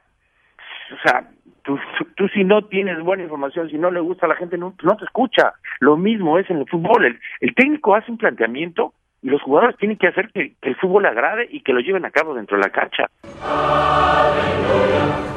O 0.93 1.09
sea, 1.09 1.29
tú, 1.63 1.79
tú, 2.17 2.29
si 2.29 2.45
no 2.45 2.65
tienes 2.67 2.99
buena 3.01 3.23
información, 3.23 3.69
si 3.69 3.77
no 3.77 3.91
le 3.91 4.01
gusta 4.01 4.27
a 4.27 4.31
la 4.31 4.37
gente, 4.37 4.57
no, 4.57 4.75
no 4.83 4.97
te 4.97 5.05
escucha. 5.05 5.55
Lo 5.81 5.97
mismo 5.97 6.39
es 6.39 6.49
en 6.51 6.59
el 6.59 6.69
fútbol. 6.69 7.05
El, 7.05 7.21
el 7.41 7.55
técnico 7.55 7.95
hace 7.95 8.11
un 8.11 8.19
planteamiento 8.19 8.95
y 9.23 9.29
los 9.29 9.43
jugadores 9.43 9.77
tienen 9.77 9.99
que 9.99 10.09
hacer 10.09 10.31
que, 10.33 10.55
que 10.61 10.69
el 10.71 10.77
fútbol 10.77 11.07
agrade 11.07 11.47
y 11.51 11.61
que 11.61 11.73
lo 11.73 11.81
lleven 11.81 12.05
a 12.05 12.11
cabo 12.11 12.35
dentro 12.35 12.57
de 12.57 12.63
la 12.63 12.71
cancha. 12.71 13.07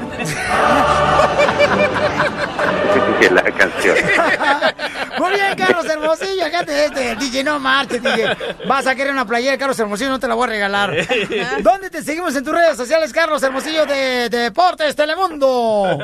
Es 0.02 0.07
la 3.32 3.44
canción. 3.44 3.96
Muy 5.20 5.32
bien, 5.32 5.56
Carlos 5.58 5.90
Hermosillo, 5.90 6.46
fíjate 6.46 6.86
este, 6.86 7.16
DJ, 7.16 7.44
no 7.44 7.60
marches, 7.60 8.02
DJ. 8.02 8.26
Vas 8.68 8.88
a 8.88 8.96
querer 8.96 9.12
una 9.12 9.26
playera 9.26 9.58
Carlos 9.58 9.80
Hermosillo, 9.80 10.10
no 10.10 10.20
te 10.20 10.28
la 10.28 10.36
voy 10.36 10.46
a 10.46 10.52
regalar. 10.52 10.94
¿Dónde 11.64 11.90
te 11.90 12.02
seguimos 12.02 12.36
en 12.36 12.44
tus 12.44 12.54
redes 12.54 12.78
sociales, 12.78 13.14
Carlos 13.14 13.42
Hermosillo 13.44 13.86
de 13.86 14.30
Deportes 14.30 14.96
Telemundo? 14.96 15.98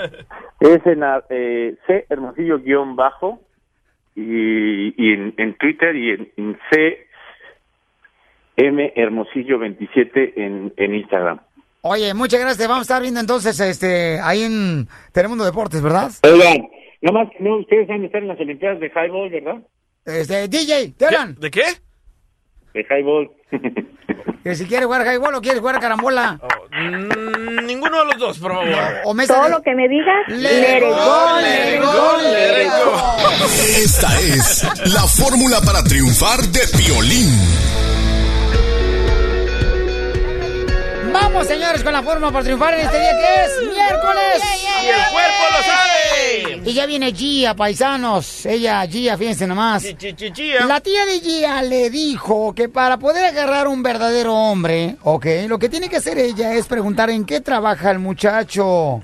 Es 0.59 0.85
en 0.85 1.03
eh, 1.29 1.75
C 1.87 2.05
Hermosillo 2.09 2.59
guion 2.59 2.95
bajo 2.95 3.41
y, 4.15 4.93
y 4.97 5.13
en, 5.13 5.33
en 5.37 5.57
Twitter 5.57 5.95
y 5.95 6.11
en, 6.11 6.31
en 6.37 6.59
C 6.71 7.07
M 8.55 8.93
Hermosillo 8.95 9.59
27 9.59 10.43
en, 10.43 10.73
en 10.77 10.95
Instagram. 10.95 11.39
Oye, 11.85 12.13
muchas 12.13 12.39
gracias, 12.39 12.59
te 12.59 12.67
vamos 12.67 12.79
a 12.79 12.83
estar 12.83 13.01
viendo 13.01 13.19
entonces 13.19 13.59
este, 13.59 14.17
ahí 14.21 14.43
en 14.43 14.87
Telemundo 15.11 15.43
Deportes, 15.43 15.81
¿verdad? 15.81 16.09
Oigan, 16.23 16.65
nada 17.01 17.19
más 17.25 17.29
que 17.37 17.43
no, 17.43 17.57
ustedes 17.57 17.89
van 17.89 18.03
a 18.03 18.05
estar 18.05 18.21
en 18.21 18.29
las 18.29 18.39
Olimpiadas 18.39 18.79
de 18.79 18.87
Highball, 18.87 19.29
¿verdad? 19.29 19.55
Este, 20.05 20.47
DJ, 20.47 20.93
¿te 20.97 21.05
hablan? 21.07 21.35
¿De 21.35 21.51
qué? 21.51 21.63
De 22.73 22.85
Highball. 22.89 23.29
Que 24.45 24.55
si 24.55 24.65
quieres 24.65 24.85
jugar 24.85 25.05
highball 25.05 25.35
o 25.35 25.41
quieres 25.41 25.59
jugar 25.59 25.79
carambola. 25.79 26.39
Mm, 26.71 27.65
ninguno 27.65 27.99
de 27.99 28.05
los 28.05 28.17
dos, 28.17 28.39
por 28.39 28.51
favor. 28.53 28.67
O 29.05 29.13
mesa 29.13 29.35
Todo 29.35 29.43
de- 29.45 29.49
lo 29.51 29.61
que 29.61 29.75
me 29.75 29.87
digas, 29.87 30.27
it 30.29 30.83
go, 30.83 31.39
it 31.39 31.81
go. 31.81 32.97
Esta 33.83 34.19
es 34.19 34.63
la 34.93 35.01
fórmula 35.07 35.59
para 35.65 35.83
triunfar 35.83 36.39
de 36.41 36.59
Piolín. 36.77 37.29
Vamos, 41.13 41.47
señores, 41.47 41.83
con 41.83 41.93
la 41.93 42.01
forma 42.01 42.31
para 42.31 42.43
triunfar 42.43 42.73
en 42.73 42.79
este 42.81 42.99
día 42.99 43.11
que 43.11 43.45
es 43.45 43.69
miércoles. 43.71 44.41
¡Y 44.83 44.87
el 44.87 45.11
cuerpo 45.11 45.43
lo 45.51 45.63
sabe! 45.63 46.69
Y 46.69 46.73
ya 46.73 46.85
viene 46.87 47.13
Gia, 47.13 47.53
paisanos. 47.53 48.45
Ella, 48.47 48.85
Gia, 48.87 49.17
fíjense 49.17 49.45
nomás. 49.45 49.83
Gia. 49.83 50.65
La 50.65 50.81
tía 50.81 51.05
de 51.05 51.19
Gia 51.19 51.61
le 51.61 51.89
dijo 51.91 52.53
que 52.55 52.67
para 52.67 52.97
poder 52.97 53.25
agarrar 53.25 53.67
un 53.67 53.83
verdadero 53.83 54.33
hombre, 54.33 54.97
ok, 55.03 55.25
lo 55.47 55.59
que 55.59 55.69
tiene 55.69 55.87
que 55.87 55.97
hacer 55.97 56.17
ella 56.17 56.53
es 56.55 56.65
preguntar 56.65 57.09
en 57.11 57.25
qué 57.25 57.41
trabaja 57.41 57.91
el 57.91 57.99
muchacho. 57.99 59.01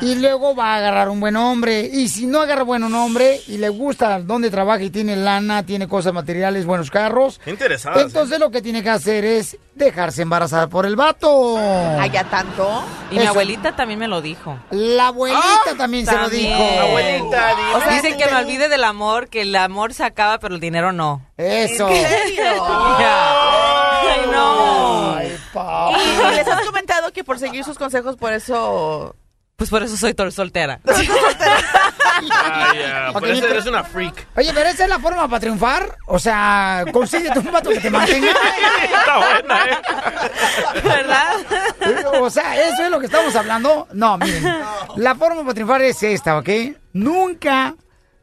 Y 0.00 0.16
luego 0.16 0.54
va 0.54 0.74
a 0.74 0.76
agarrar 0.76 1.08
un 1.08 1.20
buen 1.20 1.36
hombre. 1.36 1.80
Y 1.80 2.08
si 2.08 2.26
no 2.26 2.40
agarra 2.40 2.62
buen 2.62 2.82
hombre 2.82 3.40
y 3.46 3.58
le 3.58 3.68
gusta 3.68 4.20
dónde 4.20 4.50
trabaja 4.50 4.82
y 4.82 4.90
tiene 4.90 5.16
lana, 5.16 5.64
tiene 5.64 5.88
cosas 5.88 6.12
materiales, 6.12 6.66
buenos 6.66 6.90
carros, 6.90 7.40
¿eh? 7.46 7.56
entonces 7.96 8.38
lo 8.38 8.50
que 8.50 8.62
tiene 8.62 8.82
que 8.82 8.90
hacer 8.90 9.24
es 9.24 9.56
dejarse 9.74 10.22
embarazar 10.22 10.68
por 10.68 10.86
el 10.86 10.96
vato. 10.96 11.56
¿Allá 11.58 12.24
tanto? 12.24 12.84
Y 13.10 13.18
mi 13.18 13.26
abuelita 13.26 13.74
también 13.76 13.98
me 13.98 14.08
lo 14.08 14.20
dijo. 14.20 14.58
La 14.70 15.08
abuelita 15.08 15.74
también 15.76 16.06
se 16.06 16.16
lo 16.16 16.28
dijo. 16.28 16.62
Abuelita, 16.80 17.56
O 17.74 17.80
sea, 17.80 17.94
dicen 17.94 18.16
que 18.16 18.26
me 18.26 18.36
olvide 18.36 18.68
del 18.68 18.84
amor, 18.84 19.28
que 19.28 19.42
el 19.42 19.54
amor 19.56 19.94
se 19.94 20.04
acaba, 20.04 20.38
pero 20.38 20.54
el 20.54 20.60
dinero 20.60 20.92
no. 20.92 21.22
Eso. 21.36 21.88
¿En 21.88 22.06
serio? 22.06 22.44
Ay, 24.06 24.30
no. 24.30 25.14
Ay, 25.16 25.36
pa. 25.52 25.90
Y 25.92 26.36
les 26.36 26.46
has 26.46 26.64
comentado 26.66 27.12
que 27.12 27.24
por 27.24 27.38
seguir 27.38 27.64
sus 27.64 27.78
consejos, 27.78 28.16
por 28.16 28.32
eso... 28.32 29.14
Pues 29.56 29.70
por 29.70 29.82
eso 29.84 29.96
soy 29.96 30.14
soltera. 30.32 30.80
Ay, 30.84 31.06
ya, 32.80 33.10
Ok, 33.10 33.20
por 33.20 33.28
eso 33.28 33.40
pero- 33.40 33.54
eres 33.54 33.66
una 33.66 33.84
freak. 33.84 34.26
Oye, 34.36 34.50
pero 34.52 34.68
esa 34.68 34.84
es 34.84 34.88
la 34.88 34.98
forma 34.98 35.28
para 35.28 35.40
triunfar. 35.40 35.96
O 36.06 36.18
sea, 36.18 36.84
consíguete 36.92 37.38
un 37.38 37.52
vato 37.52 37.70
que 37.70 37.78
te 37.80 37.90
mantenga. 37.90 38.30
Está 38.82 39.16
buena, 39.18 39.64
¿eh? 39.64 39.78
¿Verdad? 40.82 41.36
O 42.20 42.30
sea, 42.30 42.60
eso 42.68 42.82
es 42.84 42.90
lo 42.90 42.98
que 42.98 43.06
estamos 43.06 43.34
hablando. 43.36 43.86
No, 43.92 44.18
miren. 44.18 44.44
La 44.96 45.14
forma 45.14 45.42
para 45.42 45.54
triunfar 45.54 45.82
es 45.82 46.02
esta, 46.02 46.36
¿ok? 46.38 46.48
Nunca, 46.94 47.74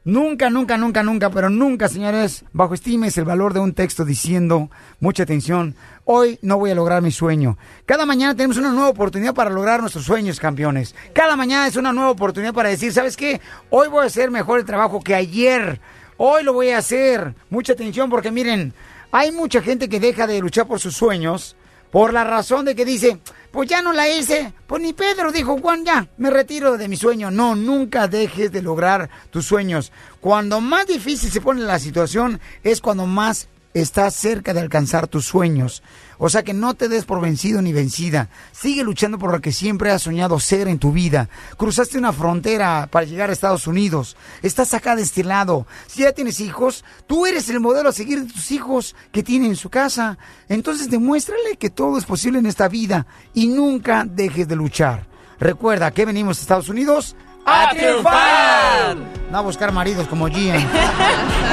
nunca, 0.04 0.50
nunca, 0.50 0.78
nunca, 0.78 1.04
nunca, 1.04 1.30
pero 1.30 1.50
nunca, 1.50 1.88
señores, 1.88 2.46
bajo 2.54 2.74
estimes 2.74 3.18
el 3.18 3.26
valor 3.26 3.54
de 3.54 3.60
un 3.60 3.74
texto 3.74 4.06
diciendo, 4.06 4.70
mucha 5.00 5.24
atención, 5.24 5.76
hoy 6.06 6.40
no 6.42 6.58
voy 6.58 6.72
a 6.72 6.76
lograr 6.76 7.02
mi 7.02 7.12
sueño. 7.12 7.58
Cada 7.86 8.06
mañana 8.06 8.36
tenemos 8.36 8.58
una 8.58 8.72
nueva 8.72 8.90
oportunidad 8.90 9.34
para 9.34 9.50
lograr 9.50 9.82
nuestros 9.82 10.06
sueños, 10.06 10.40
campeones. 10.40 10.96
Cada 11.14 11.36
mañana 11.36 11.68
es 11.68 11.76
una 11.76 11.94
nueva 11.94 12.12
oportunidad 12.12 12.54
para 12.54 12.70
decir, 12.70 12.94
¿sabes 12.94 13.18
qué? 13.18 13.42
Hoy 13.70 13.88
voy 13.88 14.04
a 14.04 14.08
hacer 14.08 14.32
mejor 14.32 14.60
el 14.60 14.66
trabajo 14.66 15.02
que 15.02 15.16
ayer. 15.16 15.80
Hoy 16.18 16.44
lo 16.44 16.54
voy 16.54 16.70
a 16.70 16.78
hacer. 16.78 17.36
Mucha 17.50 17.74
atención 17.74 18.10
porque 18.10 18.32
miren, 18.32 18.74
hay 19.12 19.32
mucha 19.32 19.62
gente 19.62 19.90
que 19.90 20.00
deja 20.00 20.28
de 20.28 20.40
luchar 20.40 20.68
por 20.68 20.80
sus 20.80 20.96
sueños 20.96 21.56
por 21.92 22.14
la 22.14 22.24
razón 22.24 22.66
de 22.66 22.74
que 22.74 22.86
dice, 22.86 23.20
pues 23.52 23.70
ya 23.70 23.82
no 23.82 23.92
la 23.92 24.10
hice, 24.10 24.54
pues 24.66 24.82
ni 24.82 24.94
Pedro 24.94 25.32
dijo, 25.32 25.58
Juan, 25.60 25.84
ya, 25.84 26.08
me 26.18 26.30
retiro 26.30 26.78
de 26.78 26.88
mi 26.88 26.96
sueño. 26.96 27.32
No, 27.32 27.56
nunca 27.56 28.08
dejes 28.08 28.52
de 28.52 28.62
lograr 28.62 29.10
tus 29.30 29.46
sueños. 29.46 29.92
Cuando 30.22 30.62
más 30.62 30.88
difícil 30.88 31.32
se 31.32 31.42
pone 31.42 31.62
la 31.62 31.80
situación 31.80 32.40
es 32.64 32.82
cuando 32.82 33.06
más 33.06 33.50
estás 33.74 34.16
cerca 34.16 34.54
de 34.54 34.60
alcanzar 34.60 35.08
tus 35.08 35.26
sueños. 35.26 35.84
O 36.18 36.30
sea 36.30 36.44
que 36.44 36.54
no 36.54 36.76
te 36.76 36.88
des 36.88 37.06
por 37.06 37.20
vencido 37.20 37.62
ni 37.62 37.74
vencida. 37.74 38.30
Sigue 38.52 38.84
luchando 38.84 39.18
por 39.18 39.32
lo 39.32 39.42
que 39.42 39.52
siempre 39.52 39.92
has 39.92 40.04
soñado 40.04 40.40
ser 40.40 40.68
en 40.68 40.78
tu 40.78 40.92
vida. 40.92 41.30
Cruzaste 41.58 41.98
una 41.98 42.14
frontera 42.14 42.88
para 42.92 43.06
llegar 43.06 43.30
a 43.30 43.34
Estados 43.34 43.66
Unidos. 43.66 44.16
Estás 44.44 44.74
acá 44.74 44.96
de 44.96 45.02
este 45.02 45.24
lado. 45.24 45.66
Si 45.88 46.02
ya 46.02 46.12
tienes 46.12 46.40
hijos, 46.40 46.86
tú 47.08 47.26
eres 47.26 47.50
el 47.50 47.60
modelo 47.60 47.90
a 47.90 47.94
seguir 47.94 48.22
de 48.22 48.32
tus 48.32 48.52
hijos 48.52 48.96
que 49.12 49.24
tienen 49.24 49.52
en 49.52 49.56
su 49.56 49.70
casa. 49.70 50.18
Entonces 50.48 50.90
demuéstrale 50.90 51.58
que 51.58 51.70
todo 51.70 51.98
es 51.98 52.06
posible 52.06 52.40
en 52.40 52.46
esta 52.46 52.68
vida 52.68 53.08
y 53.34 53.48
nunca 53.48 54.06
dejes 54.08 54.48
de 54.48 54.56
luchar. 54.56 55.08
Recuerda 55.40 55.90
que 55.90 56.06
venimos 56.06 56.38
a 56.38 56.42
Estados 56.42 56.70
Unidos 56.70 57.16
a, 57.46 57.64
¡A 57.64 57.70
triunfar. 57.72 58.96
No 59.32 59.38
a 59.38 59.42
buscar 59.42 59.72
maridos 59.72 60.08
como 60.08 60.28
Gian. 60.28 60.60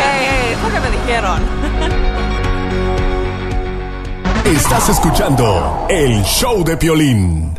Hey, 0.00 0.26
hey, 0.30 0.56
eso 0.56 0.72
que 0.72 0.80
me 0.80 0.90
dijeron. 0.96 1.42
Estás 4.44 4.88
escuchando 4.88 5.86
el 5.90 6.22
show 6.24 6.62
de 6.64 6.76
Piolín. 6.76 7.58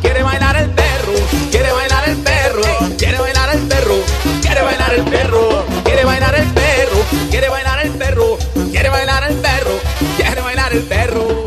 Quiere 0.00 0.22
bailar 0.22 0.56
el 0.56 0.70
perro, 0.70 1.12
quiere 1.50 1.72
bailar 1.72 2.08
el 2.08 2.16
perro, 2.18 2.62
quiere 2.96 3.18
bailar 3.18 3.48
el 3.54 3.60
perro, 3.68 3.94
quiere 4.40 4.62
bailar 4.62 4.94
el 4.94 5.04
perro, 5.04 5.64
quiere 5.84 6.04
bailar 6.04 6.34
el 6.36 6.46
perro, 6.52 7.04
quiere 7.30 7.48
bailar 7.48 7.80
el 7.84 7.90
perro, 7.92 8.38
quiere 8.70 8.88
bailar 8.88 9.24
el 9.24 9.36
perro, 9.36 9.80
quiere 10.16 10.40
bailar 10.40 10.72
el 10.72 10.82
perro. 10.84 11.41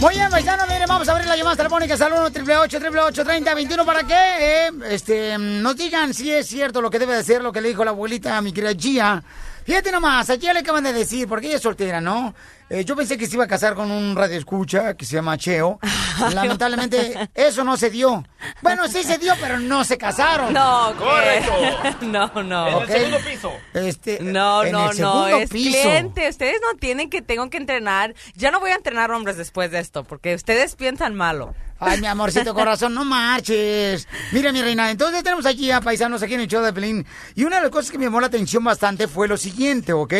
Muy 0.00 0.14
bien, 0.14 0.30
paisano, 0.30 0.64
miren, 0.66 0.88
vamos 0.88 1.06
a 1.10 1.12
abrir 1.12 1.28
las 1.28 1.36
llamadas 1.36 1.58
telefónicas 1.58 2.00
al 2.00 2.12
1 2.14 2.22
888 2.22 3.22
30 3.22 3.54
21 3.54 3.84
para 3.84 4.02
que 4.02 4.14
eh, 4.14 4.70
este, 4.88 5.36
nos 5.36 5.76
digan 5.76 6.14
si 6.14 6.32
es 6.32 6.46
cierto 6.46 6.80
lo 6.80 6.88
que 6.88 6.98
debe 6.98 7.14
de 7.14 7.22
ser, 7.22 7.42
lo 7.42 7.52
que 7.52 7.60
le 7.60 7.68
dijo 7.68 7.84
la 7.84 7.90
abuelita 7.90 8.38
a 8.38 8.40
mi 8.40 8.50
querida 8.50 8.72
Gia. 8.72 9.22
Fíjate 9.64 9.92
nomás, 9.92 10.28
a 10.30 10.36
Gia 10.36 10.52
le 10.52 10.60
acaban 10.60 10.84
de 10.84 10.92
decir, 10.92 11.28
porque 11.28 11.46
ella 11.46 11.56
es 11.56 11.62
soltera, 11.62 12.00
¿no? 12.00 12.34
Eh, 12.68 12.84
yo 12.84 12.94
pensé 12.94 13.18
que 13.18 13.26
se 13.26 13.34
iba 13.34 13.44
a 13.44 13.48
casar 13.48 13.74
con 13.74 13.90
un 13.90 14.14
radio 14.14 14.38
escucha 14.38 14.94
que 14.94 15.04
se 15.04 15.14
llama 15.16 15.36
Cheo. 15.36 15.78
Lamentablemente, 16.34 17.28
eso 17.34 17.64
no 17.64 17.76
se 17.76 17.90
dio. 17.90 18.24
Bueno, 18.62 18.86
sí 18.88 19.02
se 19.02 19.18
dio, 19.18 19.34
pero 19.40 19.58
no 19.58 19.82
se 19.84 19.98
casaron. 19.98 20.52
No. 20.52 20.92
Correcto. 20.96 21.52
No, 22.10 22.42
no. 22.42 22.68
En 22.68 22.82
el 22.82 22.88
segundo 22.88 23.18
piso. 23.18 23.52
Este, 23.74 24.18
No, 24.20 24.64
en 24.64 24.72
no, 24.72 24.90
el 24.90 25.00
no, 25.00 25.28
es 25.28 25.50
piso. 25.50 25.70
cliente. 25.80 26.28
Ustedes 26.28 26.60
no 26.60 26.78
tienen 26.78 27.10
que, 27.10 27.22
tengo 27.22 27.48
que 27.50 27.56
entrenar. 27.58 28.14
Ya 28.34 28.50
no 28.50 28.60
voy 28.60 28.70
a 28.70 28.74
entrenar 28.74 29.10
hombres 29.10 29.36
después 29.36 29.70
de 29.70 29.78
esto, 29.80 30.04
porque 30.04 30.34
ustedes 30.34 30.76
piensan 30.76 31.14
malo. 31.14 31.54
Ay, 31.82 31.98
mi 31.98 32.06
amorcito 32.06 32.52
corazón, 32.52 32.92
no 32.92 33.06
marches. 33.06 34.06
Mira, 34.32 34.52
mi 34.52 34.60
reina, 34.60 34.90
entonces 34.90 35.22
tenemos 35.22 35.46
aquí 35.46 35.70
a 35.70 35.80
paisanos 35.80 36.22
aquí 36.22 36.34
en 36.34 36.40
el 36.40 36.46
show 36.46 36.62
de 36.62 36.74
Pelín. 36.74 37.06
Y 37.34 37.44
una 37.44 37.56
de 37.56 37.62
las 37.62 37.70
cosas 37.70 37.90
que 37.90 37.96
me 37.96 38.04
llamó 38.04 38.20
la 38.20 38.26
atención 38.26 38.62
bastante 38.62 39.08
fue 39.08 39.26
lo 39.26 39.38
siguiente, 39.38 39.94
¿ok? 39.94 40.12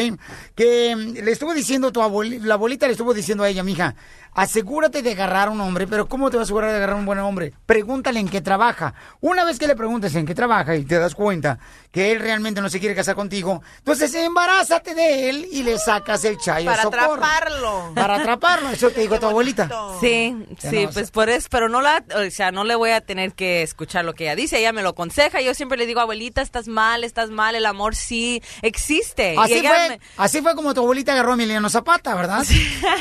Que 0.54 0.96
mm, 0.96 1.22
le 1.22 1.30
estuvo 1.30 1.52
diciendo 1.52 1.92
tu 1.92 2.00
abuelita, 2.00 2.46
la 2.46 2.54
abuelita 2.54 2.86
le 2.86 2.92
estuvo 2.92 3.12
diciendo 3.12 3.44
a 3.44 3.48
ella, 3.50 3.62
mija, 3.62 3.94
asegúrate 4.42 5.02
de 5.02 5.12
agarrar 5.12 5.48
a 5.48 5.50
un 5.50 5.60
hombre, 5.60 5.86
pero 5.86 6.08
¿cómo 6.08 6.30
te 6.30 6.36
vas 6.36 6.44
a 6.44 6.46
asegurar 6.46 6.70
de 6.70 6.76
agarrar 6.76 6.96
a 6.96 6.98
un 6.98 7.06
buen 7.06 7.18
hombre? 7.18 7.52
Pregúntale 7.66 8.20
en 8.20 8.28
qué 8.28 8.40
trabaja. 8.40 8.94
Una 9.20 9.44
vez 9.44 9.58
que 9.58 9.66
le 9.66 9.76
preguntes 9.76 10.14
en 10.14 10.24
qué 10.26 10.34
trabaja 10.34 10.74
y 10.76 10.84
te 10.84 10.98
das 10.98 11.14
cuenta 11.14 11.58
que 11.92 12.12
él 12.12 12.20
realmente 12.20 12.60
no 12.60 12.70
se 12.70 12.80
quiere 12.80 12.94
casar 12.94 13.16
contigo, 13.16 13.62
entonces 13.78 14.14
embarázate 14.14 14.94
de 14.94 15.28
él 15.28 15.46
y 15.52 15.62
le 15.62 15.76
sacas 15.78 16.24
el 16.24 16.38
chayo 16.38 16.70
Para 16.70 16.82
socorro. 16.84 17.14
atraparlo. 17.14 17.92
Para 17.94 18.14
atraparlo, 18.16 18.70
eso 18.70 18.90
te 18.90 19.00
dijo 19.02 19.18
tu 19.20 19.26
abuelita. 19.26 19.68
Sí, 20.00 20.34
Ya 20.62 20.70
sí, 20.70 20.84
no, 20.84 20.90
pues 20.90 21.10
por 21.10 21.28
eso, 21.28 21.48
pero 21.50 21.68
no 21.68 21.80
la, 21.82 22.02
o 22.16 22.30
sea, 22.30 22.50
no 22.52 22.64
le 22.64 22.74
voy 22.76 22.90
a 22.90 23.00
tener 23.00 23.32
que 23.34 23.62
escuchar 23.62 24.04
lo 24.04 24.14
que 24.14 24.24
ella 24.24 24.36
dice, 24.36 24.58
ella 24.58 24.72
me 24.72 24.82
lo 24.82 24.90
aconseja, 24.90 25.40
yo 25.40 25.52
siempre 25.54 25.76
le 25.76 25.86
digo, 25.86 26.00
abuelita, 26.00 26.40
estás 26.42 26.66
mal, 26.68 27.04
estás 27.04 27.30
mal, 27.30 27.54
el 27.56 27.66
amor 27.66 27.94
sí 27.94 28.42
existe. 28.62 29.34
Así 29.38 29.60
fue, 29.60 29.88
me- 29.90 30.00
así 30.16 30.40
fue 30.40 30.54
como 30.54 30.72
tu 30.74 30.80
abuelita 30.80 31.12
agarró 31.12 31.32
a 31.32 31.34
Emiliano 31.34 31.68
Zapata, 31.68 32.14
¿verdad? 32.14 32.44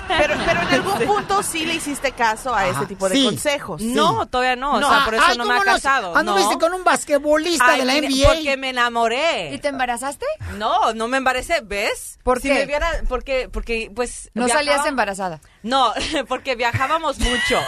Pero, 0.07 0.33
pero 0.45 0.61
en 0.61 0.67
algún 0.67 0.99
punto 1.07 1.28
sí 1.43 1.65
le 1.65 1.75
hiciste 1.75 2.11
caso 2.11 2.53
a 2.53 2.67
ese 2.67 2.85
tipo 2.85 3.07
de 3.09 3.15
sí. 3.15 3.25
consejos. 3.25 3.81
No, 3.81 4.27
todavía 4.27 4.55
no, 4.55 4.73
o 4.73 4.79
sea, 4.79 5.05
por 5.05 5.15
eso 5.15 5.23
Ay, 5.25 5.37
no 5.37 5.45
me 5.45 5.51
¿cómo 5.51 5.61
ha 5.61 5.65
casado. 5.65 6.15
Anduviste 6.15 6.55
no. 6.55 6.59
con 6.59 6.73
un 6.73 6.83
basquetbolista 6.83 7.65
Ay, 7.67 7.79
de 7.79 7.85
la 7.85 7.93
mire, 7.93 8.09
NBA. 8.09 8.27
Porque 8.27 8.57
me 8.57 8.69
enamoré. 8.69 9.53
¿Y 9.53 9.59
te 9.59 9.69
embarazaste? 9.69 10.25
No, 10.57 10.93
no 10.93 11.07
me 11.07 11.17
embaracé, 11.17 11.61
¿ves? 11.63 12.19
¿Por 12.23 12.41
si 12.41 12.49
qué? 12.49 12.53
me 12.55 12.65
viera, 12.65 12.87
porque, 13.07 13.49
porque, 13.51 13.91
pues. 13.95 14.29
No 14.33 14.47
salías 14.47 14.85
embarazada. 14.85 15.39
No, 15.61 15.93
porque 16.27 16.55
viajábamos 16.55 17.19
mucho. 17.19 17.59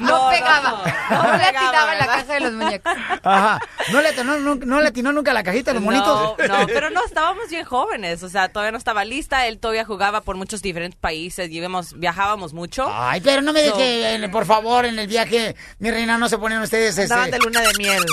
No, 0.00 0.28
pegaba. 0.30 0.82
No, 1.10 1.22
no 1.22 1.32
le 1.36 1.44
pegaba, 1.44 1.66
atinaba 1.68 1.92
en 1.92 1.98
la 1.98 2.06
caja 2.06 2.34
de 2.34 2.40
los 2.40 2.52
muñecos. 2.52 2.92
Ajá. 3.22 3.60
¿No 3.90 4.00
le, 4.00 4.08
atinó, 4.08 4.36
nunca- 4.38 4.66
no 4.66 4.80
le 4.80 4.88
atinó 4.88 5.12
nunca 5.12 5.32
la 5.32 5.42
cajita 5.42 5.70
de 5.70 5.74
los 5.74 5.82
monitos? 5.82 6.06
No, 6.48 6.58
no, 6.58 6.66
pero 6.66 6.90
no, 6.90 7.04
estábamos 7.04 7.48
bien 7.48 7.64
jóvenes, 7.64 8.22
o 8.22 8.28
sea, 8.28 8.48
todavía 8.48 8.72
no 8.72 8.78
estaba 8.78 9.04
lista, 9.04 9.46
él 9.46 9.58
todavía 9.58 9.84
jugaba 9.84 10.20
por 10.20 10.36
muchos 10.36 10.62
diferentes 10.62 10.98
países, 10.98 11.48
y 11.50 11.56
íbamos- 11.60 11.98
viajábamos 11.98 12.52
mucho. 12.52 12.86
Ay, 12.92 13.20
pero 13.20 13.42
no 13.42 13.52
me 13.52 13.60
digas 13.60 13.74
No. 13.74 13.78
que, 13.82 14.14
en- 14.14 14.30
por 14.30 14.46
favor, 14.46 14.84
en 14.86 14.98
el 14.98 15.06
viaje, 15.08 15.56
mi 15.78 15.90
reina, 15.90 16.18
no 16.18 16.28
se 16.28 16.38
ponen 16.38 16.60
ustedes 16.62 16.96
Estaban 16.98 17.30
de 17.30 17.38
luna 17.38 17.60
de 17.60 17.72
miel. 17.78 18.04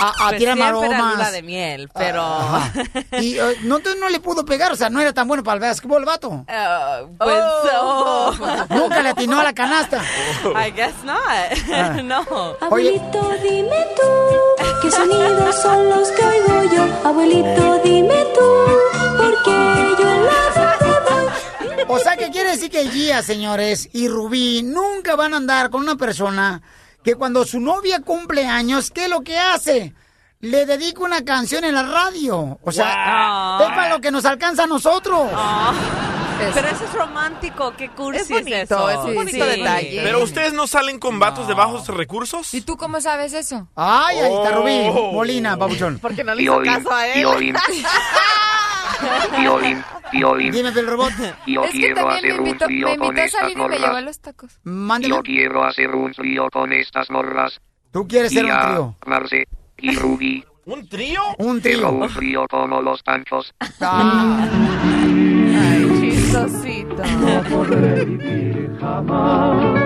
A, 0.00 0.08
a 0.08 0.28
Pues 0.28 0.38
tirar 0.38 0.56
maromas. 0.58 1.14
luna 1.14 1.30
de 1.30 1.42
miel, 1.42 1.88
pero... 1.94 2.22
Ajá. 2.22 2.72
Y 3.20 3.38
eh, 3.38 3.56
no, 3.62 3.78
no 3.98 4.08
le 4.08 4.20
pudo 4.20 4.44
pegar, 4.44 4.72
o 4.72 4.76
sea, 4.76 4.90
no 4.90 5.00
era 5.00 5.12
tan 5.12 5.26
bueno 5.26 5.42
para 5.42 5.54
el 5.54 5.60
básquetbol, 5.60 6.04
vato. 6.04 6.44
Ah, 6.48 7.00
pues, 7.18 7.42
oh. 7.80 8.32
Nunca 8.70 9.02
le 9.02 9.08
atinó 9.10 9.40
a 9.40 9.44
la 9.44 9.52
canasta. 9.54 10.02
I 10.44 10.70
guess 10.72 10.94
not. 11.04 11.18
Ah. 11.72 11.96
no. 12.04 12.24
Abuelito, 12.60 13.30
dime 13.42 13.86
tú, 13.96 14.62
¿qué 14.82 14.90
sonidos 14.90 15.56
son 15.62 15.88
los 15.88 16.08
que 16.10 16.24
oigo 16.24 16.74
yo? 16.74 17.08
Abuelito, 17.08 17.80
dime 17.82 18.24
tú, 18.34 18.66
porque 19.16 19.94
yo 19.98 20.10
en 20.10 20.26
la 20.26 20.54
tarde 20.54 21.84
voy. 21.86 21.96
O 21.96 21.98
sea, 21.98 22.16
que 22.16 22.30
quiere 22.30 22.50
decir 22.50 22.70
que 22.70 22.88
Gia, 22.90 23.22
señores, 23.22 23.88
y 23.92 24.08
Rubí 24.08 24.62
nunca 24.62 25.16
van 25.16 25.32
a 25.34 25.38
andar 25.38 25.70
con 25.70 25.80
una 25.82 25.96
persona 25.96 26.60
que 27.06 27.14
cuando 27.14 27.44
su 27.46 27.60
novia 27.60 28.00
cumple 28.00 28.48
años, 28.48 28.90
¿qué 28.90 29.04
es 29.04 29.10
lo 29.10 29.20
que 29.20 29.38
hace? 29.38 29.94
Le 30.40 30.66
dedica 30.66 31.04
una 31.04 31.24
canción 31.24 31.62
en 31.62 31.76
la 31.76 31.84
radio. 31.84 32.58
O 32.64 32.72
sea, 32.72 33.58
Wow. 33.60 33.68
es 33.68 33.74
para 33.76 33.90
lo 33.90 34.00
que 34.00 34.10
nos 34.10 34.24
alcanza 34.24 34.64
a 34.64 34.66
nosotros. 34.66 35.30
Pero 36.52 36.66
eso 36.68 36.84
es 36.84 36.92
romántico, 36.92 37.72
qué 37.78 37.90
cursi 37.90 38.20
Es 38.22 38.28
bonito, 38.28 38.56
eso. 38.56 38.90
es 38.90 38.96
un 38.98 39.14
bonito 39.14 39.44
Sí. 39.44 39.50
detalle. 39.52 40.00
Pero 40.02 40.22
ustedes 40.24 40.52
no 40.52 40.66
salen 40.66 40.98
con 40.98 41.20
vatos 41.20 41.46
de 41.46 41.54
bajos 41.54 41.86
recursos. 41.86 42.52
¿Y 42.54 42.60
tú 42.62 42.76
cómo 42.76 43.00
sabes 43.00 43.32
eso? 43.34 43.68
Ay, 43.76 44.18
ahí 44.18 44.34
está 44.34 44.50
Rubí. 44.50 44.88
Oh. 44.92 45.12
Molina, 45.12 45.56
papuchón. 45.56 46.00
Porque 46.00 46.24
no 46.24 46.34
le 46.34 46.42
hizo 46.42 46.60
caso 46.62 46.92
a 46.92 47.06
él. 47.06 47.24
Piolín. 49.36 49.40
Piolín, 49.42 49.84
Piolín. 50.10 50.52
Dime, 50.52 50.68
el 50.70 50.86
robot. 50.86 51.12
Yo 51.46 51.64
es 51.64 51.70
que 51.72 51.78
quiero 51.78 51.94
también 51.96 52.16
hacer 52.18 52.40
me 52.42 52.50
un 52.50 52.58
trío 52.58 52.88
me 52.88 52.96
con 52.98 53.18
estas 53.18 53.56
morras. 53.56 54.04
los 54.04 54.20
tacos. 54.20 54.58
Mándeme. 54.64 55.14
Yo 55.14 55.22
quiero 55.22 55.64
hacer 55.64 55.90
un 55.90 56.12
trío 56.12 56.48
con 56.52 56.72
estas 56.72 57.10
morras. 57.10 57.60
Tú 57.92 58.06
quieres 58.06 58.32
ser 58.32 58.44
un 58.46 58.50
trío. 58.50 58.96
Marce 59.06 59.46
y 59.78 59.94
Ruby. 59.96 60.44
¿Un 60.66 60.88
trío? 60.88 61.22
Un 61.38 61.60
Pero 61.60 61.78
trío. 61.78 61.90
un 61.90 62.08
trío 62.14 62.46
como 62.48 62.82
los 62.82 63.00
panchos. 63.04 63.54
Ah, 63.80 64.48
Chistosito. 66.00 67.02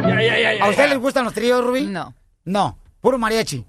Ya, 0.03 0.23
ya, 0.23 0.39
ya, 0.39 0.55
ya. 0.55 0.65
¿A 0.65 0.69
ustedes 0.71 0.91
les 0.91 0.99
gustan 0.99 1.25
los 1.25 1.35
tríos, 1.35 1.63
Rubí? 1.65 1.87
No. 1.87 2.15
No, 2.45 2.79
puro 3.01 3.19
mariachi. 3.19 3.65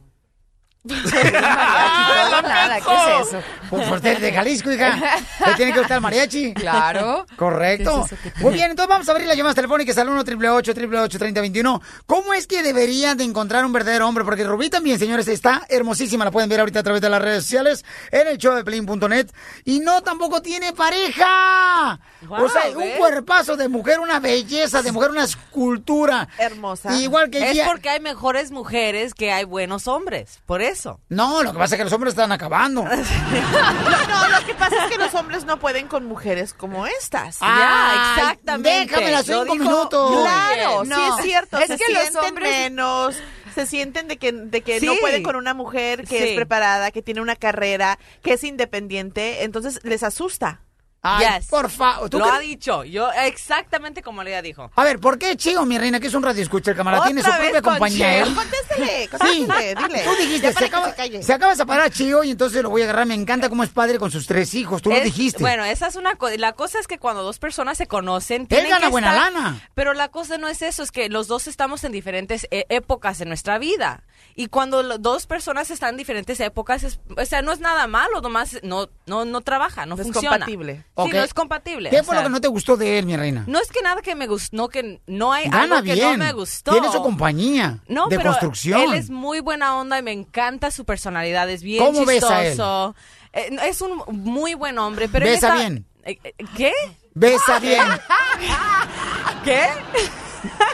Mariachi, 0.85 2.41
nada, 2.43 2.79
¿qué 2.79 2.93
es 3.21 3.27
eso? 3.27 3.37
Pues 3.71 4.01
de 4.01 4.33
Jalisco, 4.33 4.71
hija. 4.71 4.99
¿Te 5.45 5.53
tiene 5.55 5.71
que 5.71 5.79
gustar 5.79 5.95
el 5.97 6.01
mariachi? 6.01 6.53
Claro. 6.53 7.25
Correcto. 7.37 8.05
¿Qué 8.09 8.15
es 8.15 8.21
eso 8.21 8.33
que 8.35 8.43
Muy 8.43 8.53
bien, 8.53 8.71
entonces 8.71 8.89
vamos 8.89 9.07
a 9.07 9.11
abrir 9.13 9.27
las 9.27 9.37
llamadas 9.37 9.55
telefónicas 9.55 9.97
al 9.97 10.09
1 10.09 10.19
888 10.21 11.17
3021 11.17 11.81
¿Cómo 12.05 12.33
es 12.33 12.47
que 12.47 12.63
deberían 12.63 13.17
de 13.17 13.23
encontrar 13.23 13.65
un 13.65 13.71
verdadero 13.71 14.07
hombre? 14.07 14.25
Porque 14.25 14.43
Rubí 14.43 14.69
también, 14.69 14.99
señores, 14.99 15.27
está 15.29 15.61
hermosísima. 15.69 16.25
La 16.25 16.31
pueden 16.31 16.49
ver 16.49 16.59
ahorita 16.59 16.79
a 16.79 16.83
través 16.83 17.01
de 17.01 17.09
las 17.09 17.21
redes 17.21 17.43
sociales 17.43 17.85
en 18.11 18.27
el 18.27 18.37
show 18.37 18.55
de 18.55 18.63
Pelín.net. 18.63 19.27
Y 19.63 19.79
no 19.79 20.01
tampoco 20.01 20.41
tiene 20.41 20.73
pareja. 20.73 21.99
Wow, 22.27 22.43
o 22.43 22.49
sea, 22.49 22.69
un 22.77 22.91
cuerpazo 22.97 23.55
de 23.55 23.69
mujer, 23.69 23.99
una 23.99 24.19
belleza 24.19 24.81
de 24.81 24.91
mujer, 24.91 25.11
una 25.11 25.23
escultura. 25.23 26.27
Hermosa. 26.37 26.93
Igual 26.99 27.29
que 27.29 27.39
Es 27.39 27.51
ella. 27.51 27.65
porque 27.67 27.89
hay 27.89 27.99
mejores 27.99 28.51
mujeres 28.51 29.13
que 29.13 29.31
hay 29.31 29.45
buenos 29.45 29.87
hombres. 29.87 30.39
Por 30.45 30.61
eso. 30.61 30.99
No, 31.09 31.41
lo 31.43 31.53
que 31.53 31.57
pasa 31.57 31.75
es 31.75 31.79
que 31.79 31.83
los 31.85 31.93
hombres 31.93 32.11
están 32.13 32.31
acabando. 32.31 32.85
No, 33.61 34.07
no, 34.29 34.39
lo 34.39 34.45
que 34.45 34.53
pasa 34.55 34.85
es 34.85 34.91
que 34.91 34.97
los 34.97 35.13
hombres 35.15 35.45
no 35.45 35.59
pueden 35.59 35.87
con 35.87 36.05
mujeres 36.05 36.53
como 36.53 36.85
estas. 36.87 37.37
Ay, 37.41 37.59
ya, 37.59 38.13
exactamente. 38.21 38.69
déjame 38.87 39.11
las 39.11 39.27
Lo 39.27 39.41
cinco 39.41 39.53
dijo 39.53 39.65
minutos. 39.65 40.21
Claro, 40.21 40.81
bien. 40.83 40.95
sí 40.95 41.01
es 41.17 41.23
cierto. 41.23 41.57
es 41.59 41.67
se 41.67 41.77
que 41.77 41.93
los 41.93 42.01
sienten 42.03 42.23
hombres- 42.25 42.49
menos, 42.49 43.15
se 43.55 43.65
sienten 43.65 44.07
de 44.07 44.17
que, 44.17 44.31
de 44.31 44.61
que 44.61 44.79
Sí. 44.79 44.85
no 44.85 44.95
pueden 45.01 45.23
con 45.23 45.35
una 45.35 45.53
mujer 45.53 46.01
que 46.07 46.17
Sí. 46.17 46.23
es 46.29 46.35
preparada, 46.35 46.91
que 46.91 47.01
tiene 47.01 47.21
una 47.21 47.35
carrera, 47.35 47.99
que 48.23 48.33
es 48.33 48.43
independiente, 48.43 49.43
entonces 49.43 49.79
les 49.83 50.03
asusta. 50.03 50.61
Ay, 51.03 51.25
Yes. 51.39 51.47
por 51.47 51.69
favor. 51.71 52.09
¿tú 52.09 52.19
Lo 52.19 52.25
ha 52.25 52.37
dicho. 52.39 52.83
Yo 52.83 53.11
exactamente 53.11 54.03
como 54.03 54.21
ella 54.21 54.41
dijo. 54.41 54.71
A 54.75 54.83
ver, 54.83 54.99
¿por 54.99 55.17
qué 55.17 55.35
Chío, 55.35 55.65
mi 55.65 55.77
reina, 55.79 55.99
que 55.99 56.07
es 56.07 56.13
un 56.13 56.21
radio 56.21 56.43
escucha 56.43 56.71
el 56.71 56.77
camarada? 56.77 57.05
Tiene 57.05 57.23
su 57.23 57.29
propia 57.31 57.61
compañía. 57.61 58.11
Cheo. 58.11 58.25
él? 58.27 58.35
Contéstele, 58.35 59.09
Sí, 59.31 59.47
dile. 59.87 60.03
tú 60.03 60.15
dijiste, 60.19 60.53
se 60.53 60.65
acaba, 60.65 60.93
se 60.93 61.23
se 61.23 61.33
acaba 61.33 61.51
de 61.53 61.57
separar 61.57 61.85
a 61.87 61.89
Chío 61.89 62.23
y 62.23 62.31
entonces 62.31 62.61
lo 62.61 62.69
voy 62.69 62.81
a 62.81 62.85
agarrar. 62.85 63.07
Me 63.07 63.15
encanta 63.15 63.49
cómo 63.49 63.63
es 63.63 63.69
padre 63.69 63.97
con 63.97 64.11
sus 64.11 64.27
tres 64.27 64.53
hijos. 64.53 64.81
Tú 64.83 64.89
lo 64.91 64.95
Es- 64.97 65.03
dijiste. 65.03 65.39
Bueno, 65.41 65.63
esa 65.65 65.87
es 65.87 65.95
una 65.95 66.15
cosa. 66.15 66.35
La 66.37 66.53
cosa 66.53 66.79
es 66.79 66.85
que 66.87 66.99
cuando 66.99 67.23
dos 67.23 67.39
personas 67.39 67.77
se 67.79 67.87
conocen, 67.87 68.43
Él 68.43 68.47
tienen 68.47 68.69
gana 68.69 68.85
que 68.85 68.91
buena 68.91 69.15
estar- 69.15 69.33
lana. 69.33 69.59
Pero 69.73 69.93
la 69.93 70.09
cosa 70.09 70.37
no 70.37 70.47
es 70.49 70.61
eso, 70.61 70.83
es 70.83 70.91
que 70.91 71.09
los 71.09 71.27
dos 71.27 71.47
estamos 71.47 71.83
en 71.83 71.91
diferentes 71.91 72.47
eh, 72.51 72.65
épocas 72.69 73.19
en 73.21 73.27
nuestra 73.29 73.57
vida. 73.57 74.03
Y 74.35 74.47
cuando 74.47 74.97
dos 74.97 75.27
personas 75.27 75.71
están 75.71 75.89
en 75.91 75.97
diferentes 75.97 76.39
épocas, 76.39 76.83
es- 76.83 76.99
o 77.17 77.25
sea, 77.25 77.41
no 77.41 77.51
es 77.51 77.59
nada 77.59 77.85
malo, 77.87 78.21
nomás 78.21 78.57
no, 78.63 78.89
no, 79.05 79.25
no 79.25 79.41
trabaja, 79.41 79.85
no, 79.85 79.95
No 79.95 80.01
es 80.01 80.07
funciona. 80.07 80.37
compatible. 80.37 80.85
Sí, 80.97 81.09
no 81.13 81.23
es 81.23 81.33
compatible. 81.33 81.89
¿Qué 81.89 81.97
fue 82.03 82.13
sea, 82.15 82.23
lo 82.23 82.29
que 82.29 82.33
no 82.33 82.41
te 82.41 82.47
gustó 82.47 82.77
de 82.77 82.97
él, 82.99 83.05
mi 83.05 83.17
reina? 83.17 83.43
no 83.47 83.59
es 83.59 83.69
que 83.69 83.81
nada 83.81 84.01
que 84.01 84.15
me 84.15 84.27
gustó, 84.27 84.55
no 84.55 84.69
que 84.69 85.01
no 85.07 85.33
hay 85.33 85.49
Gana 85.49 85.77
algo 85.77 85.83
que 85.83 85.95
no 86.01 86.17
me 86.17 86.31
gustó. 86.33 86.71
Tiene 86.71 86.91
su 86.91 87.01
compañía 87.01 87.79
No, 87.87 88.07
de 88.07 88.17
pero 88.17 88.29
construcción. 88.31 88.79
él 88.81 88.93
es 88.93 89.09
muy 89.09 89.41
buena 89.41 89.75
onda 89.77 89.99
y 89.99 90.03
me 90.03 90.11
encanta 90.13 90.71
su 90.71 90.85
personalidad, 90.85 91.49
es 91.49 91.61
bien 91.61 91.83
¿Cómo 91.83 92.05
ves 92.05 92.23
a 92.23 92.43
él? 92.45 92.49
chistoso. 92.51 92.95
Eh, 93.33 93.57
es 93.65 93.81
un 93.81 94.01
muy 94.07 94.53
buen 94.55 94.77
hombre, 94.79 95.09
pero 95.09 95.25
Besa 95.25 95.47
está- 95.49 95.55
bien. 95.55 95.85
Eh, 96.05 96.17
eh, 96.23 96.33
¿Qué? 96.57 96.73
Besa 97.13 97.59
bien. 97.59 97.83
¿Qué? 99.43 99.67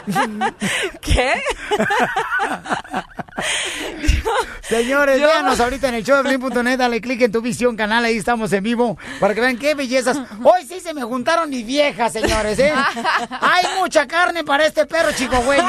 ¿Qué? 1.02 1.32
Señores, 4.62 5.20
Yo- 5.20 5.26
véanos 5.26 5.60
ahorita 5.60 5.88
en 5.88 5.94
el 5.96 6.04
show 6.04 6.16
de 6.22 6.22
Blin.net, 6.36 6.76
dale 6.78 7.00
click 7.00 7.22
en 7.22 7.32
tu 7.32 7.40
visión 7.40 7.76
canal, 7.76 8.04
ahí 8.04 8.16
estamos 8.18 8.52
en 8.52 8.62
vivo, 8.62 8.98
para 9.18 9.34
que 9.34 9.40
vean 9.40 9.56
qué 9.56 9.74
bellezas. 9.74 10.18
Hoy 10.42 10.66
sí 10.68 10.80
se 10.80 10.92
me 10.92 11.02
juntaron 11.02 11.48
mis 11.48 11.64
viejas, 11.66 12.12
señores, 12.12 12.58
¿eh? 12.58 12.72
Hay 13.40 13.64
mucha 13.78 14.06
carne 14.06 14.44
para 14.44 14.66
este 14.66 14.84
perro 14.86 15.12
chicogüeño. 15.12 15.68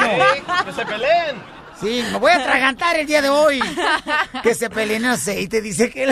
¡Que 0.66 0.72
se 0.72 0.84
peleen! 0.84 1.59
Sí, 1.80 2.04
me 2.12 2.18
voy 2.18 2.30
a 2.32 2.36
atragantar 2.36 2.96
el 2.96 3.06
día 3.06 3.22
de 3.22 3.28
hoy. 3.30 3.60
Que 4.42 4.54
se 4.54 4.70
peleen 4.70 5.04
en 5.04 5.10
aceite, 5.10 5.60
dice 5.60 5.90
que... 5.90 6.04
El 6.04 6.10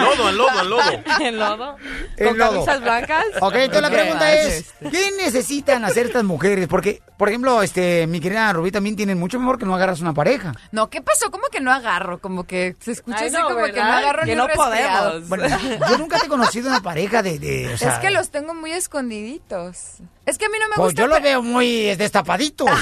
lodo, 0.00 0.28
el 0.30 0.36
lodo, 0.36 0.60
el 0.62 0.70
lodo. 0.70 0.82
¿En 1.20 1.38
lodo? 1.38 1.76
El 2.16 2.28
¿Con 2.28 2.38
lodo. 2.38 2.52
camisas 2.64 2.80
blancas? 2.80 3.24
Ok, 3.40 3.54
entonces 3.56 3.82
la 3.82 3.90
pregunta 3.90 4.32
es, 4.34 4.72
¿qué 4.90 5.10
necesitan 5.18 5.84
hacer 5.84 6.06
estas 6.06 6.24
mujeres? 6.24 6.68
Porque, 6.68 7.02
por 7.18 7.28
ejemplo, 7.28 7.62
este, 7.62 8.06
mi 8.06 8.20
querida 8.20 8.52
Rubí 8.52 8.70
también 8.70 8.96
tiene 8.96 9.14
mucho 9.14 9.38
mejor 9.38 9.58
que 9.58 9.66
no 9.66 9.74
agarras 9.74 10.00
una 10.00 10.14
pareja. 10.14 10.54
No, 10.72 10.88
¿qué 10.88 11.02
pasó? 11.02 11.30
¿Cómo 11.30 11.44
que 11.52 11.60
no 11.60 11.70
agarro? 11.72 12.18
Como 12.18 12.44
que 12.44 12.76
se 12.80 12.92
escucha 12.92 13.18
Ay, 13.20 13.26
así 13.28 13.36
no, 13.36 13.44
como 13.48 13.64
que 13.66 13.72
no 13.72 13.82
agarro 13.92 14.20
Que 14.22 14.30
ni 14.30 14.34
no 14.36 14.48
podemos. 14.48 15.28
Bueno, 15.28 15.46
yo 15.90 15.98
nunca 15.98 16.18
te 16.18 16.26
he 16.26 16.28
conocido 16.28 16.68
una 16.68 16.80
pareja 16.82 17.22
de, 17.22 17.38
de, 17.38 17.74
o 17.74 17.76
sea, 17.78 17.94
es 17.94 17.98
que 17.98 18.10
los 18.10 18.30
tengo 18.30 18.54
muy 18.54 18.72
escondiditos. 18.72 19.96
Es 20.24 20.38
que 20.38 20.46
a 20.46 20.48
mí 20.48 20.56
no 20.58 20.68
me 20.68 20.74
Pues 20.76 20.86
gusta. 20.88 21.02
yo 21.02 21.06
lo 21.08 21.16
pe- 21.16 21.20
veo 21.22 21.42
muy 21.42 21.94
destapadito. 21.96 22.64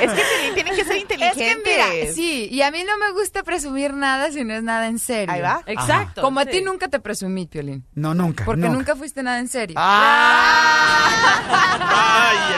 Es 0.00 0.10
que 0.12 0.22
tienen- 0.22 0.54
tienen 0.54 0.74
que 0.76 0.84
ser 0.84 0.96
Es 0.96 1.02
inteligentes. 1.02 1.62
que 1.64 1.70
mira, 1.70 2.12
sí, 2.14 2.48
y 2.50 2.62
a 2.62 2.70
mí 2.70 2.84
no 2.84 2.96
me 2.98 3.10
gusta 3.12 3.42
presumir 3.42 3.92
nada 3.94 4.30
si 4.30 4.44
no 4.44 4.54
es 4.54 4.62
nada 4.62 4.86
en 4.88 4.98
serio. 4.98 5.32
Ahí 5.34 5.40
va. 5.40 5.62
Exacto. 5.66 6.22
Como 6.22 6.40
a 6.40 6.44
sí. 6.44 6.50
ti 6.50 6.60
nunca 6.62 6.88
te 6.88 7.00
presumí, 7.00 7.46
Piolín. 7.46 7.84
No, 7.94 8.14
nunca. 8.14 8.44
Porque 8.44 8.68
nunca, 8.68 8.94
fuiste 8.96 9.22
nada 9.22 9.38
en 9.38 9.48
serio. 9.48 9.74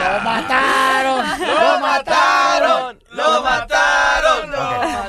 ¡Lo 0.01 0.21
mataron! 0.23 1.25
¡Lo 1.39 1.79
mataron! 1.81 2.97
¡Lo 3.11 3.41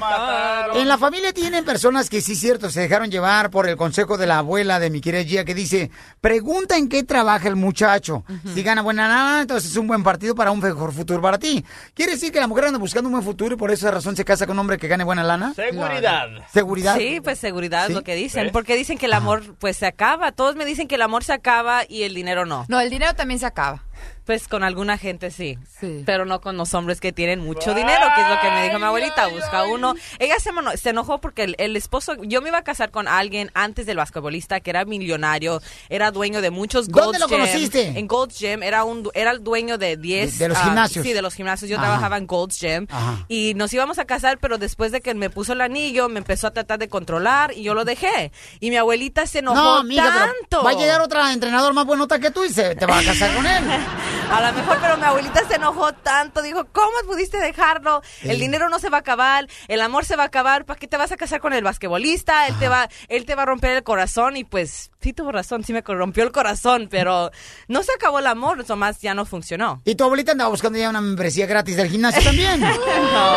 mataron! 0.01 0.77
En 0.77 0.89
la 0.89 0.99
familia 0.99 1.33
tienen 1.33 1.65
personas 1.65 2.09
que 2.11 2.21
sí, 2.21 2.35
cierto, 2.35 2.71
se 2.71 2.81
dejaron 2.81 3.11
llevar 3.11 3.51
por 3.51 3.69
el 3.69 3.77
consejo 3.77 4.17
de 4.19 4.27
la 4.27 4.39
abuela 4.39 4.79
de 4.81 4.91
mi 4.91 5.01
querida 5.01 5.23
Gia 5.25 5.45
que 5.45 5.55
dice, 5.55 5.91
pregunta 6.21 6.77
en 6.77 6.89
qué 6.89 7.03
trabaja 7.05 7.49
el 7.49 7.57
muchacho. 7.57 8.25
Si 8.55 8.63
gana 8.63 8.83
buena 8.83 9.07
lana, 9.09 9.41
entonces 9.43 9.71
es 9.71 9.77
un 9.77 9.87
buen 9.87 10.03
partido 10.03 10.35
para 10.35 10.51
un 10.51 10.61
mejor 10.61 10.93
futuro 10.93 11.21
para 11.21 11.39
ti. 11.39 11.65
¿Quiere 11.95 12.17
decir 12.23 12.33
que 12.33 12.41
la 12.41 12.47
mujer 12.47 12.67
anda 12.67 12.79
buscando 12.79 13.09
un 13.09 13.13
buen 13.15 13.25
futuro 13.25 13.55
y 13.55 13.59
por 13.59 13.73
esa 13.73 13.91
razón 13.91 14.15
se 14.15 14.25
casa 14.25 14.47
con 14.47 14.55
un 14.55 14.61
hombre 14.61 14.79
que 14.79 14.87
gane 14.87 15.03
buena 15.03 15.25
lana? 15.25 15.55
Seguridad. 15.55 16.29
¿Seguridad? 16.53 16.97
Sí, 16.97 17.21
pues 17.21 17.39
seguridad 17.39 17.87
¿Sí? 17.87 17.93
es 17.93 17.97
lo 17.97 18.05
que 18.05 18.15
dicen. 18.15 18.45
¿Ves? 18.45 18.53
Porque 18.53 18.77
dicen 18.77 18.97
que 18.97 19.07
el 19.07 19.13
amor 19.13 19.57
pues 19.59 19.77
se 19.77 19.87
acaba. 19.87 20.31
Todos 20.31 20.55
me 20.55 20.65
dicen 20.65 20.87
que 20.87 20.95
el 20.95 21.03
amor 21.03 21.25
se 21.25 21.33
acaba 21.33 21.83
y 21.89 22.05
el 22.05 22.15
dinero 22.15 22.47
no. 22.47 22.65
No, 22.69 22.81
el 22.81 22.91
dinero 22.91 23.15
también 23.15 23.41
se 23.41 23.47
acaba. 23.47 23.83
Pues 24.25 24.47
con 24.47 24.63
alguna 24.63 24.99
gente 24.99 25.31
sí. 25.33 25.59
Sí. 25.81 26.05
Pero 26.07 26.25
no 26.25 26.41
con 26.41 26.57
los 26.57 26.73
hombres 26.75 27.01
que 27.01 27.13
tienen 27.13 27.41
mucho 27.41 27.75
dinero, 27.75 28.07
que 28.15 28.23
es 28.23 28.29
lo 28.29 28.41
que 28.41 28.51
me 28.53 28.65
dijo 28.65 28.79
mi 28.79 28.85
abuelita. 28.85 29.27
Busca 29.27 29.65
uno. 29.65 29.95
Ella 30.21 30.37
se, 30.39 30.51
se 30.79 30.91
enojó 30.91 31.19
porque 31.21 31.43
el, 31.43 31.57
el 31.59 31.77
esposo, 31.77 32.15
yo 32.23 32.41
me 32.41 32.49
iba 32.49 32.59
a 32.59 32.63
casar 32.63 32.93
con 32.93 33.09
alguien 33.09 33.51
antes 33.55 33.85
del 33.85 33.97
basquetbolista 33.97 34.61
que 34.61 34.71
era 34.71 34.85
millonario, 34.85 35.61
era 35.89 36.13
dueño 36.13 36.41
de 36.41 36.51
muchos 36.51 36.87
¿Dónde 36.89 37.19
Gold's 37.19 37.21
lo 37.21 37.27
Gym. 37.29 37.39
conociste? 37.39 37.99
En 37.99 38.07
Gold's 38.07 38.39
Gym, 38.39 38.63
era, 38.63 38.85
un, 38.85 39.11
era 39.15 39.33
el 39.33 39.43
dueño 39.43 39.77
de 39.77 39.97
10. 39.97 40.39
De- 40.39 40.45
de 40.45 40.49
los 40.51 40.59
ah, 40.59 40.65
gimnasios. 40.65 41.05
Sí, 41.05 41.13
de 41.13 41.23
los 41.23 41.35
gimnasios. 41.35 41.69
Yo 41.69 41.77
Ajá. 41.79 41.87
trabajaba 41.87 42.17
en 42.17 42.27
Gold's 42.29 42.61
Gym. 42.61 42.87
Ajá. 42.91 43.25
Y 43.29 43.55
nos 43.57 43.73
íbamos 43.75 43.99
a 43.99 44.05
casar, 44.05 44.39
pero 44.39 44.57
después 44.59 44.93
de 44.93 45.01
que 45.01 45.15
me 45.15 45.31
puso 45.31 45.53
el 45.53 45.61
anillo, 45.61 46.09
me 46.09 46.19
empezó 46.19 46.47
a 46.47 46.53
tratar 46.53 46.79
de 46.79 46.89
controlar 46.89 47.53
y 47.57 47.65
yo 47.65 47.75
lo 47.75 47.85
dejé. 47.85 48.31
Y 48.61 48.71
mi 48.71 48.77
abuelita 48.77 49.27
se 49.27 49.41
enojó 49.41 49.57
No, 49.57 49.77
amiga, 49.79 50.05
tanto. 50.05 50.63
va 50.65 50.71
a 50.71 50.75
llegar 50.75 51.01
otro 51.01 51.27
entrenador 51.29 51.73
más 51.75 51.85
buenota 51.87 52.21
que 52.21 52.31
tú 52.31 52.45
y 52.45 52.51
se 52.51 52.77
te 52.77 52.87
va 52.87 52.99
a 53.01 53.03
casar 53.03 53.35
con 53.35 53.45
él. 53.47 53.65
A 54.31 54.41
lo 54.41 54.53
mejor, 54.59 54.79
pero 54.81 54.97
mi 54.97 55.05
abuelita 55.05 55.47
se 55.47 55.55
enojó 55.57 55.93
tanto. 55.93 56.43
Dijo, 56.43 56.67
¿cómo 56.73 56.91
pudiste 57.07 57.39
dejarlo? 57.39 58.03
El 58.23 58.39
dinero 58.41 58.69
no 58.69 58.79
se 58.79 58.89
va 58.91 58.99
a 58.99 59.01
acabar, 59.01 59.47
el 59.69 59.81
amor 59.81 60.05
se 60.05 60.17
va 60.17 60.25
a 60.25 60.27
acabar. 60.27 60.65
¿Para 60.65 60.79
qué 60.79 60.89
te 60.89 60.97
vas 60.97 61.13
a 61.13 61.17
casar 61.17 61.41
con 61.41 61.53
el 61.53 61.63
basquetbolista? 61.63 62.47
Él 62.49 62.55
te 62.59 62.69
va, 62.69 62.89
él 63.09 63.27
te 63.27 63.35
va 63.35 63.43
a 63.43 63.47
romper 63.47 63.71
el 63.77 63.83
corazón. 63.83 64.37
Y 64.37 64.45
pues, 64.45 64.91
sí 65.01 65.13
tuvo 65.13 65.33
razón, 65.33 65.65
sí 65.65 65.73
me 65.73 65.83
rompió 65.83 66.25
el 66.25 66.33
corazón, 66.33 66.89
pero 66.91 67.31
no 67.69 67.83
se 67.83 67.93
acabó 67.93 68.19
el 68.19 68.27
amor, 68.27 68.65
más 68.77 69.01
ya 69.01 69.15
no 69.15 69.25
funcionó. 69.27 69.83
Y 69.85 69.95
tu 69.95 70.05
abuelita 70.05 70.33
andaba 70.33 70.51
buscando 70.51 70.79
ya 70.79 70.89
una 70.89 71.01
membresía 71.01 71.47
gratis 71.47 71.77
del 71.77 71.89
gimnasio 71.89 72.23
también. 72.23 72.61
No, 73.13 73.37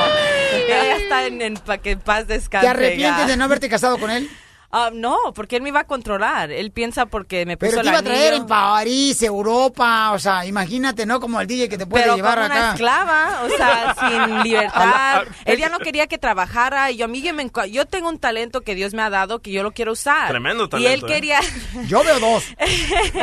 ella 0.55 0.95
está 0.97 1.25
en, 1.25 1.41
en 1.41 1.53
pa- 1.55 1.77
que 1.79 1.97
paz 1.97 2.27
descanse. 2.27 2.65
¿Te 2.65 2.69
arrepientes 2.71 3.21
ya. 3.23 3.27
de 3.27 3.37
no 3.37 3.43
haberte 3.43 3.67
casado 3.69 3.97
con 3.97 4.09
él? 4.09 4.29
Ah, 4.71 4.89
no, 4.93 5.17
porque 5.33 5.55
él 5.55 5.61
me 5.61 5.69
iba 5.69 5.81
a 5.81 5.87
controlar. 5.87 6.51
Él 6.51 6.71
piensa 6.71 7.05
porque 7.05 7.45
me 7.45 7.57
puso 7.57 7.71
Pero 7.71 7.81
te 7.83 7.87
iba 7.89 7.99
a 7.99 8.03
traer 8.03 8.33
en 8.33 8.45
París, 8.45 9.21
Europa, 9.21 10.11
o 10.11 10.19
sea, 10.19 10.45
imagínate, 10.45 11.05
¿no? 11.05 11.19
Como 11.19 11.39
el 11.39 11.47
DJ 11.47 11.69
que 11.69 11.77
te 11.77 11.85
puede 11.85 12.03
pero 12.03 12.15
llevar 12.15 12.35
como 12.35 12.45
una 12.47 12.55
acá. 12.55 12.71
esclava, 12.71 13.41
o 13.43 13.49
sea, 13.49 13.95
sin 14.09 14.43
libertad. 14.43 15.23
Él 15.45 15.59
ya 15.59 15.69
no 15.69 15.79
quería 15.79 16.07
que 16.07 16.17
trabajara 16.17 16.91
y 16.91 16.97
yo, 16.97 17.05
a 17.05 17.07
mí 17.07 17.21
yo, 17.21 17.31
yo 17.65 17.85
tengo 17.85 18.09
un 18.09 18.19
talento 18.19 18.61
que 18.61 18.75
Dios 18.75 18.93
me 18.93 19.01
ha 19.01 19.09
dado 19.09 19.39
que 19.39 19.51
yo 19.51 19.63
lo 19.63 19.71
quiero 19.71 19.93
usar. 19.93 20.27
Tremendo 20.29 20.63
Y 20.63 20.85
él 20.85 21.01
talento, 21.01 21.07
¿eh? 21.07 21.13
quería, 21.13 21.39
Yo 21.87 22.03
veo 22.03 22.19
dos. 22.19 22.43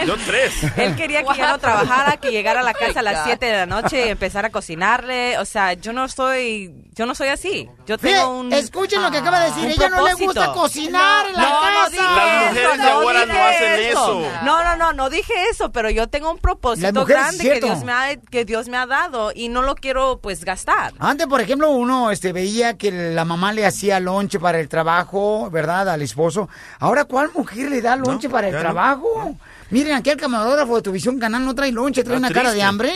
Yo 0.06 0.16
tres. 0.27 0.55
él 0.77 0.97
quería 0.97 1.23
que 1.24 1.36
ya 1.36 1.51
no 1.51 1.59
trabajara, 1.59 2.16
que 2.16 2.31
llegara 2.31 2.60
a 2.60 2.62
la 2.62 2.74
casa 2.74 3.01
a 3.01 3.02
las 3.02 3.19
God. 3.19 3.24
7 3.27 3.47
de 3.47 3.52
la 3.52 3.66
noche 3.66 4.06
y 4.06 4.09
empezar 4.10 4.44
a 4.44 4.51
cocinarle. 4.51 5.39
O 5.39 5.44
sea, 5.44 5.74
yo 5.74 5.93
no 5.93 6.09
soy, 6.09 6.73
yo 6.94 7.06
no 7.06 7.14
soy 7.14 7.28
así. 7.28 7.69
Yo 7.86 7.98
tengo 7.98 8.39
un... 8.39 8.52
Escuchen 8.52 9.02
lo 9.02 9.10
que 9.10 9.19
acaba 9.19 9.40
de 9.40 9.51
decir. 9.51 9.70
Ella 9.70 9.89
no 9.89 10.06
le 10.06 10.14
gusta 10.14 10.52
cocinar 10.52 11.27
no. 11.43 11.73
No, 11.73 11.90
dije 11.90 12.02
Las 12.02 12.48
mujeres 12.48 12.74
eso, 12.74 12.82
de 12.82 12.90
ahora 12.90 13.27
no 13.27 13.32
dije 13.32 13.43
hacen 13.43 13.81
eso. 13.89 14.23
No, 14.44 14.64
no, 14.64 14.77
no, 14.77 14.93
no 14.93 15.10
dije 15.10 15.32
eso, 15.51 15.73
pero 15.73 15.90
yo 15.90 16.09
tengo 16.09 16.31
un 16.31 16.39
propósito 16.39 17.05
grande 17.05 17.43
que. 17.43 17.60
Dios, 17.60 17.85
me 17.85 17.93
ha, 17.93 18.16
que 18.16 18.44
Dios 18.44 18.69
me 18.69 18.77
ha 18.77 18.86
dado 18.86 19.32
y 19.35 19.48
no 19.48 19.62
lo 19.62 19.74
quiero 19.74 20.20
pues 20.23 20.44
gastar. 20.44 20.93
Antes, 20.98 21.27
por 21.27 21.40
ejemplo, 21.40 21.70
uno 21.70 22.10
este, 22.10 22.32
veía 22.32 22.77
que 22.77 22.90
la 22.90 23.24
mamá 23.24 23.52
le 23.52 23.66
hacía 23.66 24.01
lonche 24.01 24.39
para 24.39 24.60
el 24.60 24.69
trabajo, 24.69 25.51
¿verdad? 25.51 25.89
Al 25.89 26.02
esposo. 26.02 26.48
Ahora, 26.78 27.05
¿cuál 27.05 27.31
mujer 27.35 27.70
le 27.70 27.81
da 27.81 27.97
lonche 27.97 28.28
para 28.28 28.48
el 28.48 28.55
no. 28.55 29.36
Miren, 29.72 29.94
aquí 29.94 30.10
el 30.10 30.18
camarógrafo 30.18 30.76
de 30.76 30.82
tu 30.82 30.92
visión 30.92 31.18
canal 31.18 31.46
no 31.46 31.54
trae 31.54 31.72
lonche, 31.72 32.04
trae 32.04 32.16
Está 32.16 32.26
una 32.26 32.34
cara 32.34 32.52
de 32.52 32.62
hambre. 32.62 32.92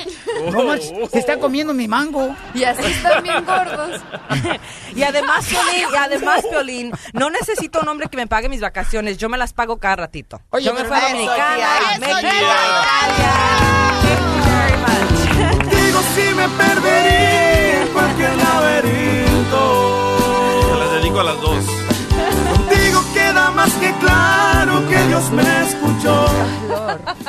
No 0.52 0.62
manches, 0.64 0.92
se 1.10 1.18
está 1.18 1.38
comiendo 1.38 1.72
mi 1.72 1.88
mango. 1.88 2.36
Y 2.52 2.64
así 2.64 2.84
están 2.84 3.22
bien 3.22 3.42
gordos. 3.46 3.98
Y 4.94 5.02
además, 5.02 5.46
Piolín, 5.48 5.88
y 5.90 5.96
además, 5.96 6.44
Piolín, 6.50 6.92
no 7.14 7.30
necesito 7.30 7.80
un 7.80 7.88
hombre 7.88 8.08
que 8.10 8.18
me 8.18 8.26
pague 8.26 8.50
mis 8.50 8.60
vacaciones. 8.60 9.16
Yo 9.16 9.30
me 9.30 9.38
las 9.38 9.54
pago 9.54 9.78
cada 9.78 9.96
ratito. 9.96 10.42
Oye, 10.50 10.66
yo 10.66 10.74
me 10.74 10.84
fui 10.84 10.94
a 10.94 11.00
Dominicana, 11.00 11.68
México, 11.98 12.18
tía. 12.20 12.30
Contigo 15.50 16.00
sí 16.14 16.34
me 16.36 16.48
perdería 16.50 17.82
en 17.82 17.88
cualquier 17.88 18.36
laberinto. 18.36 20.18
Se 20.68 20.78
las 20.78 20.92
dedico 20.92 21.20
a 21.20 21.24
las 21.24 21.40
dos. 21.40 21.75
Más 23.66 23.74
que 23.78 23.92
claro 23.98 24.88
que 24.88 24.96
Dios 25.08 25.30
me 25.32 25.42
escuchó. 25.62 26.24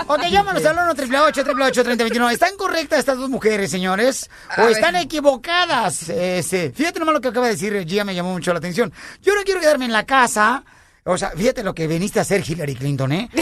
Ok, 0.06 0.22
llámanos 0.30 0.64
al 0.66 0.74
1 0.78 0.92
888 0.92 1.84
3021 1.84 2.30
¿Están 2.30 2.56
correctas 2.58 3.00
estas 3.00 3.18
dos 3.18 3.28
mujeres, 3.28 3.72
señores? 3.72 4.30
¿O 4.56 4.62
A 4.62 4.66
ver. 4.66 4.74
están 4.74 4.96
equivocadas? 4.98 6.10
Este, 6.10 6.72
fíjate 6.72 7.00
nomás 7.00 7.14
lo 7.16 7.22
que 7.22 7.30
acaba 7.30 7.48
de 7.48 7.54
decir 7.54 7.84
Gia, 7.88 8.04
me 8.04 8.14
llamó 8.14 8.34
mucho 8.34 8.54
la 8.54 8.60
atención. 8.60 8.94
Yo 9.24 9.34
no 9.34 9.42
quiero 9.44 9.60
quedarme 9.60 9.86
en 9.86 9.92
la 9.94 10.06
casa. 10.06 10.64
O 11.10 11.18
sea, 11.18 11.32
fíjate 11.32 11.64
lo 11.64 11.74
que 11.74 11.88
viniste 11.88 12.20
a 12.20 12.24
hacer 12.24 12.44
Hillary 12.48 12.76
Clinton, 12.76 13.12
¿eh? 13.14 13.30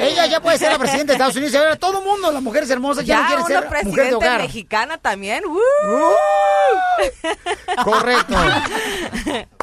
Ella 0.00 0.26
ya 0.26 0.40
puede 0.40 0.56
ser 0.56 0.70
la 0.72 0.78
presidenta 0.78 1.08
de 1.12 1.14
Estados 1.14 1.34
Unidos. 1.36 1.52
Y 1.54 1.56
ahora 1.56 1.76
todo 1.76 1.98
el 1.98 2.04
mundo, 2.04 2.30
las 2.30 2.42
mujeres 2.42 2.70
hermosas, 2.70 3.04
ya, 3.04 3.16
no 3.16 3.22
Ya 3.22 3.26
quieren 3.26 3.44
una 3.44 3.54
ser 3.54 3.64
mujer 3.64 3.84
de 3.84 3.90
presidenta 3.92 4.16
hogar. 4.16 4.40
mexicana 4.42 4.98
también. 4.98 5.42
Correcto. 7.84 8.34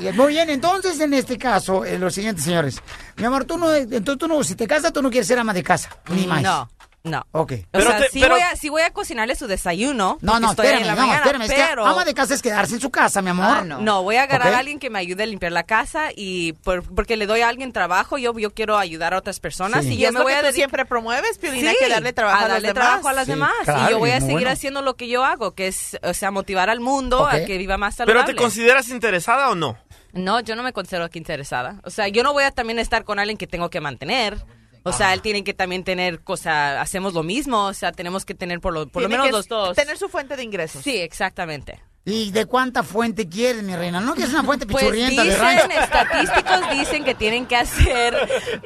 Y 0.02 0.12
Muy 0.12 0.34
bien, 0.34 0.50
entonces 0.50 1.00
en 1.00 1.14
este 1.14 1.38
caso, 1.38 1.86
eh, 1.86 1.98
lo 1.98 2.10
siguiente, 2.12 2.42
señores. 2.42 2.82
Mi 3.16 3.24
amor, 3.24 3.46
tú 3.46 3.58
no, 3.58 3.74
entonces 3.74 4.18
tú 4.18 4.28
no, 4.28 4.44
si 4.44 4.56
te 4.56 4.68
casas, 4.68 4.92
tú 4.92 5.02
no 5.02 5.10
quieres 5.10 5.28
ser 5.28 5.40
ama 5.40 5.54
de 5.54 5.64
casa, 5.64 5.90
ni 6.10 6.28
más. 6.28 6.42
No, 6.42 6.70
no. 7.04 7.26
Ok. 7.34 7.54
O 7.74 7.82
sea, 7.82 8.02
sí, 8.10 8.22
voy 8.26 8.40
a, 8.40 8.56
sí 8.56 8.70
voy 8.70 8.82
a 8.82 8.92
cocinarle 8.94 9.36
su 9.36 9.46
desayuno. 9.48 10.18
No, 10.22 10.40
no, 10.40 10.52
estoy 10.52 10.68
ahí 10.68 10.74
en 10.74 10.80
espérame, 10.80 10.96
la 10.96 11.02
no, 11.02 11.08
mañana, 11.08 11.18
espérame. 11.26 11.42
Es 11.44 11.52
que 11.52 11.66
pero- 11.70 11.86
ama 11.86 12.06
de 12.06 12.14
casa 12.14 12.34
es 12.34 12.42
quedarse 12.42 12.76
en 12.76 12.80
su 12.82 12.90
casa, 12.92 13.22
mi 13.22 13.30
amor. 13.30 13.46
Ah, 13.50 13.62
no. 13.80 14.04
voy 14.04 14.16
a 14.16 14.24
agarrar 14.24 14.54
a 14.54 14.60
alguien 14.60 14.80
que 14.80 14.90
me 14.90 15.00
ayude 15.00 15.24
a 15.24 15.26
limpiar 15.26 15.52
la 15.52 15.64
casa 15.64 16.12
y 16.16 16.54
por- 16.54 16.84
porque 16.96 17.18
le 17.18 17.26
doy 17.28 17.42
a 17.42 17.50
alguien 17.50 17.74
trabajo, 17.74 18.18
yo, 18.18 18.38
yo 18.40 18.54
quiero 18.54 18.78
ayudar 18.78 19.14
a 19.14 19.18
otras 19.18 19.40
personas 19.42 19.84
Sí. 19.84 19.92
y 19.92 19.94
Y 19.96 19.98
yo 19.98 20.08
es 20.08 20.14
me 20.14 20.20
lo 20.20 20.24
voy 20.24 20.34
que 20.34 20.48
a 20.48 20.52
siempre 20.54 20.86
promueves, 20.86 21.38
Sí, 21.42 21.76
que 21.80 21.90
darle 21.90 22.14
trabajo 22.14 22.46
a 22.46 22.48
darle 22.48 22.70
demás. 22.70 22.84
trabajo 22.86 23.10
a 23.10 23.14
las 23.14 23.26
Sí, 23.26 23.32
demás. 23.32 23.52
claro, 23.66 23.86
y 23.86 23.92
yo 23.92 24.00
voy 24.00 24.12
a 24.12 24.20
seguir 24.22 24.34
bueno. 24.36 24.50
haciendo 24.52 24.82
lo 24.82 24.96
que 24.96 25.10
yo 25.10 25.26
hago, 25.26 25.52
que 25.56 25.68
es, 25.68 25.98
o 26.04 26.14
sea, 26.14 26.32
motivar 26.32 26.70
al 26.70 26.80
mundo 26.80 27.28
a 27.28 27.44
que 27.44 27.58
viva 27.58 27.78
más 27.78 27.96
¿Pero 27.98 28.12
saludable. 28.12 28.34
te 28.34 28.40
consideras 28.42 28.88
interesada 28.90 29.50
o 29.50 29.56
no? 29.56 29.78
No, 30.14 30.40
yo 30.40 30.56
no 30.56 30.64
me 30.64 30.72
considero 30.74 31.04
aquí 31.06 31.18
interesada. 31.20 31.82
O 31.84 31.90
sea, 31.90 32.08
yo 32.08 32.24
no 32.24 32.32
voy 32.34 32.44
a 32.46 32.52
también 32.52 32.80
estar 32.80 33.04
con 33.04 33.20
alguien 33.20 33.38
que 33.38 33.48
tengo 33.48 33.70
que 33.70 33.82
mantener. 33.82 34.38
O 34.84 34.92
sea, 34.92 35.14
él 35.14 35.22
tiene 35.22 35.44
que 35.44 35.54
también 35.54 35.84
tener, 35.84 36.20
o 36.26 36.38
sea, 36.38 36.82
hacemos 36.82 37.14
lo 37.14 37.24
mismo, 37.24 37.66
o 37.68 37.74
sea, 37.74 37.92
tenemos 37.92 38.26
que 38.26 38.36
tener 38.36 38.60
por 38.60 38.74
lo, 38.74 38.88
por 38.88 39.02
lo 39.04 39.10
menos 39.10 39.32
los 39.32 39.48
dos. 39.48 39.76
Tener 39.76 39.98
su 39.98 40.10
fuente 40.10 40.36
de 40.36 40.44
ingresos. 40.44 40.84
Sí, 40.84 40.98
exactamente. 40.98 41.80
¿Y 42.06 42.32
de 42.32 42.46
cuánta 42.46 42.84
fuente 42.84 43.30
quieres, 43.30 43.64
mi 43.64 43.76
reina? 43.78 44.02
No 44.02 44.14
que 44.14 44.24
es 44.24 44.30
una 44.30 44.44
fuente 44.44 44.66
Pues 44.66 44.84
pichurrienta 44.84 45.24
de 45.24 45.30
dicen, 45.30 45.42
rancho. 45.42 45.80
estadísticos 45.80 46.70
dicen 46.72 47.06
que 47.06 47.16
tienen 47.16 47.46
que 47.46 47.56
hacer 47.56 48.14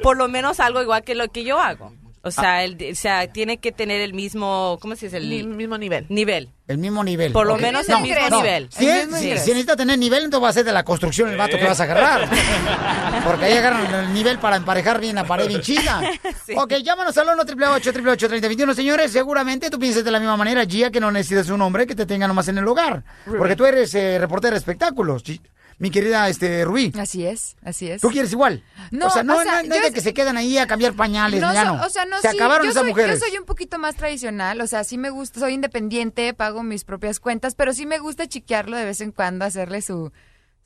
por 0.02 0.16
lo 0.16 0.26
menos 0.26 0.58
algo 0.58 0.82
igual 0.82 1.04
que 1.04 1.14
lo 1.14 1.28
que 1.28 1.44
yo 1.44 1.60
hago. 1.60 1.92
O 2.28 2.30
sea, 2.30 2.64
el, 2.64 2.76
o 2.92 2.94
sea, 2.94 3.26
tiene 3.32 3.58
que 3.58 3.72
tener 3.72 4.00
el 4.00 4.14
mismo, 4.14 4.78
¿cómo 4.80 4.94
se 4.96 5.06
dice? 5.06 5.16
El 5.18 5.48
mismo 5.48 5.76
nivel. 5.78 6.06
Nivel. 6.08 6.50
El 6.68 6.78
mismo 6.78 7.02
nivel. 7.02 7.32
Por 7.32 7.46
lo 7.46 7.56
menos 7.56 7.88
el 7.88 8.00
mismo 8.02 8.36
nivel. 8.36 8.68
Si, 8.70 8.84
El 8.86 8.90
es- 8.96 9.04
mismo 9.06 9.18
si- 9.18 9.24
ingreso. 9.24 9.44
si 9.44 9.50
necesita 9.52 9.76
tener 9.76 9.98
nivel, 9.98 10.24
entonces 10.24 10.44
va 10.44 10.48
a 10.50 10.52
ser 10.52 10.64
de 10.64 10.72
la 10.72 10.84
construcción 10.84 11.30
el 11.30 11.36
vato 11.36 11.58
que 11.58 11.64
vas 11.64 11.80
a 11.80 11.84
agarrar. 11.84 12.28
Porque 13.26 13.44
ahí 13.46 13.56
agarran 13.56 13.94
el 14.06 14.12
nivel 14.14 14.38
para 14.38 14.56
emparejar 14.56 15.00
bien 15.00 15.16
la 15.16 15.24
pared 15.24 15.48
bien 15.48 15.60
chida. 15.62 16.00
Ok, 16.56 16.74
llámanos 16.82 17.16
al 17.18 17.28
1 17.28 17.42
888 17.42 18.28
3021 18.28 18.74
Señores, 18.74 19.12
seguramente 19.12 19.70
tú 19.70 19.78
piensas 19.78 20.04
de 20.04 20.10
la 20.10 20.18
misma 20.18 20.36
manera, 20.36 20.64
Gia, 20.64 20.90
que 20.90 21.00
no 21.00 21.10
necesitas 21.10 21.48
un 21.50 21.60
hombre 21.62 21.86
que 21.86 21.94
te 21.94 22.06
tenga 22.06 22.26
nomás 22.28 22.48
en 22.48 22.58
el 22.58 22.66
hogar. 22.68 23.02
Porque 23.26 23.56
tú 23.56 23.64
eres 23.66 23.94
eh, 23.94 24.18
reportera 24.18 24.52
de 24.52 24.58
espectáculos, 24.58 25.22
mi 25.78 25.90
querida 25.90 26.28
este, 26.28 26.64
Rubí. 26.64 26.92
Así 26.98 27.24
es, 27.26 27.56
así 27.64 27.90
es. 27.90 28.00
¿Tú 28.00 28.10
quieres 28.10 28.32
igual? 28.32 28.64
No, 28.90 29.06
o 29.06 29.10
sea, 29.10 29.22
no, 29.22 29.36
o 29.36 29.42
sea, 29.42 29.62
no- 29.62 29.68
no 29.68 29.74
es 29.76 29.82
de 29.82 29.92
que 29.92 30.00
se 30.00 30.12
quedan 30.12 30.36
ahí 30.36 30.58
a 30.58 30.66
cambiar 30.66 30.94
pañales, 30.94 31.40
No, 31.40 31.52
ya 31.52 31.64
so- 31.66 31.76
no. 31.76 31.84
o 31.86 31.88
sea, 31.88 32.04
no, 32.04 32.20
se 32.20 32.30
sí, 32.30 32.36
acabaron 32.36 32.64
yo 32.66 32.70
esas 32.72 32.80
soy, 32.82 32.90
mujeres. 32.90 33.20
Yo 33.20 33.26
soy 33.26 33.38
un 33.38 33.44
poquito 33.44 33.78
más 33.78 33.94
tradicional, 33.94 34.60
o 34.60 34.66
sea, 34.66 34.82
sí 34.84 34.98
me 34.98 35.10
gusta, 35.10 35.40
soy 35.40 35.54
independiente, 35.54 36.34
pago 36.34 36.62
mis 36.62 36.84
propias 36.84 37.20
cuentas, 37.20 37.54
pero 37.54 37.72
sí 37.72 37.86
me 37.86 37.98
gusta 37.98 38.26
chiquearlo 38.26 38.76
de 38.76 38.84
vez 38.86 39.00
en 39.00 39.12
cuando, 39.12 39.44
hacerle 39.44 39.80
su, 39.82 40.12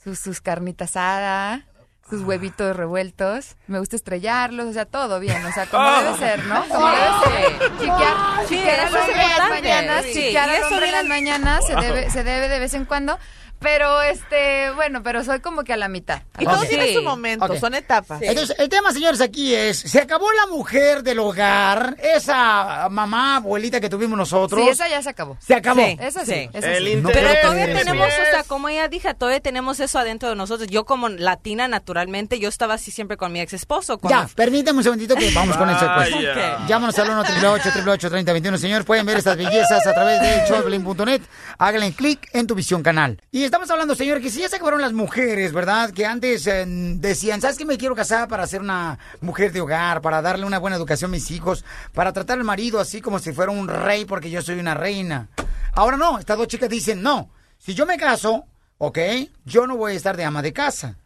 su- 0.02 0.16
sus 0.16 0.40
carnitas 0.40 0.90
asada, 0.90 1.66
sus 2.08 2.22
huevitos 2.22 2.74
revueltos, 2.76 3.56
me 3.68 3.78
gusta 3.78 3.96
estrellarlos, 3.96 4.66
o 4.66 4.72
sea, 4.72 4.86
todo 4.86 5.20
bien, 5.20 5.44
o 5.46 5.52
sea, 5.52 5.66
como 5.66 5.86
Oh. 5.88 6.02
debe 6.02 6.18
ser, 6.18 6.44
¿no? 6.46 6.64
Como 6.68 6.86
debe 6.88 7.06
ser. 7.24 7.70
Chiquear, 7.78 8.16
Sí, 8.48 8.56
chiquear 8.56 8.86
en 8.86 8.92
las 9.38 9.48
mañanas, 9.50 10.04
Sí, 10.06 10.12
chiquear 10.14 10.48
al 10.50 10.62
hombre 10.64 10.86
en 10.86 10.92
las 10.92 11.04
mañanas, 11.06 11.66
se 11.66 11.74
debe, 11.76 12.10
se 12.10 12.24
debe 12.24 12.48
de 12.48 12.58
vez 12.58 12.74
en 12.74 12.84
cuando. 12.86 13.18
Pero, 13.62 14.02
este, 14.02 14.70
bueno, 14.74 15.02
pero 15.02 15.24
soy 15.24 15.40
como 15.40 15.64
que 15.64 15.72
a 15.72 15.76
la 15.76 15.88
mitad. 15.88 16.22
Y 16.38 16.44
todo 16.44 16.62
tiene 16.64 16.94
su 16.94 17.02
momento, 17.02 17.56
son 17.58 17.74
etapas. 17.74 18.20
Entonces, 18.22 18.56
el 18.58 18.68
tema, 18.68 18.92
señores, 18.92 19.20
aquí 19.20 19.54
es, 19.54 19.78
se 19.78 20.00
acabó 20.00 20.30
la 20.32 20.46
mujer 20.48 21.02
del 21.02 21.18
hogar, 21.20 21.96
esa 22.02 22.88
mamá, 22.90 23.36
abuelita 23.36 23.80
que 23.80 23.88
tuvimos 23.88 24.18
nosotros. 24.18 24.62
Sí, 24.62 24.68
esa 24.70 24.88
ya 24.88 25.02
se 25.02 25.10
acabó. 25.10 25.36
Se 25.40 25.54
acabó. 25.54 25.84
Sí, 25.84 25.96
Eso 26.00 26.20
sí, 26.20 26.26
sí. 26.26 26.50
eso 26.52 26.66
El 26.66 26.84
sí. 26.84 26.92
interés. 26.92 27.22
Pero 27.22 27.40
todavía 27.42 27.78
tenemos, 27.78 28.06
o 28.06 28.30
sea, 28.30 28.44
como 28.44 28.68
ella 28.68 28.88
dijo, 28.88 29.14
todavía 29.14 29.40
tenemos 29.40 29.80
eso 29.80 29.98
adentro 29.98 30.28
de 30.28 30.36
nosotros. 30.36 30.68
Yo 30.68 30.84
como 30.84 31.08
latina, 31.08 31.68
naturalmente, 31.68 32.38
yo 32.38 32.48
estaba 32.48 32.74
así 32.74 32.90
siempre 32.90 33.16
con 33.16 33.32
mi 33.32 33.40
ex 33.40 33.52
esposo. 33.52 33.98
Ya, 34.08 34.28
permíteme 34.34 34.78
un 34.78 34.84
segundito 34.84 35.14
que 35.14 35.30
vamos 35.32 35.56
con 35.56 35.70
eso. 35.70 35.86
Pues. 35.96 36.12
Vaya. 36.12 36.66
Llámanos 36.66 36.98
al 36.98 37.10
1 37.10 37.20
888 37.20 38.08
3021 38.10 38.58
Señores, 38.58 38.84
pueden 38.86 39.06
ver 39.06 39.18
estas 39.18 39.36
bellezas 39.36 39.86
a 39.86 39.94
través 39.94 40.20
de 40.20 40.44
showblin.net. 40.48 41.22
Háganle 41.58 41.92
clic 41.92 42.28
en 42.32 42.46
tu 42.46 42.54
visión 42.54 42.82
canal. 42.82 43.20
Y 43.30 43.44
estamos 43.52 43.70
hablando, 43.70 43.94
señores, 43.94 44.22
que 44.22 44.30
si 44.30 44.40
ya 44.40 44.48
se 44.48 44.56
acabaron 44.56 44.80
las 44.80 44.94
mujeres, 44.94 45.52
¿verdad? 45.52 45.90
Que 45.90 46.06
antes 46.06 46.46
eh, 46.46 46.64
decían, 46.66 47.42
¿sabes 47.42 47.58
qué? 47.58 47.66
Me 47.66 47.76
quiero 47.76 47.94
casar 47.94 48.26
para 48.26 48.46
ser 48.46 48.62
una 48.62 48.98
mujer 49.20 49.52
de 49.52 49.60
hogar, 49.60 50.00
para 50.00 50.22
darle 50.22 50.46
una 50.46 50.58
buena 50.58 50.78
educación 50.78 51.10
a 51.10 51.12
mis 51.12 51.30
hijos, 51.30 51.62
para 51.92 52.14
tratar 52.14 52.38
al 52.38 52.44
marido 52.44 52.80
así 52.80 53.02
como 53.02 53.18
si 53.18 53.34
fuera 53.34 53.52
un 53.52 53.68
rey 53.68 54.06
porque 54.06 54.30
yo 54.30 54.40
soy 54.40 54.58
una 54.58 54.72
reina. 54.72 55.28
Ahora 55.74 55.98
no, 55.98 56.18
estas 56.18 56.38
dos 56.38 56.48
chicas 56.48 56.70
dicen, 56.70 57.02
no, 57.02 57.28
si 57.58 57.74
yo 57.74 57.84
me 57.84 57.98
caso, 57.98 58.46
¿ok? 58.78 58.98
Yo 59.44 59.66
no 59.66 59.76
voy 59.76 59.92
a 59.92 59.96
estar 59.96 60.16
de 60.16 60.24
ama 60.24 60.40
de 60.40 60.54
casa. 60.54 60.96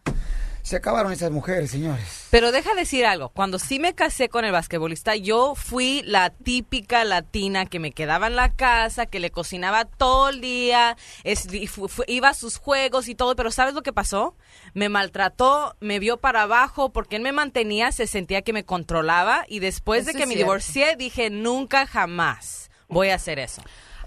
Se 0.66 0.74
acabaron 0.74 1.12
esas 1.12 1.30
mujeres, 1.30 1.70
señores. 1.70 2.26
Pero 2.30 2.50
deja 2.50 2.74
decir 2.74 3.06
algo, 3.06 3.28
cuando 3.28 3.60
sí 3.60 3.78
me 3.78 3.94
casé 3.94 4.28
con 4.28 4.44
el 4.44 4.50
basquetbolista, 4.50 5.14
yo 5.14 5.54
fui 5.54 6.02
la 6.04 6.30
típica 6.30 7.04
latina 7.04 7.66
que 7.66 7.78
me 7.78 7.92
quedaba 7.92 8.26
en 8.26 8.34
la 8.34 8.52
casa, 8.52 9.06
que 9.06 9.20
le 9.20 9.30
cocinaba 9.30 9.84
todo 9.84 10.28
el 10.30 10.40
día, 10.40 10.96
es- 11.22 11.46
iba 12.08 12.28
a 12.30 12.34
sus 12.34 12.56
juegos 12.58 13.06
y 13.06 13.14
todo, 13.14 13.36
pero 13.36 13.52
¿sabes 13.52 13.74
lo 13.74 13.82
que 13.84 13.92
pasó? 13.92 14.34
Me 14.74 14.88
maltrató, 14.88 15.76
me 15.78 16.00
vio 16.00 16.16
para 16.16 16.42
abajo, 16.42 16.90
porque 16.92 17.14
él 17.14 17.22
me 17.22 17.30
mantenía, 17.30 17.92
se 17.92 18.08
sentía 18.08 18.42
que 18.42 18.52
me 18.52 18.64
controlaba, 18.64 19.44
y 19.46 19.60
después 19.60 20.00
Eso 20.02 20.06
de 20.08 20.12
que 20.14 20.26
me 20.26 20.34
cierto. 20.34 20.46
divorcié, 20.46 20.96
dije, 20.96 21.30
nunca 21.30 21.86
jamás 21.86 22.70
voy 22.88 23.10
a 23.10 23.14
hacer 23.14 23.38
eso. 23.38 23.62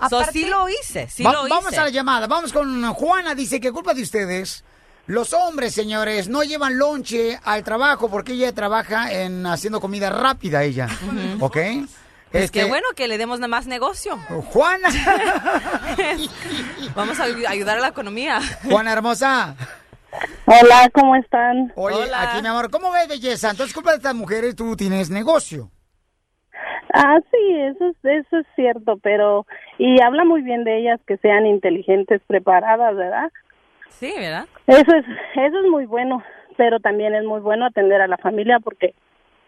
So, 0.10 0.18
Aparte- 0.20 0.34
sí 0.34 0.46
lo 0.46 0.68
hice, 0.68 1.08
sí 1.10 1.24
Va- 1.24 1.32
lo 1.32 1.48
hice. 1.48 1.56
Vamos 1.56 1.74
a 1.78 1.84
la 1.84 1.90
llamada. 1.90 2.28
Vamos 2.28 2.52
con 2.52 2.86
Juana. 2.94 3.34
Dice 3.36 3.60
que 3.62 3.72
culpa 3.72 3.94
de 3.94 4.02
ustedes. 4.02 4.64
Los 5.10 5.34
hombres, 5.34 5.74
señores, 5.74 6.30
no 6.30 6.44
llevan 6.44 6.78
lonche 6.78 7.40
al 7.44 7.64
trabajo 7.64 8.12
porque 8.12 8.34
ella 8.34 8.54
trabaja 8.54 9.12
en 9.12 9.44
haciendo 9.48 9.82
comida 9.82 10.12
rápida, 10.12 10.64
ella. 10.64 10.88
¿Ok? 11.40 11.56
Es 11.58 12.44
Este, 12.44 12.60
que 12.60 12.66
bueno 12.66 12.86
que 12.96 13.08
le 13.08 13.18
demos 13.18 13.40
más 13.40 13.66
negocio. 13.66 14.18
Juana. 14.28 14.88
Vamos 16.96 17.20
a 17.20 17.24
ay- 17.24 17.44
ayudar 17.48 17.78
a 17.78 17.82
la 17.82 17.88
economía. 17.88 18.40
Juana 18.70 18.94
hermosa. 18.94 19.56
Hola, 20.46 20.90
¿cómo 20.94 21.16
están? 21.16 21.74
Oye, 21.76 21.96
Hola. 22.04 22.22
aquí 22.32 22.42
mi 22.44 22.48
amor, 22.48 22.70
¿cómo 22.70 22.92
ves 22.92 23.08
belleza? 23.08 23.50
Entonces, 23.50 23.74
culpa 23.74 23.90
de 23.92 23.98
estas 23.98 24.14
mujeres, 24.14 24.56
tú 24.56 24.76
tienes 24.76 25.10
negocio. 25.10 25.72
Ah, 26.94 27.18
sí, 27.32 27.38
eso 27.72 27.86
es, 27.90 27.96
eso 28.04 28.38
es 28.38 28.48
cierto, 28.56 28.98
pero 29.02 29.46
y 29.80 30.02
habla 30.02 30.24
muy 30.24 30.42
bien 30.44 30.64
de 30.64 30.80
ellas 30.82 31.00
que 31.08 31.18
sean 31.18 31.46
inteligentes, 31.48 32.22
preparadas, 32.28 32.96
¿verdad? 32.96 33.32
Sí, 33.90 34.14
¿verdad? 34.18 34.46
Eso 34.68 34.96
es, 34.96 35.06
eso 35.36 35.60
es 35.60 35.70
muy 35.70 35.86
bueno, 35.86 36.24
pero 36.58 36.80
también 36.80 37.14
es 37.16 37.24
muy 37.24 37.42
bueno 37.42 37.66
atender 37.66 38.02
a 38.02 38.08
la 38.08 38.18
familia 38.18 38.60
porque 38.60 38.94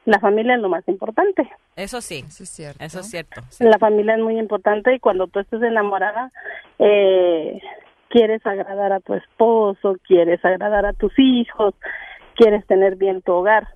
la 0.05 0.19
familia 0.19 0.55
es 0.55 0.61
lo 0.61 0.69
más 0.69 0.87
importante. 0.87 1.49
Eso 1.75 2.01
sí. 2.01 2.23
Eso 2.27 2.43
es 2.43 2.49
cierto. 2.49 2.83
Eso 2.83 2.99
es 3.01 3.09
cierto. 3.09 3.41
La 3.59 3.77
familia 3.77 4.15
es 4.15 4.21
muy 4.21 4.37
importante 4.39 4.93
y 4.93 4.99
cuando 4.99 5.27
tú 5.27 5.39
estés 5.39 5.61
enamorada, 5.61 6.31
eh, 6.79 7.61
quieres 8.09 8.45
agradar 8.45 8.91
a 8.93 8.99
tu 8.99 9.13
esposo, 9.13 9.95
quieres 10.07 10.43
agradar 10.43 10.85
a 10.85 10.93
tus 10.93 11.13
hijos, 11.17 11.75
quieres 12.35 12.65
tener 12.67 12.95
bien 12.95 13.21
tu 13.21 13.31
hogar. 13.31 13.67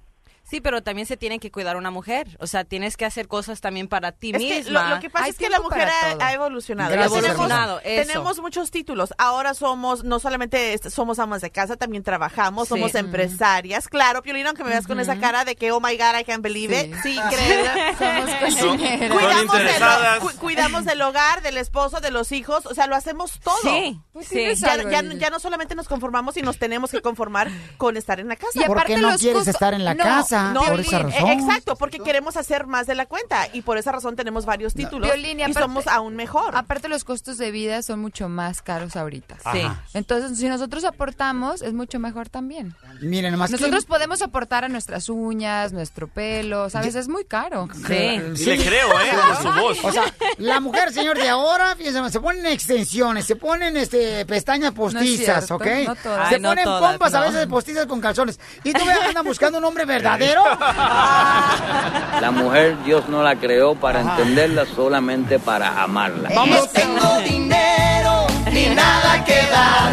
Sí, 0.48 0.62
pero 0.62 0.84
también 0.84 1.08
se 1.08 1.18
tiene 1.18 1.40
que 1.40 1.52
cuidar 1.52 1.76
una 1.76 1.90
mujer. 1.90 2.38
O 2.40 2.46
sea, 2.48 2.64
tienes 2.66 2.98
que 2.98 3.06
hacer 3.06 3.28
cosas 3.28 3.62
también 3.62 3.88
para 3.88 4.12
ti 4.12 4.32
Es 4.32 4.38
que 4.38 4.58
misma. 4.60 4.90
lo, 4.90 4.96
lo 4.96 5.02
que 5.02 5.10
pasa 5.10 5.26
Hay 5.26 5.32
es 5.32 5.38
que 5.38 5.50
la 5.50 5.60
mujer 5.60 5.90
ha, 5.90 6.12
todo. 6.14 6.22
ha 6.24 6.34
evolucionado. 6.34 6.92
Tenemos, 6.92 7.18
evolucionado, 7.18 7.80
eso. 7.84 8.08
tenemos 8.08 8.40
muchos 8.42 8.70
títulos. 8.70 9.14
Ahora 9.18 9.54
somos, 9.56 10.04
no 10.04 10.20
solamente 10.20 10.78
somos 10.90 11.18
amas 11.18 11.42
de 11.42 11.50
casa, 11.50 11.78
también 11.78 12.04
trabajamos, 12.04 12.68
Sí. 12.68 12.76
somos 12.76 12.94
empresarias. 12.96 13.88
Claro, 13.88 14.22
Piolina, 14.22 14.50
aunque 14.50 14.64
me 14.64 14.70
veas 14.70 14.86
con 14.88 15.00
esa 15.00 15.18
cara 15.20 15.46
de 15.46 15.56
que, 15.56 15.72
oh 15.72 15.80
my 15.80 15.98
God, 15.98 16.20
I 16.20 16.24
can't 16.24 16.44
believe 16.44 16.80
it. 16.80 16.94
Sí. 17.02 17.16
Somos 17.98 18.30
cocineras. 18.40 19.12
Cuidamos, 19.12 19.44
interesadas. 19.44 20.20
cu- 20.20 20.32
cuidamos 20.40 20.86
del 20.86 21.02
hogar, 21.02 21.42
del 21.42 21.58
esposo, 21.58 22.00
de 22.02 22.12
los 22.12 22.32
hijos. 22.32 22.66
O 22.66 22.74
sea, 22.74 22.88
lo 22.88 22.96
hacemos 22.96 23.40
todo. 23.40 23.56
Sí, 23.64 24.00
Pues 24.14 24.28
sí. 24.28 24.46
Ya, 24.56 24.78
ya- 24.90 25.02
ya 25.02 25.30
no 25.30 25.40
solamente 25.40 25.76
nos 25.76 25.88
conformamos 25.88 26.38
y 26.38 26.42
nos 26.42 26.58
tenemos 26.60 26.92
que 26.92 27.02
conformar 27.02 27.50
con 27.78 27.98
estar 27.98 28.20
en 28.20 28.28
la 28.28 28.36
casa. 28.36 28.52
Y 28.54 28.64
¿Por 28.66 28.78
aparte 28.78 28.96
qué 28.96 29.02
no 29.02 29.18
quieres 29.18 29.48
estar 29.48 29.74
en 29.74 29.84
la 29.86 29.96
casa? 29.96 30.35
Por 30.54 30.80
esa 30.80 30.90
Piolín, 31.00 31.12
razón. 31.14 31.30
eh, 31.30 31.34
Exacto, 31.34 31.76
porque 31.76 32.00
queremos 32.00 32.38
hacer 32.38 32.68
más 32.68 32.88
de 32.88 32.96
la 32.96 33.06
cuenta 33.06 33.48
y 33.54 33.62
por 33.62 33.78
esa 33.78 33.92
razón 33.92 34.16
tenemos 34.16 34.46
varios 34.46 34.74
títulos 34.74 35.10
Piolín, 35.12 35.40
y, 35.40 35.44
aparte- 35.44 35.60
somos 35.62 35.88
aún 35.88 36.16
mejor. 36.16 36.56
Aparte 36.56 36.88
los 36.90 37.04
costos 37.04 37.38
de 37.38 37.52
vida 37.52 37.82
son 37.82 38.00
mucho 38.00 38.30
más 38.30 38.62
caros 38.62 38.96
ahorita. 38.96 39.36
Sí. 39.52 39.60
Ajá. 39.62 39.84
Entonces, 39.94 40.38
si 40.38 40.48
nosotros 40.48 40.84
aportamos, 40.84 41.62
es 41.62 41.74
mucho 41.74 42.00
mejor 42.00 42.30
también. 42.30 42.76
Miren, 43.02 43.32
nomás 43.32 43.50
que- 43.52 43.58
Nosotros 43.58 43.86
podemos 43.86 44.22
aportar 44.22 44.64
a 44.66 44.68
nuestras 44.70 45.10
uñas, 45.10 45.74
nuestro 45.74 46.08
pelo, 46.08 46.70
¿sabes? 46.70 46.96
Es 46.96 47.08
muy 47.08 47.26
caro. 47.26 47.68
Sí. 47.88 47.94
Y 47.94 48.46
le 48.46 48.58
creo, 48.58 48.90
¿eh? 49.00 49.12
Por 49.28 49.38
su 49.54 49.60
voz. 49.62 49.84
O 49.84 49.92
sea, 49.92 50.04
la 50.38 50.60
mujer, 50.60 50.92
señor, 50.94 51.18
de 51.18 51.30
ahora, 51.30 51.76
fíjense, 51.76 52.10
se 52.10 52.20
ponen 52.20 52.46
extensiones, 52.48 53.26
se 53.26 53.36
ponen 53.36 53.78
este 53.78 54.26
pestañas 54.26 54.72
postizas, 54.74 55.46
cierto, 55.46 55.56
¿ok? 55.56 55.66
no 55.86 55.96
todas. 55.96 56.30
Se 56.30 56.36
Ay, 56.36 56.42
no 56.42 56.50
ponen 56.50 56.64
todas, 56.66 56.92
pompas 56.92 57.14
a 57.14 57.20
no. 57.20 57.26
veces 57.32 57.48
postizas 57.48 57.86
con 57.86 58.02
calzones. 58.02 58.40
Y 58.64 58.74
tú 58.74 58.86
veas, 58.86 59.00
andan 59.08 59.26
buscando 59.26 59.58
un 59.60 59.66
hombre 59.66 59.86
verdadero. 59.86 60.25
La 62.22 62.32
mujer 62.32 62.76
Dios 62.84 63.08
no 63.10 63.22
la 63.24 63.36
creó 63.36 63.76
para 63.76 64.02
entenderla, 64.02 64.66
solamente 64.76 65.40
para 65.40 65.82
amarla. 65.84 66.30
No 66.30 66.66
tengo 66.68 67.20
dinero 67.20 68.28
ni 68.52 68.68
nada 68.68 69.24
que 69.26 69.36
dar. 69.52 69.92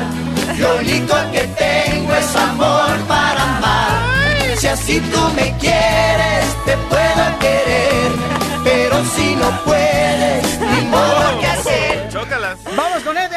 Lo 0.58 0.76
único 0.76 1.14
que 1.32 1.40
tengo 1.58 2.14
es 2.14 2.36
amor 2.36 2.98
para 3.08 3.42
amar. 3.56 4.02
Si 4.56 4.66
así 4.68 5.00
tú 5.00 5.20
me 5.34 5.56
quieres, 5.58 6.44
te 6.64 6.76
puedo 6.76 7.38
querer. 7.40 8.12
Pero 8.62 9.04
si 9.16 9.34
no 9.34 9.50
puedes, 9.64 10.60
ni 10.60 10.86
modo 10.88 11.40
que 11.40 11.46
hacer. 11.46 11.81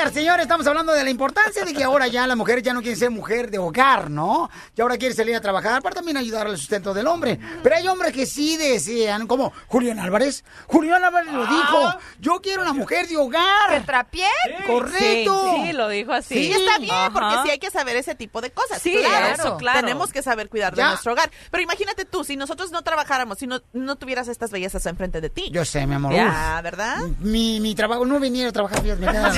Chócalas. 0.05 0.13
Vamos 0.13 0.13
con 0.13 0.13
Edgar, 0.13 0.13
señor. 0.13 0.39
Estamos 0.39 0.67
hablando 0.67 0.93
de 0.93 1.03
la 1.03 1.09
importancia 1.09 1.65
de 1.65 1.73
que 1.73 1.83
ahora 1.83 2.07
ya 2.07 2.27
la 2.27 2.35
mujer 2.35 2.61
ya 2.61 2.73
no 2.73 2.81
quiere 2.81 2.95
ser 2.95 3.09
mujer 3.11 3.49
de 3.49 3.57
hogar, 3.57 4.09
¿no? 4.09 4.49
Y 4.75 4.81
ahora 4.81 4.97
quiere 4.97 5.13
salir 5.15 5.35
a 5.35 5.41
trabajar 5.41 5.81
para 5.81 5.95
también 5.95 6.17
ayudar 6.17 6.47
al 6.47 6.57
sustento 6.57 6.93
del 6.93 7.07
hombre. 7.07 7.39
Pero 7.63 7.75
hay 7.75 7.87
hombres 7.87 8.13
que 8.13 8.25
sí 8.25 8.57
desean, 8.57 9.27
como 9.27 9.51
Julián 9.67 9.99
Álvarez. 9.99 10.43
Julián 10.67 11.03
Álvarez 11.03 11.31
lo 11.33 11.45
dijo. 11.45 11.93
Yo 12.19 12.41
quiero 12.41 12.61
una 12.63 12.73
mujer 12.73 13.07
de 13.07 13.17
hogar. 13.17 13.69
¿Que 13.69 13.81
trapié? 13.81 14.27
Correcto. 14.67 15.51
Sí, 15.55 15.61
sí, 15.67 15.73
lo 15.73 15.89
dijo 15.89 16.13
así. 16.13 16.35
Sí, 16.35 16.51
está 16.51 16.77
bien, 16.79 16.93
Ajá. 16.93 17.09
porque 17.11 17.35
sí 17.43 17.49
hay 17.51 17.59
que 17.59 17.71
saber 17.71 17.95
ese 17.95 18.15
tipo 18.15 18.41
de 18.41 18.51
cosas. 18.51 18.81
Sí, 18.81 18.95
eso, 19.33 19.57
claro. 19.57 19.79
Tenemos 19.81 20.11
que 20.11 20.21
saber 20.21 20.49
cuidar 20.49 20.73
de 20.75 20.81
Ya. 20.81 20.89
nuestro 20.89 21.13
hogar. 21.13 21.29
Pero 21.51 21.63
imagínate 21.63 22.05
tú, 22.05 22.23
si 22.23 22.35
nosotros 22.37 22.71
no 22.71 22.81
trabajáramos, 22.83 23.37
si 23.37 23.47
no, 23.47 23.61
no 23.73 23.95
tuvieras 23.95 24.27
estas 24.27 24.51
bellezas 24.51 24.85
enfrente 24.85 25.21
de 25.21 25.29
ti. 25.29 25.49
Yo 25.51 25.65
sé, 25.65 25.85
mi 25.87 25.95
amor. 25.95 26.13
Ya, 26.13 26.59
¿verdad? 26.63 26.97
Mi, 27.19 27.59
mi 27.59 27.75
trabajo, 27.75 28.05
no 28.05 28.19
viniera 28.19 28.49
a 28.49 28.53
trabajar, 28.53 28.81
fíjate, 28.81 29.01
me 29.01 29.11
quedaba 29.11 29.33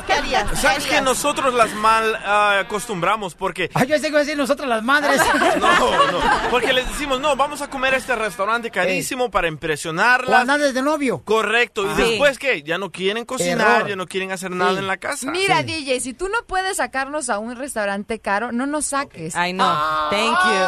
¿Sabes? 0.00 0.06
¿Qué 0.06 0.12
harías? 0.12 0.50
¿Qué 0.50 0.56
¿Sabes 0.56 0.86
que 0.86 1.00
nosotros 1.00 1.54
las 1.54 1.72
mal 1.74 2.16
ah, 2.24 2.58
acostumbramos? 2.60 3.34
Porque 3.34 3.70
Ay, 3.74 3.86
yo 3.86 3.98
sé 3.98 4.10
que 4.10 4.16
decir 4.18 4.36
nosotras 4.36 4.68
las 4.68 4.82
madres. 4.82 5.20
No, 5.60 6.12
no, 6.12 6.20
porque 6.50 6.72
les 6.72 6.88
decimos, 6.88 7.20
no, 7.20 7.34
vamos 7.36 7.60
a 7.60 7.68
comer 7.68 7.94
a 7.94 7.96
este 7.96 8.14
restaurante 8.14 8.70
carísimo 8.70 9.30
para 9.30 9.48
impresionarlas. 9.48 10.28
Cuando 10.30 10.52
andas 10.54 10.74
de 10.74 10.82
novio. 10.82 11.22
Correcto, 11.24 11.84
y 11.84 11.88
Ah. 11.90 11.94
después 11.96 12.38
qué, 12.38 12.62
ya 12.62 12.78
no 12.78 12.90
quieren 12.90 13.24
cocinar, 13.24 13.76
Error. 13.78 13.88
ya 13.88 13.96
no 13.96 14.06
quieren 14.06 14.32
hacer 14.32 14.50
nada 14.50 14.78
en 14.78 14.86
la 14.86 14.96
casa. 14.96 15.30
Mira, 15.30 15.62
DJ, 15.62 16.00
si 16.00 16.14
tú 16.14 16.28
no 16.28 16.44
puedes 16.46 16.76
sacarnos 16.78 17.28
a 17.30 17.38
un 17.38 17.56
restaurante 17.56 18.20
caro, 18.20 18.52
no 18.52 18.66
nos 18.66 18.86
saques. 18.86 19.34
Ay, 19.36 19.52
no. 19.52 19.64
Thank 20.10 20.38
you. 20.44 20.64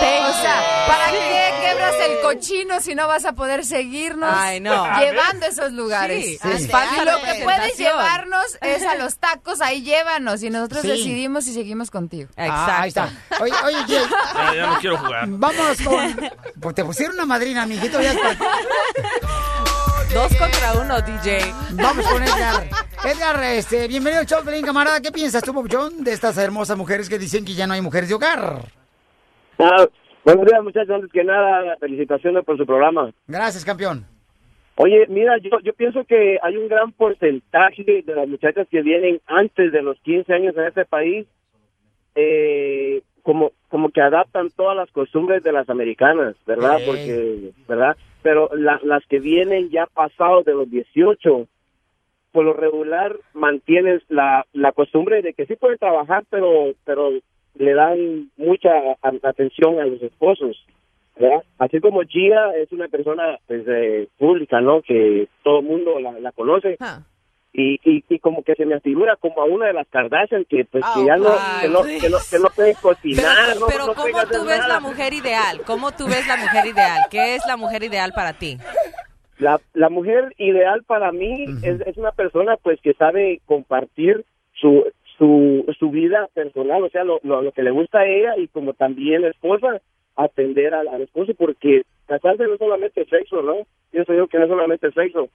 Thank 0.00 0.22
o 0.22 0.34
sea, 0.42 0.84
¿para 0.86 1.10
qué 1.10 1.54
quebras 1.62 1.94
el 2.08 2.20
cochino 2.20 2.80
si 2.80 2.94
no 2.94 3.06
vas 3.06 3.24
a 3.24 3.32
poder 3.34 3.64
seguirnos 3.64 4.32
Ay, 4.34 4.60
no. 4.60 4.84
llevando 4.98 5.46
a 5.46 5.48
esos 5.48 5.72
lugares? 5.72 6.24
Sí, 6.24 6.38
de 6.42 7.04
lo 7.04 7.20
que 7.22 7.40
puedes 7.44 7.76
llevarnos 7.76 8.46
es 8.60 8.71
a 8.82 8.94
los 9.02 9.18
tacos, 9.18 9.60
ahí 9.60 9.82
llévanos 9.82 10.42
y 10.42 10.50
nosotros 10.50 10.82
Sí. 10.82 10.88
decidimos 10.88 11.44
si 11.44 11.52
seguimos 11.54 11.90
contigo. 11.90 12.28
Ah, 12.36 12.82
ahí 12.82 12.88
está. 12.88 13.10
Oye, 13.40 13.52
oye, 13.64 13.76
Jay, 13.86 14.04
Ya, 14.34 14.54
ya 14.54 14.66
no 14.66 14.78
quiero 14.78 14.98
jugar. 14.98 15.24
Vamos 15.28 15.80
con. 15.84 16.30
Pues 16.60 16.74
te 16.74 16.84
pusieron 16.84 17.14
una 17.16 17.26
madrina, 17.26 17.62
amiguito. 17.64 18.00
Ya 18.00 18.12
está. 18.12 18.36
Dos 20.14 20.36
contra 20.36 20.72
uno, 20.74 21.00
DJ. 21.00 21.54
Vamos 21.72 22.06
con 22.06 22.22
Edgar. 22.22 22.68
Edgar, 23.04 23.42
este, 23.44 23.88
bienvenido 23.88 24.20
al 24.20 24.26
show, 24.26 24.40
camarada. 24.64 25.00
¿Qué 25.00 25.10
piensas 25.10 25.42
tú, 25.42 25.54
Papuchón, 25.54 26.04
de 26.04 26.12
estas 26.12 26.36
hermosas 26.36 26.76
mujeres 26.76 27.08
que 27.08 27.18
dicen 27.18 27.44
que 27.44 27.54
ya 27.54 27.66
no 27.66 27.72
hay 27.74 27.80
mujeres 27.80 28.08
de 28.10 28.14
hogar? 28.14 28.62
Ah, 29.58 29.86
buenos 30.24 30.44
días, 30.46 30.62
muchachos. 30.62 30.90
Antes 30.94 31.10
que 31.12 31.24
nada, 31.24 31.76
felicitaciones 31.80 32.44
por 32.44 32.58
su 32.58 32.66
programa. 32.66 33.10
Gracias, 33.26 33.64
campeón. 33.64 34.06
Oye, 34.76 35.06
mira, 35.08 35.36
yo, 35.38 35.60
yo 35.62 35.72
pienso 35.74 36.04
que 36.04 36.38
hay 36.42 36.56
un 36.56 36.68
gran 36.68 36.92
porcentaje 36.92 37.84
de 37.84 38.14
las 38.14 38.26
muchachas 38.26 38.66
que 38.68 38.82
vienen 38.82 39.20
antes 39.26 39.70
de 39.70 39.82
los 39.82 39.98
15 40.00 40.32
años 40.32 40.56
en 40.56 40.64
este 40.64 40.84
país, 40.86 41.26
eh, 42.14 43.02
como, 43.22 43.52
como 43.68 43.90
que 43.90 44.00
adaptan 44.00 44.50
todas 44.50 44.76
las 44.76 44.90
costumbres 44.90 45.42
de 45.42 45.52
las 45.52 45.68
americanas, 45.70 46.36
¿verdad? 46.46 46.78
Porque, 46.86 47.50
¿verdad? 47.68 47.96
Pero 48.22 48.50
la- 48.54 48.80
las 48.82 49.04
que 49.06 49.20
vienen 49.20 49.70
ya 49.70 49.86
pasados 49.86 50.44
de 50.44 50.54
los 50.54 50.70
18, 50.70 51.46
por 52.32 52.44
lo 52.44 52.54
regular 52.54 53.16
mantienen 53.34 54.02
la, 54.08 54.46
la 54.52 54.72
costumbre 54.72 55.22
de 55.22 55.34
que 55.34 55.46
sí 55.46 55.54
pueden 55.56 55.78
trabajar, 55.78 56.24
pero, 56.30 56.72
pero 56.84 57.10
le 57.54 57.74
dan 57.74 58.30
mucha 58.36 58.70
atención 59.22 59.78
a 59.80 59.84
los 59.86 60.02
esposos. 60.02 60.64
¿Verdad? 61.18 61.42
Así 61.58 61.80
como 61.80 62.02
Gia 62.02 62.52
es 62.56 62.72
una 62.72 62.88
persona 62.88 63.38
pues, 63.46 63.62
eh, 63.68 64.08
pública, 64.18 64.60
¿no? 64.60 64.82
Que 64.82 65.28
todo 65.42 65.60
el 65.60 65.66
mundo 65.66 66.00
la, 66.00 66.12
la 66.20 66.32
conoce. 66.32 66.76
Y, 67.54 67.74
y, 67.84 68.02
y 68.08 68.18
como 68.18 68.42
que 68.42 68.54
se 68.54 68.64
me 68.64 68.80
figura 68.80 69.16
como 69.16 69.42
a 69.42 69.44
una 69.44 69.66
de 69.66 69.74
las 69.74 69.86
Kardashian 69.88 70.46
que 70.46 70.64
pues 70.64 70.82
que 70.94 71.04
ya 71.04 71.16
no, 71.16 71.34
que 71.60 71.68
no, 71.68 71.82
que 71.82 72.08
no, 72.08 72.16
que 72.30 72.38
no 72.38 72.48
puede 72.56 72.74
cocinar, 72.80 73.36
Pero, 73.48 73.60
no, 73.60 73.66
pero 73.66 73.86
no 73.88 73.94
¿cómo 73.94 74.22
tú 74.24 74.46
ves 74.46 74.58
nada. 74.58 74.68
la 74.68 74.80
mujer 74.80 75.12
ideal? 75.12 75.60
¿Cómo 75.66 75.92
tú 75.92 76.06
ves 76.06 76.26
la 76.26 76.38
mujer 76.38 76.66
ideal? 76.66 77.00
¿Qué 77.10 77.34
es 77.34 77.42
la 77.46 77.58
mujer 77.58 77.82
ideal 77.82 78.12
para 78.14 78.32
ti? 78.32 78.56
La, 79.38 79.60
la 79.74 79.90
mujer 79.90 80.32
ideal 80.38 80.82
para 80.84 81.12
mí 81.12 81.44
es, 81.62 81.82
es 81.86 81.96
una 81.98 82.12
persona 82.12 82.56
pues 82.56 82.80
que 82.80 82.94
sabe 82.94 83.42
compartir 83.44 84.24
su 84.54 84.84
su, 85.18 85.64
su 85.78 85.90
vida 85.90 86.28
personal, 86.34 86.82
o 86.82 86.88
sea, 86.88 87.04
lo, 87.04 87.20
lo, 87.22 87.42
lo 87.42 87.52
que 87.52 87.62
le 87.62 87.70
gusta 87.70 88.00
a 88.00 88.06
ella 88.06 88.36
y 88.38 88.48
como 88.48 88.72
también 88.72 89.24
esposa, 89.24 89.80
atender 90.16 90.74
al, 90.74 90.88
al 90.88 91.02
esposo, 91.02 91.34
porque 91.34 91.82
casarse 92.06 92.44
no 92.44 92.54
es 92.54 92.58
solamente 92.58 93.04
sexo, 93.06 93.42
¿no? 93.42 93.66
Pienso 93.90 94.14
yo 94.14 94.26
que 94.28 94.38
no 94.38 94.44
es 94.44 94.50
solamente 94.50 94.90
sexo, 94.92 95.28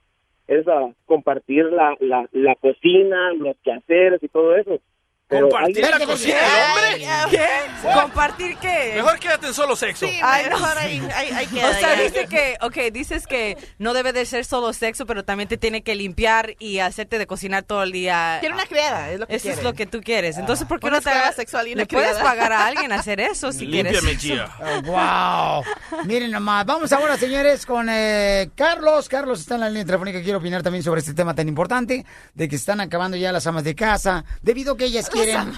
es 0.46 0.66
ah, 0.68 0.90
compartir 1.06 1.66
la, 1.66 1.96
la, 2.00 2.28
la 2.32 2.54
cocina, 2.56 3.32
los 3.34 3.56
quehaceres 3.62 4.22
y 4.22 4.28
todo 4.28 4.56
eso. 4.56 4.80
Pero 5.28 5.50
¿Compartir 5.50 5.82
la 5.90 6.06
cocina 6.06 6.36
del 6.36 7.02
hombre? 7.02 7.36
¿Qué? 7.38 7.90
¿Compartir 8.00 8.56
qué? 8.56 8.92
Mejor 8.96 9.18
quédate 9.18 9.46
en 9.48 9.52
solo 9.54 9.76
sexo. 9.76 10.06
Ay, 10.22 10.46
no. 10.48 10.58
mejor 10.58 10.78
ahí, 10.78 11.06
ahí, 11.14 11.30
ahí 11.34 11.46
queda, 11.46 11.68
O 11.68 11.72
sea, 11.74 11.94
ya. 11.96 12.02
dice 12.02 12.26
que, 12.28 12.56
ok, 12.62 12.76
dices 12.94 13.26
que 13.26 13.58
no 13.78 13.92
debe 13.92 14.14
de 14.14 14.24
ser 14.24 14.46
solo 14.46 14.72
sexo, 14.72 15.04
pero 15.04 15.24
también 15.26 15.46
te 15.46 15.58
tiene 15.58 15.82
que 15.82 15.94
limpiar 15.94 16.54
y 16.58 16.78
hacerte 16.78 17.18
de 17.18 17.26
cocinar 17.26 17.62
todo 17.64 17.82
el 17.82 17.92
día. 17.92 18.38
Quiere 18.40 18.54
una 18.54 18.64
criada, 18.64 19.10
es 19.10 19.20
lo 19.20 19.26
que 19.26 19.34
Eso 19.36 19.42
quiere. 19.42 19.58
es 19.58 19.64
lo 19.64 19.74
que 19.74 19.86
tú 19.86 20.00
quieres. 20.00 20.38
Entonces, 20.38 20.66
¿por 20.66 20.80
qué 20.80 20.86
Una 20.86 20.96
no 20.96 21.02
te 21.02 21.10
hagas 21.10 21.36
sexual 21.36 21.68
y 21.68 21.74
una 21.74 21.82
Le 21.82 21.86
puedes 21.86 22.16
pagar 22.16 22.50
a 22.54 22.64
alguien 22.66 22.90
a 22.92 22.94
hacer 22.96 23.20
eso 23.20 23.52
si 23.52 23.66
quieres. 23.68 24.02
Límpiame. 24.02 24.18
Gia. 24.18 24.80
wow. 24.86 25.62
Miren 26.06 26.30
nomás, 26.30 26.64
vamos 26.64 26.90
ahora, 26.92 27.18
señores, 27.18 27.66
con 27.66 27.88
eh, 27.90 28.48
Carlos. 28.54 29.10
Carlos 29.10 29.40
está 29.40 29.56
en 29.56 29.60
la 29.60 29.68
línea 29.68 29.84
telefónica. 29.84 30.22
Quiero 30.22 30.38
opinar 30.38 30.62
también 30.62 30.82
sobre 30.82 31.00
este 31.00 31.12
tema 31.12 31.34
tan 31.34 31.48
importante 31.48 32.06
de 32.32 32.48
que 32.48 32.56
se 32.56 32.62
están 32.62 32.80
acabando 32.80 33.18
ya 33.18 33.30
las 33.30 33.46
amas 33.46 33.64
de 33.64 33.74
casa 33.74 34.24
debido 34.40 34.72
a 34.72 34.76
que 34.78 34.86
ellas 34.86 35.10
quieren. 35.24 35.54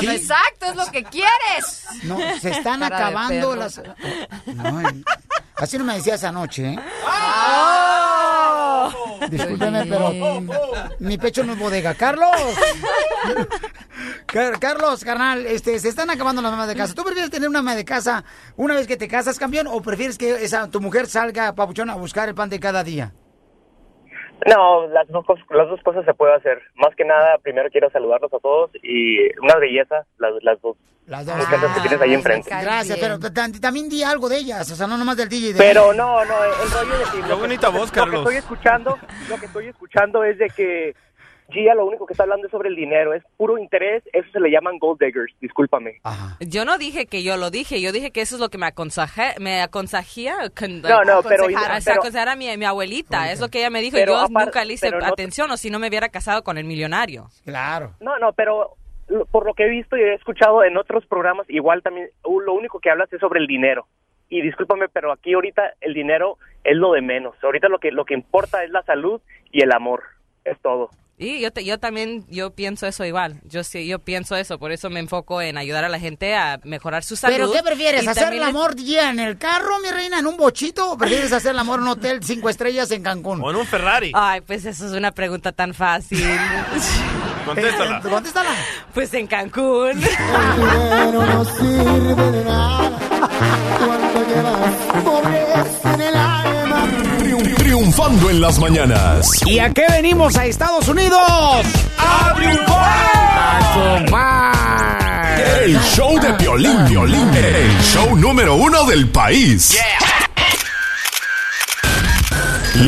Sí. 0.00 0.06
Exacto, 0.08 0.66
es 0.66 0.76
lo 0.76 0.86
que 0.86 1.04
quieres. 1.04 1.84
No, 2.04 2.18
se 2.40 2.50
están 2.50 2.80
Cara 2.80 2.96
acabando 2.96 3.54
las. 3.56 3.80
No, 4.46 4.82
así 5.56 5.78
no 5.78 5.84
me 5.84 5.94
decías 5.94 6.24
anoche, 6.24 6.72
¿eh? 6.74 6.78
Discúlpeme, 9.28 9.86
pero 9.86 10.12
mi 10.98 11.18
pecho 11.18 11.44
no 11.44 11.52
es 11.52 11.58
bodega. 11.58 11.94
¡Carlos! 11.94 12.28
Car- 14.26 14.58
Carlos, 14.58 15.04
carnal, 15.04 15.46
este, 15.46 15.78
se 15.78 15.88
están 15.88 16.10
acabando 16.10 16.42
las 16.42 16.50
mamás 16.50 16.68
de 16.68 16.74
casa. 16.74 16.94
¿Tú 16.94 17.04
prefieres 17.04 17.30
tener 17.30 17.48
una 17.48 17.60
ama 17.60 17.74
de 17.74 17.84
casa 17.84 18.24
una 18.56 18.74
vez 18.74 18.86
que 18.86 18.96
te 18.96 19.06
casas, 19.08 19.38
campeón, 19.38 19.66
o 19.68 19.80
prefieres 19.82 20.18
que 20.18 20.44
esa 20.44 20.68
tu 20.68 20.80
mujer 20.80 21.06
salga, 21.06 21.54
papuchón, 21.54 21.90
a 21.90 21.94
buscar 21.94 22.28
el 22.28 22.34
pan 22.34 22.48
de 22.50 22.58
cada 22.60 22.82
día? 22.82 23.12
No, 24.46 24.86
las 24.88 25.06
dos, 25.08 25.24
las 25.50 25.68
dos 25.68 25.80
cosas 25.82 26.04
se 26.04 26.14
puede 26.14 26.34
hacer. 26.34 26.60
Más 26.74 26.94
que 26.96 27.04
nada, 27.04 27.38
primero 27.42 27.68
quiero 27.70 27.90
saludarlos 27.90 28.32
a 28.32 28.38
todos 28.38 28.70
y 28.82 29.18
una 29.40 29.56
belleza, 29.56 30.04
las, 30.18 30.32
las 30.42 30.60
dos. 30.60 30.76
Las 31.06 31.26
dos. 31.26 31.36
muchachas 31.36 31.74
que 31.74 31.80
tienes 31.80 32.00
ahí 32.00 32.14
enfrente. 32.14 32.48
Gracias, 32.50 32.98
pero 32.98 33.18
también 33.60 33.88
di 33.88 34.02
algo 34.02 34.28
de 34.28 34.38
ellas, 34.38 34.70
o 34.70 34.74
sea, 34.74 34.86
no 34.86 34.96
nomás 34.96 35.16
del 35.16 35.28
DJ. 35.28 35.52
de- 35.52 35.58
Pero 35.58 35.92
no, 35.92 36.24
no, 36.24 36.34
el 36.44 36.70
rollo 36.70 36.98
de 36.98 37.04
que... 37.20 37.26
Qué 37.26 37.34
bonita 37.34 37.68
voz, 37.68 37.86
Lo 37.88 37.92
que 37.92 38.00
Carlos. 38.00 38.20
estoy 38.20 38.36
escuchando, 38.36 38.98
lo 39.28 39.36
que 39.38 39.46
estoy 39.46 39.66
escuchando 39.68 40.24
es 40.24 40.38
de 40.38 40.48
que 40.50 40.94
Gia 41.52 41.74
lo 41.74 41.86
único 41.86 42.06
que 42.06 42.14
está 42.14 42.22
hablando 42.24 42.46
es 42.46 42.50
sobre 42.50 42.68
el 42.68 42.76
dinero, 42.76 43.12
es 43.14 43.22
puro 43.36 43.58
interés, 43.58 44.02
eso 44.12 44.28
se 44.32 44.40
le 44.40 44.50
llaman 44.50 44.78
gold 44.78 44.98
diggers, 45.00 45.32
discúlpame. 45.40 46.00
Yo 46.40 46.64
no 46.64 46.78
dije 46.78 47.06
que 47.06 47.22
yo 47.22 47.36
lo 47.36 47.50
dije, 47.50 47.80
yo 47.80 47.92
dije 47.92 48.10
que 48.10 48.20
eso 48.22 48.36
es 48.36 48.40
lo 48.40 48.48
que 48.48 48.58
me 48.58 48.66
aconsejé, 48.66 49.34
me 49.40 49.60
aconsejía. 49.62 50.36
con- 50.58 50.82
No, 50.82 51.02
no, 51.04 51.22
pero- 51.22 51.44
aconsejara 51.92 52.32
a 52.32 52.36
mi, 52.36 52.56
mi 52.56 52.64
abuelita, 52.64 53.30
es 53.32 53.40
lo 53.40 53.48
que 53.48 53.58
ella 53.58 53.70
me 53.70 53.80
dijo, 53.80 53.96
Pero 53.96 54.12
y 54.12 54.16
yo 54.16 54.28
nunca 54.44 54.64
le 54.64 54.74
hice 54.74 54.90
no- 54.90 55.04
atención, 55.06 55.50
o 55.50 55.56
si 55.56 55.70
no 55.70 55.78
me 55.78 55.88
hubiera 55.88 56.08
casado 56.08 56.42
con 56.42 56.58
el 56.58 56.64
millonario. 56.64 57.28
Claro. 57.44 57.92
No, 58.00 58.18
no, 58.18 58.32
pero 58.32 58.74
lo- 59.08 59.26
por 59.26 59.44
lo 59.46 59.54
que 59.54 59.64
he 59.64 59.68
visto 59.68 59.96
y 59.96 60.00
he 60.02 60.14
escuchado 60.14 60.64
en 60.64 60.76
otros 60.76 61.04
programas, 61.06 61.48
igual 61.50 61.82
también 61.82 62.08
uh, 62.24 62.40
lo 62.40 62.54
único 62.54 62.80
que 62.80 62.90
hablas 62.90 63.12
es 63.12 63.20
sobre 63.20 63.40
el 63.40 63.46
dinero. 63.46 63.86
Y 64.28 64.40
discúlpame, 64.40 64.88
pero 64.88 65.12
aquí 65.12 65.34
ahorita 65.34 65.74
el 65.82 65.92
dinero 65.92 66.38
es 66.64 66.74
lo 66.76 66.92
de 66.92 67.02
menos. 67.02 67.34
Ahorita 67.42 67.68
lo 67.68 67.78
que 67.78 67.90
lo 67.90 68.06
que 68.06 68.14
importa 68.14 68.64
es 68.64 68.70
la 68.70 68.82
salud 68.84 69.20
y 69.50 69.62
el 69.62 69.72
amor. 69.72 70.02
Es 70.44 70.58
todo. 70.60 70.88
Y 71.18 71.40
yo, 71.40 71.52
te- 71.52 71.64
yo 71.64 71.78
también, 71.78 72.24
yo 72.28 72.50
pienso 72.50 72.86
eso 72.86 73.04
igual, 73.04 73.40
yo 73.44 73.62
sí, 73.62 73.86
yo 73.86 74.00
pienso 74.00 74.34
eso, 74.34 74.58
por 74.58 74.72
eso 74.72 74.90
me 74.90 74.98
enfoco 74.98 75.40
en 75.40 75.56
ayudar 75.56 75.84
a 75.84 75.88
la 75.88 76.00
gente 76.00 76.34
a 76.34 76.58
mejorar 76.64 77.04
su 77.04 77.14
salud. 77.14 77.34
¿Pero 77.36 77.52
qué 77.52 77.62
prefieres? 77.62 78.08
¿Hacer 78.08 78.32
el 78.32 78.42
amor 78.42 78.74
Gia, 78.76 79.10
en 79.10 79.20
el 79.20 79.38
carro, 79.38 79.78
mi 79.80 79.90
reina, 79.90 80.18
en 80.18 80.26
un 80.26 80.36
bochito? 80.36 80.90
¿O 80.92 80.98
prefieres 80.98 81.32
hacer 81.32 81.52
el 81.52 81.58
amor 81.60 81.78
en 81.78 81.82
un 81.84 81.90
hotel 81.90 82.24
cinco 82.24 82.48
estrellas 82.48 82.90
en 82.90 83.02
Cancún? 83.04 83.40
O 83.40 83.50
en 83.50 83.56
un 83.56 83.66
Ferrari. 83.66 84.10
Ay, 84.14 84.40
pues 84.40 84.64
eso 84.64 84.86
es 84.86 84.92
una 84.92 85.12
pregunta 85.12 85.52
tan 85.52 85.74
fácil. 85.74 86.24
Contéstala. 87.46 88.00
Contéstala. 88.00 88.50
Pues 88.94 89.14
en 89.14 89.26
Cancún. 89.28 90.00
dinero 90.00 91.26
no 91.26 91.44
sirve 91.44 92.32
de 92.32 92.44
nada 92.44 92.98
cuando 93.78 95.30
llevas 95.30 95.84
en 95.94 96.00
el 96.00 96.16
alma. 96.16 96.51
Triun- 97.92 98.06
triunfando 98.06 98.30
en 98.30 98.40
las 98.40 98.58
mañanas. 98.58 99.28
¿Y 99.46 99.58
a 99.58 99.70
qué 99.70 99.84
venimos 99.90 100.34
a 100.36 100.46
Estados 100.46 100.88
Unidos? 100.88 101.20
¡A 101.98 102.32
triunfar! 102.34 102.82
El 105.62 105.78
show 105.94 106.18
de 106.20 106.32
Piolín, 106.34 106.84
Piolín. 106.88 107.28
El 107.34 107.80
show 107.82 108.16
número 108.16 108.54
uno 108.56 108.84
del 108.84 109.08
país. 109.10 109.76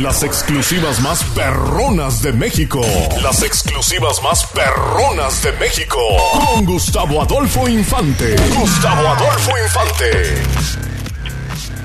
Las 0.01 0.22
exclusivas 0.22 1.01
más 1.01 1.22
perronas 1.35 2.22
de 2.22 2.32
México. 2.32 2.81
Las 3.22 3.43
exclusivas 3.43 4.22
más 4.22 4.44
perronas 4.47 5.43
de 5.43 5.52
México. 5.52 5.98
Con 6.32 6.64
Gustavo 6.64 7.20
Adolfo 7.22 7.68
Infante. 7.68 8.35
Gustavo 8.56 9.06
Adolfo 9.09 9.52
Infante. 9.62 10.43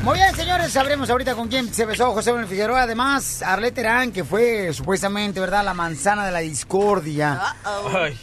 Muy 0.04 0.18
bien, 0.18 0.34
señores, 0.34 0.72
sabremos 0.72 1.10
ahorita 1.10 1.36
con 1.36 1.50
quién 1.50 1.68
se 1.68 1.86
besó 1.86 2.14
José 2.14 2.32
Manuel 2.32 2.48
Figueroa. 2.48 2.84
Además, 2.84 3.44
Arlette 3.44 3.76
Terán, 3.76 4.14
que 4.14 4.24
fue 4.24 4.72
supuestamente, 4.72 5.42
¿verdad?, 5.42 5.64
la 5.64 5.74
manzana 5.74 6.26
de 6.26 6.32
la 6.32 6.40
discordia. 6.40 7.38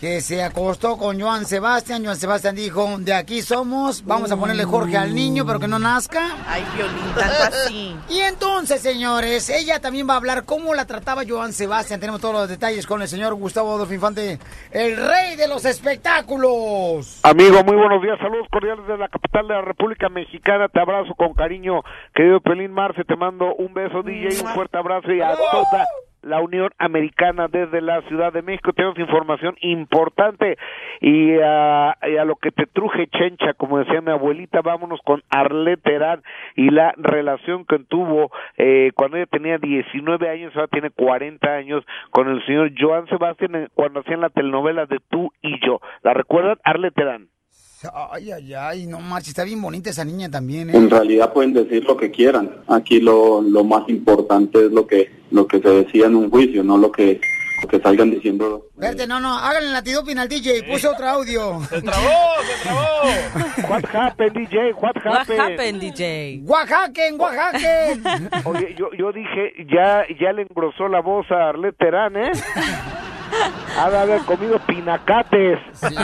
Que 0.01 0.23
se 0.23 0.43
acostó 0.43 0.97
con 0.97 1.21
Joan 1.21 1.45
Sebastián. 1.45 2.03
Joan 2.03 2.17
Sebastián 2.17 2.57
dijo, 2.57 2.97
de 2.99 3.13
aquí 3.13 3.43
somos, 3.43 4.05
vamos 4.07 4.33
a 4.33 4.39
ponerle 4.39 4.65
Jorge 4.65 4.97
al 4.97 5.15
niño, 5.15 5.45
pero 5.45 5.61
que 5.61 5.69
no 5.69 5.79
nazca. 5.79 6.37
Ay, 6.49 6.65
violín, 6.75 7.15
tanto 7.15 7.43
así. 7.43 7.97
Y 8.09 8.21
entonces, 8.21 8.81
señores, 8.81 9.51
ella 9.51 9.79
también 9.79 10.09
va 10.09 10.15
a 10.15 10.17
hablar 10.17 10.45
cómo 10.45 10.75
la 10.75 10.87
trataba 10.87 11.23
Joan 11.29 11.53
Sebastián. 11.53 12.01
Tenemos 12.01 12.23
todos 12.23 12.35
los 12.35 12.49
detalles 12.49 12.87
con 12.87 13.03
el 13.03 13.09
señor 13.09 13.35
Gustavo 13.35 13.75
Adolfo 13.75 13.93
Infante, 13.93 14.39
el 14.71 14.97
rey 14.97 15.37
de 15.37 15.47
los 15.47 15.65
espectáculos. 15.67 17.21
Amigo, 17.23 17.63
muy 17.65 17.77
buenos 17.77 18.01
días, 18.03 18.19
saludos 18.19 18.47
cordiales 18.51 18.87
de 18.87 18.97
la 18.97 19.09
capital 19.09 19.47
de 19.47 19.55
la 19.55 19.63
República 19.63 20.09
Mexicana, 20.09 20.69
te 20.69 20.81
abrazo 20.81 21.15
con 21.17 21.35
cariño, 21.35 21.66
querido 22.15 22.41
Pelín 22.41 22.73
Marce, 22.73 23.05
te 23.05 23.17
mando 23.17 23.55
un 23.55 23.75
beso 23.75 24.03
DJ, 24.03 24.43
un 24.43 24.55
fuerte 24.55 24.79
abrazo 24.79 25.13
y 25.13 25.21
a 25.21 25.35
toda 25.35 25.85
la 26.27 26.41
Unión 26.41 26.71
Americana 26.79 27.47
desde 27.49 27.81
la 27.81 28.03
Ciudad 28.03 28.33
de 28.33 28.43
México, 28.43 28.73
tenemos 28.73 28.99
información 28.99 29.57
importante 29.61 30.59
y 31.01 31.39
a, 31.39 31.97
y 32.03 32.17
a 32.17 32.25
lo 32.25 32.35
que 32.37 32.51
te 32.51 32.67
truje 32.67 33.07
chencha, 33.07 33.55
como 33.55 33.79
decía 33.79 34.01
mi 34.01 34.11
abuelita, 34.11 34.61
vámonos 34.61 35.01
con 35.05 35.23
Arlette 35.31 35.83
Terán 35.83 36.23
y 36.57 36.71
la 36.71 36.93
relación 36.97 37.65
que 37.65 37.79
tuvo 37.79 38.33
eh, 38.57 38.91
cuando 38.97 39.17
ella 39.19 39.27
tenía 39.27 39.59
19 39.59 40.29
años, 40.29 40.53
ahora 40.57 40.69
tiene 40.69 40.91
40 40.91 41.49
años, 41.49 41.85
con 42.11 42.29
el 42.29 42.45
señor 42.45 42.73
Joan 42.77 43.07
Sebastián 43.07 43.55
eh, 43.55 43.69
cuando 43.75 44.01
hacían 44.01 44.21
la 44.21 44.31
telenovela 44.31 44.87
de 44.87 44.99
Tú 45.09 45.33
y 45.43 45.65
Yo. 45.65 45.81
¿La 46.03 46.13
recuerdan? 46.13 46.59
Arlette 46.65 46.95
Terán. 46.95 47.29
Ay, 48.11 48.31
ay, 48.33 48.55
ay, 48.55 48.87
no 48.87 49.01
marches, 49.01 49.29
está 49.29 49.45
bien 49.45 49.61
bonita 49.61 49.91
esa 49.91 50.05
niña 50.05 50.31
también, 50.31 50.71
En 50.71 50.87
¿eh? 50.87 50.89
realidad 50.89 51.33
pueden 51.33 51.53
decir 51.53 51.85
lo 51.85 51.97
que 51.97 52.11
quieran. 52.11 52.51
Aquí 52.69 53.01
lo, 53.01 53.43
lo 53.43 53.65
más 53.65 53.87
importante 53.89 54.67
es 54.67 54.73
lo 54.73 54.87
que 54.87 55.11
lo 55.31 55.47
que 55.47 55.61
se 55.61 55.69
decía 55.69 56.07
en 56.07 56.15
un 56.15 56.31
juicio, 56.31 56.63
no 56.65 56.79
lo 56.79 56.91
que 56.91 57.21
que 57.71 57.81
salgan 57.81 58.11
diciendo. 58.11 58.63
Espérate, 58.75 59.07
no, 59.07 59.19
no, 59.21 59.37
háganle 59.39 59.71
la 59.71 59.79
antidoping 59.79 60.19
al 60.19 60.29
DJ, 60.29 60.63
puse 60.65 60.87
otro 60.89 61.07
audio. 61.09 61.61
Se 61.65 61.81
trabó, 61.83 62.09
se 62.43 62.63
trabó. 62.63 63.69
What 63.71 63.85
happened, 63.95 64.33
DJ? 64.35 64.73
What 64.75 64.93
What 65.05 65.19
happened? 65.21 65.41
happened, 65.41 65.81
DJ? 65.81 66.43
Oaxaca, 66.47 67.03
Oaxaca. 67.19 68.41
Oye, 68.45 68.75
yo, 68.79 68.87
yo 68.99 69.13
dije, 69.13 69.53
ya, 69.73 70.05
ya 70.21 70.33
le 70.33 70.43
engrosó 70.43 70.89
la 70.89 71.01
voz 71.01 71.27
a 71.31 71.49
Arlette 71.51 71.77
Terán, 71.79 72.17
¿eh? 72.17 72.33
Ha 73.79 73.91
de 73.91 73.99
haber 73.99 74.21
comido 74.21 74.59
pinacates. 74.61 75.59
Sí, 75.75 75.95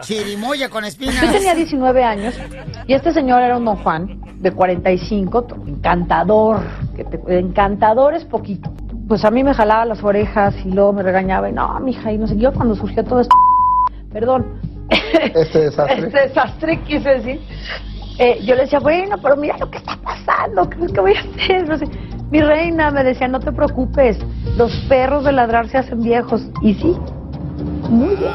chirimoya 0.00 0.68
con 0.70 0.84
espinas. 0.84 1.20
Yo 1.20 1.32
tenía 1.32 1.54
19 1.54 2.04
años 2.04 2.34
y 2.86 2.94
este 2.94 3.12
señor 3.12 3.42
era 3.42 3.56
un 3.58 3.64
don 3.64 3.76
Juan 3.76 4.20
de 4.40 4.52
45, 4.52 5.46
encantador, 5.66 6.60
que 6.96 7.04
te- 7.04 7.38
encantador 7.38 8.14
es 8.14 8.24
poquito. 8.24 8.72
Pues 9.12 9.26
a 9.26 9.30
mí 9.30 9.44
me 9.44 9.52
jalaba 9.52 9.84
las 9.84 10.02
orejas 10.02 10.54
y 10.64 10.70
luego 10.70 10.94
me 10.94 11.02
regañaba 11.02 11.46
y 11.46 11.52
no, 11.52 11.78
mija, 11.80 12.10
y 12.10 12.16
no 12.16 12.26
sé, 12.26 12.34
yo 12.38 12.50
cuando 12.50 12.74
surgió 12.74 13.04
todo 13.04 13.20
esto, 13.20 13.36
perdón, 14.10 14.58
Este 15.34 15.64
desastre. 15.64 16.06
este 16.06 16.20
desastre 16.28 16.80
quise 16.80 17.10
decir, 17.10 17.40
eh, 18.18 18.38
yo 18.42 18.54
le 18.54 18.62
decía, 18.62 18.78
bueno, 18.78 19.18
pero 19.22 19.36
mira 19.36 19.58
lo 19.58 19.70
que 19.70 19.76
está 19.76 19.98
pasando, 20.02 20.66
¿qué, 20.70 20.78
qué 20.94 21.00
voy 21.02 21.12
a 21.12 21.20
hacer? 21.20 21.68
No 21.68 21.76
sé. 21.76 21.84
Mi 22.30 22.40
reina 22.40 22.90
me 22.90 23.04
decía, 23.04 23.28
no 23.28 23.38
te 23.38 23.52
preocupes, 23.52 24.16
los 24.56 24.74
perros 24.88 25.24
de 25.24 25.32
ladrar 25.32 25.68
se 25.68 25.76
hacen 25.76 26.02
viejos. 26.02 26.48
Y 26.62 26.72
sí, 26.72 26.96
muy 27.90 28.16
bien. 28.16 28.32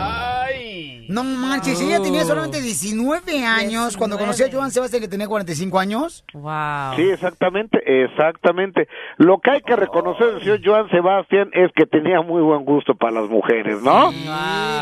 No 1.09 1.23
manches, 1.23 1.79
ella 1.81 2.01
tenía 2.01 2.23
solamente 2.25 2.61
19 2.61 3.45
años 3.45 3.95
cuando 3.97 4.17
conocí 4.17 4.43
a 4.43 4.51
Joan 4.51 4.71
Sebastián 4.71 5.01
que 5.01 5.07
tenía 5.07 5.27
45 5.27 5.79
años. 5.79 6.23
Wow. 6.33 6.95
Sí, 6.95 7.03
exactamente, 7.09 7.77
exactamente. 8.03 8.87
Lo 9.17 9.39
que 9.39 9.51
hay 9.51 9.61
que 9.61 9.75
reconocer 9.75 10.27
del 10.33 10.39
señor 10.41 10.59
Joan 10.63 10.89
Sebastián 10.89 11.49
es 11.53 11.71
que 11.75 11.85
tenía 11.85 12.21
muy 12.21 12.41
buen 12.41 12.65
gusto 12.65 12.95
para 12.95 13.21
las 13.21 13.29
mujeres, 13.29 13.81
¿no? 13.81 14.11
Sí, 14.11 14.27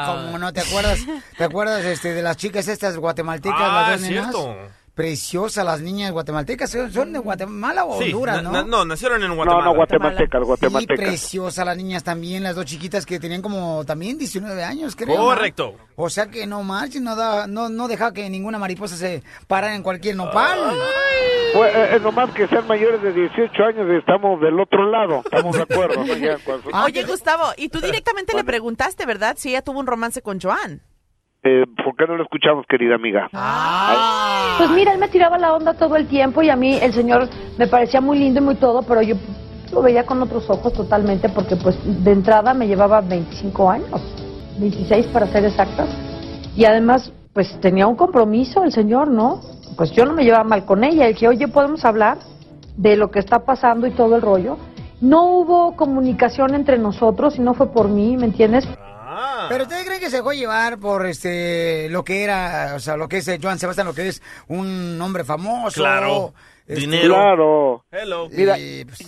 como 0.06 0.38
no, 0.39 0.52
¿te 0.53 0.61
acuerdas? 0.61 0.99
¿Te 1.38 1.43
acuerdas 1.43 1.84
este, 1.85 2.14
de 2.14 2.22
las 2.22 2.38
chicas 2.38 2.68
estas 2.68 2.97
guatemaltecas, 2.97 3.57
Ah, 3.61 3.88
las 3.91 4.02
dos 4.02 4.10
nenas? 4.10 4.31
cierto. 4.31 4.57
Preciosas 4.96 5.66
las 5.66 5.82
niñas 5.82 6.14
guatemaltecas, 6.14 6.70
¿son- 6.72 6.90
¿son 6.92 7.12
de 7.12 7.20
Guatemala 7.20 7.84
o 7.84 8.02
Sí, 8.02 8.06
Honduras, 8.14 8.38
na- 8.38 8.42
no? 8.44 8.52
na- 8.54 8.64
no, 8.64 8.86
nacieron 8.86 9.22
en 9.22 9.36
Guatemala. 9.36 9.66
No, 9.66 9.72
no, 9.72 9.76
guatemaltecas, 9.76 10.40
Sí, 10.42 10.46
guatemaltecas. 10.48 11.06
preciosas 11.06 11.66
las 11.66 11.76
niñas 11.76 12.02
también, 12.06 12.44
las 12.44 12.56
dos 12.56 12.64
chiquitas 12.64 13.06
que 13.06 13.20
tenían 13.20 13.42
como 13.42 13.84
también 13.84 14.18
19 14.18 14.64
años, 14.64 14.96
creo. 14.96 15.18
¿no? 15.18 15.26
Correcto. 15.26 15.76
O 15.98 16.10
sea 16.10 16.28
que 16.28 16.48
no 16.48 16.64
marches, 16.64 17.02
no, 17.02 17.16
da, 17.18 17.46
no, 17.46 17.68
no 17.68 17.90
deja 17.90 18.14
que 18.14 18.30
ninguna 18.30 18.58
mariposa 18.58 18.96
se 18.96 19.22
parara 19.48 19.76
en 19.76 19.84
cualquier 19.84 20.16
nopal. 20.16 20.60
Pues, 21.54 21.76
eh, 21.76 21.96
es 21.98 22.02
nomás 22.02 22.32
que 22.32 22.48
sean 22.48 22.66
mayores 22.66 23.02
de 23.02 23.12
18 23.12 23.64
años 23.66 23.88
y 23.94 23.98
estamos 23.98 24.40
del 24.40 24.58
otro 24.60 24.90
lado, 24.90 25.22
estamos 25.26 25.58
de 25.58 25.64
acuerdo. 25.64 26.06
¿no? 26.06 26.14
Cuando- 26.46 26.70
Oye, 26.86 27.04
Gustavo, 27.04 27.44
y 27.58 27.68
tú 27.68 27.82
directamente 27.82 28.34
le 28.34 28.46
preguntaste, 28.46 29.06
¿verdad? 29.06 29.36
Si 29.38 29.50
ella 29.50 29.62
tuvo 29.62 29.80
un 29.80 29.88
romance 29.88 30.22
con 30.22 30.40
Joan. 30.40 30.82
Eh, 31.48 31.64
¿Por 31.84 31.96
qué 31.96 32.08
no 32.08 32.18
lo 32.18 32.24
escuchamos, 32.24 32.66
querida 32.68 32.96
amiga? 32.96 33.30
Pues 34.58 34.72
mira, 34.72 34.94
él 34.94 35.00
me 35.00 35.10
tiraba 35.10 35.38
la 35.38 35.54
onda 35.54 35.76
todo 35.76 35.96
el 35.96 36.08
tiempo 36.08 36.42
y 36.42 36.50
a 36.50 36.56
mí 36.56 36.80
el 36.82 36.92
señor 36.92 37.30
me 37.60 37.68
parecía 37.68 38.02
muy 38.02 38.18
lindo 38.18 38.40
y 38.40 38.44
muy 38.44 38.56
todo, 38.56 38.82
pero 38.82 39.04
yo 39.04 39.16
lo 39.72 39.84
veía 39.84 40.08
con 40.08 40.20
otros 40.24 40.50
ojos 40.50 40.74
totalmente 40.74 41.30
porque 41.30 41.56
pues 41.56 41.78
de 42.04 42.12
entrada 42.12 42.56
me 42.56 42.66
llevaba 42.66 43.00
25 43.02 43.70
años, 43.70 44.02
26 44.60 45.06
para 45.08 45.28
ser 45.28 45.46
exactas, 45.46 45.88
y 46.56 46.66
además 46.66 47.14
pues 47.32 47.60
tenía 47.62 47.86
un 47.86 47.96
compromiso 47.96 48.64
el 48.64 48.72
señor, 48.72 49.12
¿no? 49.12 49.42
Pues 49.78 49.92
yo 49.92 50.04
no 50.06 50.14
me 50.14 50.24
llevaba 50.24 50.46
mal 50.46 50.66
con 50.66 50.84
ella, 50.84 51.08
el 51.08 51.16
que 51.16 51.28
oye 51.28 51.48
podemos 51.48 51.86
hablar 51.86 52.18
de 52.76 52.96
lo 52.96 53.12
que 53.12 53.20
está 53.20 53.46
pasando 53.46 53.86
y 53.86 53.92
todo 53.92 54.16
el 54.16 54.24
rollo. 54.24 54.58
No 55.00 55.26
hubo 55.26 55.76
comunicación 55.76 56.56
entre 56.56 56.80
nosotros 56.80 57.38
y 57.38 57.42
no 57.42 57.54
fue 57.54 57.72
por 57.72 57.90
mí, 57.90 58.18
¿me 58.18 58.26
entiendes? 58.26 58.68
Pero 59.50 59.64
ustedes 59.64 59.86
creen 59.86 60.00
que 60.00 60.10
se 60.10 60.18
dejó 60.18 60.34
llevar 60.34 60.80
por 60.80 61.06
este 61.06 61.90
lo 61.90 62.04
que 62.04 62.24
era, 62.24 62.74
o 62.76 62.80
sea, 62.80 62.98
lo 62.98 63.08
que 63.08 63.18
es 63.18 63.28
eh, 63.28 63.40
Joan 63.42 63.60
Sebastián, 63.60 63.88
lo 63.88 63.94
que 63.94 64.08
es 64.08 64.22
un 64.48 65.00
hombre 65.02 65.24
famoso. 65.24 65.82
Claro. 65.82 66.34
este, 66.68 66.82
Dinero. 66.82 67.16
Claro. 67.16 67.86
Hello. 67.92 68.28
Mira, 68.32 68.58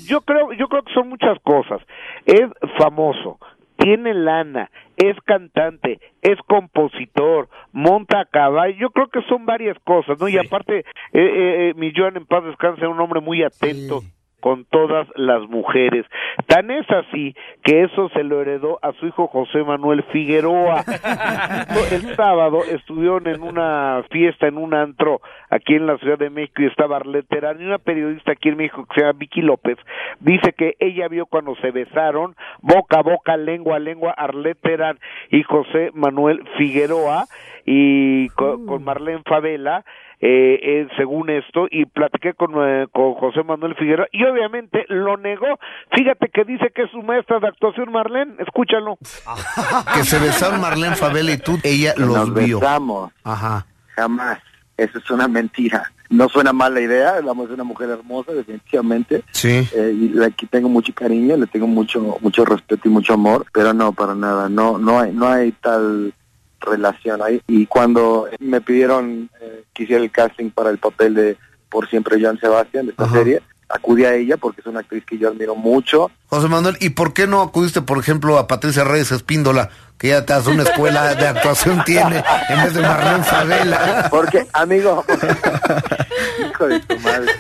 yo 0.06 0.22
creo, 0.22 0.54
yo 0.54 0.68
creo 0.68 0.84
que 0.84 0.94
son 0.94 1.10
muchas 1.10 1.38
cosas. 1.44 1.82
Es 2.26 2.46
famoso, 2.78 3.40
tiene 3.78 4.14
lana, 4.14 4.70
es 4.98 5.16
cantante, 5.26 6.00
es 6.22 6.38
compositor, 6.48 7.50
monta 7.72 8.22
a 8.22 8.26
caballo. 8.26 8.76
Yo 8.80 8.90
creo 8.90 9.08
que 9.10 9.22
son 9.30 9.46
varias 9.46 9.78
cosas, 9.84 10.20
¿no? 10.20 10.28
Y 10.28 10.38
aparte, 10.38 10.80
eh, 10.80 10.84
eh, 11.14 11.70
eh, 11.70 11.74
mi 11.76 11.94
Joan 11.96 12.18
en 12.18 12.26
paz 12.26 12.44
descansa, 12.44 12.82
era 12.82 12.90
un 12.90 13.00
hombre 13.00 13.22
muy 13.22 13.44
atento. 13.44 14.02
Con 14.40 14.66
todas 14.66 15.08
las 15.16 15.42
mujeres. 15.50 16.06
Tan 16.48 16.70
es 16.72 16.90
así 16.90 17.36
que 17.64 17.84
eso 17.84 18.10
se 18.10 18.24
lo 18.24 18.42
heredó 18.42 18.80
a 18.82 18.92
su 18.94 19.08
hijo 19.08 19.28
José 19.28 19.64
Manuel 19.64 20.04
Figueroa. 20.12 20.84
El 21.92 22.16
sábado 22.16 22.60
estuvieron 22.70 23.28
en 23.28 23.42
una 23.42 24.04
fiesta, 24.12 24.48
en 24.48 24.58
un 24.58 24.74
antro 24.74 25.22
aquí 25.50 25.76
en 25.76 25.88
la 25.88 25.98
Ciudad 25.98 26.18
de 26.18 26.30
México 26.30 26.62
y 26.62 26.66
estaba 26.68 26.98
Arlette 26.98 27.28
Terán 27.28 27.62
y 27.62 27.66
una 27.66 27.78
periodista 27.80 28.34
aquí 28.34 28.50
en 28.50 28.58
México 28.58 28.86
que 28.86 28.96
se 28.96 29.02
llama 29.06 29.18
Vicky 29.20 29.42
López 29.42 29.78
dice 30.20 30.54
que 30.54 30.76
ella 30.80 31.08
vio 31.08 31.26
cuando 31.26 31.56
se 31.58 31.72
besaron 31.72 32.36
boca 32.62 33.00
a 33.00 33.04
boca, 33.04 33.38
lengua 33.38 33.78
a 33.78 33.80
lengua, 33.80 34.12
Arlette 34.12 34.60
Terán 34.62 35.00
y 35.32 35.44
José 35.44 35.92
Manuel 35.94 36.44
Figueroa 36.58 37.26
y 37.66 38.30
co- 38.30 38.66
con, 38.66 38.84
Marlene 38.84 39.22
Favela 39.26 39.84
eh, 40.19 40.60
eh, 40.61 40.88
según 40.98 41.30
esto 41.30 41.68
y 41.69 41.85
platiqué 41.85 42.34
con, 42.34 42.53
eh, 42.57 42.88
con 42.91 43.14
José 43.15 43.44
Manuel 43.44 43.76
Figueroa 43.76 44.07
y 44.11 44.23
obviamente 44.23 44.85
lo 44.89 45.15
negó 45.18 45.60
fíjate 45.95 46.30
que 46.30 46.44
dice 46.44 46.72
que 46.73 46.84
es 46.84 46.91
su 46.91 47.02
maestra 47.03 47.39
de 47.39 47.48
actuación 47.48 47.91
Marlene 47.91 48.34
escúchalo 48.39 48.98
Que 49.94 50.03
se 50.03 50.19
besaron 50.19 50.61
Marlene 50.61 50.95
Favela 50.95 51.31
y 51.31 51.38
tú, 51.38 51.60
ella 51.64 51.94
los 51.98 52.07
Nos 52.07 52.34
vio. 52.34 52.60
besamos. 52.60 53.11
Ajá. 53.23 53.65
Jamás. 53.95 54.39
Eso 54.77 54.99
es 54.99 55.10
una 55.10 55.27
mentira. 55.27 55.91
No 56.10 56.30
suena 56.30 56.53
mal 56.53 56.73
la 56.73 56.81
idea. 56.81 57.19
La 57.22 57.34
mujer 57.34 57.49
es 57.52 57.56
una 57.56 57.64
mujer 57.64 57.89
hermosa, 57.89 58.31
definitivamente. 58.31 59.23
Sí. 59.31 59.68
Eh, 59.76 59.91
y 59.94 60.31
que 60.34 60.45
tengo 60.45 60.69
mucho 60.69 60.94
cariño, 60.94 61.35
le 61.35 61.48
tengo 61.48 61.68
mucho 61.68 62.18
mucho 62.22 62.45
respeto 62.45 62.88
y 62.88 62.91
mucho 62.91 63.14
amor, 63.14 63.45
pero 63.53 63.73
no 63.73 63.91
para 63.91 64.14
nada. 64.15 64.49
No 64.49 64.77
no 64.77 64.99
hay 64.99 65.11
no 65.11 65.27
hay 65.27 65.52
tal 65.52 66.14
relación 66.62 67.22
ahí. 67.22 67.42
Y 67.48 67.66
cuando 67.66 68.28
me 68.40 68.62
pidieron 68.62 69.30
eh, 69.42 69.64
que 69.74 69.84
hiciera 69.84 70.04
el 70.04 70.12
casting 70.12 70.50
para 70.50 70.70
el 70.70 70.78
papel 70.78 71.14
de 71.14 71.38
Por 71.70 71.90
siempre 71.90 72.22
Joan 72.22 72.40
Sebastián 72.40 72.86
de 72.86 72.92
esta 72.92 73.10
serie, 73.10 73.42
acudí 73.70 74.06
a 74.06 74.16
ella 74.16 74.38
porque 74.38 74.62
es 74.62 74.68
una 74.68 74.80
actriz 74.80 75.06
que 75.06 75.18
yo 75.18 75.30
admiro 75.30 75.56
mucho. 75.56 76.12
José 76.28 76.48
Manuel, 76.48 76.78
¿y 76.80 76.90
por 76.90 77.14
qué 77.14 77.28
no 77.28 77.42
acudiste, 77.42 77.82
por 77.82 77.98
ejemplo, 77.98 78.38
a 78.38 78.48
Patricia 78.48 78.84
Reyes 78.84 79.12
Espíndola, 79.12 79.70
que 79.98 80.10
ya 80.10 80.26
te 80.26 80.34
hace 80.34 80.49
una 80.52 80.64
escuela 80.64 81.15
de 81.15 81.28
actuación 81.28 81.84
tiene, 81.84 82.24
en 82.49 82.64
vez 82.64 82.74
de 82.74 82.82
Marlene 82.82 83.24
Favela? 83.24 84.07
Porque, 84.10 84.45
amigo, 84.53 85.03
hijo 86.40 86.68
de 86.68 86.80
tu 86.82 86.99
madre. 86.99 87.32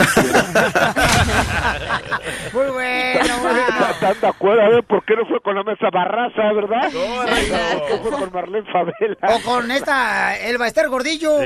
Muy 2.53 2.65
bueno, 2.67 3.37
muy 3.41 3.51
¿Están 3.91 4.21
de 4.21 4.27
acuerdo? 4.27 4.61
A 4.61 4.69
ver, 4.69 4.83
¿por 4.83 5.03
qué 5.05 5.15
no 5.15 5.25
fue 5.25 5.39
con 5.41 5.55
la 5.55 5.63
mesa 5.63 5.89
Barraza, 5.91 6.53
verdad? 6.53 6.91
¿Por 6.91 7.87
qué 7.87 7.97
fue 8.01 8.11
con 8.11 8.33
Marlene 8.33 8.71
Favela? 8.71 9.17
O 9.35 9.41
con 9.43 9.71
esta 9.71 10.37
Elba 10.37 10.67
Ester 10.67 10.87
Gordillo. 10.89 11.37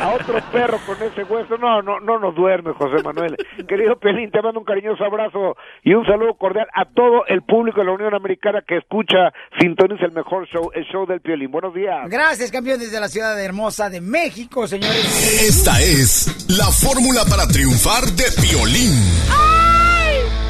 a 0.00 0.08
otro 0.10 0.40
perro 0.52 0.78
con 0.86 0.96
ese 1.02 1.24
hueso. 1.24 1.56
No, 1.58 1.82
no, 1.82 2.00
no 2.00 2.18
nos 2.18 2.34
duerme, 2.34 2.72
José 2.72 3.02
Manuel. 3.02 3.36
Querido 3.68 3.96
Pelín, 3.96 4.30
te 4.30 4.42
mando 4.42 4.60
un 4.60 4.66
cariñoso 4.66 5.04
abrazo 5.04 5.56
y 5.82 5.94
un 5.94 6.04
saludo 6.06 6.34
cordial 6.34 6.68
a 6.74 6.84
todo 6.84 7.24
el 7.26 7.42
público 7.42 7.80
de 7.80 7.86
la 7.86 7.92
Unión 7.92 8.14
Americana 8.14 8.62
que 8.66 8.78
escucha, 8.78 9.32
sintoniza 9.60 10.06
el 10.06 10.12
mejor 10.12 10.48
show, 10.48 10.70
el 10.74 10.84
show 10.84 11.06
del 11.06 11.20
Piolín. 11.20 11.50
Buenos 11.50 11.74
días. 11.74 12.08
Gracias, 12.08 12.50
campeón, 12.50 12.80
desde 12.80 12.98
la 13.00 13.08
ciudad 13.08 13.38
hermosa 13.40 13.90
de 13.90 14.00
México, 14.00 14.66
señores. 14.66 15.42
Esta 15.42 15.80
es 15.80 16.48
la 16.48 16.66
fórmula 16.66 17.24
para 17.28 17.46
triunfar 17.46 18.04
de 18.04 18.24
violín. 18.40 18.92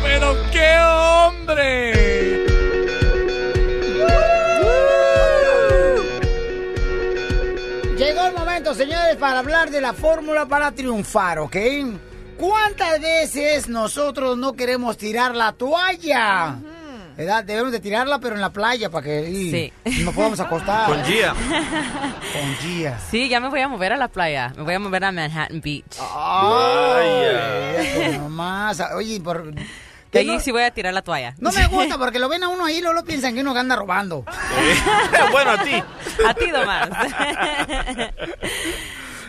¡Pero 0.02 0.36
qué 0.51 0.78
hombre! 0.78 2.47
Llegó 7.97 8.27
el 8.27 8.35
momento, 8.35 8.74
señores, 8.74 9.16
para 9.16 9.39
hablar 9.39 9.70
de 9.70 9.81
la 9.81 9.93
fórmula 9.93 10.47
para 10.47 10.73
triunfar, 10.73 11.39
¿ok? 11.39 11.56
¿Cuántas 12.36 13.01
veces 13.01 13.69
nosotros 13.69 14.36
no 14.36 14.55
queremos 14.55 14.97
tirar 14.97 15.36
la 15.36 15.52
toalla? 15.52 16.56
¿Verdad? 17.16 17.44
Debemos 17.44 17.72
de 17.72 17.80
tirarla, 17.80 18.18
pero 18.18 18.34
en 18.34 18.40
la 18.40 18.51
playa, 18.51 18.90
para 18.90 19.05
que 19.05 19.28
y, 19.28 19.72
nos 20.02 20.14
podamos 20.14 20.40
acostar. 20.40 20.89
Con 20.89 21.05
Gia. 21.05 21.34
Con 21.34 22.56
Gia. 22.60 22.98
Sí, 23.10 23.28
ya 23.28 23.40
me 23.40 23.48
voy 23.48 23.60
a 23.60 23.68
mover 23.68 23.93
a 23.93 23.97
la 23.97 24.09
playa. 24.09 24.52
Me 24.56 24.62
voy 24.62 24.74
a 24.74 24.78
mover 24.78 25.05
a 25.05 25.12
Manhattan 25.12 25.60
Beach. 25.60 25.98
Ay, 26.01 28.18
nomás. 28.18 28.82
Oye, 28.94 29.20
por... 29.20 29.55
Que 30.10 30.18
allí 30.18 30.40
sí 30.40 30.51
voy 30.51 30.62
a 30.62 30.70
tirar 30.70 30.93
la 30.93 31.01
toalla. 31.01 31.34
No 31.39 31.51
me 31.52 31.66
gusta 31.68 31.97
porque 31.97 32.18
lo 32.18 32.28
ven 32.28 32.43
a 32.43 32.48
uno 32.48 32.66
ahí 32.66 32.76
y 32.76 32.80
luego 32.80 32.94
lo 32.94 33.05
piensan 33.05 33.34
que 33.34 33.40
uno 33.40 33.59
anda 33.59 33.76
robando. 33.76 34.26
bueno, 35.32 35.52
a 35.52 35.62
ti. 35.62 35.82
A 36.26 36.34
ti 36.34 36.47
nomás. 36.48 36.90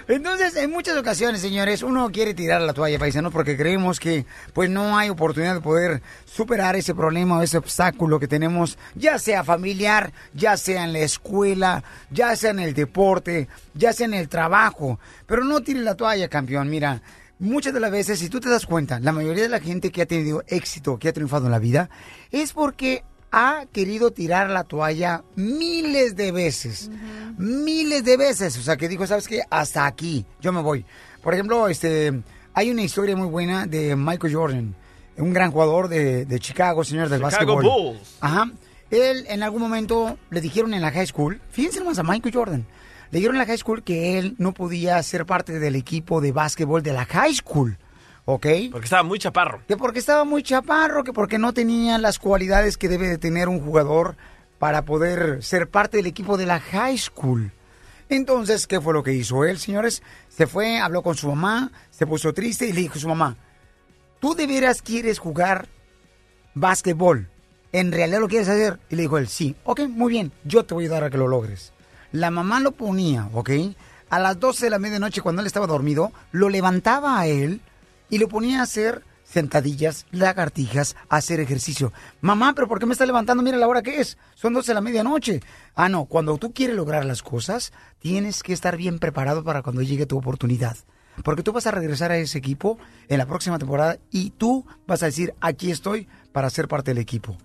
Entonces, 0.08 0.56
en 0.58 0.70
muchas 0.70 0.98
ocasiones, 0.98 1.42
señores, 1.42 1.82
uno 1.82 2.12
quiere 2.12 2.34
tirar 2.34 2.62
la 2.62 2.74
toalla, 2.74 3.00
paisanos, 3.00 3.32
porque 3.32 3.56
creemos 3.56 4.00
que 4.00 4.26
pues 4.54 4.70
no 4.70 4.98
hay 4.98 5.10
oportunidad 5.10 5.56
de 5.56 5.62
poder 5.62 6.02
superar 6.26 6.76
ese 6.76 6.94
problema 6.94 7.38
o 7.38 7.42
ese 7.42 7.58
obstáculo 7.58 8.20
que 8.20 8.28
tenemos, 8.28 8.78
ya 8.96 9.18
sea 9.18 9.44
familiar, 9.44 10.12
ya 10.34 10.58
sea 10.58 10.84
en 10.84 10.94
la 10.94 11.00
escuela, 11.00 11.84
ya 12.10 12.36
sea 12.36 12.52
en 12.52 12.60
el 12.60 12.74
deporte, 12.74 13.48
ya 13.74 13.94
sea 13.94 14.06
en 14.06 14.14
el 14.14 14.28
trabajo. 14.28 15.00
Pero 15.26 15.46
no 15.46 15.62
tire 15.62 15.80
la 15.80 15.96
toalla, 15.96 16.28
campeón. 16.28 16.70
Mira, 16.70 17.02
muchas 17.40 17.74
de 17.74 17.80
las 17.80 17.92
veces, 17.92 18.20
si 18.20 18.30
tú 18.30 18.40
te 18.40 18.50
das 18.50 18.66
cuenta, 18.66 19.00
la 19.00 19.14
mayoría 19.14 19.44
de 19.44 19.50
la 19.50 19.60
gente 19.62 19.92
que 19.92 20.02
ha 20.02 20.06
tenido 20.06 20.44
éxito, 20.48 21.00
que 21.00 21.10
ha 21.10 21.14
triunfado 21.14 21.46
en 21.46 21.52
la 21.52 21.60
vida, 21.60 21.90
es 22.30 22.52
porque 22.52 23.04
ha 23.34 23.66
querido 23.66 24.12
tirar 24.12 24.52
la 24.52 24.64
toalla 24.64 25.24
miles 25.36 26.16
de 26.16 26.32
veces. 26.32 26.92
Miles 27.38 28.04
de 28.06 28.16
veces. 28.16 28.56
O 28.60 28.62
sea, 28.62 28.78
que 28.78 28.88
dijo, 28.88 29.08
¿sabes 29.08 29.28
qué? 29.28 29.42
Hasta 29.50 29.88
aquí. 29.88 30.24
Yo 30.40 30.54
me 30.54 30.62
voy. 30.62 30.86
Por 31.24 31.34
ejemplo, 31.34 31.68
este, 31.68 32.22
hay 32.54 32.70
una 32.70 32.84
historia 32.84 33.16
muy 33.16 33.28
buena 33.28 33.66
de 33.66 33.96
Michael 33.96 34.36
Jordan, 34.36 34.76
un 35.18 35.34
gran 35.34 35.52
jugador 35.52 35.88
de, 35.88 36.26
de 36.26 36.40
Chicago, 36.40 36.84
señor 36.84 37.10
del 37.10 37.24
Chicago 37.24 37.56
básquetbol. 37.56 37.64
Bulls. 37.64 38.18
Ajá. 38.22 38.52
Él 38.92 39.26
en 39.28 39.42
algún 39.42 39.64
momento 39.64 40.20
le 40.30 40.40
dijeron 40.40 40.76
en 40.76 40.84
la 40.84 40.92
high 40.92 41.08
school, 41.08 41.42
fíjense 41.50 41.84
más 41.84 41.98
a 41.98 42.04
Michael 42.04 42.36
Jordan, 42.36 42.68
le 43.10 43.18
dijeron 43.18 43.36
en 43.36 43.40
la 43.40 43.48
high 43.48 43.58
school 43.58 43.82
que 43.82 44.20
él 44.20 44.36
no 44.38 44.54
podía 44.54 45.02
ser 45.02 45.26
parte 45.26 45.58
del 45.58 45.76
equipo 45.76 46.22
de 46.22 46.32
básquetbol 46.32 46.84
de 46.84 46.94
la 46.94 47.06
high 47.06 47.34
school. 47.34 47.80
¿Ok? 48.26 48.48
Porque 48.72 48.86
estaba 48.86 49.04
muy 49.04 49.20
chaparro. 49.20 49.62
Que 49.68 49.76
porque 49.76 50.00
estaba 50.00 50.24
muy 50.24 50.44
chaparro, 50.44 51.04
que 51.04 51.12
porque 51.12 51.38
no 51.38 51.54
tenía 51.54 51.98
las 51.98 52.20
cualidades 52.20 52.78
que 52.78 52.88
debe 52.88 53.08
de 53.08 53.18
tener 53.18 53.50
un 53.50 53.60
jugador 53.60 54.16
para 54.60 54.86
poder 54.86 55.44
ser 55.44 55.68
parte 55.68 55.98
del 55.98 56.06
equipo 56.06 56.38
de 56.38 56.46
la 56.46 56.60
high 56.60 56.98
school. 56.98 57.52
Entonces, 58.08 58.66
¿qué 58.68 58.80
fue 58.80 58.94
lo 58.94 59.04
que 59.04 59.14
hizo 59.14 59.44
él, 59.44 59.60
señores? 59.60 60.04
Se 60.30 60.48
fue, 60.48 60.80
habló 60.80 61.04
con 61.04 61.16
su 61.16 61.28
mamá, 61.28 61.72
se 61.90 62.08
puso 62.08 62.34
triste 62.34 62.68
y 62.68 62.74
le 62.74 62.82
dijo 62.82 62.96
a 62.96 63.02
su 63.02 63.08
mamá, 63.08 63.36
¿tú 64.20 64.36
de 64.36 64.48
veras 64.48 64.82
quieres 64.82 65.20
jugar 65.20 65.68
básquetbol? 66.54 67.28
¿En 67.74 67.92
realidad 67.92 68.20
lo 68.20 68.28
quieres 68.28 68.48
hacer? 68.48 68.80
Y 68.90 68.96
le 68.96 69.02
dijo 69.02 69.18
él, 69.18 69.28
sí. 69.28 69.56
Ok, 69.66 69.82
muy 69.90 70.14
bien, 70.14 70.32
yo 70.46 70.64
te 70.64 70.74
voy 70.74 70.84
a 70.84 70.88
ayudar 70.88 71.04
a 71.06 71.10
que 71.10 71.18
lo 71.18 71.28
logres. 71.28 71.74
La 72.12 72.30
mamá 72.30 72.60
lo 72.60 72.72
ponía, 72.72 73.30
¿ok? 73.34 73.50
A 74.12 74.20
las 74.20 74.40
12 74.40 74.68
de 74.68 74.70
la 74.70 74.80
medianoche, 74.80 75.22
cuando 75.22 75.42
él 75.42 75.48
estaba 75.48 75.66
dormido, 75.66 76.14
lo 76.32 76.50
levantaba 76.50 77.20
a 77.20 77.26
él 77.26 77.62
y 78.14 78.20
lo 78.20 78.28
ponía 78.28 78.60
a 78.60 78.64
hacer 78.64 79.04
sentadillas, 79.24 80.06
lagartijas, 80.12 80.96
hacer 81.10 81.40
ejercicio. 81.40 81.92
Mamá, 82.22 82.54
pero 82.54 82.68
¿por 82.68 82.78
qué 82.78 82.86
me 82.86 82.92
está 82.92 83.08
levantando? 83.08 83.42
Mira 83.42 83.58
la 83.58 83.68
hora 83.68 83.82
que 83.82 84.00
es. 84.00 84.20
Son 84.36 84.54
12 84.54 84.68
de 84.68 84.74
la 84.76 84.82
medianoche. 84.82 85.42
Ah, 85.74 85.90
no, 85.90 86.06
cuando 86.06 86.38
tú 86.38 86.54
quieres 86.54 86.76
lograr 86.76 87.06
las 87.06 87.24
cosas, 87.24 87.74
tienes 87.98 88.44
que 88.44 88.54
estar 88.54 88.78
bien 88.78 89.00
preparado 89.00 89.44
para 89.44 89.64
cuando 89.64 89.82
llegue 89.82 90.06
tu 90.06 90.16
oportunidad. 90.16 90.78
Porque 91.24 91.42
tú 91.42 91.54
vas 91.54 91.66
a 91.66 91.72
regresar 91.72 92.12
a 92.12 92.18
ese 92.18 92.38
equipo 92.38 92.78
en 93.08 93.18
la 93.18 93.26
próxima 93.26 93.58
temporada 93.58 93.98
y 94.12 94.30
tú 94.30 94.64
vas 94.86 95.02
a 95.02 95.08
decir, 95.08 95.34
aquí 95.42 95.72
estoy 95.72 96.08
para 96.32 96.52
ser 96.52 96.68
parte 96.68 96.92
del 96.92 97.00
equipo. 97.00 97.36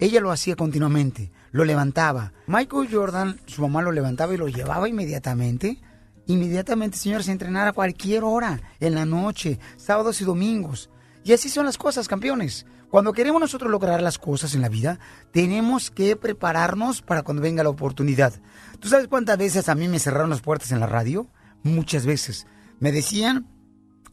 Ella 0.00 0.20
lo 0.20 0.32
hacía 0.32 0.56
continuamente, 0.56 1.30
lo 1.52 1.64
levantaba. 1.64 2.32
Michael 2.48 2.88
Jordan, 2.90 3.38
su 3.46 3.62
mamá 3.62 3.80
lo 3.80 3.92
levantaba 3.92 4.34
y 4.34 4.38
lo 4.38 4.48
llevaba 4.48 4.88
inmediatamente. 4.88 5.78
Inmediatamente, 6.26 6.96
señores, 6.96 7.28
entrenar 7.28 7.68
a 7.68 7.72
cualquier 7.72 8.24
hora, 8.24 8.60
en 8.78 8.94
la 8.94 9.04
noche, 9.04 9.58
sábados 9.76 10.20
y 10.20 10.24
domingos. 10.24 10.90
Y 11.24 11.32
así 11.32 11.48
son 11.48 11.66
las 11.66 11.76
cosas, 11.76 12.08
campeones. 12.08 12.66
Cuando 12.90 13.12
queremos 13.12 13.40
nosotros 13.40 13.70
lograr 13.70 14.02
las 14.02 14.18
cosas 14.18 14.54
en 14.54 14.62
la 14.62 14.68
vida, 14.68 14.98
tenemos 15.32 15.90
que 15.90 16.16
prepararnos 16.16 17.02
para 17.02 17.22
cuando 17.22 17.42
venga 17.42 17.62
la 17.62 17.70
oportunidad. 17.70 18.34
¿Tú 18.80 18.88
sabes 18.88 19.06
cuántas 19.06 19.38
veces 19.38 19.68
a 19.68 19.74
mí 19.74 19.86
me 19.86 20.00
cerraron 20.00 20.30
las 20.30 20.40
puertas 20.40 20.72
en 20.72 20.80
la 20.80 20.86
radio? 20.86 21.28
Muchas 21.62 22.04
veces. 22.04 22.46
Me 22.80 22.90
decían, 22.90 23.46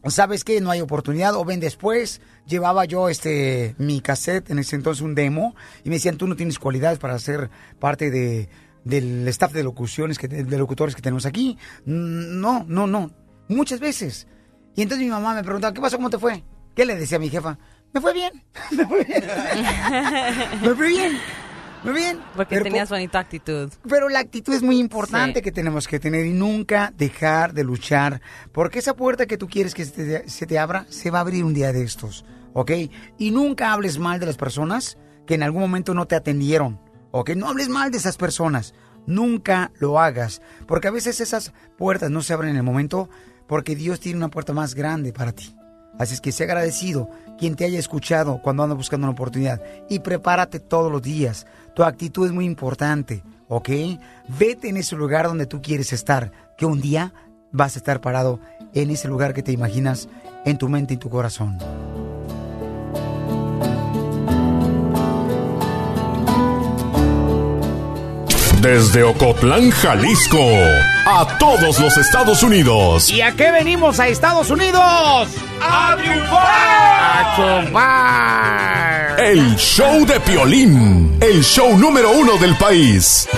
¿sabes 0.06 0.44
qué? 0.44 0.60
No 0.60 0.70
hay 0.70 0.80
oportunidad, 0.80 1.34
o 1.34 1.44
ven 1.44 1.58
después. 1.58 2.20
Llevaba 2.46 2.84
yo 2.84 3.08
este 3.08 3.74
mi 3.78 4.00
cassette, 4.00 4.50
en 4.50 4.60
ese 4.60 4.76
entonces 4.76 5.02
un 5.02 5.16
demo, 5.16 5.56
y 5.82 5.88
me 5.88 5.96
decían, 5.96 6.16
tú 6.16 6.28
no 6.28 6.36
tienes 6.36 6.60
cualidades 6.60 6.98
para 6.98 7.18
ser 7.18 7.50
parte 7.80 8.10
de, 8.12 8.48
del 8.88 9.28
staff 9.28 9.52
de 9.52 9.62
locuciones, 9.62 10.18
que, 10.18 10.26
de 10.28 10.58
locutores 10.58 10.94
que 10.96 11.02
tenemos 11.02 11.26
aquí. 11.26 11.56
Mm, 11.84 12.40
No, 12.40 12.64
no, 12.66 12.86
no. 12.86 13.10
Muchas 13.48 13.80
veces. 13.80 14.26
Y 14.74 14.82
entonces 14.82 15.04
mi 15.04 15.10
mamá 15.10 15.34
me 15.34 15.42
preguntaba, 15.42 15.72
¿qué 15.74 15.80
pasó? 15.80 15.96
¿Cómo 15.96 16.10
te 16.10 16.18
fue? 16.18 16.42
¿Qué 16.74 16.84
le 16.86 16.94
decía 16.96 17.16
a 17.16 17.20
mi 17.20 17.28
jefa? 17.28 17.58
Me 17.92 18.00
fue 18.00 18.12
bien. 18.12 18.32
Me 18.72 18.84
fue 18.86 19.04
bien. 19.04 19.22
Me 20.62 20.74
fue 20.74 20.88
bien. 20.88 21.12
Fue 21.82 21.92
bien. 21.92 22.18
Porque 22.34 22.54
Pero 22.56 22.64
tenías 22.64 22.88
bonita 22.90 23.18
actitud. 23.20 23.70
pero 23.88 24.08
la 24.08 24.18
actitud 24.18 24.52
es 24.52 24.62
muy 24.62 24.78
importante 24.78 25.38
Sí. 25.38 25.42
que 25.44 25.52
tenemos 25.52 25.86
que 25.86 26.00
tener 26.00 26.26
y 26.26 26.32
nunca 26.32 26.92
dejar 26.96 27.54
de 27.54 27.62
luchar, 27.64 28.20
porque 28.52 28.80
esa 28.80 28.94
puerta 28.94 29.26
que 29.26 29.38
tú 29.38 29.46
quieres 29.48 29.74
que 29.74 29.84
se 29.84 29.92
te, 29.92 30.28
se 30.28 30.46
te 30.46 30.58
abra, 30.58 30.86
se 30.88 31.10
va 31.12 31.18
a 31.18 31.20
abrir 31.22 31.44
un 31.44 31.54
día 31.54 31.72
de 31.72 31.82
estos, 31.84 32.24
¿ok? 32.52 32.72
Y 33.18 33.30
nunca 33.30 33.72
hables 33.72 33.98
mal 34.00 34.18
de 34.18 34.26
las 34.26 34.36
personas 34.36 34.98
que 35.24 35.34
en 35.34 35.44
algún 35.44 35.60
momento 35.62 35.94
no 35.94 36.06
te 36.06 36.16
atendieron, 36.16 36.80
¿ok? 37.20 37.30
No 37.30 37.48
hables 37.48 37.68
mal 37.68 37.90
de 37.90 37.98
esas 37.98 38.16
personas, 38.16 38.74
nunca 39.06 39.72
lo 39.78 39.98
hagas, 40.00 40.42
porque 40.66 40.88
a 40.88 40.92
veces 40.92 41.20
esas 41.20 41.52
puertas 41.76 42.10
no 42.10 42.22
se 42.22 42.32
abren 42.32 42.50
en 42.50 42.56
el 42.58 42.62
momento 42.62 43.08
porque 43.46 43.74
Dios 43.74 44.00
tiene 44.00 44.18
una 44.18 44.28
puerta 44.28 44.52
más 44.52 44.74
grande 44.74 45.12
para 45.12 45.32
ti. 45.32 45.54
Así 45.98 46.14
es 46.14 46.20
que 46.20 46.30
sé 46.30 46.44
agradecido 46.44 47.10
quien 47.38 47.56
te 47.56 47.64
haya 47.64 47.78
escuchado 47.78 48.40
cuando 48.42 48.62
anda 48.62 48.74
buscando 48.74 49.06
una 49.06 49.12
oportunidad 49.12 49.60
y 49.88 49.98
prepárate 49.98 50.60
todos 50.60 50.92
los 50.92 51.02
días. 51.02 51.46
Tu 51.74 51.82
actitud 51.82 52.26
es 52.26 52.32
muy 52.32 52.44
importante, 52.44 53.24
¿ok? 53.48 53.68
Vete 54.38 54.68
en 54.68 54.76
ese 54.76 54.94
lugar 54.94 55.26
donde 55.26 55.46
tú 55.46 55.60
quieres 55.60 55.92
estar, 55.92 56.30
que 56.56 56.66
un 56.66 56.80
día 56.80 57.12
vas 57.50 57.74
a 57.74 57.78
estar 57.78 58.00
parado 58.00 58.38
en 58.74 58.90
ese 58.90 59.08
lugar 59.08 59.34
que 59.34 59.42
te 59.42 59.52
imaginas 59.52 60.08
en 60.44 60.58
tu 60.58 60.68
mente 60.68 60.94
y 60.94 60.98
tu 60.98 61.10
corazón. 61.10 61.58
Desde 68.60 69.04
Ocotlán, 69.04 69.70
Jalisco, 69.70 70.44
a 71.06 71.38
todos 71.38 71.78
los 71.78 71.96
Estados 71.96 72.42
Unidos. 72.42 73.08
¿Y 73.08 73.20
a 73.20 73.30
qué 73.36 73.52
venimos 73.52 74.00
a 74.00 74.08
Estados 74.08 74.50
Unidos? 74.50 75.28
¡A 75.62 75.96
triunfar! 75.96 76.44
¡A 76.44 77.34
triunfar! 77.36 79.20
El 79.20 79.56
show 79.56 80.04
de 80.04 80.18
Piolín, 80.18 81.18
el 81.20 81.44
show 81.44 81.78
número 81.78 82.10
uno 82.10 82.36
del 82.38 82.56
país. 82.56 83.28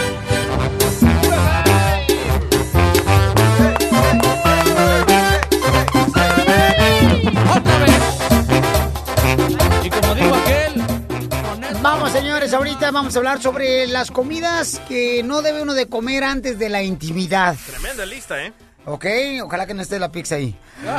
Vamos, 11.83 12.13
señores, 12.13 12.53
ahorita 12.53 12.91
vamos 12.91 13.17
a 13.17 13.19
hablar 13.19 13.41
sobre 13.41 13.87
las 13.87 14.11
comidas 14.11 14.83
que 14.87 15.23
no 15.23 15.41
debe 15.41 15.63
uno 15.63 15.73
de 15.73 15.89
comer 15.89 16.25
antes 16.25 16.59
de 16.59 16.69
la 16.69 16.83
intimidad. 16.83 17.57
Tremenda 17.67 18.05
lista, 18.05 18.45
¿eh? 18.45 18.53
¿Ok? 18.85 19.07
Ojalá 19.43 19.67
que 19.67 19.73
no 19.73 19.81
esté 19.81 19.99
la 19.99 20.13
pizza 20.13 20.35
ahí. 20.35 20.55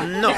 No. 0.07 0.29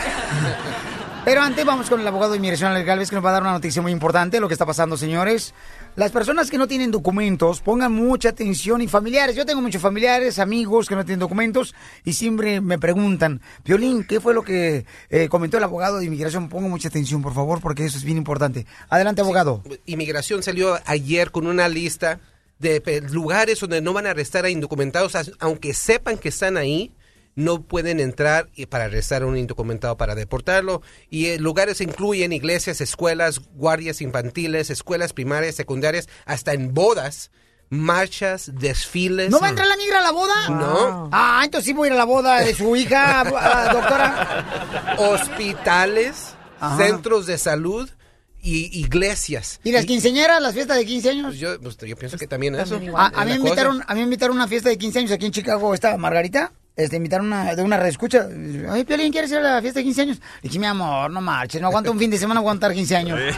Pero 1.24 1.42
antes 1.42 1.64
vamos 1.64 1.90
con 1.90 2.02
el 2.02 2.08
abogado 2.08 2.34
de 2.34 2.40
inmigración, 2.40 2.72
Alex 2.72 2.86
Galvez, 2.86 3.10
que 3.10 3.16
nos 3.16 3.24
va 3.24 3.30
a 3.30 3.34
dar 3.34 3.42
una 3.42 3.54
noticia 3.54 3.82
muy 3.82 3.94
importante 3.94 4.42
lo 4.42 4.50
que 4.50 4.56
está 4.56 4.66
pasando, 4.66 4.98
señores. 4.98 5.54
Las 5.96 6.12
personas 6.12 6.50
que 6.50 6.58
no 6.58 6.68
tienen 6.68 6.90
documentos, 6.90 7.62
pongan 7.62 7.92
mucha 7.92 8.30
atención 8.30 8.82
y 8.82 8.88
familiares. 8.88 9.36
Yo 9.36 9.46
tengo 9.46 9.62
muchos 9.62 9.80
familiares, 9.80 10.40
amigos 10.40 10.90
que 10.90 10.96
no 10.96 11.06
tienen 11.06 11.20
documentos 11.20 11.76
y 12.04 12.14
siempre 12.14 12.62
me 12.62 12.80
preguntan, 12.80 13.42
Violín, 13.64 14.04
¿qué 14.04 14.20
fue 14.20 14.34
lo 14.34 14.42
que 14.42 14.88
eh, 15.12 15.28
comentó 15.30 15.58
el 15.58 15.64
abogado 15.64 16.00
de 16.00 16.06
inmigración? 16.06 16.50
Pongan 16.50 16.72
mucha 16.72 16.88
atención, 16.88 17.22
por 17.22 17.36
favor, 17.36 17.62
porque 17.62 17.86
eso 17.86 18.00
es 18.00 18.04
bien 18.04 18.18
importante. 18.18 18.66
Adelante, 18.90 19.22
abogado. 19.22 19.62
Inmigración 19.86 20.42
salió 20.42 20.80
ayer 20.88 21.30
con 21.30 21.46
una 21.46 21.70
lista 21.70 22.20
de 22.58 22.82
lugares 23.12 23.60
donde 23.60 23.80
no 23.82 23.94
van 23.94 24.08
a 24.08 24.12
arrestar 24.12 24.46
a 24.46 24.50
indocumentados, 24.50 25.16
aunque 25.38 25.76
sepan 25.76 26.18
que 26.18 26.30
están 26.30 26.58
ahí, 26.58 26.92
no 27.36 27.64
pueden 27.64 28.00
entrar 28.00 28.50
y 28.56 28.68
para 28.68 28.86
arrestar 28.86 29.24
a 29.24 29.26
un 29.26 29.38
indocumentado 29.38 29.98
para 29.98 30.16
deportarlo. 30.16 30.82
Y 31.10 31.28
eh, 31.28 31.40
lugares 31.40 31.82
incluyen 31.82 32.32
iglesias, 32.34 32.82
escuelas, 32.82 33.40
guardias 33.56 34.02
infantiles, 34.02 34.70
escuelas 34.70 35.14
primarias, 35.14 35.56
secundarias, 35.56 36.08
hasta 36.26 36.54
en 36.54 36.74
bodas, 36.74 37.32
marchas, 37.70 38.52
desfiles. 38.54 39.32
¿No 39.32 39.40
va 39.40 39.48
a 39.48 39.50
entrar 39.50 39.68
la 39.68 39.78
migra 39.78 40.00
a 40.00 40.04
la 40.04 40.12
boda? 40.12 40.50
No. 40.50 41.10
Ah, 41.12 41.42
entonces 41.44 41.66
sí 41.66 41.74
voy 41.74 41.88
a 41.88 41.90
ir 41.90 41.94
a 41.94 41.98
la 41.98 42.06
boda 42.06 42.40
de 42.40 42.54
su 42.54 42.76
hija, 42.76 43.22
ah, 43.36 43.70
doctora. 43.74 44.96
Hospitales, 44.98 46.36
Ajá. 46.60 46.78
centros 46.78 47.26
de 47.26 47.38
salud 47.38 47.90
y 48.44 48.80
iglesias. 48.80 49.60
¿Y 49.64 49.72
las 49.72 49.86
quinceañeras, 49.86 50.42
las 50.42 50.54
fiestas 50.54 50.78
de 50.78 50.86
15 50.86 51.10
años? 51.10 51.36
Yo, 51.38 51.60
pues, 51.60 51.78
yo 51.78 51.96
pienso 51.96 52.18
que 52.18 52.28
también 52.28 52.56
eso. 52.56 52.80
A, 52.96 53.08
a 53.08 53.26
mí 53.26 53.32
me 53.32 53.38
invitaron, 53.38 53.84
a 53.88 53.94
mí 53.94 54.02
me 54.02 54.04
invitaron 54.04 54.38
a 54.38 54.42
una 54.42 54.48
fiesta 54.48 54.70
de 54.70 54.78
15 54.78 55.00
años 55.00 55.12
aquí 55.12 55.26
en 55.26 55.32
Chicago, 55.32 55.74
esta 55.74 55.98
Margarita. 55.98 56.52
Este, 56.76 56.96
invitaron 56.96 57.28
una, 57.28 57.56
de 57.56 57.62
una 57.62 57.78
reescucha. 57.78 58.28
Ay, 58.70 58.84
Piolín, 58.84 59.12
¿quieres 59.12 59.30
ir 59.32 59.38
a 59.38 59.42
la 59.42 59.62
fiesta 59.62 59.80
de 59.80 59.84
15 59.84 60.02
años? 60.02 60.20
Le 60.42 60.50
dije, 60.50 60.60
mi 60.60 60.66
amor, 60.66 61.12
no 61.12 61.22
marches, 61.22 61.62
no 61.62 61.68
aguanto 61.68 61.92
un 61.92 62.00
fin 62.00 62.10
de 62.10 62.18
semana 62.18 62.40
aguantar 62.40 62.74
15 62.74 62.96
años. 62.96 63.20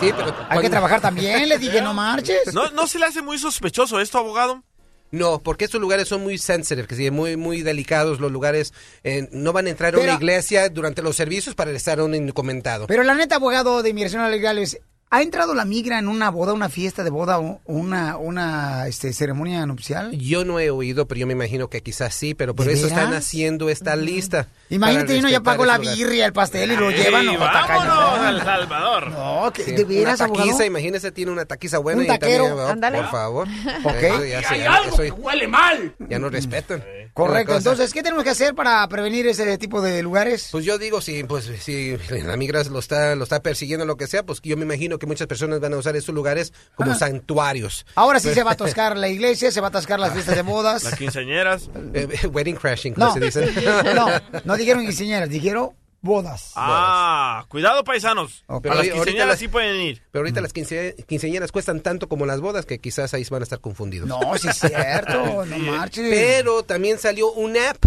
Sí, 0.00 0.10
pero 0.14 0.34
Hay 0.48 0.60
que 0.60 0.70
trabajar 0.70 1.00
también, 1.00 1.48
le 1.48 1.56
dije, 1.56 1.80
no 1.80 1.94
marches. 1.94 2.52
¿No, 2.52 2.70
¿No 2.70 2.86
se 2.86 2.98
le 2.98 3.06
hace 3.06 3.22
muy 3.22 3.38
sospechoso 3.38 4.00
esto, 4.00 4.18
abogado? 4.18 4.62
No, 5.10 5.38
porque 5.40 5.64
estos 5.64 5.80
lugares 5.80 6.08
son 6.08 6.22
muy 6.22 6.38
sensitive, 6.38 6.88
que 6.88 6.96
sí, 6.96 7.10
muy 7.12 7.36
muy 7.36 7.62
delicados. 7.62 8.18
Los 8.18 8.32
lugares 8.32 8.74
eh, 9.04 9.28
no 9.30 9.52
van 9.52 9.66
a 9.66 9.70
entrar 9.70 9.94
a 9.94 9.98
una 9.98 10.14
iglesia 10.14 10.68
durante 10.68 11.02
los 11.02 11.14
servicios 11.14 11.54
para 11.54 11.70
estar 11.70 12.00
a 12.00 12.04
un 12.04 12.16
indocumentado. 12.16 12.88
Pero 12.88 13.04
la 13.04 13.14
neta, 13.14 13.36
abogado 13.36 13.82
de 13.84 13.90
inmigración 13.90 14.28
legales, 14.28 14.80
¿ha 15.14 15.22
entrado 15.22 15.54
la 15.54 15.64
migra 15.64 15.98
en 15.98 16.08
una 16.08 16.30
boda, 16.30 16.52
una 16.52 16.68
fiesta 16.68 17.04
de 17.04 17.10
boda 17.10 17.38
o 17.38 17.60
una, 17.66 18.16
una 18.16 18.86
este, 18.88 19.12
ceremonia 19.12 19.64
nupcial? 19.66 20.12
Yo 20.18 20.44
no 20.44 20.58
he 20.60 20.70
oído, 20.70 21.06
pero 21.06 21.20
yo 21.20 21.26
me 21.26 21.32
imagino 21.34 21.68
que 21.68 21.82
quizás 21.82 22.14
sí, 22.14 22.34
pero 22.34 22.54
por 22.54 22.66
¿De 22.66 22.72
eso 22.72 22.86
están 22.86 23.10
veras? 23.10 23.24
haciendo 23.24 23.68
esta 23.68 23.96
lista. 23.96 24.48
Imagínate, 24.70 25.18
uno 25.18 25.28
ya 25.28 25.40
pagó 25.40 25.64
la 25.64 25.78
birria, 25.78 26.26
el 26.26 26.32
pastel 26.32 26.72
y 26.72 26.76
lo 26.76 26.90
llevan. 26.90 27.28
¡Ey, 27.28 27.34
no, 27.34 27.38
vámonos 27.40 28.18
al 28.18 28.42
Salvador! 28.42 29.10
No, 29.10 29.52
que- 29.52 29.64
Sí, 29.64 29.72
¿de 29.72 29.84
veras, 29.84 30.20
una 30.20 30.28
taquiza, 30.28 30.42
abogado? 30.50 30.64
imagínese, 30.64 31.12
tiene 31.12 31.30
una 31.32 31.44
taquiza 31.44 31.78
buena 31.78 31.98
Un 32.00 32.04
y 32.04 32.08
también, 32.08 32.38
taquero. 32.42 32.56
oh, 32.56 32.68
Ándale. 32.68 32.98
por 32.98 33.10
favor. 33.10 33.48
Ok. 33.84 33.94
Eso 34.02 34.24
ya 34.24 34.42
se- 34.42 34.54
Hay 34.54 34.60
algo 34.62 35.02
eso- 35.02 35.14
huele 35.16 35.48
mal. 35.48 35.94
Ya 36.08 36.18
no 36.18 36.28
respetan. 36.28 36.82
Correcto, 37.14 37.56
entonces, 37.56 37.92
¿qué 37.92 38.02
tenemos 38.02 38.24
que 38.24 38.30
hacer 38.30 38.56
para 38.56 38.86
prevenir 38.88 39.26
ese 39.28 39.56
tipo 39.56 39.80
de 39.80 40.02
lugares? 40.02 40.48
Pues 40.50 40.64
yo 40.64 40.78
digo, 40.78 41.00
si, 41.00 41.22
pues, 41.22 41.48
si 41.60 41.96
la 42.10 42.36
migra 42.36 42.64
lo 42.64 42.80
está, 42.80 43.14
lo 43.14 43.22
está 43.22 43.40
persiguiendo, 43.40 43.86
lo 43.86 43.96
que 43.96 44.08
sea, 44.08 44.24
pues 44.24 44.40
yo 44.42 44.56
me 44.56 44.64
imagino 44.64 44.98
que 44.98 45.06
muchas 45.06 45.28
personas 45.28 45.60
van 45.60 45.74
a 45.74 45.76
usar 45.76 45.94
estos 45.94 46.12
lugares 46.12 46.52
como 46.74 46.92
santuarios. 46.96 47.86
Ahora 47.94 48.18
sí 48.18 48.30
se 48.34 48.42
va 48.42 48.50
a 48.50 48.54
atascar 48.54 48.96
la 48.96 49.08
iglesia, 49.08 49.52
se 49.52 49.60
va 49.60 49.68
a 49.68 49.70
atascar 49.70 50.00
las 50.00 50.12
fiestas 50.12 50.34
de 50.34 50.42
bodas. 50.54 50.82
Las 50.82 50.96
quinceañeras. 50.96 51.70
Eh, 51.94 52.26
wedding 52.32 52.56
crashing, 52.56 52.94
como 52.94 53.06
No, 53.06 53.12
se 53.14 53.20
dice. 53.20 53.52
no, 53.94 54.08
no 54.44 54.56
dijeron 54.56 54.82
quinceañeras, 54.82 55.28
dijeron 55.30 55.70
bodas. 56.04 56.52
Ah, 56.54 57.44
cuidado, 57.48 57.82
paisanos. 57.82 58.44
Pero 58.46 58.56
a 58.74 58.76
las 58.76 58.86
ahorita 58.86 58.94
quinceañeras 58.94 59.28
las- 59.28 59.38
sí 59.40 59.48
pueden 59.48 59.80
ir. 59.80 60.02
Pero 60.12 60.20
ahorita 60.22 60.40
las 60.40 60.52
quince- 60.54 60.94
quinceañeras 61.06 61.50
cuestan 61.50 61.80
tanto 61.80 62.08
como 62.08 62.26
las 62.26 62.40
bodas 62.40 62.66
que 62.66 62.78
quizás 62.78 63.12
ahí 63.14 63.24
van 63.30 63.42
a 63.42 63.44
estar 63.44 63.60
confundidos. 63.60 64.06
No, 64.06 64.20
sí 64.38 64.46
es 64.48 64.58
cierto, 64.58 65.44
no 65.46 65.58
marches. 65.58 66.06
Pero 66.10 66.62
también 66.62 66.98
salió 66.98 67.32
una 67.32 67.70
app 67.70 67.84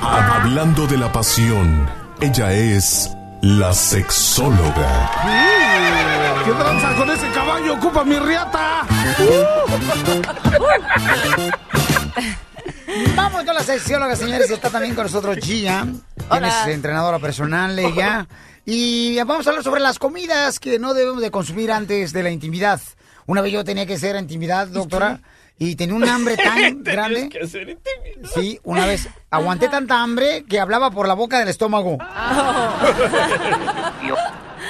Hablando 0.00 0.86
de 0.86 0.96
la 0.96 1.12
pasión, 1.12 1.86
ella 2.18 2.54
es 2.54 3.14
la 3.42 3.74
sexóloga. 3.74 5.10
¿Qué 6.46 6.52
tranza 6.52 6.94
con 6.94 7.10
ese 7.10 7.30
caballo? 7.32 7.74
¡Ocupa 7.74 8.04
mi 8.04 8.18
riata! 8.18 8.86
Vamos 13.14 13.44
con 13.44 13.54
la 13.54 13.62
sexióloga, 13.62 14.16
señores. 14.16 14.50
Está 14.50 14.70
también 14.70 14.94
con 14.94 15.04
nosotros 15.04 15.36
Gia, 15.42 15.86
quien 16.30 16.44
es 16.44 16.66
entrenadora 16.68 17.18
personal, 17.18 17.78
ella. 17.78 18.26
Y 18.68 19.16
vamos 19.22 19.46
a 19.46 19.50
hablar 19.50 19.62
sobre 19.64 19.80
las 19.80 19.98
comidas 19.98 20.58
que 20.58 20.78
no 20.80 20.92
debemos 20.92 21.22
de 21.22 21.30
consumir 21.30 21.70
antes 21.70 22.12
de 22.12 22.22
la 22.24 22.30
intimidad. 22.30 22.80
Una 23.26 23.40
vez 23.40 23.52
yo 23.52 23.64
tenía 23.64 23.86
que 23.86 23.94
hacer 23.94 24.16
intimidad, 24.16 24.66
doctora, 24.66 25.20
y 25.58 25.76
tenía 25.76 25.94
un 25.94 26.04
hambre 26.08 26.36
tan 26.42 26.82
grande. 26.82 27.28
que 27.28 27.40
hacer 27.44 27.68
intimidad. 27.68 28.28
Sí, 28.34 28.58
una 28.64 28.84
vez 28.86 29.08
aguanté 29.30 29.68
tanta 29.68 30.02
hambre 30.02 30.44
que 30.48 30.58
hablaba 30.60 30.90
por 30.90 31.06
la 31.06 31.14
boca 31.14 31.38
del 31.38 31.48
estómago. 31.48 31.96
Tío, 34.00 34.16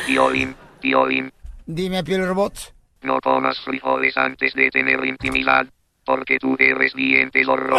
tío 0.06 1.06
Bim, 1.06 1.30
Dime, 1.64 2.04
piel 2.04 2.26
robot. 2.26 2.74
no 3.02 3.18
comas 3.20 3.58
frijoles 3.60 4.16
antes 4.16 4.52
de 4.54 4.70
tener 4.70 5.04
intimidad, 5.06 5.66
porque 6.04 6.38
tú 6.38 6.54
eres 6.58 6.92
diente 6.94 7.44
zorro. 7.44 7.78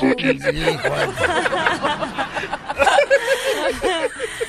Fuchi. 0.00 0.26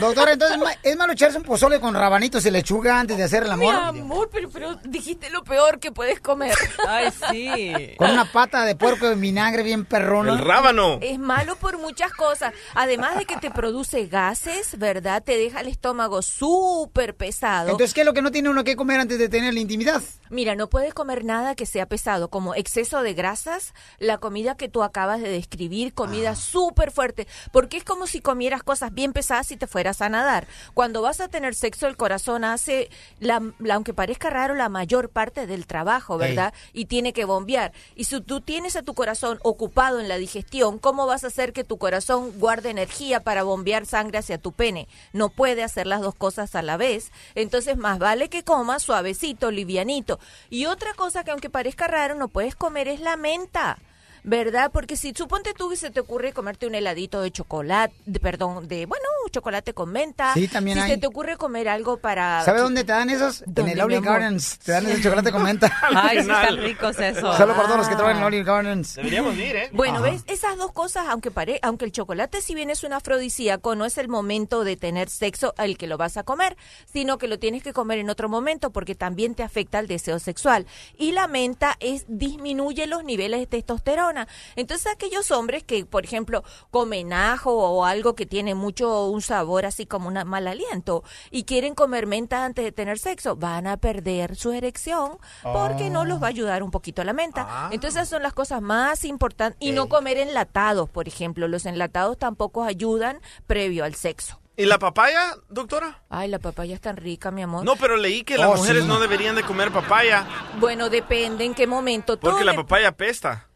Doctora, 0.01 0.33
entonces 0.33 0.57
¿es 0.57 0.63
ma- 0.63 0.73
es 0.83 0.97
malo 0.97 1.13
echarse 1.13 1.37
un 1.37 1.43
pozole 1.43 1.79
con 1.79 1.93
rabanitos 1.93 2.45
y 2.45 2.51
lechuga 2.51 2.99
antes 2.99 3.17
de 3.17 3.23
hacer 3.23 3.43
el 3.43 3.49
Mi 3.57 3.67
amor. 3.69 3.75
amor, 3.75 4.29
pero, 4.31 4.49
pero 4.49 4.75
dijiste 4.83 5.29
lo 5.29 5.43
peor 5.43 5.79
que 5.79 5.91
puedes 5.91 6.19
comer. 6.19 6.53
Ay, 6.87 7.09
sí. 7.31 7.95
Con 7.97 8.11
una 8.11 8.31
pata 8.31 8.65
de 8.65 8.75
puerco 8.75 9.07
en 9.07 9.21
vinagre 9.21 9.63
bien 9.63 9.85
perrona. 9.85 10.33
El 10.33 10.39
rábano. 10.39 10.99
Es 11.01 11.19
malo 11.19 11.55
por 11.55 11.77
muchas 11.77 12.11
cosas. 12.13 12.53
Además 12.75 13.17
de 13.17 13.25
que 13.25 13.37
te 13.37 13.51
produce 13.51 14.07
gases, 14.07 14.77
¿verdad? 14.77 15.23
Te 15.23 15.37
deja 15.37 15.61
el 15.61 15.67
estómago 15.67 16.21
súper 16.21 17.15
pesado. 17.15 17.69
Entonces, 17.69 17.93
¿qué 17.93 18.01
es 18.01 18.05
lo 18.05 18.13
que 18.13 18.21
no 18.21 18.31
tiene 18.31 18.49
uno 18.49 18.63
que 18.63 18.75
comer 18.75 18.99
antes 18.99 19.17
de 19.19 19.29
tener 19.29 19.53
la 19.53 19.59
intimidad? 19.59 20.01
Mira, 20.29 20.55
no 20.55 20.69
puedes 20.69 20.93
comer 20.93 21.25
nada 21.25 21.55
que 21.55 21.65
sea 21.65 21.85
pesado, 21.87 22.29
como 22.29 22.55
exceso 22.55 23.01
de 23.03 23.13
grasas, 23.13 23.73
la 23.99 24.17
comida 24.17 24.55
que 24.55 24.69
tú 24.69 24.81
acabas 24.81 25.21
de 25.21 25.29
describir, 25.29 25.93
comida 25.93 26.35
súper 26.35 26.91
fuerte, 26.91 27.27
porque 27.51 27.75
es 27.77 27.83
como 27.83 28.07
si 28.07 28.21
comieras 28.21 28.63
cosas 28.63 28.93
bien 28.93 29.11
pesadas 29.11 29.51
y 29.51 29.57
te 29.57 29.67
fueras 29.67 29.90
a 29.99 30.07
nadar. 30.09 30.47
Cuando 30.73 31.01
vas 31.01 31.19
a 31.19 31.27
tener 31.27 31.55
sexo, 31.55 31.87
el 31.87 31.97
corazón 31.97 32.45
hace, 32.45 32.89
la, 33.19 33.41
la- 33.59 33.73
aunque 33.75 33.93
parezca 33.93 34.29
raro, 34.29 34.53
la 34.53 34.69
mayor 34.69 35.09
parte 35.09 35.47
del 35.47 35.65
trabajo, 35.65 36.17
¿verdad? 36.17 36.53
Y 36.71 36.85
tiene 36.85 37.11
que 37.13 37.25
bombear. 37.25 37.73
Y 37.95 38.03
si 38.05 38.21
tú 38.21 38.39
tienes 38.41 38.75
a 38.75 38.83
tu 38.83 38.93
corazón 38.93 39.39
ocupado 39.41 39.99
en 39.99 40.07
la 40.07 40.17
digestión, 40.17 40.77
¿cómo 40.77 41.07
vas 41.07 41.23
a 41.23 41.27
hacer 41.27 41.51
que 41.51 41.63
tu 41.63 41.77
corazón 41.79 42.31
guarde 42.39 42.69
energía 42.69 43.21
para 43.21 43.41
bombear 43.41 43.87
sangre 43.87 44.19
hacia 44.19 44.37
tu 44.37 44.51
pene? 44.51 44.87
No 45.13 45.29
puede 45.29 45.63
hacer 45.63 45.87
las 45.87 46.01
dos 46.01 46.13
cosas 46.13 46.53
a 46.55 46.61
la 46.61 46.77
vez. 46.77 47.11
Entonces, 47.33 47.75
más 47.77 47.97
vale 47.97 48.29
que 48.29 48.43
comas 48.43 48.83
suavecito, 48.83 49.49
livianito. 49.49 50.19
Y 50.51 50.67
otra 50.67 50.93
cosa 50.93 51.23
que 51.23 51.31
aunque 51.31 51.49
parezca 51.49 51.87
raro, 51.87 52.13
no 52.13 52.27
puedes 52.27 52.55
comer 52.55 52.87
es 52.87 52.99
la 52.99 53.17
menta. 53.17 53.79
¿Verdad? 54.23 54.69
Porque 54.71 54.95
si 54.97 55.13
suponte 55.15 55.53
tú 55.53 55.69
que 55.69 55.75
se 55.75 55.89
te 55.91 55.99
ocurre 55.99 56.31
comerte 56.33 56.67
un 56.67 56.75
heladito 56.75 57.21
de 57.21 57.31
chocolate, 57.31 57.93
de- 58.05 58.19
perdón, 58.19 58.67
de, 58.67 58.85
bueno, 58.85 59.03
chocolate 59.31 59.73
con 59.73 59.91
menta. 59.91 60.33
Sí, 60.33 60.47
también 60.47 60.77
si 60.77 60.83
hay. 60.83 60.91
se 60.91 60.97
te 60.97 61.07
ocurre 61.07 61.37
comer 61.37 61.69
algo 61.69 61.97
para... 61.97 62.43
¿Sabe 62.43 62.59
dónde 62.59 62.83
te 62.83 62.91
dan 62.91 63.09
esos? 63.09 63.41
En 63.43 63.53
¿Dónde, 63.53 63.71
el 63.71 63.77
mi 63.77 63.83
Oli 63.83 63.95
amor? 63.95 64.09
Gardens. 64.11 64.59
Te 64.59 64.73
dan 64.73 64.85
ese 64.87 65.01
chocolate 65.01 65.31
con 65.31 65.43
menta. 65.43 65.71
Ay, 65.95 66.17
sí 66.23 66.29
están 66.29 66.57
ricos 66.57 66.99
esos. 66.99 67.37
Solo 67.37 67.53
para 67.55 67.63
todos 67.67 67.77
los 67.77 67.87
que 67.87 67.95
trabajan 67.95 68.17
en 68.19 68.23
Oli 68.25 68.43
Gardens. 68.43 68.95
Deberíamos 68.95 69.35
ir, 69.37 69.55
¿eh? 69.55 69.69
Bueno, 69.71 69.95
Ajá. 69.99 70.11
¿ves? 70.11 70.23
Esas 70.27 70.57
dos 70.57 70.71
cosas, 70.73 71.05
aunque 71.07 71.31
pare, 71.31 71.59
aunque 71.61 71.85
el 71.85 71.91
chocolate 71.93 72.41
si 72.41 72.53
bien 72.55 72.69
es 72.69 72.83
un 72.83 72.91
afrodisíaco, 72.93 73.75
no 73.75 73.85
es 73.85 73.97
el 73.97 74.09
momento 74.09 74.63
de 74.65 74.75
tener 74.75 75.09
sexo 75.09 75.53
al 75.57 75.77
que 75.77 75.87
lo 75.87 75.97
vas 75.97 76.17
a 76.17 76.23
comer, 76.23 76.57
sino 76.91 77.17
que 77.17 77.27
lo 77.29 77.39
tienes 77.39 77.63
que 77.63 77.71
comer 77.73 77.99
en 77.99 78.09
otro 78.09 78.27
momento 78.27 78.71
porque 78.71 78.95
también 78.95 79.33
te 79.33 79.43
afecta 79.43 79.79
el 79.79 79.87
deseo 79.87 80.19
sexual. 80.19 80.65
Y 80.97 81.13
la 81.13 81.27
menta 81.27 81.77
es 81.79 82.03
disminuye 82.07 82.85
los 82.87 83.03
niveles 83.05 83.39
de 83.39 83.47
testosterona. 83.47 84.10
Entonces 84.55 84.87
aquellos 84.91 85.31
hombres 85.31 85.63
que, 85.63 85.85
por 85.85 86.03
ejemplo, 86.05 86.43
comen 86.69 87.13
ajo 87.13 87.51
o 87.53 87.85
algo 87.85 88.15
que 88.15 88.25
tiene 88.25 88.55
mucho 88.55 89.07
un 89.07 89.21
sabor 89.21 89.65
así 89.65 89.85
como 89.85 90.07
un 90.07 90.13
mal 90.27 90.47
aliento 90.47 91.03
y 91.29 91.43
quieren 91.43 91.75
comer 91.75 92.07
menta 92.07 92.45
antes 92.45 92.63
de 92.65 92.71
tener 92.71 92.99
sexo, 92.99 93.35
van 93.35 93.67
a 93.67 93.77
perder 93.77 94.35
su 94.35 94.51
erección 94.51 95.17
porque 95.43 95.89
no 95.89 96.05
los 96.05 96.21
va 96.21 96.27
a 96.27 96.29
ayudar 96.29 96.63
un 96.63 96.71
poquito 96.71 97.03
la 97.03 97.13
menta. 97.13 97.69
Entonces 97.71 97.97
esas 98.01 98.09
son 98.09 98.23
las 98.23 98.33
cosas 98.33 98.61
más 98.61 99.03
importantes. 99.05 99.57
Y 99.61 99.71
no 99.71 99.87
comer 99.89 100.17
enlatados, 100.17 100.89
por 100.89 101.07
ejemplo. 101.07 101.47
Los 101.47 101.65
enlatados 101.65 102.17
tampoco 102.17 102.63
ayudan 102.63 103.19
previo 103.47 103.83
al 103.85 103.95
sexo. 103.95 104.39
¿Y 104.57 104.65
la 104.65 104.77
papaya, 104.77 105.35
doctora? 105.49 106.03
Ay, 106.09 106.27
la 106.27 106.37
papaya 106.37 106.75
es 106.75 106.81
tan 106.81 106.97
rica, 106.97 107.31
mi 107.31 107.41
amor. 107.41 107.63
No, 107.63 107.77
pero 107.77 107.95
leí 107.97 108.23
que 108.23 108.37
las 108.37 108.49
Oh, 108.49 108.55
mujeres 108.57 108.83
sí. 108.83 108.87
no 108.87 108.99
deberían 108.99 109.35
de 109.35 109.43
comer 109.43 109.71
papaya 109.71 110.27
Bueno, 110.59 110.89
depende 110.89 111.45
en 111.45 111.53
qué 111.55 111.65
momento. 111.67 112.19
porque 112.19 112.35
Todo 112.35 112.43
la 112.43 112.51
de- 112.51 112.57
papaya 112.57 112.89
apesta. 112.89 113.47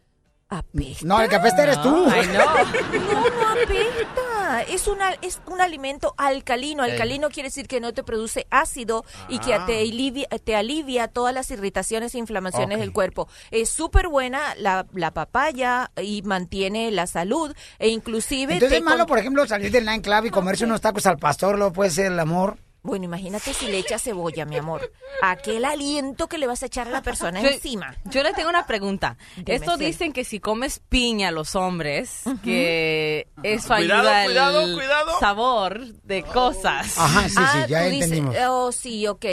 Apesta. 0.47 1.05
No, 1.07 1.19
el 1.22 1.27
que 1.27 1.35
apesta 1.38 1.63
eres 1.63 1.81
tú. 1.81 2.05
Ay, 2.09 2.27
no. 2.27 2.45
No, 3.13 3.30
no 3.30 3.49
apesta. 3.49 4.61
Es, 4.69 4.88
una, 4.88 5.11
es 5.22 5.41
un 5.47 5.59
alimento 5.59 6.13
alcalino. 6.17 6.84
Alcalino 6.84 7.30
quiere 7.30 7.49
decir 7.49 7.67
que 7.67 7.81
no 7.81 7.93
te 7.93 8.03
produce 8.03 8.45
ácido 8.51 9.03
y 9.27 9.39
que 9.39 9.57
te 9.65 9.81
alivia, 9.81 10.27
te 10.43 10.55
alivia 10.55 11.07
todas 11.07 11.34
las 11.34 11.49
irritaciones 11.49 12.13
e 12.13 12.19
inflamaciones 12.19 12.80
del 12.80 12.93
cuerpo. 12.93 13.27
Es 13.49 13.69
súper 13.72 14.07
buena 14.07 14.53
la, 14.57 14.85
la 14.93 15.11
papaya 15.11 15.91
y 15.99 16.22
mantiene 16.22 16.91
la 16.91 17.07
salud 17.07 17.53
e 17.80 17.89
inclusive... 17.89 18.53
Entonces 18.53 18.69
te 18.69 18.77
es 18.77 18.84
malo, 18.84 18.99
con- 18.99 19.07
por 19.07 19.19
ejemplo, 19.19 19.47
salir 19.47 19.72
del 19.72 19.85
nightclub 19.85 20.26
y 20.26 20.30
comerse 20.30 20.63
unos 20.65 20.80
tacos 20.80 21.05
al 21.07 21.17
pastor, 21.17 21.57
luego 21.57 21.73
puede 21.73 21.89
ser 21.89 22.11
el 22.11 22.19
amor. 22.19 22.57
Bueno, 22.85 23.05
imagínate 23.05 23.51
si 23.55 23.65
le 23.67 23.79
echas 23.79 24.03
cebolla, 24.03 24.45
mi 24.45 24.57
amor. 24.57 24.91
Aquel 25.23 25.65
aliento 25.65 26.27
que 26.27 26.37
le 26.37 26.45
vas 26.45 26.61
a 26.61 26.67
echar 26.67 26.87
a 26.87 26.91
la 26.91 27.01
persona 27.01 27.41
Yo- 27.41 27.49
encima. 27.49 27.95
Yo 28.05 28.21
le 28.21 28.31
tengo 28.33 28.47
una 28.49 28.67
pregunta. 28.67 29.17
Dime, 29.37 29.55
Esto 29.55 29.75
dicen 29.75 30.13
que 30.13 30.23
si 30.23 30.39
comes 30.39 30.79
piña 30.87 31.31
los 31.31 31.55
hombres, 31.55 32.21
que 32.43 33.27
eso 33.41 33.69
Cuidado, 33.75 34.01
ayuda 34.07 34.23
cuidado, 34.25 34.61
el 34.61 34.73
cuidado. 34.75 35.19
sabor 35.19 35.79
de 36.03 36.21
cosas. 36.23 36.97
Ajá, 36.99 37.23
sí, 37.23 37.29
sí, 37.29 37.35
Ah, 37.41 37.65
ya 37.67 37.83
tú 37.85 37.89
dices- 37.89 38.03
entendimos. 38.11 38.35
oh, 38.47 38.71
sí, 38.71 39.07
ok. 39.07 39.25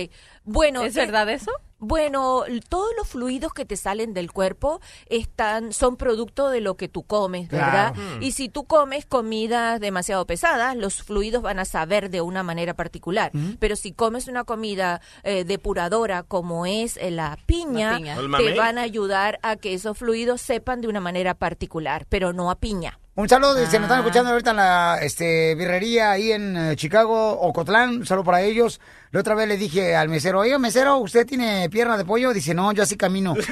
Bueno, 0.44 0.82
¿Es 0.82 0.96
eh, 0.96 1.00
verdad 1.00 1.28
eso? 1.28 1.52
Bueno, 1.84 2.44
todos 2.68 2.90
los 2.96 3.08
fluidos 3.08 3.52
que 3.52 3.64
te 3.64 3.76
salen 3.76 4.14
del 4.14 4.30
cuerpo 4.30 4.80
están 5.06 5.72
son 5.72 5.96
producto 5.96 6.48
de 6.48 6.60
lo 6.60 6.76
que 6.76 6.86
tú 6.86 7.02
comes, 7.02 7.48
¿verdad? 7.48 7.92
Claro. 7.92 8.20
Y 8.20 8.30
si 8.30 8.48
tú 8.48 8.66
comes 8.66 9.04
comidas 9.04 9.80
demasiado 9.80 10.24
pesadas, 10.24 10.76
los 10.76 11.02
fluidos 11.02 11.42
van 11.42 11.58
a 11.58 11.64
saber 11.64 12.08
de 12.08 12.20
una 12.20 12.44
manera 12.44 12.74
particular. 12.74 13.32
Pero 13.58 13.74
si 13.74 13.90
comes 13.90 14.28
una 14.28 14.44
comida 14.44 15.00
eh, 15.24 15.42
depuradora 15.42 16.22
como 16.22 16.66
es 16.66 16.96
eh, 16.98 17.10
la 17.10 17.36
piña, 17.46 17.90
La 17.90 17.96
piña. 17.96 18.38
Te 18.38 18.54
van 18.56 18.78
a 18.78 18.82
ayudar 18.82 19.40
a 19.42 19.56
que 19.56 19.74
esos 19.74 19.98
fluidos 19.98 20.40
sepan 20.40 20.82
de 20.82 20.88
una 20.88 21.00
manera 21.00 21.34
particular, 21.34 22.06
pero 22.08 22.32
no 22.32 22.48
a 22.52 22.60
piña. 22.60 23.00
Un 23.14 23.28
saludo, 23.28 23.54
se 23.56 23.62
nos 23.78 23.82
están 23.82 23.90
Ah. 23.92 23.98
escuchando 23.98 24.30
ahorita 24.30 24.50
en 24.52 24.56
la 24.56 24.98
este, 25.02 25.54
birrería 25.54 26.12
ahí 26.12 26.32
en 26.32 26.56
eh, 26.56 26.76
Chicago, 26.76 27.32
Ocotlán, 27.42 27.90
un 27.98 28.06
saludo 28.06 28.24
para 28.24 28.40
ellos. 28.40 28.80
La 29.10 29.20
otra 29.20 29.34
vez 29.34 29.46
le 29.48 29.58
dije 29.58 29.94
al 29.94 30.08
mesero, 30.08 30.38
oiga, 30.40 30.58
mesero, 30.58 30.96
¿usted 30.96 31.26
tiene 31.26 31.68
pierna 31.68 31.98
de 31.98 32.06
pollo? 32.06 32.32
Dice, 32.32 32.54
no, 32.54 32.72
yo 32.72 32.82
así 32.84 32.96
camino. 32.96 33.34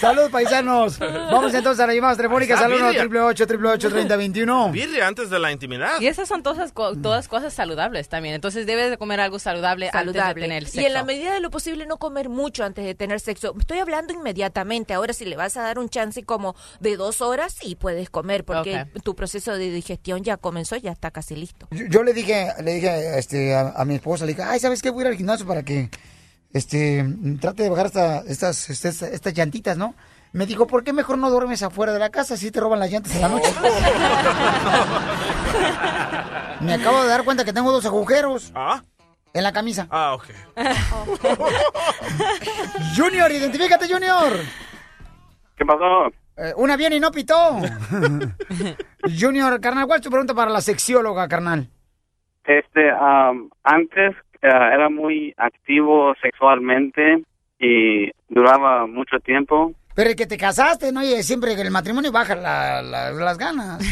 Saludos, 0.00 0.30
paisanos. 0.30 0.98
Vamos 0.98 1.52
entonces 1.52 1.82
a 1.84 1.86
las 1.86 1.94
llamadas 1.94 2.16
telefónicas 2.16 2.54
Está 2.54 2.66
al 2.66 2.72
1 2.72 2.88
birria. 2.88 3.26
888 3.26 3.90
3021 3.90 4.70
Birria 4.72 5.06
antes 5.06 5.28
de 5.28 5.38
la 5.38 5.52
intimidad. 5.52 6.00
Y 6.00 6.06
esas 6.06 6.26
son 6.26 6.42
todas, 6.42 6.72
todas 6.72 7.28
cosas 7.28 7.52
saludables 7.52 8.08
también. 8.08 8.34
Entonces 8.34 8.64
debes 8.64 8.88
de 8.90 8.96
comer 8.96 9.20
algo 9.20 9.38
saludable, 9.38 9.86
antes 9.92 10.00
de 10.00 10.12
saludable. 10.12 10.42
tener 10.42 10.64
sexo. 10.64 10.80
Y 10.80 10.86
en 10.86 10.94
la 10.94 11.04
medida 11.04 11.34
de 11.34 11.40
lo 11.40 11.50
posible 11.50 11.84
no 11.86 11.98
comer 11.98 12.30
mucho 12.30 12.64
antes 12.64 12.84
de 12.84 12.94
tener 12.94 13.20
sexo. 13.20 13.54
Estoy 13.58 13.78
hablando 13.78 14.14
inmediatamente. 14.14 14.94
Ahora 14.94 15.12
si 15.12 15.26
le 15.26 15.36
vas 15.36 15.58
a 15.58 15.62
dar 15.62 15.78
un 15.78 15.90
chance 15.90 16.22
como 16.22 16.56
de 16.80 16.96
dos 16.96 17.20
horas, 17.20 17.54
sí 17.60 17.74
puedes 17.74 18.08
comer 18.08 18.44
porque 18.44 18.86
tu 19.04 19.14
proceso 19.14 19.52
de 19.52 19.70
digestión 19.70 20.24
ya 20.24 20.38
comenzó, 20.38 20.76
ya 20.76 20.92
está 20.92 21.10
casi 21.10 21.36
listo. 21.36 21.68
Yo, 21.72 21.84
yo 21.90 22.02
le 22.02 22.14
dije, 22.14 22.48
le 22.62 22.74
dije 22.74 23.18
este, 23.18 23.54
a, 23.54 23.74
a 23.76 23.84
mi 23.84 23.96
esposa, 23.96 24.24
le 24.24 24.32
dije, 24.32 24.42
ay, 24.42 24.60
¿sabes 24.60 24.80
qué? 24.80 24.88
Voy 24.88 25.02
a 25.02 25.08
ir 25.08 25.12
al 25.12 25.16
gimnasio 25.16 25.46
para 25.46 25.62
que 25.62 25.90
este, 26.52 27.04
trate 27.40 27.64
de 27.64 27.70
bajar 27.70 27.86
esta, 27.86 28.18
estas, 28.20 28.70
estas, 28.70 29.02
estas 29.02 29.34
llantitas, 29.34 29.76
¿no? 29.76 29.94
Me 30.32 30.46
dijo, 30.46 30.66
¿por 30.66 30.84
qué 30.84 30.92
mejor 30.92 31.18
no 31.18 31.28
duermes 31.28 31.62
afuera 31.62 31.92
de 31.92 31.98
la 31.98 32.10
casa 32.10 32.36
si 32.36 32.52
te 32.52 32.60
roban 32.60 32.78
las 32.78 32.90
llantas 32.90 33.14
en 33.16 33.22
la 33.22 33.28
noche? 33.28 33.50
Me 36.60 36.74
acabo 36.74 37.02
de 37.02 37.08
dar 37.08 37.24
cuenta 37.24 37.44
que 37.44 37.52
tengo 37.52 37.72
dos 37.72 37.84
agujeros 37.86 38.52
¿Ah? 38.54 38.82
en 39.32 39.42
la 39.42 39.52
camisa. 39.52 39.88
Ah, 39.90 40.14
ok. 40.14 40.26
Junior, 42.96 43.32
identifícate, 43.32 43.92
Junior. 43.92 44.32
¿Qué 45.56 45.64
pasó? 45.64 46.06
Eh, 46.36 46.52
una 46.56 46.76
bien 46.76 46.92
y 46.92 47.00
no 47.00 47.10
pitó. 47.10 47.58
Junior, 49.20 49.60
carnal, 49.60 49.86
¿cuál 49.86 49.98
es 49.98 50.04
tu 50.04 50.10
pregunta 50.10 50.34
para 50.34 50.50
la 50.50 50.60
sexióloga, 50.60 51.26
carnal? 51.28 51.68
Este, 52.44 52.90
am, 52.90 53.50
antes 53.64 54.14
eh, 54.42 54.48
era 54.48 54.88
muy 54.88 55.34
activo 55.36 56.14
sexualmente 56.22 57.22
y 57.58 58.10
duraba 58.28 58.86
mucho 58.86 59.18
tiempo. 59.18 59.72
Pero 59.94 60.10
el 60.10 60.16
que 60.16 60.26
te 60.26 60.36
casaste, 60.38 60.92
¿no? 60.92 61.02
Y 61.02 61.22
siempre 61.22 61.54
que 61.56 61.62
el 61.62 61.70
matrimonio 61.70 62.12
baja 62.12 62.34
la- 62.34 62.82
la- 62.82 63.10
las 63.12 63.38
ganas. 63.38 63.82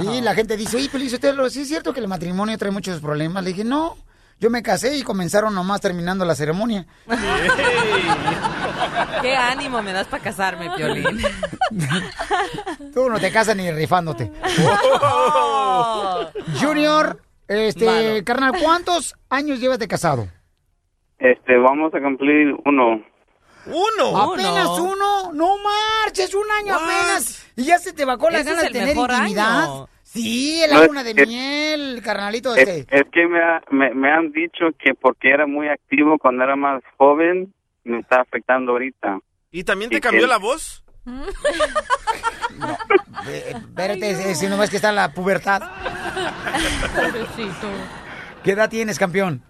Sí, 0.00 0.20
la 0.20 0.34
gente 0.34 0.56
dice, 0.56 0.78
oye, 0.78 0.88
Feliz 0.88 1.12
Sotelo, 1.12 1.48
¿sí 1.48 1.60
es 1.60 1.68
cierto 1.68 1.92
que 1.92 2.00
el 2.00 2.08
matrimonio 2.08 2.58
trae 2.58 2.72
muchos 2.72 3.00
problemas? 3.00 3.44
Le 3.44 3.50
dije, 3.50 3.62
no, 3.62 3.96
yo 4.40 4.50
me 4.50 4.64
casé 4.64 4.96
y 4.96 5.02
comenzaron 5.02 5.54
nomás 5.54 5.80
terminando 5.80 6.24
la 6.24 6.34
ceremonia. 6.34 6.84
Qué 9.22 9.36
ánimo 9.36 9.80
me 9.82 9.92
das 9.92 10.08
para 10.08 10.22
casarme, 10.24 10.70
Piolín. 10.76 11.20
Tú 12.92 13.08
no 13.08 13.20
te 13.20 13.30
casas 13.30 13.54
ni 13.56 13.70
rifándote. 13.70 14.32
Junior, 16.60 17.20
este, 17.48 17.84
Malo. 17.86 18.24
carnal, 18.24 18.52
¿cuántos 18.62 19.14
años 19.28 19.60
llevas 19.60 19.78
de 19.78 19.88
casado? 19.88 20.28
Este, 21.18 21.56
vamos 21.56 21.92
a 21.94 22.00
cumplir 22.00 22.54
uno. 22.64 23.02
¿Uno? 23.66 24.16
¿Apenas 24.32 24.68
uno? 24.78 25.32
No 25.34 25.56
marches, 25.58 26.32
un 26.34 26.50
año 26.62 26.74
apenas. 26.74 27.50
Y 27.56 27.64
ya 27.64 27.78
se 27.78 27.92
te 27.92 28.04
bajó 28.04 28.30
las 28.30 28.44
ganas 28.46 28.64
es 28.64 28.72
de 28.72 28.78
tener 28.78 28.96
intimidad. 28.96 29.64
año. 29.64 29.88
Sí, 30.04 30.62
la 30.68 30.76
No, 30.76 30.82
es 30.82 30.88
luna 30.88 31.04
de 31.04 31.14
que- 31.14 31.26
miel, 31.26 32.00
carnalito 32.02 32.54
Es, 32.56 32.66
este. 32.66 32.96
es 32.98 33.04
que 33.12 33.26
me, 33.26 33.42
ha- 33.42 33.60
me, 33.70 33.92
me 33.92 34.10
han 34.10 34.32
dicho 34.32 34.66
que 34.82 34.94
porque 34.94 35.28
era 35.30 35.46
muy 35.46 35.68
activo 35.68 36.16
cuando 36.18 36.44
era 36.44 36.56
más 36.56 36.82
joven, 36.96 37.52
me 37.84 37.98
está 38.00 38.22
afectando 38.22 38.72
ahorita. 38.72 39.18
¿Y 39.50 39.64
también 39.64 39.90
Y 39.92 39.96
te 39.96 40.00
cambió 40.00 40.22
que- 40.22 40.28
la 40.28 40.38
voz? 40.38 40.82
Eh, 43.28 43.54
Espérate, 43.54 44.34
si 44.34 44.46
no 44.46 44.56
ves 44.56 44.70
que 44.70 44.76
está 44.76 44.88
en 44.88 44.96
la 44.96 45.12
pubertad. 45.12 45.62
¿Qué 48.42 48.52
edad 48.52 48.70
tienes, 48.70 48.98
campeón? 48.98 49.42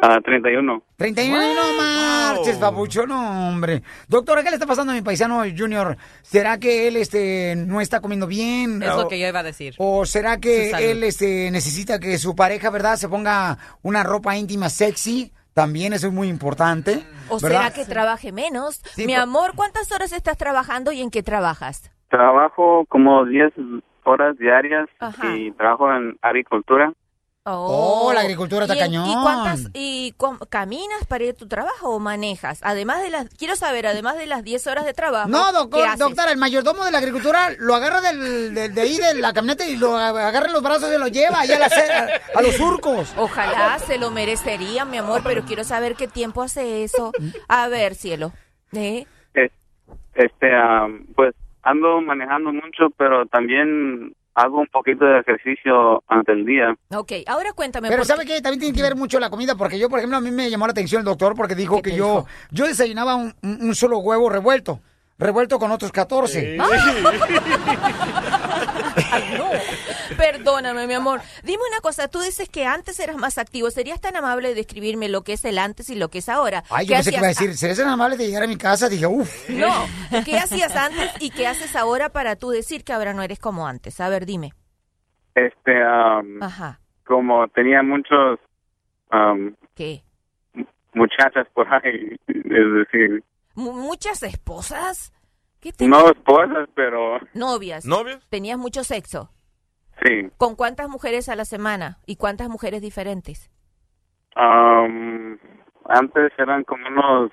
Ah, 0.00 0.20
31. 0.24 0.82
31, 0.96 1.54
no 1.54 1.76
marches, 1.76 2.56
papucho, 2.56 3.04
no, 3.04 3.48
hombre. 3.48 3.82
Doctora, 4.06 4.44
¿qué 4.44 4.50
le 4.50 4.54
está 4.54 4.66
pasando 4.66 4.92
a 4.92 4.94
mi 4.94 5.02
paisano 5.02 5.42
Junior? 5.56 5.96
¿Será 6.22 6.58
que 6.58 6.86
él 6.86 6.96
este 6.96 7.56
no 7.56 7.80
está 7.80 8.00
comiendo 8.00 8.28
bien? 8.28 8.80
Es 8.80 8.90
o, 8.90 9.02
lo 9.02 9.08
que 9.08 9.18
yo 9.18 9.26
iba 9.26 9.40
a 9.40 9.42
decir. 9.42 9.74
o 9.78 10.06
será 10.06 10.38
que 10.38 10.70
él 10.70 11.02
este 11.02 11.50
necesita 11.50 11.98
que 11.98 12.16
su 12.18 12.36
pareja, 12.36 12.70
¿verdad, 12.70 12.96
se 12.96 13.08
ponga 13.08 13.58
una 13.82 14.04
ropa 14.04 14.36
íntima 14.36 14.68
sexy? 14.68 15.32
También 15.58 15.92
eso 15.92 16.06
es 16.06 16.12
muy 16.12 16.28
importante. 16.28 17.02
¿O 17.28 17.40
¿verdad? 17.40 17.62
será 17.62 17.70
que 17.72 17.84
trabaje 17.84 18.30
menos? 18.30 18.76
Sí, 18.94 19.06
Mi 19.06 19.14
amor, 19.14 19.54
¿cuántas 19.56 19.90
horas 19.90 20.12
estás 20.12 20.36
trabajando 20.38 20.92
y 20.92 21.00
en 21.02 21.10
qué 21.10 21.24
trabajas? 21.24 21.90
Trabajo 22.10 22.84
como 22.88 23.24
10 23.24 23.52
horas 24.04 24.38
diarias 24.38 24.88
Ajá. 25.00 25.34
y 25.34 25.50
trabajo 25.50 25.92
en 25.92 26.16
agricultura. 26.22 26.92
Oh, 27.56 28.12
la 28.12 28.20
agricultura 28.20 28.64
está 28.64 28.74
¿Y 28.74 28.78
en- 28.78 28.84
cañón. 28.84 29.08
¿Y 29.08 29.14
cuántas 29.22 29.60
y 29.74 30.14
com- 30.16 30.38
caminas 30.48 31.06
para 31.06 31.24
ir 31.24 31.30
a 31.30 31.34
tu 31.34 31.46
trabajo 31.48 31.90
o 31.90 31.98
manejas? 31.98 32.60
Además 32.62 33.02
de 33.02 33.10
las 33.10 33.28
quiero 33.30 33.56
saber, 33.56 33.86
además 33.86 34.16
de 34.18 34.26
las 34.26 34.42
10 34.44 34.66
horas 34.66 34.84
de 34.84 34.92
trabajo. 34.94 35.28
No, 35.28 35.46
¿qué 35.46 35.52
doctor, 35.52 35.86
haces? 35.86 35.98
doctora, 35.98 36.30
el 36.32 36.38
mayordomo 36.38 36.84
de 36.84 36.90
la 36.92 36.98
agricultura 36.98 37.50
lo 37.58 37.74
agarra 37.74 38.00
del, 38.00 38.54
del- 38.54 38.74
de 38.74 38.80
ahí 38.80 38.96
de 38.98 39.14
la 39.14 39.32
camioneta 39.32 39.66
y 39.66 39.76
lo 39.76 39.96
agarra 39.96 40.46
en 40.46 40.52
los 40.52 40.62
brazos 40.62 40.90
y 40.94 40.98
lo 40.98 41.08
lleva 41.08 41.40
allá 41.40 41.56
a, 41.56 41.58
la 41.60 41.68
ce- 41.68 41.92
a, 41.92 42.08
a 42.38 42.42
los 42.42 42.54
surcos. 42.56 43.12
Ojalá 43.16 43.78
se 43.78 43.98
lo 43.98 44.10
merecería, 44.10 44.84
mi 44.84 44.98
amor, 44.98 45.22
pero 45.24 45.44
quiero 45.44 45.64
saber 45.64 45.94
qué 45.94 46.08
tiempo 46.08 46.42
hace 46.42 46.84
eso. 46.84 47.12
A 47.48 47.68
ver, 47.68 47.94
cielo. 47.94 48.32
¿Eh? 48.72 49.06
Es- 49.34 49.52
Este, 50.14 50.52
ah, 50.54 50.88
pues 51.14 51.34
ando 51.62 52.00
manejando 52.00 52.52
mucho, 52.52 52.90
pero 52.96 53.26
también 53.26 54.14
hago 54.40 54.60
un 54.60 54.66
poquito 54.68 55.04
de 55.04 55.18
ejercicio 55.20 56.02
ante 56.06 56.32
el 56.32 56.44
día. 56.44 56.74
Ok, 56.94 57.12
ahora 57.26 57.52
cuéntame. 57.52 57.88
Pero 57.88 58.00
¿por 58.02 58.06
¿sabe 58.06 58.24
qué? 58.24 58.40
También 58.40 58.60
tiene 58.60 58.76
que 58.76 58.82
ver 58.82 58.94
mucho 58.94 59.18
la 59.18 59.30
comida, 59.30 59.56
porque 59.56 59.78
yo, 59.78 59.88
por 59.88 59.98
ejemplo, 59.98 60.16
a 60.18 60.20
mí 60.20 60.30
me 60.30 60.48
llamó 60.48 60.66
la 60.66 60.72
atención 60.72 61.00
el 61.00 61.04
doctor 61.04 61.34
porque 61.34 61.54
dijo 61.56 61.82
que 61.82 61.96
yo, 61.96 62.24
yo 62.50 62.66
desayunaba 62.66 63.16
un, 63.16 63.34
un- 63.42 63.74
solo 63.74 63.98
huevo 63.98 64.30
revuelto, 64.30 64.80
revuelto 65.18 65.58
con 65.58 65.70
otros 65.72 65.90
14. 65.92 66.56
Ay, 69.12 69.34
no. 69.38 69.50
Perdóname, 70.16 70.86
mi 70.86 70.94
amor. 70.94 71.20
Dime 71.42 71.62
una 71.70 71.80
cosa, 71.80 72.08
tú 72.08 72.20
dices 72.20 72.48
que 72.48 72.64
antes 72.66 72.98
eras 73.00 73.16
más 73.16 73.38
activo. 73.38 73.70
¿Serías 73.70 74.00
tan 74.00 74.16
amable 74.16 74.48
de 74.48 74.54
describirme 74.54 75.08
lo 75.08 75.22
que 75.22 75.34
es 75.34 75.44
el 75.44 75.58
antes 75.58 75.90
y 75.90 75.94
lo 75.94 76.08
que 76.08 76.18
es 76.18 76.28
ahora? 76.28 76.64
Ay, 76.70 76.86
yo 76.86 76.90
¿Qué 76.90 76.94
pensé 76.96 77.10
que 77.10 77.16
iba 77.16 77.26
a 77.26 77.30
hacías 77.30 77.40
decir, 77.48 77.58
¿serías 77.58 77.78
tan 77.78 77.88
amable 77.88 78.16
de 78.16 78.26
llegar 78.26 78.42
a 78.42 78.46
mi 78.46 78.56
casa? 78.56 78.88
Dije, 78.88 79.06
uff. 79.06 79.48
No, 79.50 79.72
¿qué 80.24 80.38
hacías 80.38 80.74
antes 80.76 81.10
y 81.20 81.30
qué 81.30 81.46
haces 81.46 81.74
ahora 81.76 82.08
para 82.10 82.36
tú 82.36 82.50
decir 82.50 82.84
que 82.84 82.92
ahora 82.92 83.12
no 83.14 83.22
eres 83.22 83.38
como 83.38 83.66
antes? 83.66 84.00
A 84.00 84.08
ver, 84.08 84.26
dime. 84.26 84.52
Este, 85.34 85.82
am, 85.84 86.42
Ajá. 86.42 86.80
como 87.06 87.46
tenía 87.48 87.82
muchos 87.82 88.40
am, 89.10 89.54
¿Qué? 89.74 90.02
muchachas 90.94 91.46
por 91.54 91.66
ahí, 91.72 92.16
es 92.26 92.44
decir, 92.44 93.22
Mu- 93.54 93.72
¿Muchas 93.72 94.22
esposas? 94.22 95.12
¿Qué 95.60 95.72
te... 95.72 95.88
no 95.88 96.10
esposas, 96.10 96.68
pero 96.74 97.18
Novias. 97.34 97.84
¿Novias? 97.84 98.26
¿Tenías 98.28 98.58
mucho 98.58 98.84
sexo? 98.84 99.30
sí. 100.04 100.30
¿Con 100.36 100.54
cuántas 100.54 100.88
mujeres 100.88 101.28
a 101.28 101.34
la 101.36 101.44
semana? 101.44 101.98
¿Y 102.06 102.16
cuántas 102.16 102.48
mujeres 102.48 102.80
diferentes? 102.82 103.50
Antes 105.88 106.32
eran 106.38 106.62
como 106.64 106.86
unos 106.86 107.32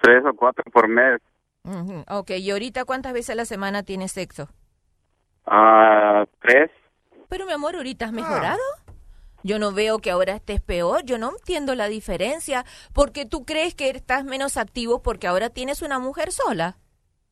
tres 0.00 0.24
o 0.24 0.34
cuatro 0.34 0.64
por 0.72 0.88
mes. 0.88 1.20
Ujú, 1.64 2.04
Ok, 2.08 2.30
¿y 2.30 2.50
ahorita 2.50 2.84
cuántas 2.86 3.12
veces 3.12 3.30
a 3.30 3.34
la 3.34 3.44
semana 3.44 3.82
tienes 3.82 4.12
sexo? 4.12 4.48
Ah, 5.44 6.24
tres. 6.40 6.70
Pero 7.28 7.44
mi 7.46 7.52
amor, 7.52 7.76
¿ahorita 7.76 8.06
has 8.06 8.12
mejorado? 8.12 8.60
Yo 9.42 9.58
no 9.58 9.72
veo 9.72 9.98
que 9.98 10.10
ahora 10.10 10.34
estés 10.34 10.60
peor, 10.60 11.04
yo 11.04 11.18
no 11.18 11.30
entiendo 11.30 11.74
la 11.74 11.88
diferencia, 11.88 12.64
porque 12.92 13.26
tú 13.26 13.44
crees 13.44 13.74
que 13.74 13.88
estás 13.90 14.24
menos 14.24 14.56
activo 14.56 15.02
porque 15.02 15.26
ahora 15.26 15.50
tienes 15.50 15.82
una 15.82 15.98
mujer 15.98 16.32
sola. 16.32 16.78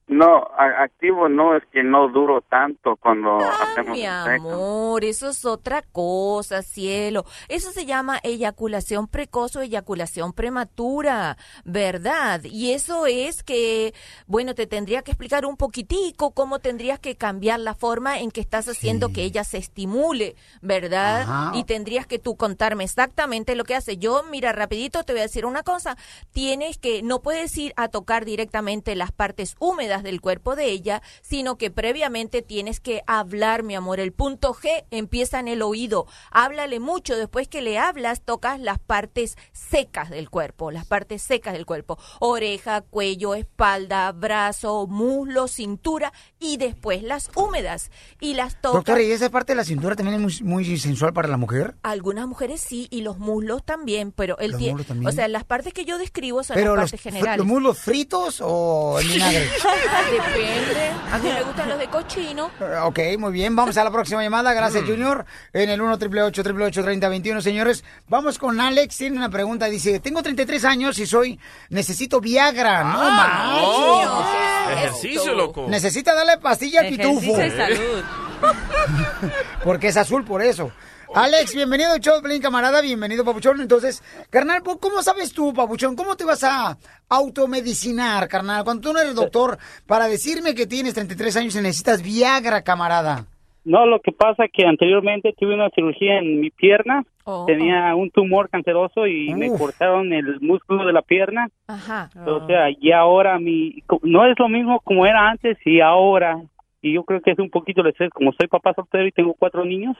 No, 0.09 0.49
activo 0.57 1.29
no 1.29 1.55
es 1.55 1.63
que 1.71 1.83
no 1.83 2.09
duro 2.09 2.41
tanto 2.41 2.97
cuando 2.97 3.37
hacemos 3.37 3.93
Mi 3.93 4.05
sexo. 4.05 4.49
amor, 4.49 5.05
eso 5.05 5.29
es 5.29 5.45
otra 5.45 5.83
cosa, 5.83 6.63
cielo. 6.63 7.27
Eso 7.49 7.71
se 7.73 7.85
llama 7.85 8.19
eyaculación 8.23 9.07
precoz 9.07 9.57
o 9.57 9.61
eyaculación 9.61 10.33
prematura, 10.33 11.37
¿verdad? 11.67 12.43
Y 12.45 12.73
eso 12.73 13.05
es 13.05 13.43
que, 13.43 13.93
bueno, 14.27 14.55
te 14.55 14.67
tendría 14.67 15.03
que 15.03 15.11
explicar 15.11 15.45
un 15.45 15.59
poquitico 15.59 16.31
cómo 16.31 16.59
tendrías 16.59 16.99
que 16.99 17.17
cambiar 17.17 17.61
la 17.61 17.75
forma 17.75 18.19
en 18.21 18.31
que 18.31 18.41
estás 18.41 18.67
haciendo 18.67 19.13
que 19.13 19.25
ella 19.25 19.45
se 19.45 19.59
estimule, 19.59 20.37
¿verdad? 20.63 21.23
Ajá. 21.23 21.53
Y 21.55 21.65
tendrías 21.65 22.07
que 22.07 22.19
tú 22.19 22.35
contarme 22.35 22.85
exactamente 22.85 23.55
lo 23.55 23.65
que 23.65 23.75
hace. 23.75 23.99
Yo, 23.99 24.23
mira, 24.31 24.53
rapidito 24.53 25.05
te 25.05 25.13
voy 25.13 25.21
a 25.21 25.25
decir 25.25 25.45
una 25.45 25.63
cosa. 25.63 25.99
Tienes 26.33 26.79
que, 26.79 27.03
no 27.03 27.21
puedes 27.21 27.57
ir 27.59 27.75
a 27.77 27.89
tocar 27.89 28.25
directamente 28.25 28.97
las 28.97 29.13
partes 29.13 29.55
húmedas 29.59 29.98
del 30.03 30.21
cuerpo 30.21 30.57
de 30.57 30.67
ella, 30.67 31.03
sino 31.23 31.57
que 31.57 31.71
previamente 31.71 32.43
tienes 32.43 32.81
que 32.81 33.03
hablar, 33.07 33.63
mi 33.63 33.75
amor. 33.75 34.01
El 34.01 34.13
punto 34.13 34.55
G 34.55 34.85
empieza 34.91 35.41
en 35.41 35.49
el 35.49 35.63
oído. 35.63 36.07
Háblale 36.31 36.81
mucho. 36.81 37.17
Después 37.17 37.49
que 37.49 37.63
le 37.63 37.79
hablas, 37.79 38.23
tocas 38.23 38.61
las 38.61 38.79
partes 38.79 39.37
secas 39.53 40.11
del 40.11 40.31
cuerpo, 40.31 40.71
las 40.71 40.87
partes 40.87 41.23
secas 41.23 41.53
del 41.53 41.67
cuerpo. 41.67 41.99
Oreja, 42.21 42.81
cuello, 42.83 43.35
espalda, 43.35 44.11
brazo, 44.13 44.87
muslo, 44.87 45.49
cintura 45.49 46.13
y 46.39 46.57
después 46.57 47.03
las 47.03 47.31
húmedas. 47.35 47.91
Y 48.21 48.35
las 48.35 48.61
tocas. 48.61 48.75
Doctora, 48.75 49.03
¿y 49.03 49.11
esa 49.11 49.31
parte 49.31 49.53
de 49.53 49.57
la 49.57 49.65
cintura 49.65 49.97
también 49.97 50.25
es 50.25 50.43
muy, 50.43 50.65
muy 50.65 50.79
sensual 50.79 51.13
para 51.13 51.29
la 51.29 51.37
mujer? 51.37 51.77
Algunas 51.83 52.27
mujeres 52.27 52.61
sí, 52.61 52.89
y 52.91 53.03
los 53.03 53.19
muslos 53.19 53.65
también, 53.65 54.13
pero 54.13 54.39
él 54.39 54.53
Los 54.53 54.61
tiene, 54.61 54.85
o 55.07 55.13
sea, 55.13 55.29
las 55.29 55.45
partes 55.45 55.73
que 55.73 55.85
yo 55.85 55.99
describo 55.99 56.43
son 56.43 56.55
¿Pero 56.57 56.77
las 56.77 56.91
partes 56.91 57.01
generales. 57.01 57.39
los 57.39 57.47
muslos 57.47 57.79
fritos 57.79 58.41
o 58.45 58.99
en 59.01 59.09
vinagre? 59.09 59.49
Depende. 60.11 60.91
A 61.13 61.19
mí 61.19 61.29
me 61.33 61.43
gustan 61.43 61.69
los 61.69 61.79
de 61.79 61.89
cochino. 61.89 62.51
Eh, 62.61 62.77
Ok, 62.85 62.99
muy 63.19 63.33
bien. 63.33 63.55
Vamos 63.57 63.77
a 63.77 63.85
la 63.85 63.91
próxima 63.91 64.23
llamada. 64.23 64.53
Gracias, 64.53 64.85
Junior. 64.85 65.25
En 65.53 65.71
el 65.71 65.81
1 65.81 65.95
888 65.95 66.83
3021 66.83 67.41
señores. 67.43 67.85
Vamos 68.09 68.39
con 68.39 68.61
Alex. 68.61 68.97
Tiene 68.97 69.17
una 69.17 69.29
pregunta. 69.29 69.67
Dice, 69.67 70.01
tengo 70.01 70.23
33 70.23 70.65
años 70.65 70.99
y 70.99 71.07
soy... 71.07 71.39
Necesito 71.71 72.21
Viagra. 72.21 72.85
No, 72.85 72.99
Ah, 73.01 74.67
manches. 74.67 74.79
Ejercicio, 74.79 75.35
loco. 75.35 75.67
Necesita 75.69 76.15
darle 76.15 76.39
pastilla 76.39 76.81
al 76.81 76.89
pitufo. 76.89 77.21
Ejercicio 77.39 77.47
y 77.47 77.51
salud. 77.51 78.05
Porque 79.65 79.89
es 79.89 79.97
azul 79.97 80.25
por 80.25 80.43
eso. 80.43 80.71
Alex, 81.15 81.55
bienvenido 81.55 81.93
al 81.93 82.01
show 82.01 82.21
camarada, 82.43 82.81
bienvenido, 82.83 83.25
Papuchón. 83.25 83.61
Entonces, 83.61 84.03
carnal, 84.31 84.63
¿po- 84.63 84.79
¿cómo 84.79 85.03
sabes 85.03 85.33
tú, 85.33 85.53
Papuchón? 85.55 85.97
¿Cómo 85.97 86.17
te 86.17 86.25
vas 86.25 86.45
a 86.45 86.77
automedicinar, 87.09 88.29
carnal? 88.29 88.63
Cuando 88.65 88.83
tú 88.89 88.93
no 88.93 89.01
eres 89.01 89.15
doctor, 89.15 89.59
para 89.87 90.07
decirme 90.07 90.55
que 90.55 90.67
tienes 90.67 90.95
33 90.95 91.37
años 91.39 91.57
y 91.57 91.63
necesitas 91.63 92.03
Viagra, 92.03 92.63
camarada. 92.63 93.25
No, 93.65 93.85
lo 93.87 94.01
que 94.01 94.13
pasa 94.13 94.45
que 94.53 94.65
anteriormente 94.67 95.35
tuve 95.39 95.55
una 95.55 95.71
cirugía 95.71 96.19
en 96.19 96.41
mi 96.41 96.51
pierna, 96.51 97.05
Oh. 97.25 97.45
tenía 97.47 97.95
un 97.95 98.11
tumor 98.11 98.49
canceroso 98.49 99.07
y 99.07 99.35
me 99.35 99.51
cortaron 99.59 100.13
el 100.15 100.41
músculo 100.41 100.87
de 100.87 100.95
la 100.95 101.03
pierna. 101.03 101.49
Ajá. 101.67 102.09
O 102.27 102.47
sea, 102.47 102.71
y 102.71 102.93
ahora 102.93 103.39
mi 103.39 103.83
no 104.03 104.25
es 104.25 104.39
lo 104.39 104.49
mismo 104.49 104.81
como 104.81 105.05
era 105.05 105.29
antes 105.29 105.59
y 105.67 105.81
ahora. 105.81 106.41
Y 106.81 106.95
yo 106.95 107.03
creo 107.05 107.21
que 107.21 107.33
es 107.33 107.39
un 107.39 107.51
poquito 107.51 107.83
el 107.83 107.89
estrés, 107.89 108.09
como 108.15 108.33
soy 108.33 108.49
papá 108.49 108.73
soltero 108.73 109.07
y 109.07 109.13
tengo 109.13 109.35
cuatro 109.39 109.65
niños. 109.67 109.95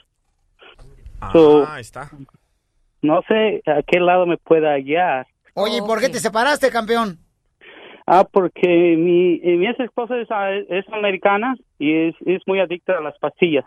So, 1.33 1.65
Ah, 1.67 1.75
ahí 1.75 1.81
está. 1.81 2.11
no 3.03 3.21
sé 3.29 3.63
a 3.67 3.83
qué 3.87 4.01
lado 4.01 4.27
me 4.27 4.37
pueda 4.37 4.77
guiar. 4.79 5.27
Oye, 5.55 5.79
¿y 5.79 5.81
por 5.81 6.01
qué 6.01 6.09
te 6.09 6.21
separaste, 6.21 6.71
campeón? 6.71 7.19
Ah, 8.07 8.25
porque 8.25 8.97
mi, 8.97 9.35
eh, 9.43 9.57
mi 9.57 9.67
ex 9.67 9.79
esposa 9.81 10.17
es, 10.17 10.29
ah, 10.31 10.51
es 10.53 10.89
americana 10.93 11.55
y 11.79 12.09
es, 12.09 12.15
es 12.25 12.41
muy 12.47 12.61
adicta 12.61 12.97
a 12.97 13.01
las 13.03 13.19
pastillas. 13.19 13.65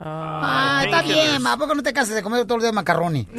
Ah, 0.00 0.82
está 0.84 1.02
bien, 1.02 1.46
¿a 1.46 1.56
poco 1.56 1.74
no 1.74 1.82
te 1.82 1.92
cansas 1.92 2.14
de 2.16 2.22
comer 2.22 2.44
todos 2.46 2.56
los 2.58 2.62
días 2.64 2.74
macarroni? 2.74 3.26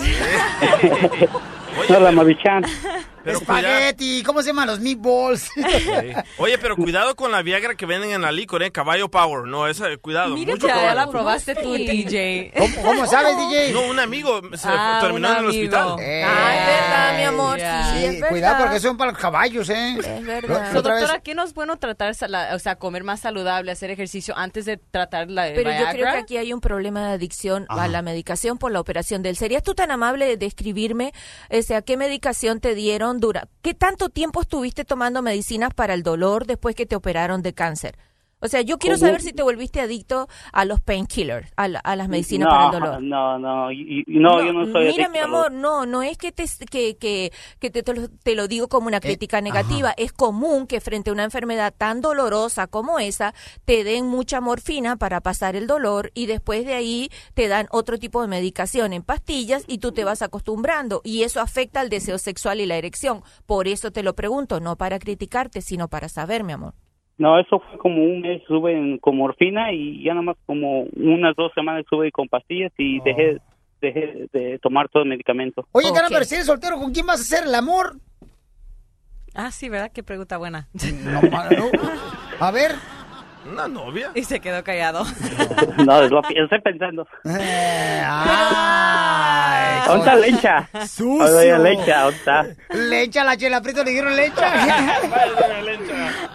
No, 1.90 2.00
la 2.00 2.12
Maruchan. 2.12 2.64
Pero 3.24 3.38
Espagueti, 3.40 4.22
¿cómo 4.24 4.42
se 4.42 4.48
llaman 4.48 4.68
los 4.68 4.80
meatballs? 4.80 5.50
Sí. 5.84 6.14
Oye, 6.38 6.58
pero 6.58 6.76
cuidado 6.76 7.16
con 7.16 7.32
la 7.32 7.42
Viagra 7.42 7.76
que 7.76 7.86
venden 7.86 8.12
en 8.12 8.22
la 8.22 8.32
licor, 8.32 8.64
¿eh? 8.64 8.72
Caballo 8.72 9.10
Power. 9.10 9.46
No, 9.48 9.68
esa, 9.68 9.86
cuidado. 9.98 10.36
Mira 10.36 10.54
mucho 10.54 10.68
que 10.68 10.74
ya 10.74 10.80
caballo. 10.80 10.96
la 10.96 11.10
probaste 11.10 11.56
tú, 11.56 11.74
DJ. 11.74 12.52
¿Cómo, 12.58 12.76
cómo 12.84 13.06
sabes, 13.08 13.36
DJ? 13.38 13.72
No, 13.74 13.82
un 13.90 14.00
amigo 14.00 14.42
se 14.56 14.68
Ah, 14.70 15.00
terminó 15.02 15.30
en 15.32 15.38
el 15.38 15.46
hospital. 15.48 15.96
Ah, 16.00 16.56
es 16.56 16.68
verdad, 16.68 17.18
mi 17.18 17.24
amor. 17.24 17.58
Ya. 17.60 17.84
Sí, 17.94 18.00
Sí, 18.00 18.06
es 18.06 18.12
verdad. 18.16 18.30
cuidado 18.30 18.64
porque 18.64 18.80
son 18.80 18.98
para 18.98 19.12
los 19.12 19.20
caballos, 19.20 19.70
¿eh? 19.70 19.96
Es 20.00 20.26
verdad. 20.26 20.60
Vez- 20.64 20.74
doctora, 20.74 21.20
¿qué 21.22 21.36
no 21.36 21.44
es 21.44 21.54
bueno 21.54 21.78
tratar, 21.78 22.14
o 22.54 22.60
sea, 22.60 22.76
comer 22.76 23.04
más 23.04 23.20
saludable, 23.22 23.72
hacer 23.72 23.92
ejercicio 23.92 24.36
antes 24.38 24.66
de 24.66 24.78
tratar 24.78 25.30
la 25.30 25.44
Pero 25.54 25.72
yo 25.72 25.86
creo 25.92 26.12
que 26.12 26.18
aquí 26.20 26.38
hay 26.38 26.54
un 26.54 26.62
problema 26.62 27.08
de 27.08 27.14
adicción 27.14 27.66
a 27.70 27.88
la 27.88 28.02
medicación 28.02 28.58
por 28.58 28.72
la 28.72 28.80
operación 28.80 29.22
de 29.24 29.30
él. 29.30 29.38
¿Serías 29.38 29.64
tú 29.64 29.74
tan 29.76 29.92
amable 29.92 30.26
de 30.26 30.38
describirme 30.38 31.14
o 31.50 31.62
sea, 31.62 31.82
qué 31.82 31.98
medicación 31.98 32.60
te 32.60 32.74
dieron 32.76 33.13
dura? 33.20 33.48
¿Qué 33.62 33.74
tanto 33.74 34.10
tiempo 34.10 34.42
estuviste 34.42 34.86
tomando 34.86 35.22
medicinas 35.22 35.74
para 35.74 35.94
el 35.94 36.04
dolor 36.04 36.46
después 36.46 36.76
que 36.76 36.86
te 36.86 36.96
operaron 36.96 37.42
de 37.42 37.54
cáncer? 37.54 37.98
O 38.44 38.48
sea, 38.50 38.62
yo 38.62 38.78
quiero 38.78 38.98
saber 38.98 39.22
si 39.22 39.32
te 39.32 39.42
volviste 39.42 39.80
adicto 39.80 40.28
a 40.52 40.66
los 40.66 40.82
painkillers, 40.82 41.50
a, 41.56 41.70
la- 41.70 41.80
a 41.80 41.96
las 41.96 42.10
medicinas 42.10 42.48
no, 42.48 42.52
para 42.52 42.66
el 42.66 42.72
dolor. 42.72 43.02
No, 43.02 43.40
no, 43.40 43.72
y- 43.72 44.04
y- 44.06 44.20
no, 44.20 44.44
yo 44.46 44.52
no 44.52 44.66
soy 44.66 44.88
Mira, 44.88 45.06
adicto 45.06 45.12
mi 45.14 45.20
amor, 45.20 45.52
no, 45.54 45.86
no 45.86 46.04
es 46.04 46.18
que 46.18 46.32
te, 46.34 46.44
que, 46.70 46.98
que, 46.98 47.32
que 47.60 47.70
te, 47.70 47.84
te 47.84 47.94
lo, 47.94 48.10
te 48.10 48.36
lo 48.36 48.48
digo 48.50 48.68
como 48.68 48.88
una 48.88 49.00
crítica 49.00 49.40
negativa. 49.40 49.94
Es 49.96 50.12
común 50.12 50.68
que 50.68 50.82
frente 50.82 51.10
a 51.10 51.14
una 51.14 51.24
enfermedad 51.24 51.74
tan 51.78 52.02
dolorosa 52.02 52.68
como 52.68 53.00
esa, 53.00 53.34
te 53.66 53.84
den 53.86 54.08
mucha 54.08 54.42
morfina 54.42 54.98
para 54.98 55.22
pasar 55.22 55.56
el 55.56 55.66
dolor 55.66 56.12
y 56.14 56.26
después 56.26 56.66
de 56.66 56.74
ahí 56.74 57.10
te 57.34 57.48
dan 57.48 57.68
otro 57.72 57.98
tipo 57.98 58.22
de 58.22 58.28
medicación 58.28 58.92
en 58.92 59.04
pastillas 59.04 59.64
y 59.68 59.78
tú 59.78 59.94
te 59.94 60.04
vas 60.04 60.22
acostumbrando 60.22 61.00
y 61.06 61.24
eso 61.24 61.40
afecta 61.40 61.80
al 61.80 61.90
deseo 61.90 62.18
sexual 62.18 62.60
y 62.60 62.66
la 62.66 62.76
erección. 62.76 63.24
Por 63.46 63.70
eso 63.70 63.92
te 63.92 64.04
lo 64.04 64.16
pregunto, 64.16 64.60
no 64.60 64.76
para 64.76 65.00
criticarte, 65.00 65.62
sino 65.62 65.88
para 65.88 66.10
saber, 66.10 66.44
mi 66.44 66.52
amor. 66.52 66.74
No, 67.18 67.40
eso 67.40 67.60
fue 67.60 67.78
como 67.78 68.04
un 68.04 68.22
mes 68.22 68.42
en- 68.50 68.98
con 68.98 69.18
morfina 69.18 69.72
y 69.72 70.04
ya 70.04 70.14
nada 70.14 70.24
más 70.24 70.36
como 70.46 70.84
unas 70.96 71.36
dos 71.36 71.52
semanas 71.54 71.82
estuve 71.84 72.12
con 72.12 72.28
pastillas 72.28 72.72
y 72.78 73.00
dejé, 73.02 73.38
dejé 73.82 74.28
de 74.34 74.60
tomar 74.60 74.90
todo 74.90 75.04
el 75.04 75.10
medicamento. 75.10 75.68
Oye, 75.72 75.90
carnal, 75.94 76.10
pero 76.12 76.26
si 76.26 76.36
eres 76.36 76.48
soltero, 76.48 76.78
¿con 76.78 76.92
quién 76.92 77.06
vas 77.06 77.20
a 77.20 77.22
hacer 77.36 77.48
el 77.48 77.56
amor? 77.56 77.98
Ah, 79.36 79.52
sí, 79.52 79.70
¿verdad? 79.70 79.92
Qué 79.94 80.04
pregunta 80.04 80.38
buena. 80.38 80.68
A 82.40 82.52
ver. 82.52 82.72
¿Una 83.46 83.68
novia? 83.68 84.12
Y 84.16 84.24
se 84.24 84.40
quedó 84.40 84.64
callado. 84.64 85.06
No, 85.86 86.02
lo 86.04 86.22
pi- 86.22 86.36
estoy 86.38 86.62
pensando. 86.62 87.06
Eh, 87.26 88.04
¿Dónde 89.88 90.00
está 90.00 90.16
Lencha? 90.16 90.70
Sucio. 90.88 91.38
Oye, 91.38 91.52
¿dónde 91.52 91.74
está? 92.10 92.46
Lecha, 92.70 93.24
la 93.24 93.36
chela 93.38 93.62
prieto 93.62 93.84
le 93.84 93.92
dieron 93.92 94.16
lecha. 94.16 95.00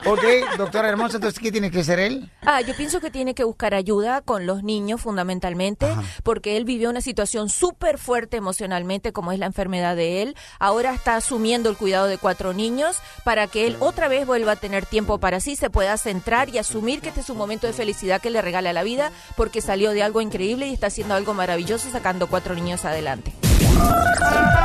ok, 0.05 0.57
doctora 0.59 0.89
hermosa, 0.89 1.17
entonces, 1.17 1.39
¿qué 1.41 1.51
tiene 1.53 1.71
que 1.71 1.83
ser 1.85 1.99
él? 2.01 2.31
Ah, 2.43 2.61
yo 2.61 2.75
pienso 2.77 3.01
que 3.01 3.11
tiene 3.11 3.35
que 3.35 3.45
buscar 3.45 3.75
ayuda 3.75 4.21
con 4.23 4.47
los 4.47 4.63
niños 4.63 5.01
fundamentalmente, 5.01 5.87
porque 6.23 6.57
él 6.57 6.65
vivió 6.65 6.91
una 6.91 7.01
situación 7.01 7.49
súper 7.49 7.99
fuerte 7.99 8.37
emocionalmente, 8.37 9.13
como 9.13 9.33
es 9.33 9.39
la 9.39 9.47
enfermedad 9.47 9.97
de 9.97 10.23
él. 10.23 10.37
Ahora 10.59 10.93
está 10.93 11.17
asumiendo 11.17 11.71
el 11.71 11.77
cuidado 11.77 12.07
de 12.07 12.19
cuatro 12.19 12.53
niños 12.53 13.01
para 13.25 13.47
que 13.47 13.67
él 13.67 13.77
otra 13.81 14.09
vez 14.09 14.27
vuelva 14.27 14.53
a 14.53 14.57
tener 14.57 14.85
tiempo 14.85 15.19
para 15.19 15.41
sí, 15.41 15.57
se 15.57 15.71
pueda 15.71 15.97
centrar 15.97 16.49
y 16.49 16.59
asumir 16.59 16.98
que 17.01 17.09
este 17.09 17.21
es 17.21 17.31
un 17.31 17.39
momento 17.39 17.67
de 17.67 17.73
felicidad 17.73 18.21
que 18.21 18.31
le 18.31 18.43
regala 18.43 18.73
la 18.73 18.83
vida, 18.83 19.11
porque 19.37 19.61
salió 19.61 19.93
de 19.93 20.03
algo 20.03 20.21
increíble 20.21 20.69
y 20.69 20.75
está 20.75 20.89
haciendo 20.89 21.15
algo 21.15 21.35
maravilloso 21.35 21.91
sacando 21.91 22.27
cuatro 22.27 22.55
niños 22.55 22.85
adelante. 22.85 23.33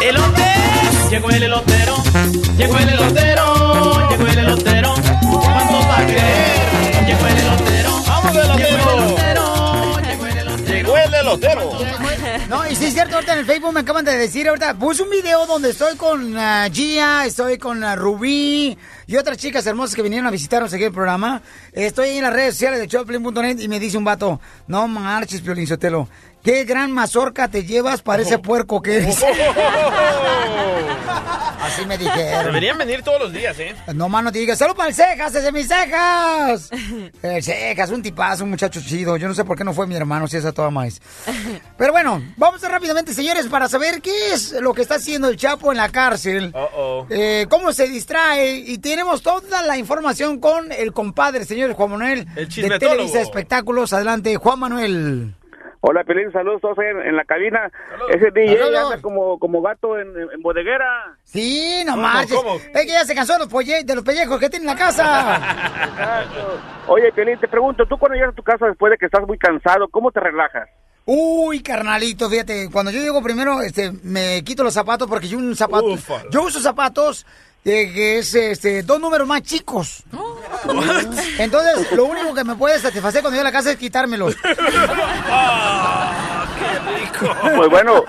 ¡Elote! 0.02 0.52
Llegó 1.12 1.30
el 1.30 1.42
elotero, 1.42 1.96
llegó 2.56 2.78
el 2.78 2.88
elotero, 2.88 3.31
No, 12.48 12.68
y 12.68 12.76
sí 12.76 12.86
es 12.86 12.94
cierto, 12.94 13.14
ahorita 13.14 13.32
en 13.32 13.38
el 13.40 13.46
Facebook 13.46 13.72
me 13.72 13.80
acaban 13.80 14.04
de 14.04 14.16
decir, 14.16 14.48
ahorita 14.48 14.74
puse 14.74 15.02
un 15.02 15.10
video 15.10 15.46
donde 15.46 15.70
estoy 15.70 15.96
con 15.96 16.36
ah, 16.36 16.68
Gia, 16.70 17.24
estoy 17.24 17.58
con 17.58 17.82
ah, 17.84 17.96
Rubí 17.96 18.76
y 19.06 19.16
otras 19.16 19.38
chicas 19.38 19.66
hermosas 19.66 19.94
que 19.96 20.02
vinieron 20.02 20.26
a 20.26 20.30
visitarnos 20.30 20.72
aquí 20.72 20.84
el 20.84 20.92
programa. 20.92 21.42
Estoy 21.72 22.10
en 22.10 22.24
las 22.24 22.32
redes 22.32 22.54
sociales 22.54 22.80
de 22.80 22.88
Choplin.net 22.88 23.58
y 23.60 23.68
me 23.68 23.80
dice 23.80 23.96
un 23.96 24.04
vato, 24.04 24.40
no 24.66 24.88
marches, 24.88 25.40
Piolín 25.40 25.66
Sotelo, 25.66 26.08
qué 26.42 26.64
gran 26.64 26.92
mazorca 26.92 27.48
te 27.48 27.64
llevas 27.64 28.02
para 28.02 28.22
ese 28.22 28.38
puerco 28.38 28.82
que 28.82 28.96
eres. 28.98 29.24
Así 31.62 31.86
me 31.86 31.96
dijeron. 31.96 32.46
Deberían 32.46 32.76
venir 32.76 33.02
todos 33.02 33.20
los 33.20 33.32
días, 33.32 33.58
¿eh? 33.58 33.74
No, 33.94 34.08
mano, 34.08 34.32
te 34.32 34.40
digas, 34.40 34.58
¡salud 34.58 34.74
para 34.74 34.88
el 34.88 34.94
Cejas, 34.94 35.34
ese 35.34 35.46
es 35.46 35.52
mis 35.52 35.68
Cejas! 35.68 36.70
El 37.22 37.42
Cejas, 37.42 37.90
un 37.90 38.02
tipazo, 38.02 38.44
un 38.44 38.50
muchacho 38.50 38.80
chido. 38.82 39.16
Yo 39.16 39.28
no 39.28 39.34
sé 39.34 39.44
por 39.44 39.56
qué 39.56 39.64
no 39.64 39.72
fue 39.72 39.86
mi 39.86 39.94
hermano, 39.94 40.26
si 40.26 40.36
es 40.36 40.44
a 40.44 40.52
toda 40.52 40.70
más. 40.70 41.00
Pero 41.78 41.92
bueno, 41.92 42.22
vamos 42.36 42.62
a 42.64 42.68
rápidamente, 42.68 43.14
señores, 43.14 43.46
para 43.46 43.68
saber 43.68 44.02
qué 44.02 44.32
es 44.32 44.52
lo 44.60 44.74
que 44.74 44.82
está 44.82 44.96
haciendo 44.96 45.28
el 45.28 45.36
Chapo 45.36 45.70
en 45.70 45.78
la 45.78 45.88
cárcel. 45.88 46.52
Uh-oh. 46.54 47.06
eh, 47.08 47.46
cómo 47.48 47.72
se 47.72 47.88
distrae 47.88 48.56
y 48.56 48.78
tenemos 48.78 49.22
toda 49.22 49.62
la 49.62 49.78
información 49.78 50.40
con 50.40 50.72
el 50.72 50.92
compadre, 50.92 51.44
señor 51.44 51.72
Juan 51.74 51.90
Manuel 51.90 52.26
El 52.36 52.48
de. 52.48 52.78
Televisa 52.78 53.20
Espectáculos. 53.20 53.92
Adelante, 53.92 54.36
Juan 54.36 54.58
Manuel. 54.58 55.34
Hola, 55.84 56.04
Pelín, 56.04 56.30
saludos 56.30 56.60
todos 56.60 56.78
ahí 56.78 56.86
en, 56.86 57.00
en 57.08 57.16
la 57.16 57.24
cabina. 57.24 57.68
Ese 58.08 58.30
DJ 58.30 58.56
anda 58.64 59.02
como, 59.02 59.36
como 59.40 59.60
gato 59.62 59.98
en, 59.98 60.08
en 60.16 60.40
bodeguera. 60.40 61.16
Sí, 61.24 61.82
no 61.84 61.92
¿Cómo, 61.94 62.02
marches. 62.04 62.36
cómo? 62.36 62.54
Es 62.54 62.82
que 62.82 62.86
ya 62.86 63.04
se 63.04 63.14
cansó 63.16 63.32
de 63.32 63.40
los, 63.40 63.48
polle- 63.48 63.84
de 63.84 63.94
los 63.96 64.04
pellejos 64.04 64.38
que 64.38 64.48
tiene 64.48 64.64
en 64.64 64.70
la 64.70 64.76
casa. 64.76 65.40
Oye, 66.86 67.10
Pelín, 67.12 67.36
te 67.38 67.48
pregunto, 67.48 67.84
tú 67.86 67.98
cuando 67.98 68.14
llegas 68.14 68.30
a 68.32 68.36
tu 68.36 68.42
casa 68.44 68.66
después 68.66 68.92
de 68.92 68.96
que 68.98 69.06
estás 69.06 69.26
muy 69.26 69.38
cansado, 69.38 69.88
¿cómo 69.88 70.12
te 70.12 70.20
relajas? 70.20 70.68
Uy, 71.04 71.62
carnalito, 71.64 72.30
fíjate, 72.30 72.68
cuando 72.70 72.92
yo 72.92 73.00
llego 73.00 73.20
primero, 73.20 73.60
este, 73.60 73.90
me 74.04 74.42
quito 74.44 74.62
los 74.62 74.74
zapatos 74.74 75.08
porque 75.08 75.26
yo 75.26 75.36
un 75.38 75.56
zapato, 75.56 75.86
Ufala. 75.86 76.24
yo 76.30 76.42
uso 76.44 76.60
zapatos 76.60 77.26
eh, 77.64 77.92
que 77.92 78.18
es, 78.18 78.34
este, 78.34 78.82
dos 78.82 79.00
números 79.00 79.26
más 79.26 79.42
chicos. 79.42 80.04
Entonces, 81.38 81.92
lo 81.92 82.06
único 82.06 82.34
que 82.34 82.44
me 82.44 82.56
puede 82.56 82.78
satisfacer 82.78 83.22
cuando 83.22 83.36
llego 83.36 83.48
a 83.48 83.50
la 83.50 83.56
casa 83.56 83.70
es 83.70 83.76
quitármelos. 83.76 84.36
Pues 87.56 87.70
bueno, 87.70 88.02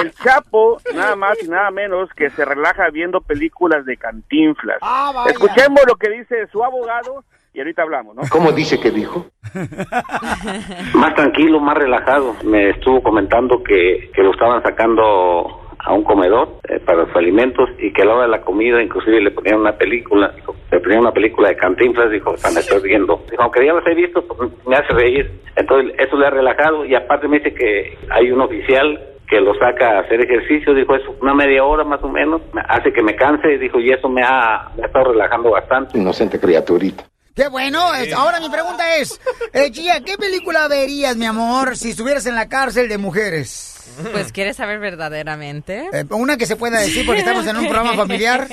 el 0.00 0.12
Chapo, 0.14 0.80
nada 0.94 1.14
más 1.14 1.36
y 1.42 1.48
nada 1.48 1.70
menos 1.70 2.08
que 2.16 2.30
se 2.30 2.44
relaja 2.44 2.90
viendo 2.90 3.20
películas 3.20 3.84
de 3.84 3.96
cantinflas. 3.96 4.78
Ah. 4.82 5.24
Escuchemos 5.28 5.80
lo 5.86 5.94
que 5.94 6.10
dice 6.10 6.48
su 6.50 6.64
abogado 6.64 7.24
y 7.52 7.58
ahorita 7.58 7.82
hablamos, 7.82 8.14
¿no? 8.16 8.22
¿Cómo 8.30 8.52
dice 8.52 8.80
que 8.80 8.90
dijo? 8.90 9.26
más 10.94 11.14
tranquilo, 11.14 11.60
más 11.60 11.76
relajado. 11.76 12.36
Me 12.44 12.70
estuvo 12.70 13.02
comentando 13.02 13.62
que, 13.62 14.10
que 14.14 14.22
lo 14.22 14.32
estaban 14.32 14.62
sacando 14.62 15.59
a 15.84 15.92
un 15.92 16.04
comedor 16.04 16.48
eh, 16.68 16.78
para 16.80 17.04
los 17.04 17.16
alimentos 17.16 17.68
y 17.78 17.92
que 17.92 18.02
a 18.02 18.04
la 18.04 18.14
hora 18.14 18.22
de 18.24 18.30
la 18.30 18.42
comida 18.42 18.82
inclusive 18.82 19.20
le 19.20 19.30
ponían 19.30 19.60
una 19.60 19.76
película, 19.76 20.32
dijo, 20.34 20.54
le 20.70 20.80
ponían 20.80 21.00
una 21.00 21.12
película 21.12 21.48
de 21.48 21.56
cantinflas, 21.56 22.10
dijo, 22.10 22.34
"Esta 22.34 22.50
me 22.50 22.60
estoy 22.60 22.82
viendo. 22.82 23.20
Dijo, 23.30 23.42
aunque 23.42 23.64
ya 23.64 23.72
las 23.72 23.86
he 23.86 23.94
visto, 23.94 24.22
pues 24.26 24.50
me 24.66 24.76
hace 24.76 24.92
reír. 24.92 25.30
Entonces 25.56 25.94
eso 25.98 26.16
le 26.16 26.26
ha 26.26 26.30
relajado 26.30 26.84
y 26.84 26.94
aparte 26.94 27.28
me 27.28 27.38
dice 27.38 27.54
que 27.54 27.96
hay 28.10 28.30
un 28.30 28.40
oficial 28.40 28.98
que 29.30 29.40
lo 29.40 29.54
saca 29.54 29.96
a 29.96 30.00
hacer 30.00 30.20
ejercicio, 30.20 30.74
dijo, 30.74 30.94
es 30.96 31.02
una 31.20 31.32
media 31.34 31.64
hora 31.64 31.84
más 31.84 32.02
o 32.02 32.08
menos, 32.08 32.42
me 32.52 32.62
hace 32.68 32.92
que 32.92 33.00
me 33.00 33.14
canse, 33.14 33.58
dijo, 33.58 33.78
y 33.78 33.90
eso 33.90 34.08
me 34.08 34.22
ha, 34.22 34.68
me 34.76 34.82
ha 34.82 34.86
estado 34.86 35.12
relajando 35.12 35.50
bastante. 35.50 35.96
Inocente 35.96 36.40
criaturita. 36.40 37.04
Qué 37.34 37.48
bueno. 37.48 37.80
Ahora 38.16 38.40
mi 38.40 38.48
pregunta 38.48 38.96
es, 38.96 39.20
eh, 39.52 39.70
Gia, 39.72 40.00
¿qué 40.00 40.16
película 40.18 40.68
verías, 40.68 41.16
mi 41.16 41.26
amor, 41.26 41.76
si 41.76 41.90
estuvieras 41.90 42.26
en 42.26 42.34
la 42.34 42.48
cárcel 42.48 42.88
de 42.88 42.98
mujeres? 42.98 43.76
Pues, 44.12 44.32
¿quieres 44.32 44.56
saber 44.56 44.78
verdaderamente? 44.78 45.88
Eh, 45.92 46.04
una 46.10 46.36
que 46.36 46.46
se 46.46 46.56
pueda 46.56 46.78
decir 46.78 47.04
porque 47.04 47.20
estamos 47.20 47.46
en 47.46 47.56
un 47.56 47.64
programa 47.68 47.94
familiar. 47.94 48.48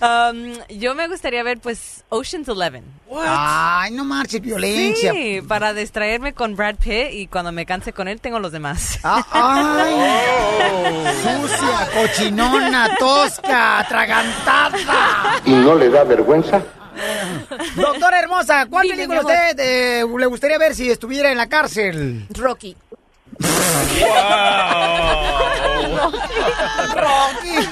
Um, 0.00 0.54
yo 0.68 0.94
me 0.94 1.08
gustaría 1.08 1.42
ver, 1.42 1.58
pues, 1.58 2.04
Ocean's 2.08 2.48
Eleven. 2.48 2.84
Ay, 3.26 3.90
no 3.92 4.04
marches 4.04 4.40
violencia. 4.40 5.12
Sí, 5.12 5.40
para 5.46 5.72
distraerme 5.72 6.34
con 6.34 6.56
Brad 6.56 6.76
Pitt 6.76 7.12
y 7.12 7.26
cuando 7.26 7.52
me 7.52 7.64
canse 7.66 7.92
con 7.92 8.08
él 8.08 8.20
tengo 8.20 8.38
los 8.38 8.52
demás. 8.52 8.98
Ah, 9.02 9.24
ay. 9.30 11.14
Sucia, 11.22 11.88
cochinona, 11.94 12.96
tosca, 12.98 13.80
atragantada. 13.80 15.40
¿Y 15.44 15.52
no 15.52 15.74
le 15.74 15.90
da 15.90 16.04
vergüenza? 16.04 16.62
Doctora 17.76 18.20
hermosa, 18.20 18.66
¿cuál 18.66 18.84
Dime, 18.84 18.96
película 18.96 19.20
usted 19.20 19.58
eh, 19.58 20.04
le 20.18 20.26
gustaría 20.26 20.58
ver 20.58 20.74
si 20.74 20.90
estuviera 20.90 21.30
en 21.30 21.38
la 21.38 21.48
cárcel? 21.48 22.26
Rocky. 22.30 22.76
Rocky. 26.94 27.68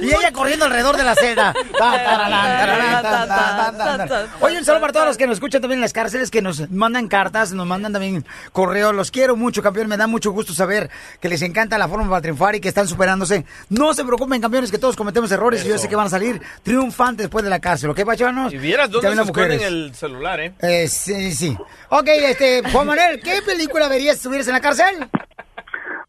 y 0.02 0.06
ella 0.06 0.32
corriendo 0.32 0.64
alrededor 0.64 0.96
de 0.96 1.04
la 1.04 1.14
celda. 1.14 1.54
Oye, 4.40 4.58
un 4.58 4.64
saludo 4.64 4.80
para 4.80 4.92
todos 4.92 5.06
los 5.06 5.16
que 5.16 5.26
nos 5.26 5.36
escuchan 5.36 5.60
también 5.60 5.78
en 5.78 5.82
las 5.82 5.92
cárceles, 5.92 6.30
que 6.30 6.42
nos 6.42 6.70
mandan 6.70 7.08
cartas, 7.08 7.52
nos 7.52 7.66
mandan 7.66 7.92
también 7.92 8.24
correos. 8.52 8.94
Los 8.94 9.10
quiero 9.10 9.36
mucho, 9.36 9.62
campeón. 9.62 9.88
Me 9.88 9.96
da 9.96 10.06
mucho 10.06 10.32
gusto 10.32 10.54
saber 10.54 10.90
que 11.20 11.28
les 11.28 11.42
encanta 11.42 11.78
la 11.78 11.88
forma 11.88 12.08
para 12.08 12.22
triunfar 12.22 12.54
y 12.54 12.60
que 12.60 12.68
están 12.68 12.88
superándose. 12.88 13.44
No 13.68 13.94
se 13.94 14.04
preocupen, 14.04 14.40
campeones, 14.40 14.70
que 14.70 14.78
todos 14.78 14.96
cometemos 14.96 15.30
errores 15.30 15.64
y 15.64 15.68
yo 15.68 15.78
sé 15.78 15.88
que 15.88 15.96
van 15.96 16.06
a 16.06 16.10
salir 16.10 16.40
triunfantes 16.62 17.24
después 17.24 17.44
de 17.44 17.50
la 17.50 17.60
cárcel. 17.60 17.90
¿Ok, 17.90 18.04
pachanos? 18.04 18.52
Y 18.52 18.58
vieras 18.58 18.90
dónde 18.90 19.08
se 19.08 19.22
esconden 19.22 19.48
mujeres. 19.48 19.62
el 19.62 19.94
celular, 19.94 20.40
¿eh? 20.40 20.52
Eh, 20.60 20.88
sí, 20.88 21.32
sí. 21.32 21.56
Ok, 21.90 22.08
este, 22.08 22.62
Juan 22.70 22.86
Manuel, 22.86 23.20
¿qué 23.20 23.42
película 23.42 23.88
verías 23.88 24.16
si 24.16 24.20
estuvieras 24.20 24.48
en 24.48 24.54
la 24.54 24.60
cárcel? 24.60 25.08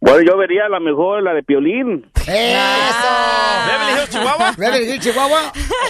Bueno, 0.01 0.21
yo 0.21 0.37
vería 0.37 0.69
la 0.69 0.79
mejor, 0.79 1.21
la 1.23 1.33
de 1.33 1.43
Piolín. 1.43 2.05
¡Eso! 2.15 3.09
¿Beverly 3.67 3.91
Hills, 3.99 4.09
Chihuahua? 4.09 4.51
¿Beverly 4.57 4.89
Hills, 4.91 5.03
Chihuahua? 5.03 5.39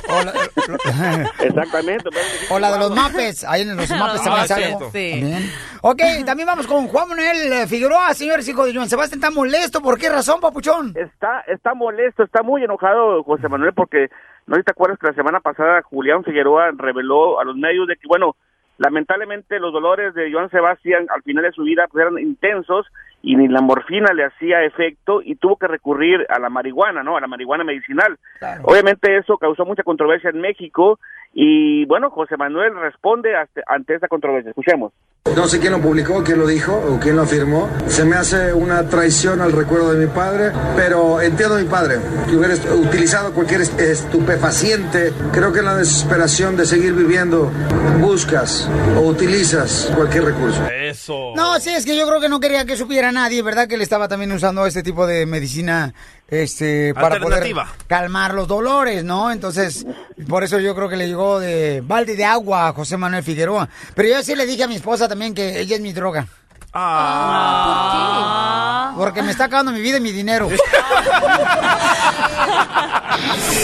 O 0.10 0.24
la, 0.24 1.46
Exactamente. 1.46 2.10
o 2.50 2.60
la 2.60 2.72
de 2.72 2.80
los 2.80 2.90
Muppets. 2.90 3.44
Ahí 3.44 3.62
en 3.62 3.78
los 3.78 3.90
Muppets 3.90 4.24
también 4.24 4.44
Ah, 4.44 4.48
sale. 4.48 4.66
cierto. 4.66 4.90
Sí. 4.92 5.12
También. 5.20 5.44
Ok, 5.84 6.02
también 6.26 6.48
vamos 6.48 6.66
con 6.66 6.88
Juan 6.88 7.08
Manuel 7.10 7.54
eh, 7.54 7.68
Figueroa, 7.68 8.14
señores, 8.16 8.48
hijo 8.50 8.66
de 8.66 8.74
Joan 8.74 8.90
Sebastián. 8.90 9.20
¿Está 9.20 9.30
molesto? 9.32 9.82
¿Por 9.82 10.00
qué 10.00 10.10
razón, 10.10 10.42
papuchón? 10.42 10.94
Está, 10.96 11.42
está 11.42 11.76
molesto, 11.76 12.24
está 12.24 12.42
muy 12.42 12.64
enojado 12.64 13.24
José 13.24 13.48
Manuel 13.48 13.74
porque 13.74 14.10
no 14.48 14.56
sé 14.56 14.62
si 14.62 14.66
te 14.66 14.72
acuerdas 14.72 14.98
que 15.00 15.08
la 15.08 15.14
semana 15.14 15.40
pasada 15.40 15.84
Julián 15.84 16.24
Figueroa 16.24 16.72
reveló 16.76 17.40
a 17.40 17.44
los 17.46 17.56
medios 17.56 17.88
de 17.88 17.96
que, 17.96 18.08
bueno, 18.08 18.36
lamentablemente 18.80 19.60
los 19.60 19.72
dolores 19.72 20.16
de 20.16 20.32
Joan 20.32 20.50
Sebastián 20.50 21.06
al 21.14 21.22
final 21.22 21.44
de 21.44 21.52
su 21.52 21.62
vida 21.64 21.86
pues, 21.92 22.02
eran 22.02 22.18
intensos 22.18 22.88
y 23.22 23.36
ni 23.36 23.48
la 23.48 23.62
morfina 23.62 24.14
le 24.14 24.24
hacía 24.24 24.64
efecto 24.64 25.22
y 25.24 25.36
tuvo 25.36 25.58
que 25.58 25.68
recurrir 25.68 26.26
a 26.30 26.40
la 26.40 26.50
marihuana, 26.50 27.04
¿no? 27.04 27.18
A 27.18 27.22
la 27.22 27.28
marihuana 27.28 27.64
medicinal. 27.64 28.18
Obviamente 28.64 29.18
eso 29.18 29.38
causó 29.38 29.66
mucha 29.66 29.84
controversia 29.84 30.30
en 30.30 30.40
México 30.40 31.00
y, 31.34 31.86
bueno, 31.86 32.10
José 32.10 32.38
Manuel 32.38 32.76
responde 32.80 33.36
hasta- 33.36 33.62
ante 33.68 33.96
esta 33.96 34.08
controversia. 34.08 34.50
Escuchemos. 34.52 34.94
No 35.26 35.48
sé 35.48 35.60
quién 35.60 35.74
lo 35.74 35.82
publicó, 35.82 36.24
quién 36.24 36.40
lo 36.40 36.48
dijo 36.48 36.74
o 36.74 37.00
quién 37.00 37.16
lo 37.16 37.22
afirmó. 37.22 37.70
Se 37.88 38.04
me 38.04 38.16
hace 38.16 38.52
una 38.52 38.88
traición 38.90 39.42
al 39.42 39.52
recuerdo 39.52 39.94
de 39.94 40.06
mi 40.08 40.12
padre, 40.12 40.52
pero 40.76 41.22
entiendo 41.22 41.56
a 41.56 41.60
mi 41.60 41.66
padre, 41.68 42.00
que 42.28 42.36
hubiera 42.36 42.56
utilizado 42.74 43.32
cualquier 43.34 43.62
est- 43.62 43.80
estupefaciente. 43.80 45.14
Creo 45.32 45.54
que 45.54 45.60
en 45.60 45.66
la 45.66 45.76
desesperación 45.76 46.58
de 46.58 46.66
seguir 46.66 46.94
viviendo 46.94 47.52
buscas 48.00 48.68
o 48.98 49.02
utilizas 49.02 49.92
cualquier 49.96 50.26
recurso. 50.26 50.66
Eso. 50.68 51.34
No, 51.36 51.60
sí, 51.60 51.70
es 51.70 51.86
que 51.86 51.96
yo 51.96 52.08
creo 52.08 52.20
que 52.20 52.30
no 52.30 52.40
quería 52.40 52.66
que 52.66 52.76
supiera 52.76 53.12
nadie, 53.12 53.42
¿verdad? 53.44 53.68
Que 53.68 53.76
él 53.76 53.82
estaba 53.82 54.08
también 54.08 54.32
usando 54.32 54.66
este 54.66 54.82
tipo 54.84 55.06
de 55.06 55.26
medicina 55.28 55.94
este, 56.28 56.94
para 56.94 57.20
poder 57.20 57.44
calmar 57.88 58.34
los 58.36 58.48
dolores, 58.48 59.04
¿no? 59.04 59.32
Entonces, 59.32 59.86
por 60.28 60.44
eso 60.44 60.60
yo 60.60 60.76
creo 60.76 60.88
que 60.88 60.96
le 60.98 61.08
llegó 61.08 61.40
de 61.40 61.82
balde 61.86 62.16
de 62.16 62.24
agua 62.26 62.68
a 62.68 62.74
José 62.74 62.98
Manuel 62.98 63.24
Figueroa. 63.24 63.68
Pero 63.96 64.10
yo 64.10 64.24
sí 64.24 64.36
le 64.36 64.46
dije 64.46 64.64
a 64.64 64.68
mi 64.68 64.76
esposa 64.76 65.08
también 65.10 65.34
que 65.34 65.60
ella 65.60 65.76
es 65.76 65.82
mi 65.82 65.92
droga. 65.92 66.28
Ah. 66.74 68.94
Porque 68.96 69.22
me 69.22 69.32
está 69.32 69.46
acabando 69.46 69.72
mi 69.72 69.82
vida 69.82 69.98
y 69.98 70.02
mi 70.02 70.12
dinero. 70.12 70.50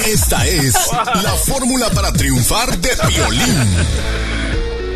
Esta 0.06 0.46
es 0.46 0.76
la 1.24 1.32
fórmula 1.32 1.90
para 1.92 2.12
triunfar 2.12 2.78
de 2.78 2.90
violín. 3.08 4.35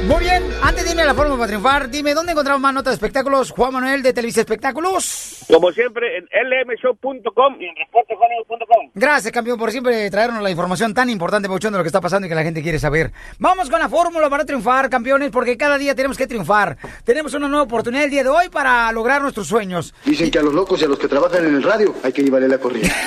Muy 0.07 0.19
bien, 0.21 0.43
antes 0.63 0.83
de 0.83 0.89
irme 0.91 1.03
a 1.03 1.05
la 1.05 1.13
forma 1.13 1.35
para 1.35 1.47
triunfar, 1.47 1.89
dime, 1.89 2.13
¿dónde 2.13 2.31
encontramos 2.31 2.61
más 2.61 2.73
notas 2.73 2.91
de 2.91 2.95
espectáculos? 2.95 3.51
Juan 3.51 3.73
Manuel 3.73 4.01
de 4.01 4.13
Televisa 4.13 4.41
Espectáculos. 4.41 5.45
Como 5.47 5.71
siempre, 5.71 6.17
en 6.17 6.25
lmshow.com 6.25 7.61
y 7.61 7.65
en 7.65 7.75
reportejuanego.com. 7.75 8.91
Gracias, 8.95 9.31
campeón, 9.31 9.59
por 9.59 9.71
siempre 9.71 10.09
traernos 10.09 10.41
la 10.41 10.49
información 10.49 10.93
tan 10.93 11.09
importante, 11.09 11.47
Pauchón, 11.47 11.73
de 11.73 11.77
lo 11.79 11.83
que 11.83 11.89
está 11.89 12.01
pasando 12.01 12.25
y 12.25 12.29
que 12.29 12.35
la 12.35 12.43
gente 12.43 12.61
quiere 12.61 12.79
saber. 12.79 13.11
Vamos 13.37 13.69
con 13.69 13.79
la 13.79 13.89
fórmula 13.89 14.29
para 14.29 14.45
triunfar, 14.45 14.89
campeones, 14.89 15.31
porque 15.31 15.57
cada 15.57 15.77
día 15.77 15.93
tenemos 15.95 16.17
que 16.17 16.27
triunfar. 16.27 16.77
Tenemos 17.03 17.33
una 17.33 17.47
nueva 17.47 17.63
oportunidad 17.63 18.05
el 18.05 18.11
día 18.11 18.23
de 18.23 18.29
hoy 18.29 18.49
para 18.49 18.91
lograr 18.91 19.21
nuestros 19.21 19.47
sueños. 19.47 19.93
Dicen 20.05 20.31
que 20.31 20.39
a 20.39 20.41
los 20.43 20.53
locos 20.53 20.81
y 20.81 20.85
a 20.85 20.87
los 20.87 20.97
que 20.97 21.07
trabajan 21.07 21.45
en 21.45 21.55
el 21.55 21.63
radio 21.63 21.93
hay 22.03 22.11
que 22.13 22.23
llevarle 22.23 22.47
la 22.47 22.57
corriente. 22.57 22.91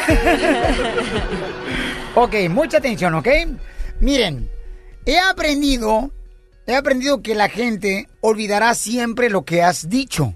Ok, 2.14 2.34
mucha 2.50 2.76
atención, 2.76 3.14
¿ok? 3.14 3.28
Miren, 4.00 4.50
he 5.06 5.18
aprendido, 5.18 6.10
he 6.66 6.74
aprendido 6.74 7.22
que 7.22 7.34
la 7.34 7.48
gente 7.48 8.08
olvidará 8.20 8.74
siempre 8.74 9.30
lo 9.30 9.44
que 9.44 9.62
has 9.62 9.88
dicho. 9.88 10.34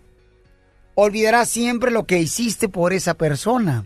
Olvidará 0.94 1.44
siempre 1.44 1.90
lo 1.90 2.06
que 2.06 2.18
hiciste 2.18 2.68
por 2.68 2.92
esa 2.92 3.14
persona, 3.14 3.84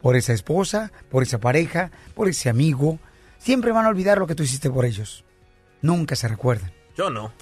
por 0.00 0.16
esa 0.16 0.32
esposa, 0.32 0.92
por 1.10 1.22
esa 1.22 1.38
pareja, 1.38 1.90
por 2.14 2.28
ese 2.28 2.48
amigo. 2.48 2.98
Siempre 3.38 3.72
van 3.72 3.86
a 3.86 3.88
olvidar 3.88 4.18
lo 4.18 4.26
que 4.26 4.34
tú 4.34 4.42
hiciste 4.42 4.70
por 4.70 4.84
ellos. 4.84 5.24
Nunca 5.80 6.16
se 6.16 6.28
recuerdan. 6.28 6.72
Yo 6.96 7.10
no. 7.10 7.32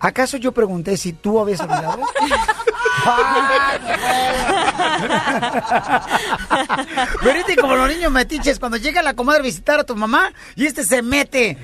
¿Acaso 0.00 0.36
yo 0.36 0.52
pregunté 0.52 0.96
si 0.96 1.12
tú 1.12 1.40
habías 1.40 1.60
olvidado? 1.60 2.00
Venite 7.24 7.56
como 7.60 7.76
los 7.76 7.88
niños 7.88 8.12
metiches 8.12 8.58
cuando 8.58 8.76
llega 8.76 9.02
la 9.02 9.14
comadre 9.14 9.40
a 9.40 9.44
visitar 9.44 9.80
a 9.80 9.84
tu 9.84 9.96
mamá 9.96 10.32
y 10.54 10.66
este 10.66 10.84
se 10.84 11.02
mete. 11.02 11.56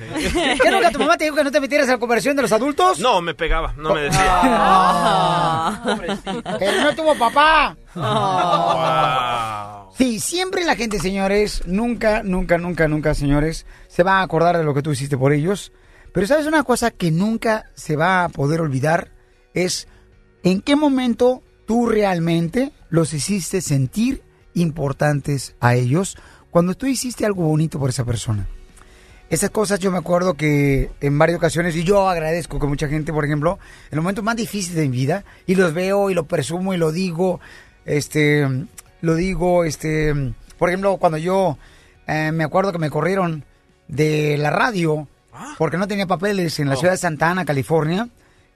¿Qué 0.61 0.71
nunca 0.71 0.91
tu 0.91 0.99
mamá 0.99 1.17
te 1.17 1.25
dijo 1.25 1.35
que 1.35 1.43
no 1.43 1.51
te 1.51 1.59
metieras 1.59 1.87
a 1.89 1.93
la 1.93 1.97
conversión 1.97 2.35
de 2.35 2.41
los 2.41 2.51
adultos? 2.51 2.99
No, 2.99 3.21
me 3.21 3.33
pegaba, 3.33 3.73
no 3.77 3.93
me 3.93 4.01
decía. 4.01 4.21
Ah. 4.27 5.97
Pero 6.59 6.81
no 6.81 6.95
tuvo 6.95 7.15
papá. 7.15 7.77
Wow. 7.95 9.93
Sí, 9.97 10.19
siempre 10.19 10.65
la 10.65 10.75
gente, 10.75 10.99
señores, 10.99 11.63
nunca, 11.65 12.21
nunca, 12.23 12.57
nunca, 12.57 12.87
nunca, 12.87 13.13
señores, 13.13 13.65
se 13.87 14.03
va 14.03 14.19
a 14.19 14.23
acordar 14.23 14.57
de 14.57 14.63
lo 14.63 14.73
que 14.73 14.81
tú 14.81 14.91
hiciste 14.91 15.17
por 15.17 15.31
ellos. 15.31 15.71
Pero 16.15 16.27
sabes 16.27 16.47
una 16.47 16.63
cosa 16.63 16.91
que 16.91 17.11
nunca 17.11 17.65
se 17.75 17.97
va 17.97 18.23
a 18.23 18.29
poder 18.29 18.61
olvidar 18.61 19.11
es 19.53 19.89
en 20.43 20.61
qué 20.61 20.77
momento 20.77 21.43
tú 21.67 21.87
realmente 21.87 22.71
los 22.89 23.13
hiciste 23.13 23.59
sentir 23.59 24.23
importantes 24.53 25.57
a 25.59 25.75
ellos 25.75 26.17
cuando 26.51 26.73
tú 26.73 26.85
hiciste 26.85 27.25
algo 27.25 27.43
bonito 27.43 27.79
por 27.79 27.89
esa 27.89 28.05
persona. 28.05 28.47
Esas 29.29 29.49
cosas 29.49 29.81
yo 29.81 29.91
me 29.91 29.97
acuerdo 29.97 30.35
que 30.35 30.89
en 31.01 31.19
varias 31.19 31.37
ocasiones, 31.37 31.75
y 31.75 31.83
yo 31.83 32.07
agradezco 32.07 32.61
que 32.61 32.67
mucha 32.67 32.87
gente, 32.87 33.11
por 33.11 33.25
ejemplo, 33.25 33.59
en 33.91 33.97
los 33.97 34.03
momentos 34.03 34.23
más 34.23 34.37
difíciles 34.37 34.77
de 34.77 34.87
mi 34.87 34.95
vida, 34.95 35.25
y 35.45 35.55
los 35.55 35.73
veo 35.73 36.09
y 36.09 36.13
lo 36.13 36.27
presumo 36.27 36.73
y 36.73 36.77
lo 36.77 36.93
digo, 36.93 37.41
este, 37.83 38.47
lo 39.01 39.15
digo, 39.15 39.65
este, 39.65 40.13
por 40.57 40.69
ejemplo, 40.69 40.95
cuando 40.95 41.17
yo 41.17 41.57
eh, 42.07 42.31
me 42.31 42.45
acuerdo 42.45 42.71
que 42.71 42.79
me 42.79 42.89
corrieron 42.89 43.43
de 43.89 44.37
la 44.37 44.49
radio 44.49 45.09
porque 45.57 45.77
no 45.77 45.87
tenía 45.87 46.05
papeles 46.07 46.59
en 46.59 46.69
la 46.69 46.75
ciudad 46.75 46.93
de 46.93 46.97
Santa 46.97 47.29
Ana, 47.31 47.45
California, 47.45 48.09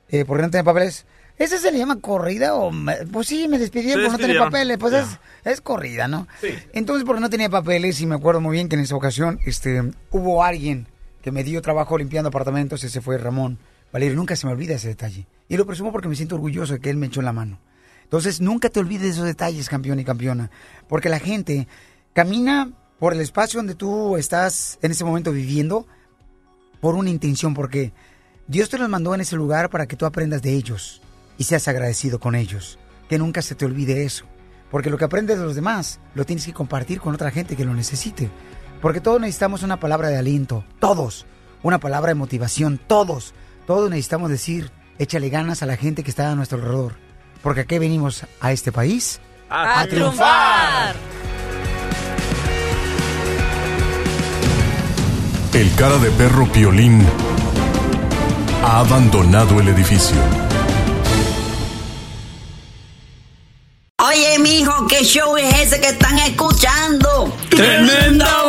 eh, 0.09 0.25
porque 0.25 0.43
no 0.43 0.49
tenía 0.49 0.63
papeles. 0.63 1.05
¿Ese 1.37 1.57
se 1.57 1.71
le 1.71 1.77
llama 1.77 1.99
corrida 2.01 2.53
o...? 2.55 2.69
me- 2.71 2.97
Pues 3.11 3.27
sí, 3.27 3.47
me 3.47 3.57
despidieron 3.57 4.03
por 4.03 4.11
no 4.11 4.17
tener 4.17 4.35
papeles. 4.51 4.77
Pues 4.77 4.93
es, 4.93 5.19
es 5.45 5.61
corrida, 5.61 6.07
¿no? 6.09 6.27
Entonces, 6.73 7.05
porque 7.05 7.21
no 7.21 7.29
tenía 7.29 7.49
papeles 7.49 8.01
y 8.01 8.05
me 8.05 8.15
acuerdo 8.15 8.41
muy 8.41 8.53
bien 8.53 8.67
que 8.67 8.75
en 8.75 8.81
esa 8.81 8.95
ocasión 8.95 9.39
este, 9.45 9.81
hubo 10.11 10.43
alguien 10.43 10.87
que 11.21 11.31
me 11.31 11.43
dio 11.45 11.61
trabajo 11.61 11.97
limpiando 11.97 12.27
apartamentos, 12.29 12.83
ese 12.83 12.99
fue 13.01 13.17
Ramón. 13.17 13.57
Valerio, 13.93 14.15
nunca 14.17 14.35
se 14.35 14.47
me 14.47 14.53
olvida 14.53 14.75
ese 14.75 14.89
detalle. 14.89 15.27
Y 15.47 15.55
lo 15.57 15.65
presumo 15.65 15.91
porque 15.93 16.07
me 16.09 16.15
siento 16.15 16.35
orgulloso 16.35 16.73
de 16.73 16.79
que 16.79 16.89
él 16.89 16.97
me 16.97 17.07
echó 17.07 17.21
la 17.21 17.31
mano. 17.33 17.59
Entonces, 18.03 18.41
nunca 18.41 18.69
te 18.69 18.79
olvides 18.81 19.03
de 19.03 19.09
esos 19.09 19.25
detalles, 19.25 19.69
campeón 19.69 19.99
y 19.99 20.03
campeona. 20.03 20.51
Porque 20.89 21.07
la 21.09 21.19
gente 21.19 21.67
camina 22.13 22.71
por 22.99 23.13
el 23.13 23.21
espacio 23.21 23.59
donde 23.59 23.75
tú 23.75 24.17
estás 24.17 24.77
en 24.81 24.91
ese 24.91 25.05
momento 25.05 25.31
viviendo 25.31 25.87
por 26.79 26.95
una 26.95 27.09
intención, 27.09 27.53
porque 27.53 27.93
Dios 28.47 28.69
te 28.69 28.77
los 28.77 28.89
mandó 28.89 29.13
en 29.13 29.21
ese 29.21 29.35
lugar 29.35 29.69
para 29.69 29.87
que 29.87 29.95
tú 29.95 30.05
aprendas 30.05 30.41
de 30.41 30.53
ellos 30.53 31.01
y 31.37 31.43
seas 31.43 31.67
agradecido 31.67 32.19
con 32.19 32.35
ellos. 32.35 32.79
Que 33.07 33.17
nunca 33.17 33.41
se 33.41 33.55
te 33.55 33.65
olvide 33.65 34.05
eso. 34.05 34.25
Porque 34.71 34.89
lo 34.89 34.97
que 34.97 35.05
aprendes 35.05 35.39
de 35.39 35.45
los 35.45 35.55
demás 35.55 35.99
lo 36.13 36.25
tienes 36.25 36.45
que 36.45 36.53
compartir 36.53 36.99
con 36.99 37.13
otra 37.13 37.31
gente 37.31 37.55
que 37.55 37.65
lo 37.65 37.73
necesite. 37.73 38.29
Porque 38.81 39.01
todos 39.01 39.19
necesitamos 39.19 39.63
una 39.63 39.79
palabra 39.79 40.09
de 40.09 40.17
aliento, 40.17 40.63
todos. 40.79 41.25
Una 41.63 41.79
palabra 41.79 42.09
de 42.09 42.15
motivación, 42.15 42.79
todos. 42.87 43.33
Todos 43.65 43.89
necesitamos 43.89 44.29
decir, 44.29 44.71
échale 44.99 45.29
ganas 45.29 45.63
a 45.63 45.65
la 45.65 45.75
gente 45.75 46.03
que 46.03 46.11
está 46.11 46.31
a 46.31 46.35
nuestro 46.35 46.59
alrededor. 46.59 46.93
Porque 47.41 47.61
aquí 47.61 47.79
venimos 47.79 48.25
a 48.39 48.51
este 48.51 48.71
país 48.71 49.19
A 49.49 49.85
triunfar. 49.87 50.95
El 55.59 55.75
cara 55.75 55.97
de 55.97 56.09
perro 56.11 56.49
Piolín 56.49 57.05
ha 58.63 58.79
abandonado 58.79 59.59
el 59.59 59.67
edificio. 59.67 60.15
Oye, 63.97 64.39
mijo, 64.39 64.87
¿qué 64.87 65.03
show 65.03 65.35
es 65.35 65.53
ese 65.59 65.81
que 65.81 65.89
están 65.89 66.17
escuchando? 66.19 67.35
¡Tremenda 67.49 68.48